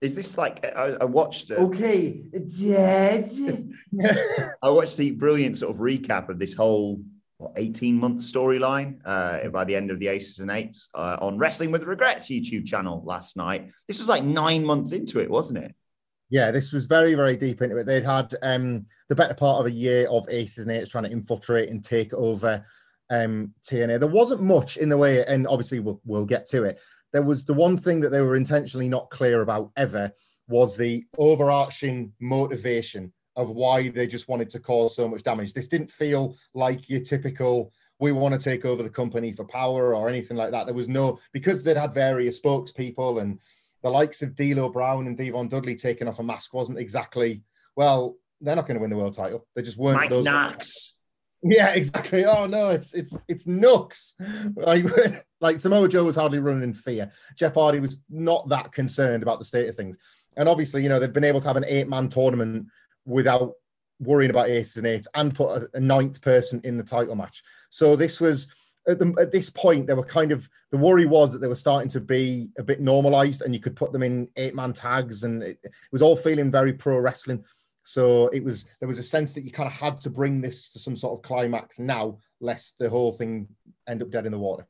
Is 0.01 0.15
this 0.15 0.37
like 0.37 0.65
I, 0.65 0.97
I 1.01 1.05
watched? 1.05 1.51
Uh, 1.51 1.55
Okay, 1.55 2.23
Dad. 2.59 3.31
I 4.63 4.69
watched 4.69 4.97
the 4.97 5.11
brilliant 5.11 5.57
sort 5.57 5.75
of 5.75 5.79
recap 5.79 6.29
of 6.29 6.39
this 6.39 6.55
whole 6.55 7.01
what, 7.37 7.53
18 7.55 7.95
month 7.95 8.21
storyline 8.21 8.99
uh, 9.05 9.47
by 9.49 9.63
the 9.63 9.75
end 9.75 9.91
of 9.91 9.99
the 9.99 10.07
Aces 10.07 10.39
and 10.39 10.49
Eights 10.49 10.89
uh, 10.95 11.17
on 11.21 11.37
Wrestling 11.37 11.71
with 11.71 11.83
Regrets 11.83 12.25
YouTube 12.25 12.65
channel 12.65 13.03
last 13.05 13.37
night. 13.37 13.71
This 13.87 13.99
was 13.99 14.09
like 14.09 14.23
nine 14.23 14.65
months 14.65 14.91
into 14.91 15.19
it, 15.19 15.29
wasn't 15.29 15.59
it? 15.59 15.75
Yeah, 16.31 16.49
this 16.51 16.71
was 16.71 16.85
very, 16.85 17.13
very 17.13 17.35
deep 17.35 17.61
into 17.61 17.77
it. 17.77 17.85
They'd 17.85 18.05
had 18.05 18.33
um, 18.41 18.85
the 19.09 19.15
better 19.15 19.33
part 19.33 19.59
of 19.59 19.65
a 19.65 19.71
year 19.71 20.07
of 20.07 20.25
aces 20.29 20.59
and 20.59 20.71
eights 20.71 20.89
trying 20.89 21.03
to 21.03 21.11
infiltrate 21.11 21.69
and 21.69 21.83
take 21.83 22.13
over 22.13 22.65
um, 23.11 23.53
TNA. 23.63 23.99
There 23.99 24.09
wasn't 24.09 24.41
much 24.41 24.77
in 24.77 24.89
the 24.89 24.97
way, 24.97 25.23
and 25.25 25.45
obviously 25.47 25.79
we'll, 25.79 26.01
we'll 26.05 26.25
get 26.25 26.47
to 26.49 26.63
it. 26.63 26.79
There 27.13 27.21
was 27.21 27.45
the 27.45 27.53
one 27.53 27.77
thing 27.77 27.99
that 27.99 28.09
they 28.09 28.21
were 28.21 28.37
intentionally 28.37 28.89
not 28.89 29.11
clear 29.11 29.41
about 29.41 29.71
ever 29.75 30.11
was 30.47 30.75
the 30.75 31.05
overarching 31.17 32.13
motivation 32.19 33.13
of 33.35 33.51
why 33.51 33.89
they 33.89 34.07
just 34.07 34.27
wanted 34.27 34.49
to 34.49 34.59
cause 34.59 34.95
so 34.95 35.07
much 35.07 35.23
damage. 35.23 35.53
This 35.53 35.67
didn't 35.67 35.91
feel 35.91 36.35
like 36.53 36.89
your 36.89 37.01
typical 37.01 37.71
we 37.99 38.11
want 38.11 38.33
to 38.33 38.43
take 38.43 38.65
over 38.65 38.81
the 38.81 38.89
company 38.89 39.31
for 39.31 39.45
power 39.45 39.93
or 39.93 40.09
anything 40.09 40.35
like 40.35 40.49
that. 40.51 40.65
There 40.65 40.73
was 40.73 40.89
no 40.89 41.19
because 41.33 41.63
they'd 41.63 41.77
had 41.77 41.93
various 41.93 42.41
spokespeople 42.41 43.21
and 43.21 43.39
the 43.83 43.89
likes 43.89 44.23
of 44.23 44.35
D'Lo 44.35 44.69
Brown 44.69 45.05
and 45.05 45.15
Devon 45.15 45.47
Dudley 45.47 45.75
taking 45.75 46.07
off 46.07 46.19
a 46.19 46.23
mask 46.23 46.53
wasn't 46.53 46.79
exactly 46.79 47.43
well. 47.75 48.15
They're 48.41 48.55
not 48.55 48.65
going 48.65 48.75
to 48.75 48.81
win 48.81 48.89
the 48.89 48.97
world 48.97 49.13
title. 49.13 49.45
They 49.55 49.61
just 49.61 49.77
weren't. 49.77 49.97
Mike 49.97 50.09
those 50.09 50.25
Knox. 50.25 50.95
Yeah, 51.43 51.69
exactly. 51.73 52.25
Oh 52.25 52.45
no, 52.45 52.69
it's 52.69 52.93
it's 52.93 53.17
it's 53.27 53.47
Nux. 53.47 54.15
Like, 54.55 54.85
like 55.41 55.59
Samoa 55.59 55.87
Joe 55.87 56.03
was 56.03 56.15
hardly 56.15 56.39
running 56.39 56.63
in 56.63 56.73
fear. 56.73 57.11
Jeff 57.35 57.55
Hardy 57.55 57.79
was 57.79 57.99
not 58.09 58.47
that 58.49 58.71
concerned 58.71 59.23
about 59.23 59.39
the 59.39 59.45
state 59.45 59.69
of 59.69 59.75
things. 59.75 59.97
And 60.37 60.47
obviously, 60.47 60.81
you 60.83 60.89
know, 60.89 60.99
they've 60.99 61.11
been 61.11 61.23
able 61.23 61.41
to 61.41 61.47
have 61.47 61.57
an 61.57 61.65
eight-man 61.67 62.07
tournament 62.07 62.67
without 63.05 63.53
worrying 63.99 64.31
about 64.31 64.49
aces 64.49 64.77
and 64.77 64.87
eights 64.87 65.07
and 65.13 65.35
put 65.35 65.61
a, 65.61 65.69
a 65.73 65.79
ninth 65.79 66.21
person 66.21 66.61
in 66.63 66.77
the 66.77 66.83
title 66.83 67.15
match. 67.15 67.43
So 67.69 67.95
this 67.95 68.21
was 68.21 68.47
at, 68.87 68.97
the, 68.97 69.13
at 69.19 69.31
this 69.31 69.49
point, 69.49 69.87
they 69.87 69.93
were 69.93 70.03
kind 70.03 70.31
of 70.31 70.49
the 70.71 70.77
worry 70.77 71.05
was 71.05 71.33
that 71.33 71.39
they 71.39 71.47
were 71.47 71.55
starting 71.55 71.89
to 71.89 71.99
be 71.99 72.49
a 72.57 72.63
bit 72.63 72.79
normalized, 72.79 73.41
and 73.41 73.53
you 73.53 73.59
could 73.59 73.75
put 73.75 73.91
them 73.91 74.03
in 74.03 74.27
eight-man 74.37 74.73
tags, 74.73 75.23
and 75.23 75.43
it, 75.43 75.59
it 75.63 75.71
was 75.91 76.01
all 76.01 76.15
feeling 76.15 76.49
very 76.49 76.73
pro 76.73 76.97
wrestling. 76.97 77.43
So 77.83 78.27
it 78.27 78.43
was 78.43 78.65
there 78.79 78.87
was 78.87 78.99
a 78.99 79.03
sense 79.03 79.33
that 79.33 79.43
you 79.43 79.51
kind 79.51 79.67
of 79.67 79.73
had 79.73 79.99
to 80.01 80.09
bring 80.09 80.41
this 80.41 80.69
to 80.71 80.79
some 80.79 80.95
sort 80.95 81.17
of 81.17 81.23
climax 81.23 81.79
now, 81.79 82.19
lest 82.39 82.77
the 82.79 82.89
whole 82.89 83.11
thing 83.11 83.47
end 83.87 84.01
up 84.01 84.11
dead 84.11 84.25
in 84.25 84.31
the 84.31 84.37
water. 84.39 84.67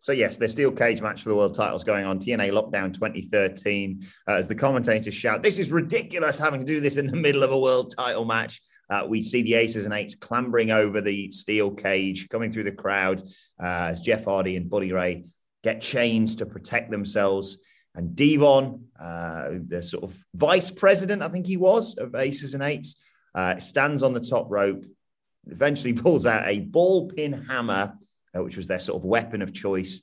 So 0.00 0.12
yes, 0.12 0.36
the 0.36 0.48
steel 0.48 0.72
cage 0.72 1.02
match 1.02 1.22
for 1.22 1.28
the 1.28 1.36
world 1.36 1.54
titles 1.54 1.84
going 1.84 2.06
on. 2.06 2.18
TNA 2.18 2.50
Lockdown 2.50 2.94
2013. 2.94 4.06
Uh, 4.26 4.32
as 4.32 4.48
the 4.48 4.54
commentators 4.54 5.14
shout, 5.14 5.42
"This 5.42 5.58
is 5.58 5.70
ridiculous! 5.70 6.38
Having 6.38 6.60
to 6.60 6.66
do 6.66 6.80
this 6.80 6.96
in 6.96 7.06
the 7.06 7.16
middle 7.16 7.42
of 7.42 7.52
a 7.52 7.58
world 7.58 7.94
title 7.96 8.24
match." 8.24 8.60
Uh, 8.90 9.04
we 9.06 9.20
see 9.20 9.42
the 9.42 9.54
aces 9.54 9.84
and 9.84 9.92
eights 9.92 10.14
clambering 10.14 10.70
over 10.70 11.00
the 11.00 11.30
steel 11.30 11.70
cage, 11.70 12.28
coming 12.30 12.52
through 12.52 12.64
the 12.64 12.72
crowd 12.72 13.20
uh, 13.62 13.88
as 13.90 14.00
Jeff 14.00 14.24
Hardy 14.24 14.56
and 14.56 14.70
Bully 14.70 14.92
Ray 14.92 15.24
get 15.62 15.80
chained 15.80 16.38
to 16.38 16.46
protect 16.46 16.90
themselves. 16.90 17.58
And 17.98 18.14
Devon, 18.14 18.84
uh, 18.96 19.48
the 19.66 19.82
sort 19.82 20.04
of 20.04 20.16
vice 20.32 20.70
president, 20.70 21.20
I 21.20 21.28
think 21.28 21.48
he 21.48 21.56
was, 21.56 21.98
of 21.98 22.14
Aces 22.14 22.54
and 22.54 22.62
Eights, 22.62 22.94
uh, 23.34 23.58
stands 23.58 24.04
on 24.04 24.14
the 24.14 24.20
top 24.20 24.46
rope, 24.48 24.84
eventually 25.48 25.92
pulls 26.04 26.24
out 26.24 26.46
a 26.46 26.60
ball 26.60 27.08
peen 27.08 27.32
hammer, 27.32 27.94
uh, 28.36 28.44
which 28.44 28.56
was 28.56 28.68
their 28.68 28.78
sort 28.78 29.02
of 29.02 29.04
weapon 29.04 29.42
of 29.42 29.52
choice. 29.52 30.00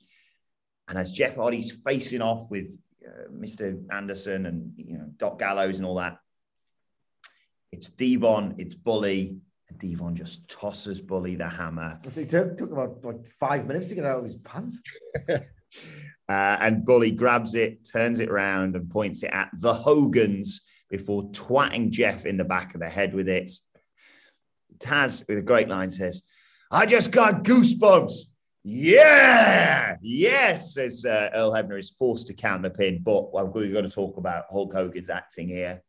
And 0.88 0.98
as 0.98 1.10
Jeff 1.10 1.36
Hardy's 1.36 1.72
facing 1.72 2.20
off 2.20 2.50
with 2.50 2.78
uh, 3.02 3.30
Mr. 3.32 3.82
Anderson 3.90 4.44
and 4.44 4.74
you 4.76 4.98
know 4.98 5.06
Doc 5.16 5.38
Gallows 5.38 5.78
and 5.78 5.86
all 5.86 5.94
that, 5.94 6.18
it's 7.72 7.88
Devon, 7.88 8.56
it's 8.58 8.74
Bully, 8.74 9.38
and 9.70 9.78
Devon 9.78 10.14
just 10.14 10.46
tosses 10.50 11.00
Bully 11.00 11.36
the 11.36 11.48
hammer. 11.48 11.98
It 12.14 12.28
took, 12.28 12.58
took 12.58 12.72
about 12.72 13.02
like 13.02 13.26
five 13.26 13.66
minutes 13.66 13.88
to 13.88 13.94
get 13.94 14.04
out 14.04 14.18
of 14.18 14.26
his 14.26 14.36
pants. 14.36 14.78
Uh, 16.28 16.56
and 16.60 16.84
Bully 16.84 17.12
grabs 17.12 17.54
it, 17.54 17.88
turns 17.90 18.20
it 18.20 18.28
around, 18.28 18.74
and 18.74 18.90
points 18.90 19.22
it 19.22 19.30
at 19.32 19.50
the 19.54 19.74
Hogans 19.74 20.62
before 20.90 21.30
twatting 21.30 21.90
Jeff 21.90 22.26
in 22.26 22.36
the 22.36 22.44
back 22.44 22.74
of 22.74 22.80
the 22.80 22.88
head 22.88 23.14
with 23.14 23.28
it. 23.28 23.52
Taz, 24.78 25.26
with 25.28 25.38
a 25.38 25.42
great 25.42 25.68
line, 25.68 25.90
says, 25.90 26.22
I 26.70 26.86
just 26.86 27.12
got 27.12 27.44
goosebumps. 27.44 28.22
Yeah, 28.64 29.96
yes, 30.02 30.74
says 30.74 31.04
uh, 31.04 31.30
Earl 31.32 31.52
Hebner 31.52 31.78
is 31.78 31.90
forced 31.90 32.26
to 32.26 32.34
count 32.34 32.62
the 32.62 32.70
pin, 32.70 33.00
but 33.00 33.32
well, 33.32 33.46
we've 33.46 33.72
got 33.72 33.82
to 33.82 33.88
talk 33.88 34.16
about 34.16 34.46
Hulk 34.50 34.72
Hogan's 34.72 35.08
acting 35.08 35.48
here. 35.48 35.84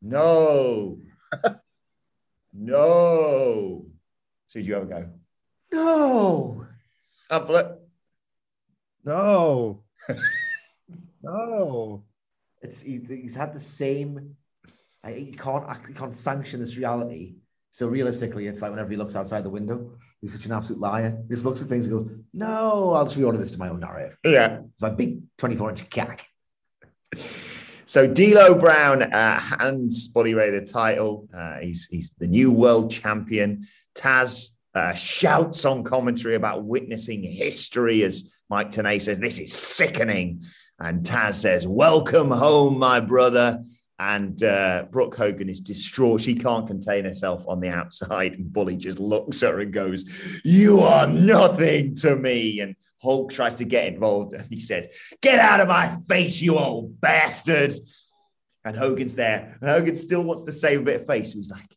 no, 0.00 1.00
no. 2.54 3.86
So 4.46 4.60
did 4.60 4.66
you 4.68 4.74
have 4.74 4.84
a 4.84 4.86
go? 4.86 5.08
No. 5.72 6.66
Uplet. 7.32 7.79
No, 9.04 9.82
no. 11.22 12.04
It's 12.62 12.82
he, 12.82 13.00
he's 13.08 13.36
had 13.36 13.54
the 13.54 13.60
same. 13.60 14.36
I, 15.02 15.12
he 15.12 15.32
can't 15.32 15.66
act- 15.68 15.86
he 15.86 15.94
can't 15.94 16.14
sanction 16.14 16.60
this 16.60 16.76
reality. 16.76 17.36
So 17.72 17.86
realistically, 17.86 18.46
it's 18.46 18.60
like 18.60 18.70
whenever 18.70 18.90
he 18.90 18.96
looks 18.96 19.16
outside 19.16 19.44
the 19.44 19.50
window, 19.50 19.92
he's 20.20 20.32
such 20.32 20.44
an 20.44 20.52
absolute 20.52 20.80
liar. 20.80 21.22
He 21.28 21.34
just 21.34 21.44
looks 21.44 21.62
at 21.62 21.68
things 21.68 21.86
and 21.86 21.98
goes, 21.98 22.10
"No, 22.34 22.92
I'll 22.92 23.04
just 23.06 23.16
reorder 23.18 23.38
this 23.38 23.52
to 23.52 23.58
my 23.58 23.68
own 23.68 23.80
narrative." 23.80 24.18
Yeah. 24.24 24.58
It's 24.58 24.80
my 24.80 24.90
big 24.90 25.22
twenty-four 25.38 25.70
inch 25.70 25.88
cack. 25.88 26.26
So 27.86 28.06
D'Lo 28.06 28.54
Brown 28.54 29.02
uh, 29.02 29.40
hands 29.40 30.06
Bully 30.08 30.34
Ray 30.34 30.50
the 30.50 30.64
title. 30.64 31.28
Uh, 31.34 31.58
he's 31.60 31.88
he's 31.90 32.12
the 32.18 32.28
new 32.28 32.50
world 32.52 32.90
champion. 32.90 33.66
Taz 33.94 34.50
uh, 34.74 34.94
shouts 34.94 35.64
on 35.64 35.84
commentary 35.84 36.34
about 36.34 36.64
witnessing 36.64 37.22
history 37.22 38.02
as 38.02 38.32
Mike 38.48 38.70
Tenay 38.70 39.00
says, 39.00 39.18
"This 39.18 39.38
is 39.38 39.52
sickening." 39.52 40.42
And 40.78 41.04
Taz 41.04 41.34
says, 41.34 41.66
"Welcome 41.66 42.30
home, 42.30 42.78
my 42.78 43.00
brother." 43.00 43.62
And 44.00 44.42
uh, 44.42 44.86
Brooke 44.90 45.14
Hogan 45.14 45.50
is 45.50 45.60
distraught. 45.60 46.22
She 46.22 46.34
can't 46.34 46.66
contain 46.66 47.04
herself 47.04 47.44
on 47.46 47.60
the 47.60 47.68
outside. 47.68 48.32
And 48.32 48.50
Bully 48.50 48.76
just 48.76 48.98
looks 48.98 49.42
at 49.42 49.52
her 49.52 49.60
and 49.60 49.74
goes, 49.74 50.06
You 50.42 50.80
are 50.80 51.06
nothing 51.06 51.94
to 51.96 52.16
me. 52.16 52.60
And 52.60 52.76
Hulk 53.02 53.30
tries 53.30 53.56
to 53.56 53.66
get 53.66 53.92
involved 53.92 54.32
and 54.32 54.46
he 54.46 54.58
says, 54.58 54.88
Get 55.20 55.38
out 55.38 55.60
of 55.60 55.68
my 55.68 55.94
face, 56.08 56.40
you 56.40 56.58
old 56.58 56.98
bastard. 56.98 57.74
And 58.64 58.74
Hogan's 58.74 59.16
there. 59.16 59.58
And 59.60 59.68
Hogan 59.68 59.96
still 59.96 60.22
wants 60.22 60.44
to 60.44 60.52
save 60.52 60.80
a 60.80 60.84
bit 60.84 61.00
of 61.02 61.06
face. 61.06 61.32
So 61.32 61.38
he's 61.38 61.50
like, 61.50 61.76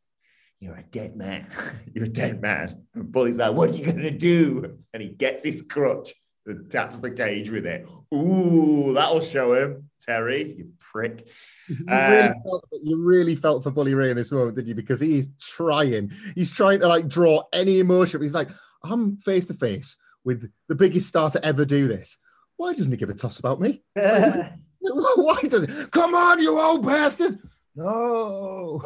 You're 0.63 0.75
a 0.75 0.83
dead 0.83 1.17
man. 1.17 1.45
You're 1.93 2.05
a 2.05 2.09
dead 2.09 2.41
man. 2.41 2.85
And 2.95 3.11
Bully's 3.11 3.37
like, 3.37 3.51
What 3.53 3.71
are 3.71 3.73
you 3.73 3.83
going 3.83 3.97
to 3.97 4.11
do? 4.11 4.77
And 4.93 5.03
he 5.03 5.09
gets 5.09 5.43
his 5.43 5.61
crutch 5.61 6.13
and 6.45 6.71
taps 6.71 7.01
the 7.01 7.11
cage 7.11 7.49
with 7.49 7.65
it. 7.65 7.85
Ooh, 8.13 8.93
that'll 8.93 9.19
show 9.19 9.55
him. 9.55 9.89
Terry, 10.01 10.55
you 10.57 10.69
prick. 10.79 11.27
You 11.67 11.85
Uh, 11.89 12.09
really, 12.31 12.33
felt, 12.43 12.65
you 12.81 13.03
really 13.03 13.35
felt 13.35 13.63
for 13.63 13.71
Bully 13.71 13.93
Ray 13.93 14.11
in 14.11 14.15
this 14.15 14.31
moment, 14.31 14.55
didn't 14.55 14.69
you? 14.69 14.75
Because 14.75 15.01
he 15.01 15.17
is 15.17 15.31
trying. 15.37 16.13
He's 16.33 16.51
trying 16.51 16.79
to 16.79 16.87
like 16.87 17.09
draw 17.09 17.43
any 17.51 17.79
emotion. 17.79 18.21
He's 18.21 18.33
like, 18.33 18.49
I'm 18.83 19.17
face 19.17 19.45
to 19.47 19.53
face 19.53 19.97
with 20.23 20.49
the 20.69 20.75
biggest 20.75 21.09
star 21.09 21.29
to 21.31 21.45
ever 21.45 21.65
do 21.65 21.89
this. 21.89 22.19
Why 22.55 22.73
doesn't 22.73 22.91
he 22.91 22.97
give 22.97 23.09
a 23.09 23.13
toss 23.13 23.39
about 23.39 23.59
me? 23.59 23.83
Why 23.95 25.39
does 25.41 25.63
it? 25.63 25.91
Come 25.91 26.15
on, 26.15 26.41
you 26.41 26.57
old 26.57 26.85
bastard! 26.85 27.39
No, 27.75 28.81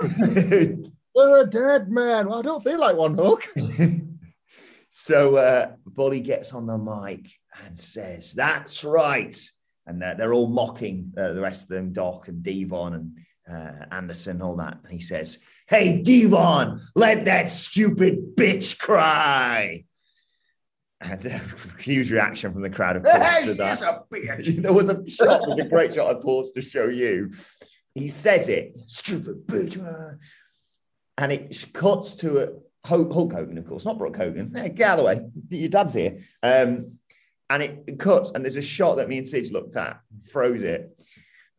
we're 1.18 1.42
a 1.42 1.50
dead 1.50 1.90
man. 1.90 2.28
Well, 2.28 2.40
I 2.40 2.42
don't 2.44 2.64
feel 2.64 2.80
like 2.80 2.96
one, 2.96 3.18
Hulk. 3.18 3.48
so 4.92 5.36
uh, 5.38 5.72
Bully 5.86 6.22
gets 6.22 6.54
on 6.54 6.68
the 6.68 6.78
mic 6.78 7.28
and 7.66 7.78
says, 7.78 8.34
That's 8.34 8.84
right. 8.84 9.36
And 9.88 10.04
uh, 10.04 10.14
they're 10.14 10.34
all 10.34 10.48
mocking 10.48 11.14
uh, 11.18 11.32
the 11.32 11.42
rest 11.42 11.64
of 11.64 11.70
them, 11.70 11.92
Doc 11.92 12.28
and 12.28 12.44
Devon 12.44 12.94
and 12.94 13.18
uh, 13.50 13.86
Anderson, 13.92 14.42
all 14.44 14.58
that. 14.58 14.78
And 14.84 14.92
he 14.94 15.00
says, 15.00 15.40
Hey, 15.68 16.04
Devon, 16.04 16.82
let 16.96 17.26
that 17.26 17.50
stupid 17.50 18.36
bitch 18.36 18.78
cry. 18.78 19.86
And 21.02 21.26
uh, 21.26 21.40
huge 21.80 22.12
reaction 22.12 22.52
from 22.52 22.62
the 22.62 22.70
crowd, 22.70 22.98
of 22.98 23.04
course, 23.04 23.46
to 23.46 23.54
that. 23.56 23.82
a 23.82 24.04
bitch. 24.14 24.62
there 24.62 24.74
was 24.74 24.90
a 24.90 25.08
shot, 25.10 25.42
there's 25.48 25.60
a 25.60 25.68
great 25.68 25.96
shot 25.96 26.16
I 26.16 26.20
paused 26.22 26.54
to 26.56 26.62
show 26.62 26.88
you. 26.90 27.32
He 27.96 28.10
says 28.10 28.50
it, 28.50 28.78
stupid 28.86 29.48
bitch. 29.48 29.78
Uh," 31.18 31.22
And 31.24 31.32
it 31.32 31.74
cuts 31.74 32.16
to 32.18 32.44
a 32.44 32.88
Hulk 32.88 33.12
Hulk 33.12 33.34
Hogan, 33.34 33.58
of 33.58 33.66
course, 33.66 33.86
not 33.86 33.98
Brooke 33.98 34.18
Hogan. 34.18 34.54
Hey, 34.56 34.70
get 34.76 34.90
out 34.90 35.00
of 35.00 35.06
the 35.06 35.06
way. 35.06 35.30
Your 35.50 35.70
dad's 35.70 35.94
here. 35.94 36.20
Um, 36.42 36.98
and 37.50 37.64
it, 37.64 38.00
cuts, 38.00 38.32
and 38.32 38.44
there's 38.44 38.58
a 38.58 38.62
shot 38.62 38.98
that 38.98 39.08
me 39.08 39.18
and 39.18 39.28
Sidge 39.28 39.52
looked 39.52 39.78
at, 39.78 40.00
froze 40.30 40.64
it. 40.64 41.02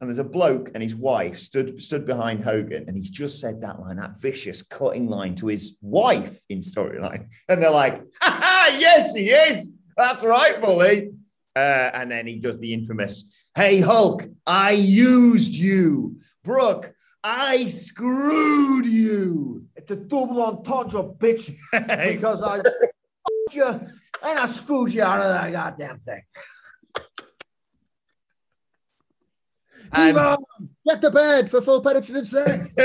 And 0.00 0.08
there's 0.08 0.18
a 0.18 0.24
bloke 0.24 0.70
and 0.74 0.82
his 0.82 0.94
wife 0.94 1.38
stood 1.38 1.82
stood 1.82 2.06
behind 2.06 2.44
Hogan, 2.44 2.84
and 2.86 2.96
he's 2.96 3.10
just 3.10 3.40
said 3.40 3.62
that 3.62 3.80
line, 3.80 3.96
that 3.96 4.20
vicious 4.20 4.62
cutting 4.62 5.08
line 5.08 5.34
to 5.36 5.48
his 5.48 5.76
wife 5.80 6.40
in 6.48 6.60
storyline. 6.60 7.28
And 7.48 7.60
they're 7.60 7.70
like, 7.70 8.02
ha, 8.20 8.38
ha, 8.40 8.76
yes, 8.78 9.12
she 9.14 9.30
is. 9.30 9.72
That's 9.96 10.22
right, 10.22 10.60
Bully. 10.60 11.10
Uh, 11.56 11.90
and 11.92 12.10
then 12.10 12.28
he 12.28 12.38
does 12.38 12.58
the 12.58 12.72
infamous, 12.72 13.34
hey, 13.56 13.80
Hulk, 13.80 14.24
I 14.46 14.70
used 14.70 15.54
you. 15.54 16.20
Brooke, 16.44 16.94
I 17.30 17.66
screwed 17.66 18.86
you. 18.86 19.66
It's 19.76 19.90
a 19.90 19.96
double 19.96 20.42
entendre, 20.42 21.02
bitch. 21.02 21.54
Because 22.14 22.42
I 22.42 22.62
you 23.52 23.64
and 23.66 24.38
I 24.38 24.46
screwed 24.46 24.94
you 24.94 25.02
out 25.02 25.20
of 25.20 25.28
that 25.34 25.52
goddamn 25.52 25.98
thing. 25.98 26.22
Get 29.92 31.02
to 31.02 31.10
bed 31.10 31.50
for 31.50 31.60
full 31.60 31.82
penetrative 31.82 32.26
sex. 32.26 32.70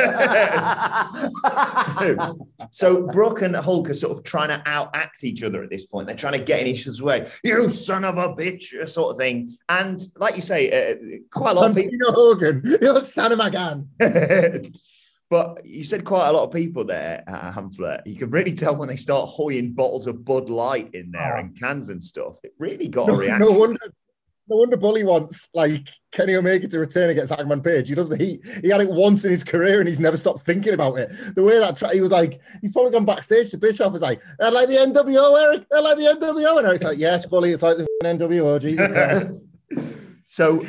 so 2.71 3.07
Brooke 3.07 3.41
and 3.41 3.55
Hulk 3.55 3.89
are 3.89 3.93
sort 3.93 4.17
of 4.17 4.23
trying 4.23 4.49
to 4.49 4.61
outact 4.69 5.23
each 5.23 5.43
other 5.43 5.63
at 5.63 5.69
this 5.69 5.85
point. 5.85 6.07
They're 6.07 6.15
trying 6.15 6.33
to 6.33 6.39
get 6.43 6.61
in 6.61 6.67
each 6.67 6.87
other's 6.87 7.01
way. 7.01 7.27
You 7.43 7.69
son 7.69 8.03
of 8.03 8.17
a 8.17 8.29
bitch, 8.29 8.87
sort 8.89 9.11
of 9.11 9.17
thing. 9.17 9.49
And 9.69 9.99
like 10.17 10.35
you 10.35 10.41
say, 10.41 10.69
uh, 10.69 10.95
quite 11.31 11.51
a 11.51 11.59
lot 11.59 11.71
of 11.71 11.75
people. 11.77 12.13
Hogan, 12.13 12.61
you're 12.81 12.99
son 12.99 13.31
of 13.31 13.39
a 13.39 13.49
gun. 13.49 13.89
but 15.29 15.65
you 15.65 15.83
said 15.83 16.05
quite 16.05 16.27
a 16.27 16.31
lot 16.31 16.43
of 16.43 16.51
people 16.51 16.83
there, 16.85 17.23
uh, 17.27 17.51
Hamflett. 17.51 18.01
You 18.05 18.15
can 18.15 18.29
really 18.29 18.53
tell 18.53 18.75
when 18.75 18.89
they 18.89 18.97
start 18.97 19.29
hoying 19.29 19.73
bottles 19.73 20.07
of 20.07 20.23
Bud 20.25 20.49
Light 20.49 20.93
in 20.93 21.11
there 21.11 21.37
Oh. 21.37 21.39
and 21.39 21.59
cans 21.59 21.89
and 21.89 22.03
stuff. 22.03 22.35
It 22.43 22.53
really 22.59 22.87
got 22.87 23.09
a 23.09 23.13
reaction. 23.13 23.49
no 23.49 23.57
wonder. 23.57 23.79
No 24.49 24.57
wonder 24.57 24.75
Bully 24.75 25.03
wants 25.03 25.49
like 25.53 25.87
Kenny 26.11 26.35
Omega 26.35 26.67
to 26.67 26.79
return 26.79 27.09
against 27.09 27.33
Hangman 27.33 27.61
Page. 27.61 27.87
He 27.87 27.95
loves 27.95 28.09
the 28.09 28.17
heat. 28.17 28.41
He 28.61 28.69
had 28.69 28.81
it 28.81 28.89
once 28.89 29.23
in 29.23 29.31
his 29.31 29.43
career 29.43 29.79
and 29.79 29.87
he's 29.87 30.01
never 30.01 30.17
stopped 30.17 30.41
thinking 30.41 30.73
about 30.73 30.99
it. 30.99 31.09
The 31.35 31.43
way 31.43 31.59
that 31.59 31.77
tra- 31.77 31.93
he 31.93 32.01
was 32.01 32.11
like, 32.11 32.41
he's 32.61 32.73
probably 32.73 32.91
gone 32.91 33.05
backstage 33.05 33.51
to 33.51 33.57
Bischoff 33.57 33.93
was 33.93 34.01
like, 34.01 34.21
I 34.41 34.49
like 34.49 34.67
the 34.67 34.75
NWO, 34.75 35.41
Eric. 35.41 35.65
I 35.73 35.79
like 35.79 35.97
the 35.97 36.17
NWO. 36.19 36.57
And 36.57 36.67
Eric's 36.67 36.83
like, 36.83 36.97
yes, 36.97 37.25
Bully, 37.25 37.51
it's 37.51 37.63
like 37.63 37.77
the 37.77 37.87
NWO. 38.03 38.59
Jesus. 38.59 38.89
yeah." 38.91 39.81
so 40.25 40.65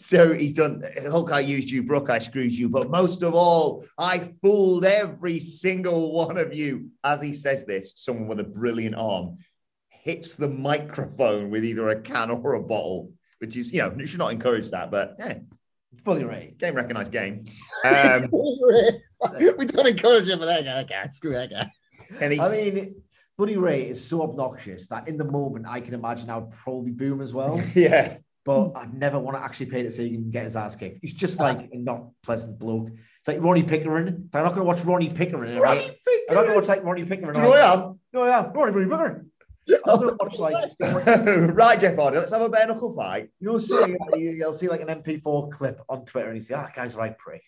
so 0.00 0.32
he's 0.32 0.54
done 0.54 0.82
Hulk, 1.10 1.30
I 1.30 1.40
used 1.40 1.68
you, 1.68 1.82
Brooke, 1.82 2.08
I 2.08 2.18
screwed 2.20 2.52
you, 2.52 2.70
but 2.70 2.90
most 2.90 3.22
of 3.22 3.34
all, 3.34 3.84
I 3.98 4.30
fooled 4.40 4.86
every 4.86 5.38
single 5.40 6.12
one 6.12 6.38
of 6.38 6.54
you. 6.54 6.90
As 7.04 7.20
he 7.20 7.34
says 7.34 7.66
this, 7.66 7.92
someone 7.96 8.26
with 8.26 8.40
a 8.40 8.44
brilliant 8.44 8.94
arm 8.94 9.36
hits 10.02 10.34
the 10.34 10.48
microphone 10.48 11.50
with 11.50 11.64
either 11.64 11.88
a 11.90 12.00
can 12.00 12.30
or 12.30 12.54
a 12.54 12.62
bottle, 12.62 13.12
which 13.38 13.56
is, 13.56 13.72
you 13.72 13.80
know, 13.80 13.94
you 13.96 14.06
should 14.06 14.18
not 14.18 14.32
encourage 14.32 14.70
that, 14.70 14.90
but 14.90 15.16
yeah, 15.18 15.38
Bully 16.04 16.24
Ray. 16.24 16.54
game 16.58 16.74
recognized 16.74 17.12
game. 17.12 17.44
Um, 17.82 18.28
we 19.56 19.64
don't 19.64 19.86
encourage 19.86 20.28
him 20.28 20.38
but 20.38 20.44
that 20.44 20.64
guy. 20.64 20.80
Okay, 20.82 21.08
screw 21.10 21.32
that 21.32 21.50
guy. 21.50 21.70
and 22.20 22.30
he's, 22.30 22.40
I 22.40 22.70
mean, 22.70 23.02
Bully 23.38 23.56
Ray 23.56 23.88
is 23.88 24.06
so 24.06 24.22
obnoxious 24.22 24.86
that 24.88 25.08
in 25.08 25.16
the 25.16 25.24
moment 25.24 25.64
I 25.66 25.80
can 25.80 25.94
imagine 25.94 26.28
I 26.28 26.36
would 26.36 26.50
probably 26.50 26.90
boom 26.90 27.22
as 27.22 27.32
well. 27.32 27.58
yeah, 27.74 28.18
but 28.44 28.72
I'd 28.76 28.92
never 28.92 29.18
want 29.18 29.38
to 29.38 29.42
actually 29.42 29.66
pay 29.66 29.82
to 29.82 29.90
see 29.90 30.10
him 30.10 30.30
get 30.30 30.44
his 30.44 30.56
ass 30.56 30.76
kicked. 30.76 30.98
He's 31.00 31.14
just 31.14 31.38
like 31.38 31.70
a 31.72 31.76
not 31.78 32.08
pleasant 32.22 32.58
bloke. 32.58 32.90
It's 32.90 33.28
like 33.28 33.40
Ronnie 33.40 33.62
Pickering. 33.62 34.06
Like, 34.06 34.34
I'm 34.34 34.44
not 34.44 34.54
going 34.54 34.60
to 34.60 34.64
watch 34.64 34.84
Ronnie 34.84 35.08
Pickering. 35.08 35.58
Ronnie 35.58 35.60
right? 35.60 35.96
I'm 36.28 36.34
not 36.34 36.42
going 36.42 36.54
to 36.54 36.60
watch 36.60 36.68
like 36.68 36.84
Ronnie 36.84 37.04
Pickering. 37.04 37.32
Do 37.32 37.40
you 37.40 37.46
know 37.46 37.52
I 37.54 37.72
am? 37.72 38.00
No, 38.12 38.24
yeah, 38.26 38.50
Ronnie 38.54 38.72
Ronnie 38.72 38.90
Pickering. 38.90 39.29
I'm 39.86 40.16
watch 40.18 40.38
like, 40.38 40.74
right, 40.80 41.80
Jeff 41.80 41.96
Hardy, 41.96 42.18
let's 42.18 42.32
have 42.32 42.42
a 42.42 42.48
bare 42.48 42.66
knuckle 42.66 42.94
fight. 42.94 43.30
you 43.40 43.48
know, 43.48 43.58
see, 43.58 43.96
you'll 44.16 44.54
see 44.54 44.68
like 44.68 44.80
an 44.80 44.88
MP4 44.88 45.52
clip 45.52 45.80
on 45.88 46.04
Twitter 46.04 46.28
and 46.28 46.36
you 46.36 46.42
say, 46.42 46.54
ah, 46.54 46.68
guy's 46.74 46.94
right 46.94 47.16
prick. 47.16 47.42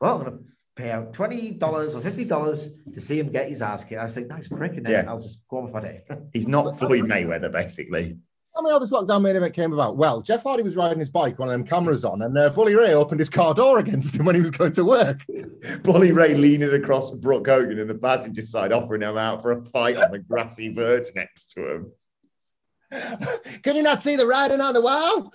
Well, 0.00 0.16
I'm 0.16 0.24
going 0.24 0.38
to 0.38 0.44
pay 0.76 0.90
out 0.90 1.12
$20 1.12 1.62
or 1.62 2.00
$50 2.00 2.94
to 2.94 3.00
see 3.00 3.18
him 3.18 3.30
get 3.32 3.48
his 3.48 3.62
ass 3.62 3.84
kicked. 3.84 4.00
I 4.00 4.04
was 4.04 4.16
like, 4.16 4.26
nice 4.28 4.48
prick. 4.48 4.76
And 4.76 4.84
then 4.86 5.04
Yeah. 5.04 5.10
I'll 5.10 5.20
just 5.20 5.46
go 5.48 5.58
on 5.58 5.64
with 5.64 5.72
my 5.72 5.80
day. 5.80 6.00
He's 6.32 6.46
not 6.46 6.78
Floyd 6.78 7.04
Mayweather, 7.04 7.50
basically. 7.50 8.18
Tell 8.56 8.62
me 8.62 8.70
how 8.70 8.78
this 8.78 8.90
lockdown 8.90 9.20
main 9.20 9.36
event 9.36 9.52
came 9.52 9.74
about. 9.74 9.98
Well, 9.98 10.22
Jeff 10.22 10.42
Hardy 10.42 10.62
was 10.62 10.76
riding 10.76 10.98
his 10.98 11.10
bike, 11.10 11.38
one 11.38 11.48
of 11.48 11.52
them 11.52 11.66
cameras 11.66 12.06
on, 12.06 12.22
and 12.22 12.38
uh, 12.38 12.48
Bully 12.48 12.74
Ray 12.74 12.94
opened 12.94 13.20
his 13.20 13.28
car 13.28 13.52
door 13.52 13.80
against 13.80 14.16
him 14.16 14.24
when 14.24 14.34
he 14.34 14.40
was 14.40 14.50
going 14.50 14.72
to 14.72 14.82
work. 14.82 15.20
Bully 15.82 16.10
Ray 16.10 16.34
leaning 16.34 16.72
across 16.72 17.10
Brooke 17.10 17.46
Hogan 17.46 17.78
in 17.78 17.86
the 17.86 17.94
passenger 17.94 18.46
side, 18.46 18.72
offering 18.72 19.02
him 19.02 19.18
out 19.18 19.42
for 19.42 19.52
a 19.52 19.62
fight 19.62 19.98
on 19.98 20.10
the 20.10 20.20
grassy 20.20 20.72
verge 20.72 21.08
next 21.14 21.50
to 21.50 21.70
him. 21.70 21.92
Can 23.62 23.76
you 23.76 23.82
not 23.82 24.00
see 24.00 24.16
the 24.16 24.26
writing 24.26 24.62
on 24.62 24.72
the 24.72 24.80
wall? 24.80 25.34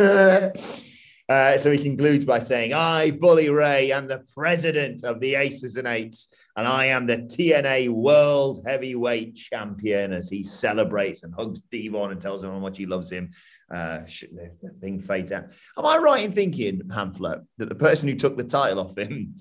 Uh, 1.28 1.58
so 1.58 1.70
he 1.70 1.78
concludes 1.78 2.24
by 2.24 2.38
saying, 2.38 2.72
I, 2.72 3.10
Bully 3.10 3.50
Ray, 3.50 3.92
am 3.92 4.06
the 4.06 4.24
president 4.34 5.04
of 5.04 5.20
the 5.20 5.34
Aces 5.34 5.76
and 5.76 5.86
Eights, 5.86 6.28
and 6.56 6.66
I 6.66 6.86
am 6.86 7.06
the 7.06 7.18
TNA 7.18 7.90
World 7.90 8.62
Heavyweight 8.66 9.36
Champion 9.36 10.14
as 10.14 10.30
he 10.30 10.42
celebrates 10.42 11.24
and 11.24 11.34
hugs 11.34 11.60
Devon 11.60 12.12
and 12.12 12.20
tells 12.20 12.42
him 12.42 12.50
how 12.50 12.58
much 12.58 12.78
he 12.78 12.86
loves 12.86 13.12
him. 13.12 13.30
Uh, 13.70 13.98
the, 13.98 14.50
the 14.62 14.70
thing 14.80 15.00
fades 15.02 15.30
out. 15.30 15.44
Am 15.76 15.84
I 15.84 15.98
right 15.98 16.24
in 16.24 16.32
thinking, 16.32 16.80
Hamflett, 16.88 17.44
that 17.58 17.68
the 17.68 17.74
person 17.74 18.08
who 18.08 18.14
took 18.14 18.38
the 18.38 18.44
title 18.44 18.80
off 18.80 18.96
him 18.96 19.36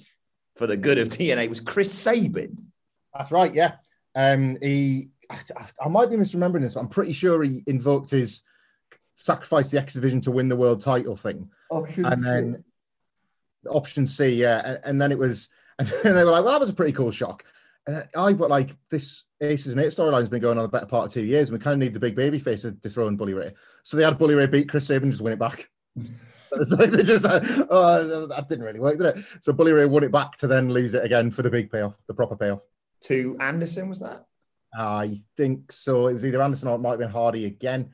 for 0.58 0.68
the 0.68 0.76
good 0.76 0.98
of 0.98 1.08
TNA 1.08 1.48
was 1.48 1.62
Chris 1.62 1.94
Sabin? 1.94 2.66
That's 3.14 3.32
right, 3.32 3.54
yeah. 3.54 3.76
Um, 4.14 4.58
he, 4.62 5.12
I, 5.30 5.38
I 5.86 5.88
might 5.88 6.10
be 6.10 6.18
misremembering 6.18 6.62
this, 6.62 6.74
but 6.74 6.82
I'm 6.82 6.90
pretty 6.90 7.14
sure 7.14 7.42
he 7.44 7.64
invoked 7.66 8.10
his 8.10 8.44
sacrifice 9.18 9.70
the 9.70 9.80
X 9.80 9.94
Division 9.94 10.22
to 10.22 10.32
win 10.32 10.48
the 10.48 10.56
world 10.56 10.82
title 10.82 11.16
thing. 11.16 11.50
and 12.06 12.24
then 12.24 12.64
option 13.70 14.08
C, 14.08 14.30
yeah, 14.30 14.62
and, 14.64 14.80
and 14.86 15.02
then 15.02 15.12
it 15.12 15.18
was, 15.18 15.50
and 15.80 15.88
then 16.04 16.16
they 16.16 16.24
were 16.24 16.32
like, 16.32 16.44
"Well, 16.44 16.54
that 16.54 16.62
was 16.62 16.70
a 16.70 16.76
pretty 16.76 16.94
cool 16.94 17.12
shock." 17.12 17.44
And 17.86 18.04
I, 18.16 18.34
but 18.34 18.50
like 18.50 18.76
this 18.90 19.24
Aces 19.42 19.72
and 19.72 19.82
Eight 19.82 19.88
storyline's 19.88 20.30
been 20.30 20.42
going 20.42 20.58
on 20.58 20.66
a 20.66 20.70
better 20.70 20.86
part 20.86 21.08
of 21.08 21.14
two 21.14 21.24
years, 21.24 21.50
and 21.50 21.58
we 21.58 21.64
kind 21.64 21.74
of 21.74 21.80
need 21.80 21.94
the 21.94 22.00
big 22.00 22.16
baby 22.16 22.40
face 22.40 22.62
to 22.62 22.72
dethrone 22.72 23.18
Bully 23.18 23.34
Ray. 23.34 23.54
So 23.84 23.98
they 23.98 24.04
had 24.04 24.18
Bully 24.18 24.36
Ray 24.36 24.48
beat 24.48 24.70
Chris 24.70 24.88
Sabin, 24.88 25.12
just 25.12 25.24
win 25.24 25.34
it 25.34 25.40
back. 25.40 25.70
so 26.64 26.76
they 26.76 27.04
just, 27.04 27.26
uh, 27.26 27.40
oh, 27.70 28.26
that 28.28 28.48
didn't 28.50 28.66
really 28.66 28.80
work, 28.80 28.98
did 28.98 29.18
it? 29.18 29.26
So 29.42 29.54
Bully 29.54 29.72
Ray 29.72 29.86
won 29.86 30.04
it 30.04 30.12
back 30.12 30.38
to 30.38 30.48
then 30.48 30.70
lose 30.70 30.94
it 30.94 31.04
again 31.04 31.32
for 31.32 31.44
the 31.44 31.50
big 31.50 31.72
payoff, 31.72 31.96
the 32.08 32.14
proper 32.14 32.36
payoff. 32.36 32.64
To 33.04 33.38
Anderson, 33.40 33.90
was 33.90 34.00
that? 34.00 34.26
I 34.76 35.18
think 35.36 35.72
so. 35.72 36.08
It 36.08 36.14
was 36.14 36.26
either 36.26 36.42
Anderson 36.42 36.68
or 36.68 36.76
it 36.76 36.80
might 36.80 36.92
have 36.92 37.00
been 37.00 37.10
Hardy 37.10 37.46
again. 37.46 37.94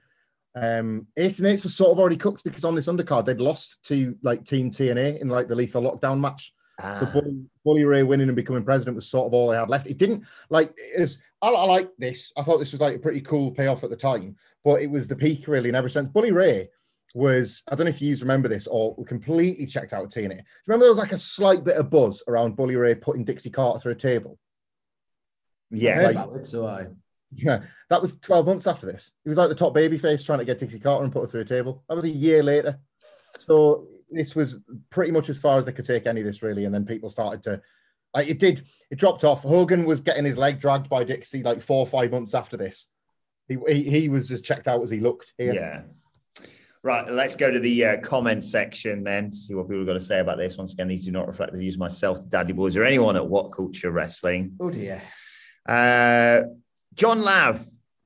Um, 0.55 1.07
Ace 1.17 1.39
and 1.39 1.47
Eights 1.47 1.63
was 1.63 1.75
sort 1.75 1.91
of 1.91 1.99
already 1.99 2.17
cooked 2.17 2.43
because 2.43 2.63
on 2.63 2.75
this 2.75 2.87
undercard 2.87 3.25
they'd 3.25 3.39
lost 3.41 3.83
to 3.85 4.15
like 4.21 4.45
Team 4.45 4.69
TNA 4.69 5.19
in 5.19 5.27
like 5.29 5.47
the 5.47 5.55
lethal 5.55 5.81
lockdown 5.81 6.19
match. 6.19 6.53
So 6.79 6.85
Ah. 7.05 7.09
Bully, 7.13 7.43
Bully 7.63 7.85
Ray 7.85 8.01
winning 8.03 8.27
and 8.29 8.35
becoming 8.35 8.63
president 8.63 8.95
was 8.95 9.07
sort 9.07 9.27
of 9.27 9.33
all 9.33 9.49
they 9.49 9.57
had 9.57 9.69
left. 9.69 9.87
It 9.87 9.97
didn't 9.97 10.25
like 10.49 10.71
is 10.95 11.19
I, 11.41 11.49
I 11.49 11.65
like 11.65 11.89
this. 11.99 12.31
I 12.37 12.41
thought 12.41 12.57
this 12.57 12.71
was 12.71 12.81
like 12.81 12.95
a 12.95 12.99
pretty 12.99 13.21
cool 13.21 13.51
payoff 13.51 13.83
at 13.83 13.89
the 13.91 13.95
time, 13.95 14.35
but 14.63 14.81
it 14.81 14.89
was 14.89 15.07
the 15.07 15.15
peak 15.15 15.47
really 15.47 15.69
in 15.69 15.75
every 15.75 15.89
sense. 15.91 16.09
Bully 16.09 16.31
Ray 16.31 16.69
was 17.15 17.61
I 17.71 17.75
don't 17.75 17.85
know 17.85 17.89
if 17.89 18.01
you 18.01 18.15
remember 18.17 18.47
this 18.47 18.65
or 18.67 18.95
completely 19.05 19.67
checked 19.67 19.93
out 19.93 20.09
TNA. 20.09 20.29
Do 20.29 20.35
you 20.35 20.43
remember 20.67 20.85
there 20.85 20.91
was 20.91 20.97
like 20.97 21.11
a 21.11 21.17
slight 21.17 21.63
bit 21.63 21.77
of 21.77 21.91
buzz 21.91 22.23
around 22.27 22.55
Bully 22.55 22.75
Ray 22.75 22.95
putting 22.95 23.23
Dixie 23.23 23.51
Carter 23.51 23.79
through 23.79 23.91
a 23.91 23.95
table? 23.95 24.39
yeah, 25.71 26.11
Like- 26.11 26.45
so 26.45 26.65
I. 26.67 26.87
Yeah, 27.43 27.63
that 27.89 28.01
was 28.01 28.17
12 28.17 28.45
months 28.45 28.67
after 28.67 28.85
this. 28.85 29.11
He 29.23 29.29
was 29.29 29.37
like 29.37 29.49
the 29.49 29.55
top 29.55 29.73
baby 29.73 29.97
face 29.97 30.23
trying 30.23 30.39
to 30.39 30.45
get 30.45 30.57
Dixie 30.57 30.79
Carter 30.79 31.03
and 31.03 31.11
put 31.11 31.21
her 31.21 31.27
through 31.27 31.41
a 31.41 31.45
table. 31.45 31.83
That 31.89 31.95
was 31.95 32.05
a 32.05 32.09
year 32.09 32.43
later. 32.43 32.79
So 33.37 33.87
this 34.09 34.35
was 34.35 34.57
pretty 34.89 35.11
much 35.11 35.29
as 35.29 35.37
far 35.37 35.57
as 35.57 35.65
they 35.65 35.71
could 35.71 35.85
take 35.85 36.05
any 36.05 36.21
of 36.21 36.27
this, 36.27 36.43
really. 36.43 36.65
And 36.65 36.73
then 36.73 36.85
people 36.85 37.09
started 37.09 37.43
to, 37.43 37.61
like, 38.13 38.27
it 38.27 38.39
did, 38.39 38.61
it 38.91 38.99
dropped 38.99 39.23
off. 39.23 39.43
Hogan 39.43 39.85
was 39.85 39.99
getting 39.99 40.25
his 40.25 40.37
leg 40.37 40.59
dragged 40.59 40.89
by 40.89 41.03
Dixie 41.03 41.43
like 41.43 41.61
four 41.61 41.79
or 41.79 41.87
five 41.87 42.11
months 42.11 42.33
after 42.33 42.57
this. 42.57 42.87
He, 43.47 43.57
he, 43.67 43.83
he 43.83 44.09
was 44.09 44.31
as 44.31 44.41
checked 44.41 44.67
out 44.67 44.81
as 44.81 44.89
he 44.89 44.99
looked 44.99 45.33
here. 45.37 45.53
Yeah. 45.53 45.81
Right, 46.83 47.09
let's 47.09 47.37
go 47.37 47.49
to 47.49 47.61
the 47.61 47.85
uh, 47.85 47.97
comment 48.01 48.43
section 48.43 49.05
then 49.05 49.29
to 49.29 49.35
see 49.35 49.53
what 49.53 49.67
people 49.69 49.79
have 49.79 49.87
got 49.87 49.93
to 49.93 50.01
say 50.01 50.19
about 50.19 50.37
this. 50.37 50.57
Once 50.57 50.73
again, 50.73 50.89
these 50.89 51.05
do 51.05 51.11
not 51.11 51.27
reflect 51.27 51.53
the 51.53 51.57
views 51.57 51.75
of 51.75 51.79
myself, 51.79 52.25
Dadley 52.27 52.53
Boys, 52.53 52.75
or 52.75 52.83
anyone 52.83 53.15
at 53.15 53.25
What 53.25 53.53
Culture 53.53 53.89
Wrestling. 53.89 54.57
Oh 54.59 54.69
dear. 54.69 55.01
Uh, 55.67 56.41
John 56.95 57.21
Lav, 57.21 57.65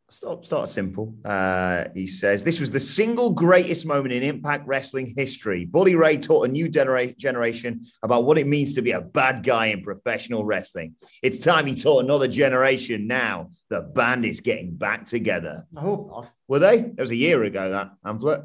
start, 0.10 0.46
start 0.46 0.70
simple. 0.70 1.16
Uh, 1.26 1.86
he 1.94 2.08
says, 2.08 2.44
This 2.44 2.60
was 2.60 2.72
the 2.72 2.80
single 2.80 3.32
greatest 3.32 3.86
moment 3.86 4.14
in 4.14 4.24
Impact 4.24 4.68
Wrestling 4.68 5.14
history. 5.18 5.66
Bully 5.66 5.96
Ray 5.96 6.18
taught 6.18 6.48
a 6.48 6.52
new 6.52 6.70
genera- 6.70 7.14
generation 7.14 7.82
about 8.04 8.26
what 8.26 8.38
it 8.38 8.48
means 8.48 8.74
to 8.76 8.82
be 8.82 8.92
a 8.92 9.02
bad 9.02 9.44
guy 9.44 9.68
in 9.68 9.84
professional 9.84 10.46
wrestling. 10.46 10.96
It's 11.22 11.40
time 11.40 11.66
he 11.66 11.76
taught 11.76 12.04
another 12.04 12.28
generation 12.28 13.08
now. 13.08 13.52
The 13.70 13.82
band 13.82 14.26
is 14.26 14.42
getting 14.42 14.76
back 14.76 15.06
together. 15.06 15.66
I 15.76 15.82
hope 15.82 16.08
not. 16.10 16.32
Were 16.48 16.60
they? 16.60 16.82
That 16.82 17.00
was 17.00 17.12
a 17.12 17.16
year 17.16 17.44
ago, 17.44 17.72
that 17.72 17.92
pamphlet. 18.04 18.42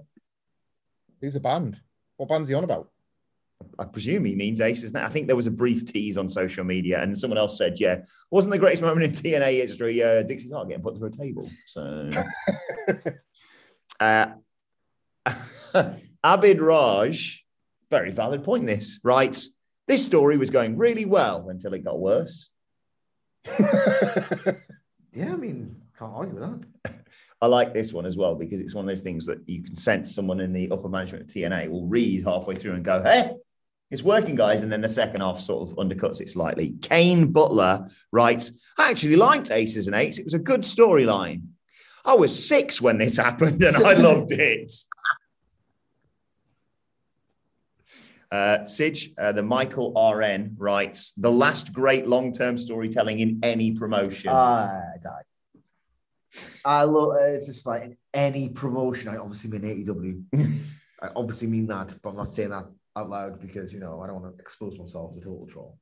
Who's 1.20 1.36
a 1.36 1.40
band? 1.40 1.78
What 2.16 2.28
band's 2.28 2.48
he 2.48 2.54
on 2.54 2.64
about? 2.64 2.91
I 3.78 3.84
presume 3.84 4.24
he 4.24 4.34
means 4.34 4.60
Aces. 4.60 4.92
Now. 4.92 5.04
I 5.04 5.08
think 5.08 5.26
there 5.26 5.36
was 5.36 5.46
a 5.46 5.50
brief 5.50 5.84
tease 5.84 6.16
on 6.16 6.28
social 6.28 6.64
media, 6.64 7.02
and 7.02 7.16
someone 7.16 7.38
else 7.38 7.58
said, 7.58 7.80
"Yeah, 7.80 8.04
wasn't 8.30 8.52
the 8.52 8.58
greatest 8.58 8.82
moment 8.82 9.04
in 9.04 9.12
TNA 9.12 9.52
history 9.52 10.02
uh, 10.02 10.22
Dixie 10.22 10.48
Carter 10.48 10.68
getting 10.68 10.82
put 10.82 10.96
through 10.96 11.08
a 11.08 11.10
table." 11.10 11.50
So, 11.66 12.10
uh, 14.00 14.26
Abid 16.24 16.60
Raj, 16.60 17.44
very 17.90 18.10
valid 18.10 18.44
point. 18.44 18.66
This 18.66 19.00
writes, 19.02 19.50
"This 19.88 20.04
story 20.04 20.36
was 20.36 20.50
going 20.50 20.76
really 20.76 21.04
well 21.04 21.48
until 21.48 21.74
it 21.74 21.84
got 21.84 21.98
worse." 21.98 22.50
Yeah, 25.14 25.34
I 25.34 25.36
mean, 25.36 25.76
can't 25.98 26.12
argue 26.14 26.34
with 26.34 26.62
that. 26.84 26.94
I 27.42 27.46
like 27.46 27.74
this 27.74 27.92
one 27.92 28.06
as 28.06 28.16
well 28.16 28.34
because 28.34 28.60
it's 28.60 28.74
one 28.74 28.84
of 28.84 28.88
those 28.88 29.02
things 29.02 29.26
that 29.26 29.46
you 29.46 29.62
can 29.62 29.76
sense 29.76 30.14
someone 30.14 30.40
in 30.40 30.52
the 30.52 30.70
upper 30.70 30.88
management 30.88 31.24
of 31.24 31.28
TNA 31.28 31.68
will 31.68 31.86
read 31.86 32.24
halfway 32.24 32.54
through 32.54 32.74
and 32.74 32.84
go, 32.84 33.02
"Hey." 33.02 33.32
It's 33.92 34.02
working, 34.02 34.36
guys, 34.36 34.62
and 34.62 34.72
then 34.72 34.80
the 34.80 34.88
second 34.88 35.20
half 35.20 35.38
sort 35.38 35.68
of 35.68 35.76
undercuts 35.76 36.22
it 36.22 36.30
slightly. 36.30 36.74
Kane 36.80 37.30
Butler 37.30 37.88
writes, 38.10 38.50
I 38.78 38.90
actually 38.90 39.16
liked 39.16 39.50
Aces 39.50 39.86
and 39.86 39.94
Eights. 39.94 40.18
It 40.18 40.24
was 40.24 40.32
a 40.32 40.38
good 40.38 40.62
storyline. 40.62 41.42
I 42.02 42.14
was 42.14 42.48
six 42.48 42.80
when 42.80 42.96
this 42.96 43.16
happened 43.18 43.62
and 43.62 43.76
I 43.76 43.92
loved 43.92 44.32
it. 44.32 44.72
Uh, 48.32 48.64
Sidge, 48.64 49.10
uh, 49.18 49.30
the 49.30 49.42
Michael 49.42 49.92
RN 49.92 50.56
writes, 50.56 51.12
the 51.18 51.30
last 51.30 51.70
great 51.70 52.06
long-term 52.06 52.56
storytelling 52.56 53.20
in 53.20 53.40
any 53.42 53.72
promotion. 53.72 54.30
I 54.30 54.94
die. 55.04 55.20
I 56.64 56.84
love 56.84 57.14
it's 57.20 57.44
just 57.44 57.66
like 57.66 57.82
in 57.82 57.96
any 58.14 58.48
promotion. 58.48 59.10
I 59.10 59.18
obviously 59.18 59.50
mean 59.50 59.84
AEW. 59.84 60.62
I 61.02 61.10
obviously 61.14 61.48
mean 61.48 61.66
that, 61.66 62.00
but 62.00 62.08
I'm 62.08 62.16
not 62.16 62.32
saying 62.32 62.48
that 62.48 62.68
out 62.96 63.08
loud 63.08 63.40
because 63.40 63.72
you 63.72 63.80
know 63.80 64.00
I 64.02 64.06
don't 64.06 64.20
want 64.20 64.36
to 64.36 64.40
expose 64.40 64.78
myself 64.78 65.14
to 65.14 65.20
total 65.20 65.46
troll. 65.46 65.78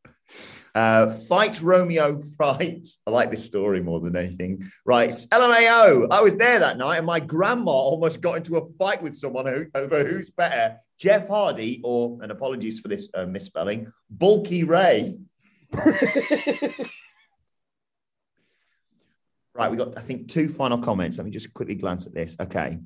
Uh, 0.75 1.09
Fight 1.11 1.61
Romeo 1.61 2.23
Fight. 2.39 2.87
I 3.07 3.11
like 3.11 3.31
this 3.31 3.45
story 3.45 3.81
more 3.81 4.01
than 4.01 4.17
anything. 4.17 4.71
Right. 4.85 5.11
LMAO. 5.11 6.09
I 6.11 6.21
was 6.21 6.37
there 6.37 6.59
that 6.61 6.79
night 6.79 6.99
and 6.99 7.07
my 7.07 7.21
grandma 7.21 7.73
almost 7.73 8.21
got 8.21 8.37
into 8.37 8.57
a 8.57 8.69
fight 8.79 9.03
with 9.03 9.15
someone 9.15 9.47
who, 9.47 9.67
over 9.75 10.05
who's 10.05 10.31
better, 10.31 10.77
Jeff 10.99 11.29
Hardy 11.29 11.81
or, 11.83 12.19
and 12.23 12.31
apologies 12.31 12.79
for 12.79 12.89
this 12.89 13.09
uh, 13.15 13.27
misspelling, 13.27 13.93
Bulky 14.09 14.63
Ray. 14.65 15.19
right. 19.55 19.71
We 19.71 19.77
got, 19.77 19.99
I 19.99 20.03
think, 20.03 20.29
two 20.29 20.49
final 20.49 20.79
comments. 20.79 21.19
Let 21.19 21.25
me 21.25 21.33
just 21.33 21.53
quickly 21.53 21.75
glance 21.75 22.07
at 22.07 22.15
this. 22.15 22.37
Okay. 22.41 22.79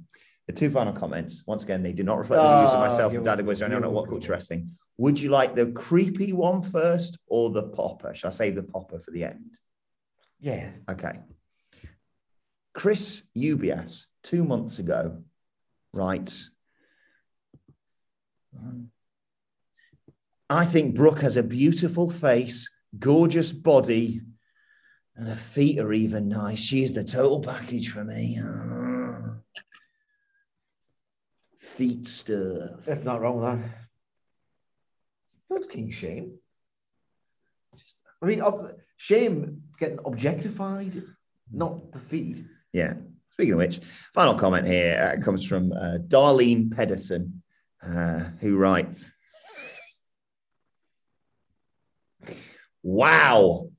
The 0.46 0.52
two 0.52 0.70
final 0.70 0.92
comments. 0.92 1.42
Once 1.46 1.64
again, 1.64 1.82
they 1.82 1.92
do 1.92 2.02
not 2.02 2.18
reflect 2.18 2.42
the 2.42 2.58
views 2.58 2.70
of 2.70 2.76
Ah, 2.76 2.80
myself, 2.88 3.12
the 3.12 3.18
Dadley 3.20 3.44
Boys, 3.46 3.62
or 3.62 3.64
anyone 3.64 3.84
at 3.84 3.90
you- 3.90 3.94
What 3.96 4.08
Culture 4.10 4.32
Wrestling. 4.32 4.76
Would 4.98 5.18
you 5.20 5.30
like 5.30 5.54
the 5.54 5.66
creepy 5.72 6.32
one 6.32 6.62
first 6.62 7.18
or 7.26 7.50
the 7.50 7.62
popper? 7.64 8.14
Shall 8.14 8.28
I 8.28 8.32
say 8.32 8.50
the 8.50 8.62
popper 8.62 8.98
for 9.00 9.10
the 9.10 9.24
end? 9.24 9.58
Yeah. 10.38 10.70
Okay. 10.88 11.20
Chris 12.74 13.24
Ubias, 13.34 14.06
two 14.22 14.44
months 14.44 14.78
ago, 14.78 15.22
writes 15.92 16.50
I 20.50 20.64
think 20.64 20.94
Brooke 20.94 21.20
has 21.20 21.36
a 21.36 21.42
beautiful 21.42 22.10
face, 22.10 22.70
gorgeous 22.98 23.50
body, 23.50 24.20
and 25.16 25.28
her 25.28 25.36
feet 25.36 25.80
are 25.80 25.92
even 25.92 26.28
nice. 26.28 26.60
She 26.60 26.84
is 26.84 26.92
the 26.92 27.02
total 27.02 27.40
package 27.40 27.88
for 27.90 28.04
me. 28.04 28.38
Feet 31.74 32.06
stuff. 32.06 32.86
If 32.86 33.02
not 33.02 33.20
wrong 33.20 33.40
with 33.40 33.60
that. 33.60 33.70
Good 35.50 35.68
King 35.70 35.90
Shame. 35.90 36.38
I 38.22 38.26
mean, 38.26 38.40
ob- 38.40 38.76
shame 38.96 39.62
getting 39.78 39.98
objectified, 40.04 40.92
not 41.52 41.90
the 41.90 41.98
feed. 41.98 42.46
Yeah. 42.72 42.94
Speaking 43.32 43.54
of 43.54 43.58
which, 43.58 43.80
final 44.14 44.36
comment 44.36 44.68
here 44.68 45.16
uh, 45.18 45.20
comes 45.20 45.44
from 45.44 45.72
uh, 45.72 45.98
Darlene 46.06 46.70
Pedersen, 46.70 47.42
uh, 47.82 48.20
who 48.38 48.56
writes 48.56 49.12
Wow. 52.84 53.70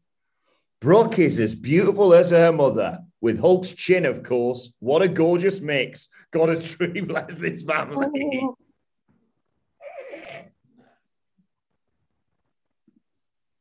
Brooke 0.81 1.17
is 1.17 1.39
as 1.39 1.55
beautiful 1.55 2.13
as 2.13 2.31
her 2.31 2.51
mother, 2.51 2.99
with 3.26 3.39
Hulk's 3.39 3.72
chin, 3.72 4.06
of 4.06 4.22
course. 4.22 4.72
What 4.77 5.02
a 5.02 5.07
gorgeous 5.07 5.60
mix. 5.60 6.10
God 6.30 6.49
has 6.49 6.64
truly 6.72 7.02
blessed 7.02 7.39
this 7.39 7.64
family. 7.64 8.47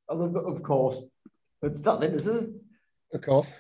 Of, 0.07 0.37
of 0.37 0.63
course. 0.63 1.03
It's 1.63 1.81
not 1.81 1.99
then, 2.01 2.13
is 2.13 2.27
it? 2.27 2.51
Of 3.15 3.23
course. 3.23 3.53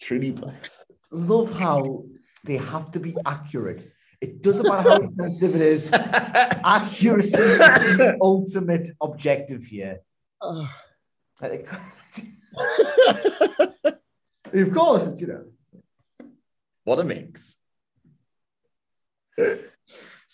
truly 0.00 0.32
blessed. 0.32 0.90
Love 1.12 1.52
how 1.52 2.04
they 2.42 2.56
have 2.56 2.90
to 2.90 3.00
be 3.00 3.16
accurate. 3.24 3.92
It 4.20 4.42
doesn't 4.42 4.66
matter 4.68 4.90
how 4.90 5.06
sensitive 5.16 5.54
it 5.54 5.62
is. 5.62 5.92
Accuracy 6.76 7.38
is 7.38 7.96
the 7.96 8.18
ultimate 8.20 8.90
objective 9.00 9.62
here. 9.62 10.00
Uh, 10.42 10.66
Like, 11.40 11.68
of 14.52 14.74
course, 14.74 15.06
it's 15.06 15.20
you 15.20 15.26
know. 15.26 15.44
What 16.84 17.00
a 17.00 17.04
mix. 17.04 17.56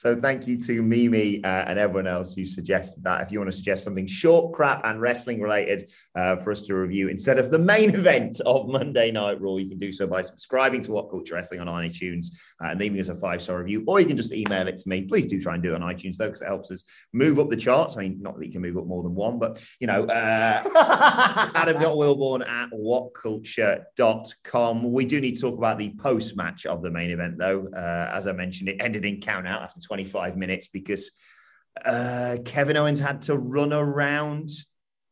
So 0.01 0.17
thank 0.17 0.49
you 0.49 0.59
to 0.61 0.83
Mimi 0.83 1.45
uh, 1.45 1.65
and 1.67 1.79
everyone 1.79 2.07
else 2.07 2.35
who 2.35 2.47
suggested 2.47 3.05
that. 3.05 3.21
If 3.21 3.31
you 3.31 3.39
want 3.39 3.51
to 3.51 3.57
suggest 3.57 3.85
something 3.85 4.07
short, 4.07 4.55
crap, 4.55 4.81
and 4.87 4.99
wrestling 4.99 5.43
related 5.43 5.91
uh, 6.15 6.37
for 6.37 6.53
us 6.53 6.63
to 6.63 6.75
review 6.75 7.09
instead 7.09 7.39
of 7.39 7.51
the 7.51 7.59
main 7.59 7.95
event 8.01 8.41
of 8.47 8.67
Monday 8.67 9.11
Night 9.11 9.39
Raw, 9.43 9.57
you 9.57 9.69
can 9.69 9.79
do 9.79 9.93
so 9.93 10.07
by 10.07 10.23
subscribing 10.23 10.81
to 10.85 10.93
What 10.93 11.11
Culture 11.11 11.35
Wrestling 11.35 11.61
on 11.61 11.67
iTunes 11.67 12.29
uh, 12.65 12.69
and 12.69 12.81
leaving 12.81 12.99
us 12.99 13.09
a 13.09 13.15
five 13.15 13.43
star 13.43 13.59
review, 13.59 13.85
or 13.87 14.01
you 14.01 14.07
can 14.07 14.17
just 14.17 14.33
email 14.33 14.67
it 14.69 14.79
to 14.79 14.89
me. 14.89 15.03
Please 15.03 15.27
do 15.27 15.39
try 15.39 15.53
and 15.53 15.63
do 15.63 15.75
it 15.75 15.83
on 15.83 15.95
iTunes 15.95 16.17
though, 16.17 16.29
because 16.29 16.41
it 16.41 16.47
helps 16.47 16.71
us 16.71 16.83
move 17.13 17.39
up 17.39 17.51
the 17.51 17.57
charts. 17.57 17.99
I 17.99 18.01
mean, 18.01 18.23
not 18.23 18.39
that 18.39 18.47
you 18.47 18.53
can 18.53 18.63
move 18.63 18.79
up 18.79 18.87
more 18.87 19.03
than 19.03 19.15
one, 19.15 19.39
but 19.39 19.63
you 19.81 19.87
know, 19.87 20.07
uh, 20.07 21.51
Adam.Wilborn 21.55 22.49
at 22.49 22.71
whatculture.com. 22.71 24.93
We 24.93 25.05
do 25.05 25.21
need 25.21 25.35
to 25.35 25.41
talk 25.43 25.59
about 25.59 25.79
the 25.79 25.91
post 25.99 26.39
match 26.39 26.65
of 26.65 26.81
the 26.81 26.91
main 26.91 27.11
event, 27.11 27.37
though. 27.37 27.69
Uh, 27.77 28.13
as 28.15 28.27
I 28.27 28.33
mentioned, 28.33 28.71
it 28.71 28.79
ended 28.81 29.05
in 29.05 29.21
count 29.21 29.47
out 29.47 29.61
after 29.61 29.79
25 29.91 30.37
minutes 30.37 30.69
because 30.69 31.11
uh, 31.85 32.37
Kevin 32.45 32.77
Owens 32.77 33.01
had 33.01 33.23
to 33.23 33.37
run 33.37 33.73
around 33.73 34.49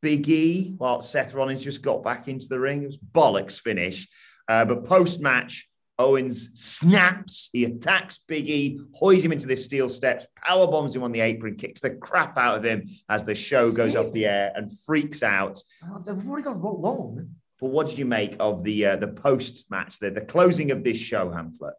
Big 0.02 0.28
E 0.28 0.74
while 0.78 1.00
Seth 1.00 1.34
Rollins 1.34 1.64
just 1.64 1.82
got 1.82 2.04
back 2.04 2.28
into 2.28 2.46
the 2.48 2.60
ring. 2.60 2.84
It 2.84 2.86
was 2.86 2.98
bollocks 2.98 3.60
finish. 3.60 4.06
Uh, 4.46 4.64
but 4.64 4.84
post 4.84 5.20
match, 5.20 5.68
Owens 5.98 6.50
snaps. 6.54 7.50
He 7.52 7.64
attacks 7.64 8.20
Big 8.28 8.48
E, 8.48 8.80
hoys 8.94 9.24
him 9.24 9.32
into 9.32 9.48
the 9.48 9.56
steel 9.56 9.88
steps, 9.88 10.26
power 10.46 10.68
bombs 10.68 10.94
him 10.94 11.02
on 11.02 11.10
the 11.10 11.22
apron, 11.22 11.56
kicks 11.56 11.80
the 11.80 11.90
crap 11.90 12.38
out 12.38 12.58
of 12.58 12.64
him 12.64 12.84
as 13.08 13.24
the 13.24 13.34
show 13.34 13.72
goes 13.72 13.96
off 13.96 14.12
the 14.12 14.26
air 14.26 14.52
and 14.54 14.70
freaks 14.86 15.24
out. 15.24 15.60
Oh, 15.84 16.00
They've 16.06 16.24
already 16.28 16.44
gone 16.44 16.60
ro- 16.60 16.76
long. 16.76 17.30
But 17.60 17.70
what 17.70 17.88
did 17.88 17.98
you 17.98 18.04
make 18.04 18.36
of 18.38 18.62
the 18.62 18.86
uh, 18.86 18.96
the 18.96 19.08
post 19.08 19.68
match, 19.70 19.98
the, 19.98 20.12
the 20.12 20.20
closing 20.20 20.70
of 20.70 20.84
this 20.84 20.98
show, 20.98 21.30
Hamflett? 21.30 21.72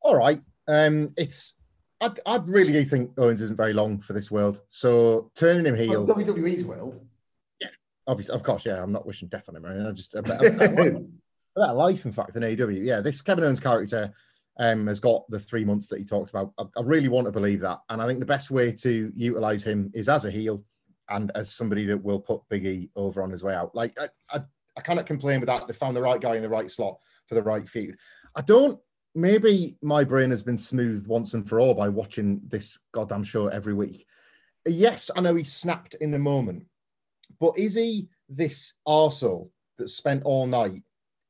all 0.00 0.16
right. 0.16 0.40
Um, 0.66 1.12
it's 1.16 1.53
I, 2.00 2.10
I 2.26 2.36
really 2.44 2.84
think 2.84 3.12
Owens 3.18 3.40
isn't 3.40 3.56
very 3.56 3.72
long 3.72 3.98
for 3.98 4.12
this 4.12 4.30
world. 4.30 4.60
So 4.68 5.30
turning 5.34 5.66
him 5.66 5.76
heel, 5.76 6.04
Well, 6.04 6.16
WWE's 6.16 6.64
world. 6.64 7.00
Yeah, 7.60 7.68
obviously, 8.06 8.34
of 8.34 8.42
course, 8.42 8.66
yeah. 8.66 8.82
I'm 8.82 8.92
not 8.92 9.06
wishing 9.06 9.28
death 9.28 9.48
on 9.48 9.56
him. 9.56 9.64
I 9.64 9.90
just 9.92 10.14
a 10.14 10.22
better, 10.22 10.48
a 10.48 10.50
better 10.52 10.96
a 11.56 11.60
better 11.60 11.72
life, 11.72 12.04
in 12.04 12.12
fact, 12.12 12.34
than 12.34 12.42
AEW. 12.42 12.84
Yeah, 12.84 13.00
this 13.00 13.22
Kevin 13.22 13.44
Owens 13.44 13.60
character 13.60 14.12
um, 14.58 14.86
has 14.86 15.00
got 15.00 15.28
the 15.30 15.38
three 15.38 15.64
months 15.64 15.88
that 15.88 15.98
he 15.98 16.04
talked 16.04 16.30
about. 16.30 16.52
I, 16.58 16.64
I 16.76 16.82
really 16.82 17.08
want 17.08 17.26
to 17.26 17.32
believe 17.32 17.60
that, 17.60 17.80
and 17.88 18.02
I 18.02 18.06
think 18.06 18.20
the 18.20 18.26
best 18.26 18.50
way 18.50 18.72
to 18.72 19.12
utilize 19.14 19.62
him 19.62 19.90
is 19.94 20.08
as 20.08 20.24
a 20.24 20.30
heel 20.30 20.64
and 21.10 21.30
as 21.34 21.52
somebody 21.52 21.86
that 21.86 22.02
will 22.02 22.20
put 22.20 22.42
Big 22.48 22.64
E 22.64 22.90
over 22.96 23.22
on 23.22 23.30
his 23.30 23.42
way 23.42 23.54
out. 23.54 23.74
Like 23.74 23.92
I, 24.00 24.08
I, 24.30 24.40
I 24.76 24.80
cannot 24.80 25.06
complain 25.06 25.40
with 25.40 25.48
that. 25.48 25.66
They 25.66 25.74
found 25.74 25.96
the 25.96 26.02
right 26.02 26.20
guy 26.20 26.36
in 26.36 26.42
the 26.42 26.48
right 26.48 26.70
slot 26.70 26.98
for 27.26 27.34
the 27.34 27.42
right 27.42 27.68
feud. 27.68 27.96
I 28.34 28.40
don't. 28.42 28.78
Maybe 29.14 29.76
my 29.80 30.02
brain 30.02 30.30
has 30.30 30.42
been 30.42 30.58
smoothed 30.58 31.06
once 31.06 31.34
and 31.34 31.48
for 31.48 31.60
all 31.60 31.74
by 31.74 31.88
watching 31.88 32.40
this 32.48 32.78
goddamn 32.92 33.22
show 33.24 33.46
every 33.46 33.74
week. 33.74 34.06
Yes, 34.66 35.10
I 35.14 35.20
know 35.20 35.34
he 35.34 35.44
snapped 35.44 35.94
in 36.00 36.10
the 36.10 36.18
moment, 36.18 36.66
but 37.38 37.56
is 37.56 37.74
he 37.74 38.08
this 38.28 38.74
arsehole 38.88 39.50
that 39.78 39.88
spent 39.88 40.24
all 40.24 40.46
night 40.46 40.82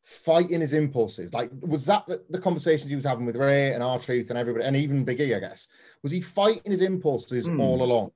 fighting 0.04 0.60
his 0.60 0.72
impulses? 0.72 1.34
Like, 1.34 1.50
was 1.60 1.84
that 1.86 2.06
the, 2.06 2.24
the 2.30 2.40
conversations 2.40 2.88
he 2.88 2.94
was 2.94 3.04
having 3.04 3.26
with 3.26 3.36
Rey 3.36 3.72
and 3.74 3.82
R 3.82 3.98
Truth 3.98 4.30
and 4.30 4.38
everybody, 4.38 4.64
and 4.64 4.76
even 4.76 5.04
Big 5.04 5.20
E, 5.20 5.34
I 5.34 5.40
guess? 5.40 5.66
Was 6.02 6.12
he 6.12 6.20
fighting 6.20 6.72
his 6.72 6.80
impulses 6.80 7.46
Hmm. 7.46 7.60
all 7.60 7.82
along? 7.82 8.12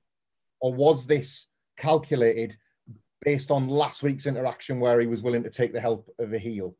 Or 0.61 0.73
was 0.73 1.05
this 1.05 1.47
calculated 1.77 2.57
based 3.21 3.51
on 3.51 3.67
last 3.67 4.01
week's 4.01 4.25
interaction 4.25 4.79
where 4.79 4.99
he 4.99 5.07
was 5.07 5.21
willing 5.21 5.43
to 5.43 5.49
take 5.49 5.73
the 5.73 5.81
help 5.81 6.09
of 6.17 6.33
a 6.33 6.39
heel? 6.39 6.75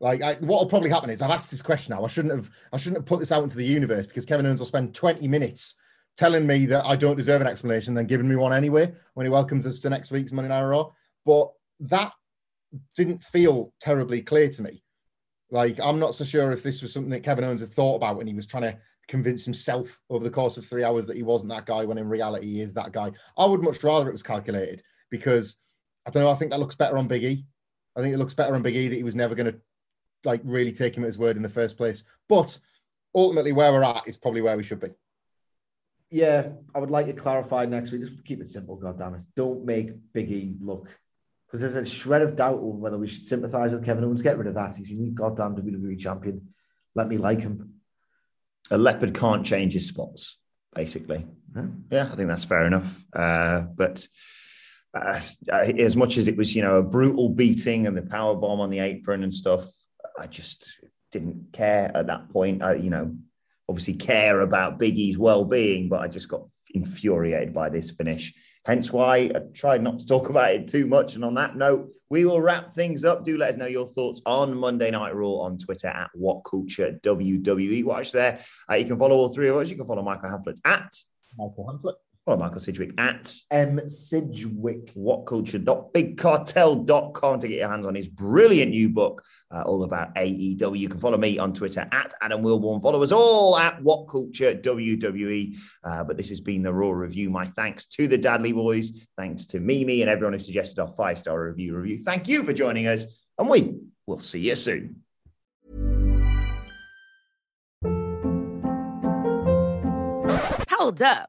Like, 0.00 0.22
I, 0.22 0.34
what 0.34 0.60
will 0.60 0.66
probably 0.66 0.90
happen 0.90 1.10
is 1.10 1.22
I've 1.22 1.30
asked 1.30 1.50
this 1.50 1.62
question 1.62 1.94
now. 1.94 2.04
I 2.04 2.08
shouldn't 2.08 2.34
have. 2.34 2.50
I 2.72 2.76
shouldn't 2.76 2.98
have 2.98 3.06
put 3.06 3.20
this 3.20 3.32
out 3.32 3.44
into 3.44 3.56
the 3.56 3.64
universe 3.64 4.06
because 4.06 4.24
Kevin 4.24 4.46
Owens 4.46 4.60
will 4.60 4.66
spend 4.66 4.94
20 4.94 5.26
minutes 5.28 5.76
telling 6.16 6.46
me 6.46 6.66
that 6.66 6.84
I 6.84 6.96
don't 6.96 7.16
deserve 7.16 7.40
an 7.40 7.46
explanation, 7.46 7.94
then 7.94 8.06
giving 8.06 8.28
me 8.28 8.36
one 8.36 8.52
anyway 8.52 8.92
when 9.14 9.26
he 9.26 9.30
welcomes 9.30 9.66
us 9.66 9.80
to 9.80 9.90
next 9.90 10.10
week's 10.10 10.32
Monday 10.32 10.48
Night 10.48 10.62
Raw. 10.62 10.90
But 11.24 11.50
that 11.80 12.12
didn't 12.96 13.22
feel 13.22 13.72
terribly 13.80 14.22
clear 14.22 14.48
to 14.50 14.62
me. 14.62 14.82
Like, 15.50 15.78
I'm 15.80 15.98
not 15.98 16.14
so 16.14 16.24
sure 16.24 16.52
if 16.52 16.62
this 16.62 16.82
was 16.82 16.92
something 16.92 17.10
that 17.10 17.22
Kevin 17.22 17.44
Owens 17.44 17.60
had 17.60 17.70
thought 17.70 17.96
about 17.96 18.16
when 18.16 18.26
he 18.26 18.34
was 18.34 18.46
trying 18.46 18.64
to 18.64 18.78
convince 19.06 19.44
himself 19.44 20.00
over 20.08 20.24
the 20.24 20.30
course 20.30 20.56
of 20.56 20.66
three 20.66 20.82
hours 20.82 21.06
that 21.06 21.16
he 21.16 21.22
wasn't 21.22 21.50
that 21.50 21.66
guy 21.66 21.84
when 21.84 21.98
in 21.98 22.08
reality 22.08 22.46
he 22.46 22.60
is 22.60 22.74
that 22.74 22.92
guy. 22.92 23.12
I 23.36 23.46
would 23.46 23.62
much 23.62 23.82
rather 23.84 24.08
it 24.08 24.12
was 24.12 24.22
calculated 24.22 24.82
because 25.10 25.56
I 26.06 26.10
don't 26.10 26.22
know. 26.22 26.30
I 26.30 26.34
think 26.34 26.50
that 26.50 26.60
looks 26.60 26.74
better 26.74 26.96
on 26.98 27.08
Big 27.08 27.24
E. 27.24 27.46
I 27.96 28.00
think 28.00 28.14
it 28.14 28.18
looks 28.18 28.34
better 28.34 28.54
on 28.54 28.62
Big 28.62 28.76
E 28.76 28.88
that 28.88 28.96
he 28.96 29.02
was 29.02 29.14
never 29.14 29.34
going 29.34 29.52
to 29.52 29.60
like 30.24 30.40
really 30.44 30.72
take 30.72 30.96
him 30.96 31.04
at 31.04 31.08
his 31.08 31.18
word 31.18 31.36
in 31.36 31.42
the 31.42 31.48
first 31.48 31.76
place. 31.76 32.04
But 32.28 32.58
ultimately, 33.14 33.52
where 33.52 33.72
we're 33.72 33.84
at 33.84 34.06
is 34.06 34.16
probably 34.16 34.42
where 34.42 34.56
we 34.56 34.62
should 34.62 34.80
be. 34.80 34.90
Yeah, 36.10 36.50
I 36.74 36.78
would 36.78 36.90
like 36.90 37.06
to 37.06 37.12
clarify 37.12 37.66
next 37.66 37.90
week. 37.90 38.02
Just 38.02 38.24
keep 38.24 38.40
it 38.40 38.48
simple, 38.48 38.78
goddammit. 38.78 39.24
Don't 39.34 39.64
make 39.64 39.90
Big 40.12 40.30
E 40.30 40.56
look 40.60 40.88
because 41.46 41.60
there's 41.60 41.76
a 41.76 41.88
shred 41.88 42.22
of 42.22 42.36
doubt 42.36 42.58
over 42.58 42.78
whether 42.78 42.98
we 42.98 43.08
should 43.08 43.26
sympathize 43.26 43.72
with 43.72 43.84
Kevin 43.84 44.04
Owens. 44.04 44.22
Get 44.22 44.38
rid 44.38 44.46
of 44.46 44.54
that. 44.54 44.76
He's 44.76 44.90
a 44.90 44.94
new 44.94 45.10
goddamn 45.10 45.56
WWE 45.56 45.98
champion. 45.98 46.48
Let 46.94 47.08
me 47.08 47.18
like 47.18 47.40
him. 47.40 47.74
A 48.70 48.78
leopard 48.78 49.14
can't 49.14 49.44
change 49.44 49.72
his 49.72 49.88
spots. 49.88 50.36
basically. 50.74 51.26
Yeah, 51.90 52.08
I 52.12 52.16
think 52.16 52.28
that's 52.28 52.44
fair 52.44 52.66
enough. 52.66 53.04
Uh, 53.12 53.60
but 53.60 54.06
uh, 54.92 55.20
as 55.52 55.96
much 55.96 56.16
as 56.16 56.28
it 56.28 56.36
was, 56.36 56.54
you 56.54 56.62
know, 56.62 56.78
a 56.78 56.82
brutal 56.82 57.28
beating 57.28 57.86
and 57.86 57.96
the 57.96 58.02
power 58.02 58.34
bomb 58.34 58.60
on 58.60 58.70
the 58.70 58.80
apron 58.80 59.22
and 59.22 59.32
stuff, 59.32 59.66
I 60.18 60.26
just 60.26 60.80
didn't 61.12 61.52
care 61.52 61.90
at 61.94 62.06
that 62.06 62.30
point. 62.30 62.62
I, 62.62 62.74
you 62.74 62.90
know, 62.90 63.16
obviously 63.68 63.94
care 63.94 64.40
about 64.40 64.78
Big 64.78 64.98
E's 64.98 65.18
well-being, 65.18 65.88
but 65.88 66.00
I 66.00 66.08
just 66.08 66.28
got 66.28 66.48
infuriated 66.74 67.54
by 67.54 67.70
this 67.70 67.90
finish. 67.90 68.34
Hence 68.64 68.92
why 68.92 69.16
I 69.16 69.40
tried 69.54 69.82
not 69.82 70.00
to 70.00 70.06
talk 70.06 70.28
about 70.28 70.52
it 70.52 70.68
too 70.68 70.86
much. 70.86 71.14
And 71.14 71.24
on 71.24 71.34
that 71.34 71.56
note, 71.56 71.90
we 72.10 72.24
will 72.24 72.40
wrap 72.40 72.74
things 72.74 73.04
up. 73.04 73.24
Do 73.24 73.36
let 73.36 73.50
us 73.50 73.56
know 73.56 73.66
your 73.66 73.86
thoughts 73.86 74.20
on 74.26 74.56
Monday 74.56 74.90
Night 74.90 75.14
Raw 75.14 75.40
on 75.40 75.58
Twitter 75.58 75.88
at 75.88 76.10
What 76.14 76.44
Culture 76.44 76.98
WWE. 77.02 77.84
Watch 77.84 78.12
there. 78.12 78.40
Uh, 78.70 78.74
you 78.74 78.86
can 78.86 78.98
follow 78.98 79.16
all 79.16 79.32
three 79.32 79.48
of 79.48 79.56
us. 79.56 79.70
You 79.70 79.76
can 79.76 79.86
follow 79.86 80.02
Michael 80.02 80.30
Hamflett 80.30 80.60
at 80.64 80.92
Michael 81.36 81.66
Hamflett. 81.70 81.94
Follow 82.24 82.38
Michael 82.38 82.60
Sidgwick 82.60 82.92
at 82.96 83.34
M. 83.50 83.90
Sidgwick. 83.90 84.94
whatculture.bigcartel.com 84.94 87.40
to 87.40 87.48
get 87.48 87.58
your 87.58 87.68
hands 87.68 87.84
on 87.84 87.94
his 87.94 88.08
brilliant 88.08 88.70
new 88.70 88.88
book, 88.88 89.22
uh, 89.54 89.60
all 89.66 89.84
about 89.84 90.14
AEW. 90.14 90.78
You 90.78 90.88
can 90.88 91.00
follow 91.00 91.18
me 91.18 91.38
on 91.38 91.52
Twitter 91.52 91.86
at 91.92 92.14
Adam 92.22 92.42
Wilborn. 92.42 92.80
Follow 92.80 93.02
us 93.02 93.12
all 93.12 93.58
at 93.58 93.82
What 93.82 94.08
Culture 94.08 94.54
WWE. 94.54 95.58
Uh, 95.84 96.02
but 96.04 96.16
this 96.16 96.30
has 96.30 96.40
been 96.40 96.62
the 96.62 96.72
Raw 96.72 96.92
Review. 96.92 97.28
My 97.28 97.44
thanks 97.44 97.84
to 97.88 98.08
the 98.08 98.16
Dadley 98.16 98.54
Boys. 98.54 98.92
Thanks 99.18 99.46
to 99.48 99.60
Mimi 99.60 100.00
and 100.00 100.10
everyone 100.10 100.32
who 100.32 100.38
suggested 100.38 100.78
our 100.78 100.94
five 100.96 101.18
star 101.18 101.44
review 101.44 101.76
review. 101.76 102.02
Thank 102.02 102.26
you 102.26 102.42
for 102.42 102.54
joining 102.54 102.86
us, 102.86 103.04
and 103.38 103.50
we 103.50 103.80
will 104.06 104.20
see 104.20 104.40
you 104.40 104.56
soon. 104.56 105.02
Hold 110.70 111.02
up. 111.02 111.28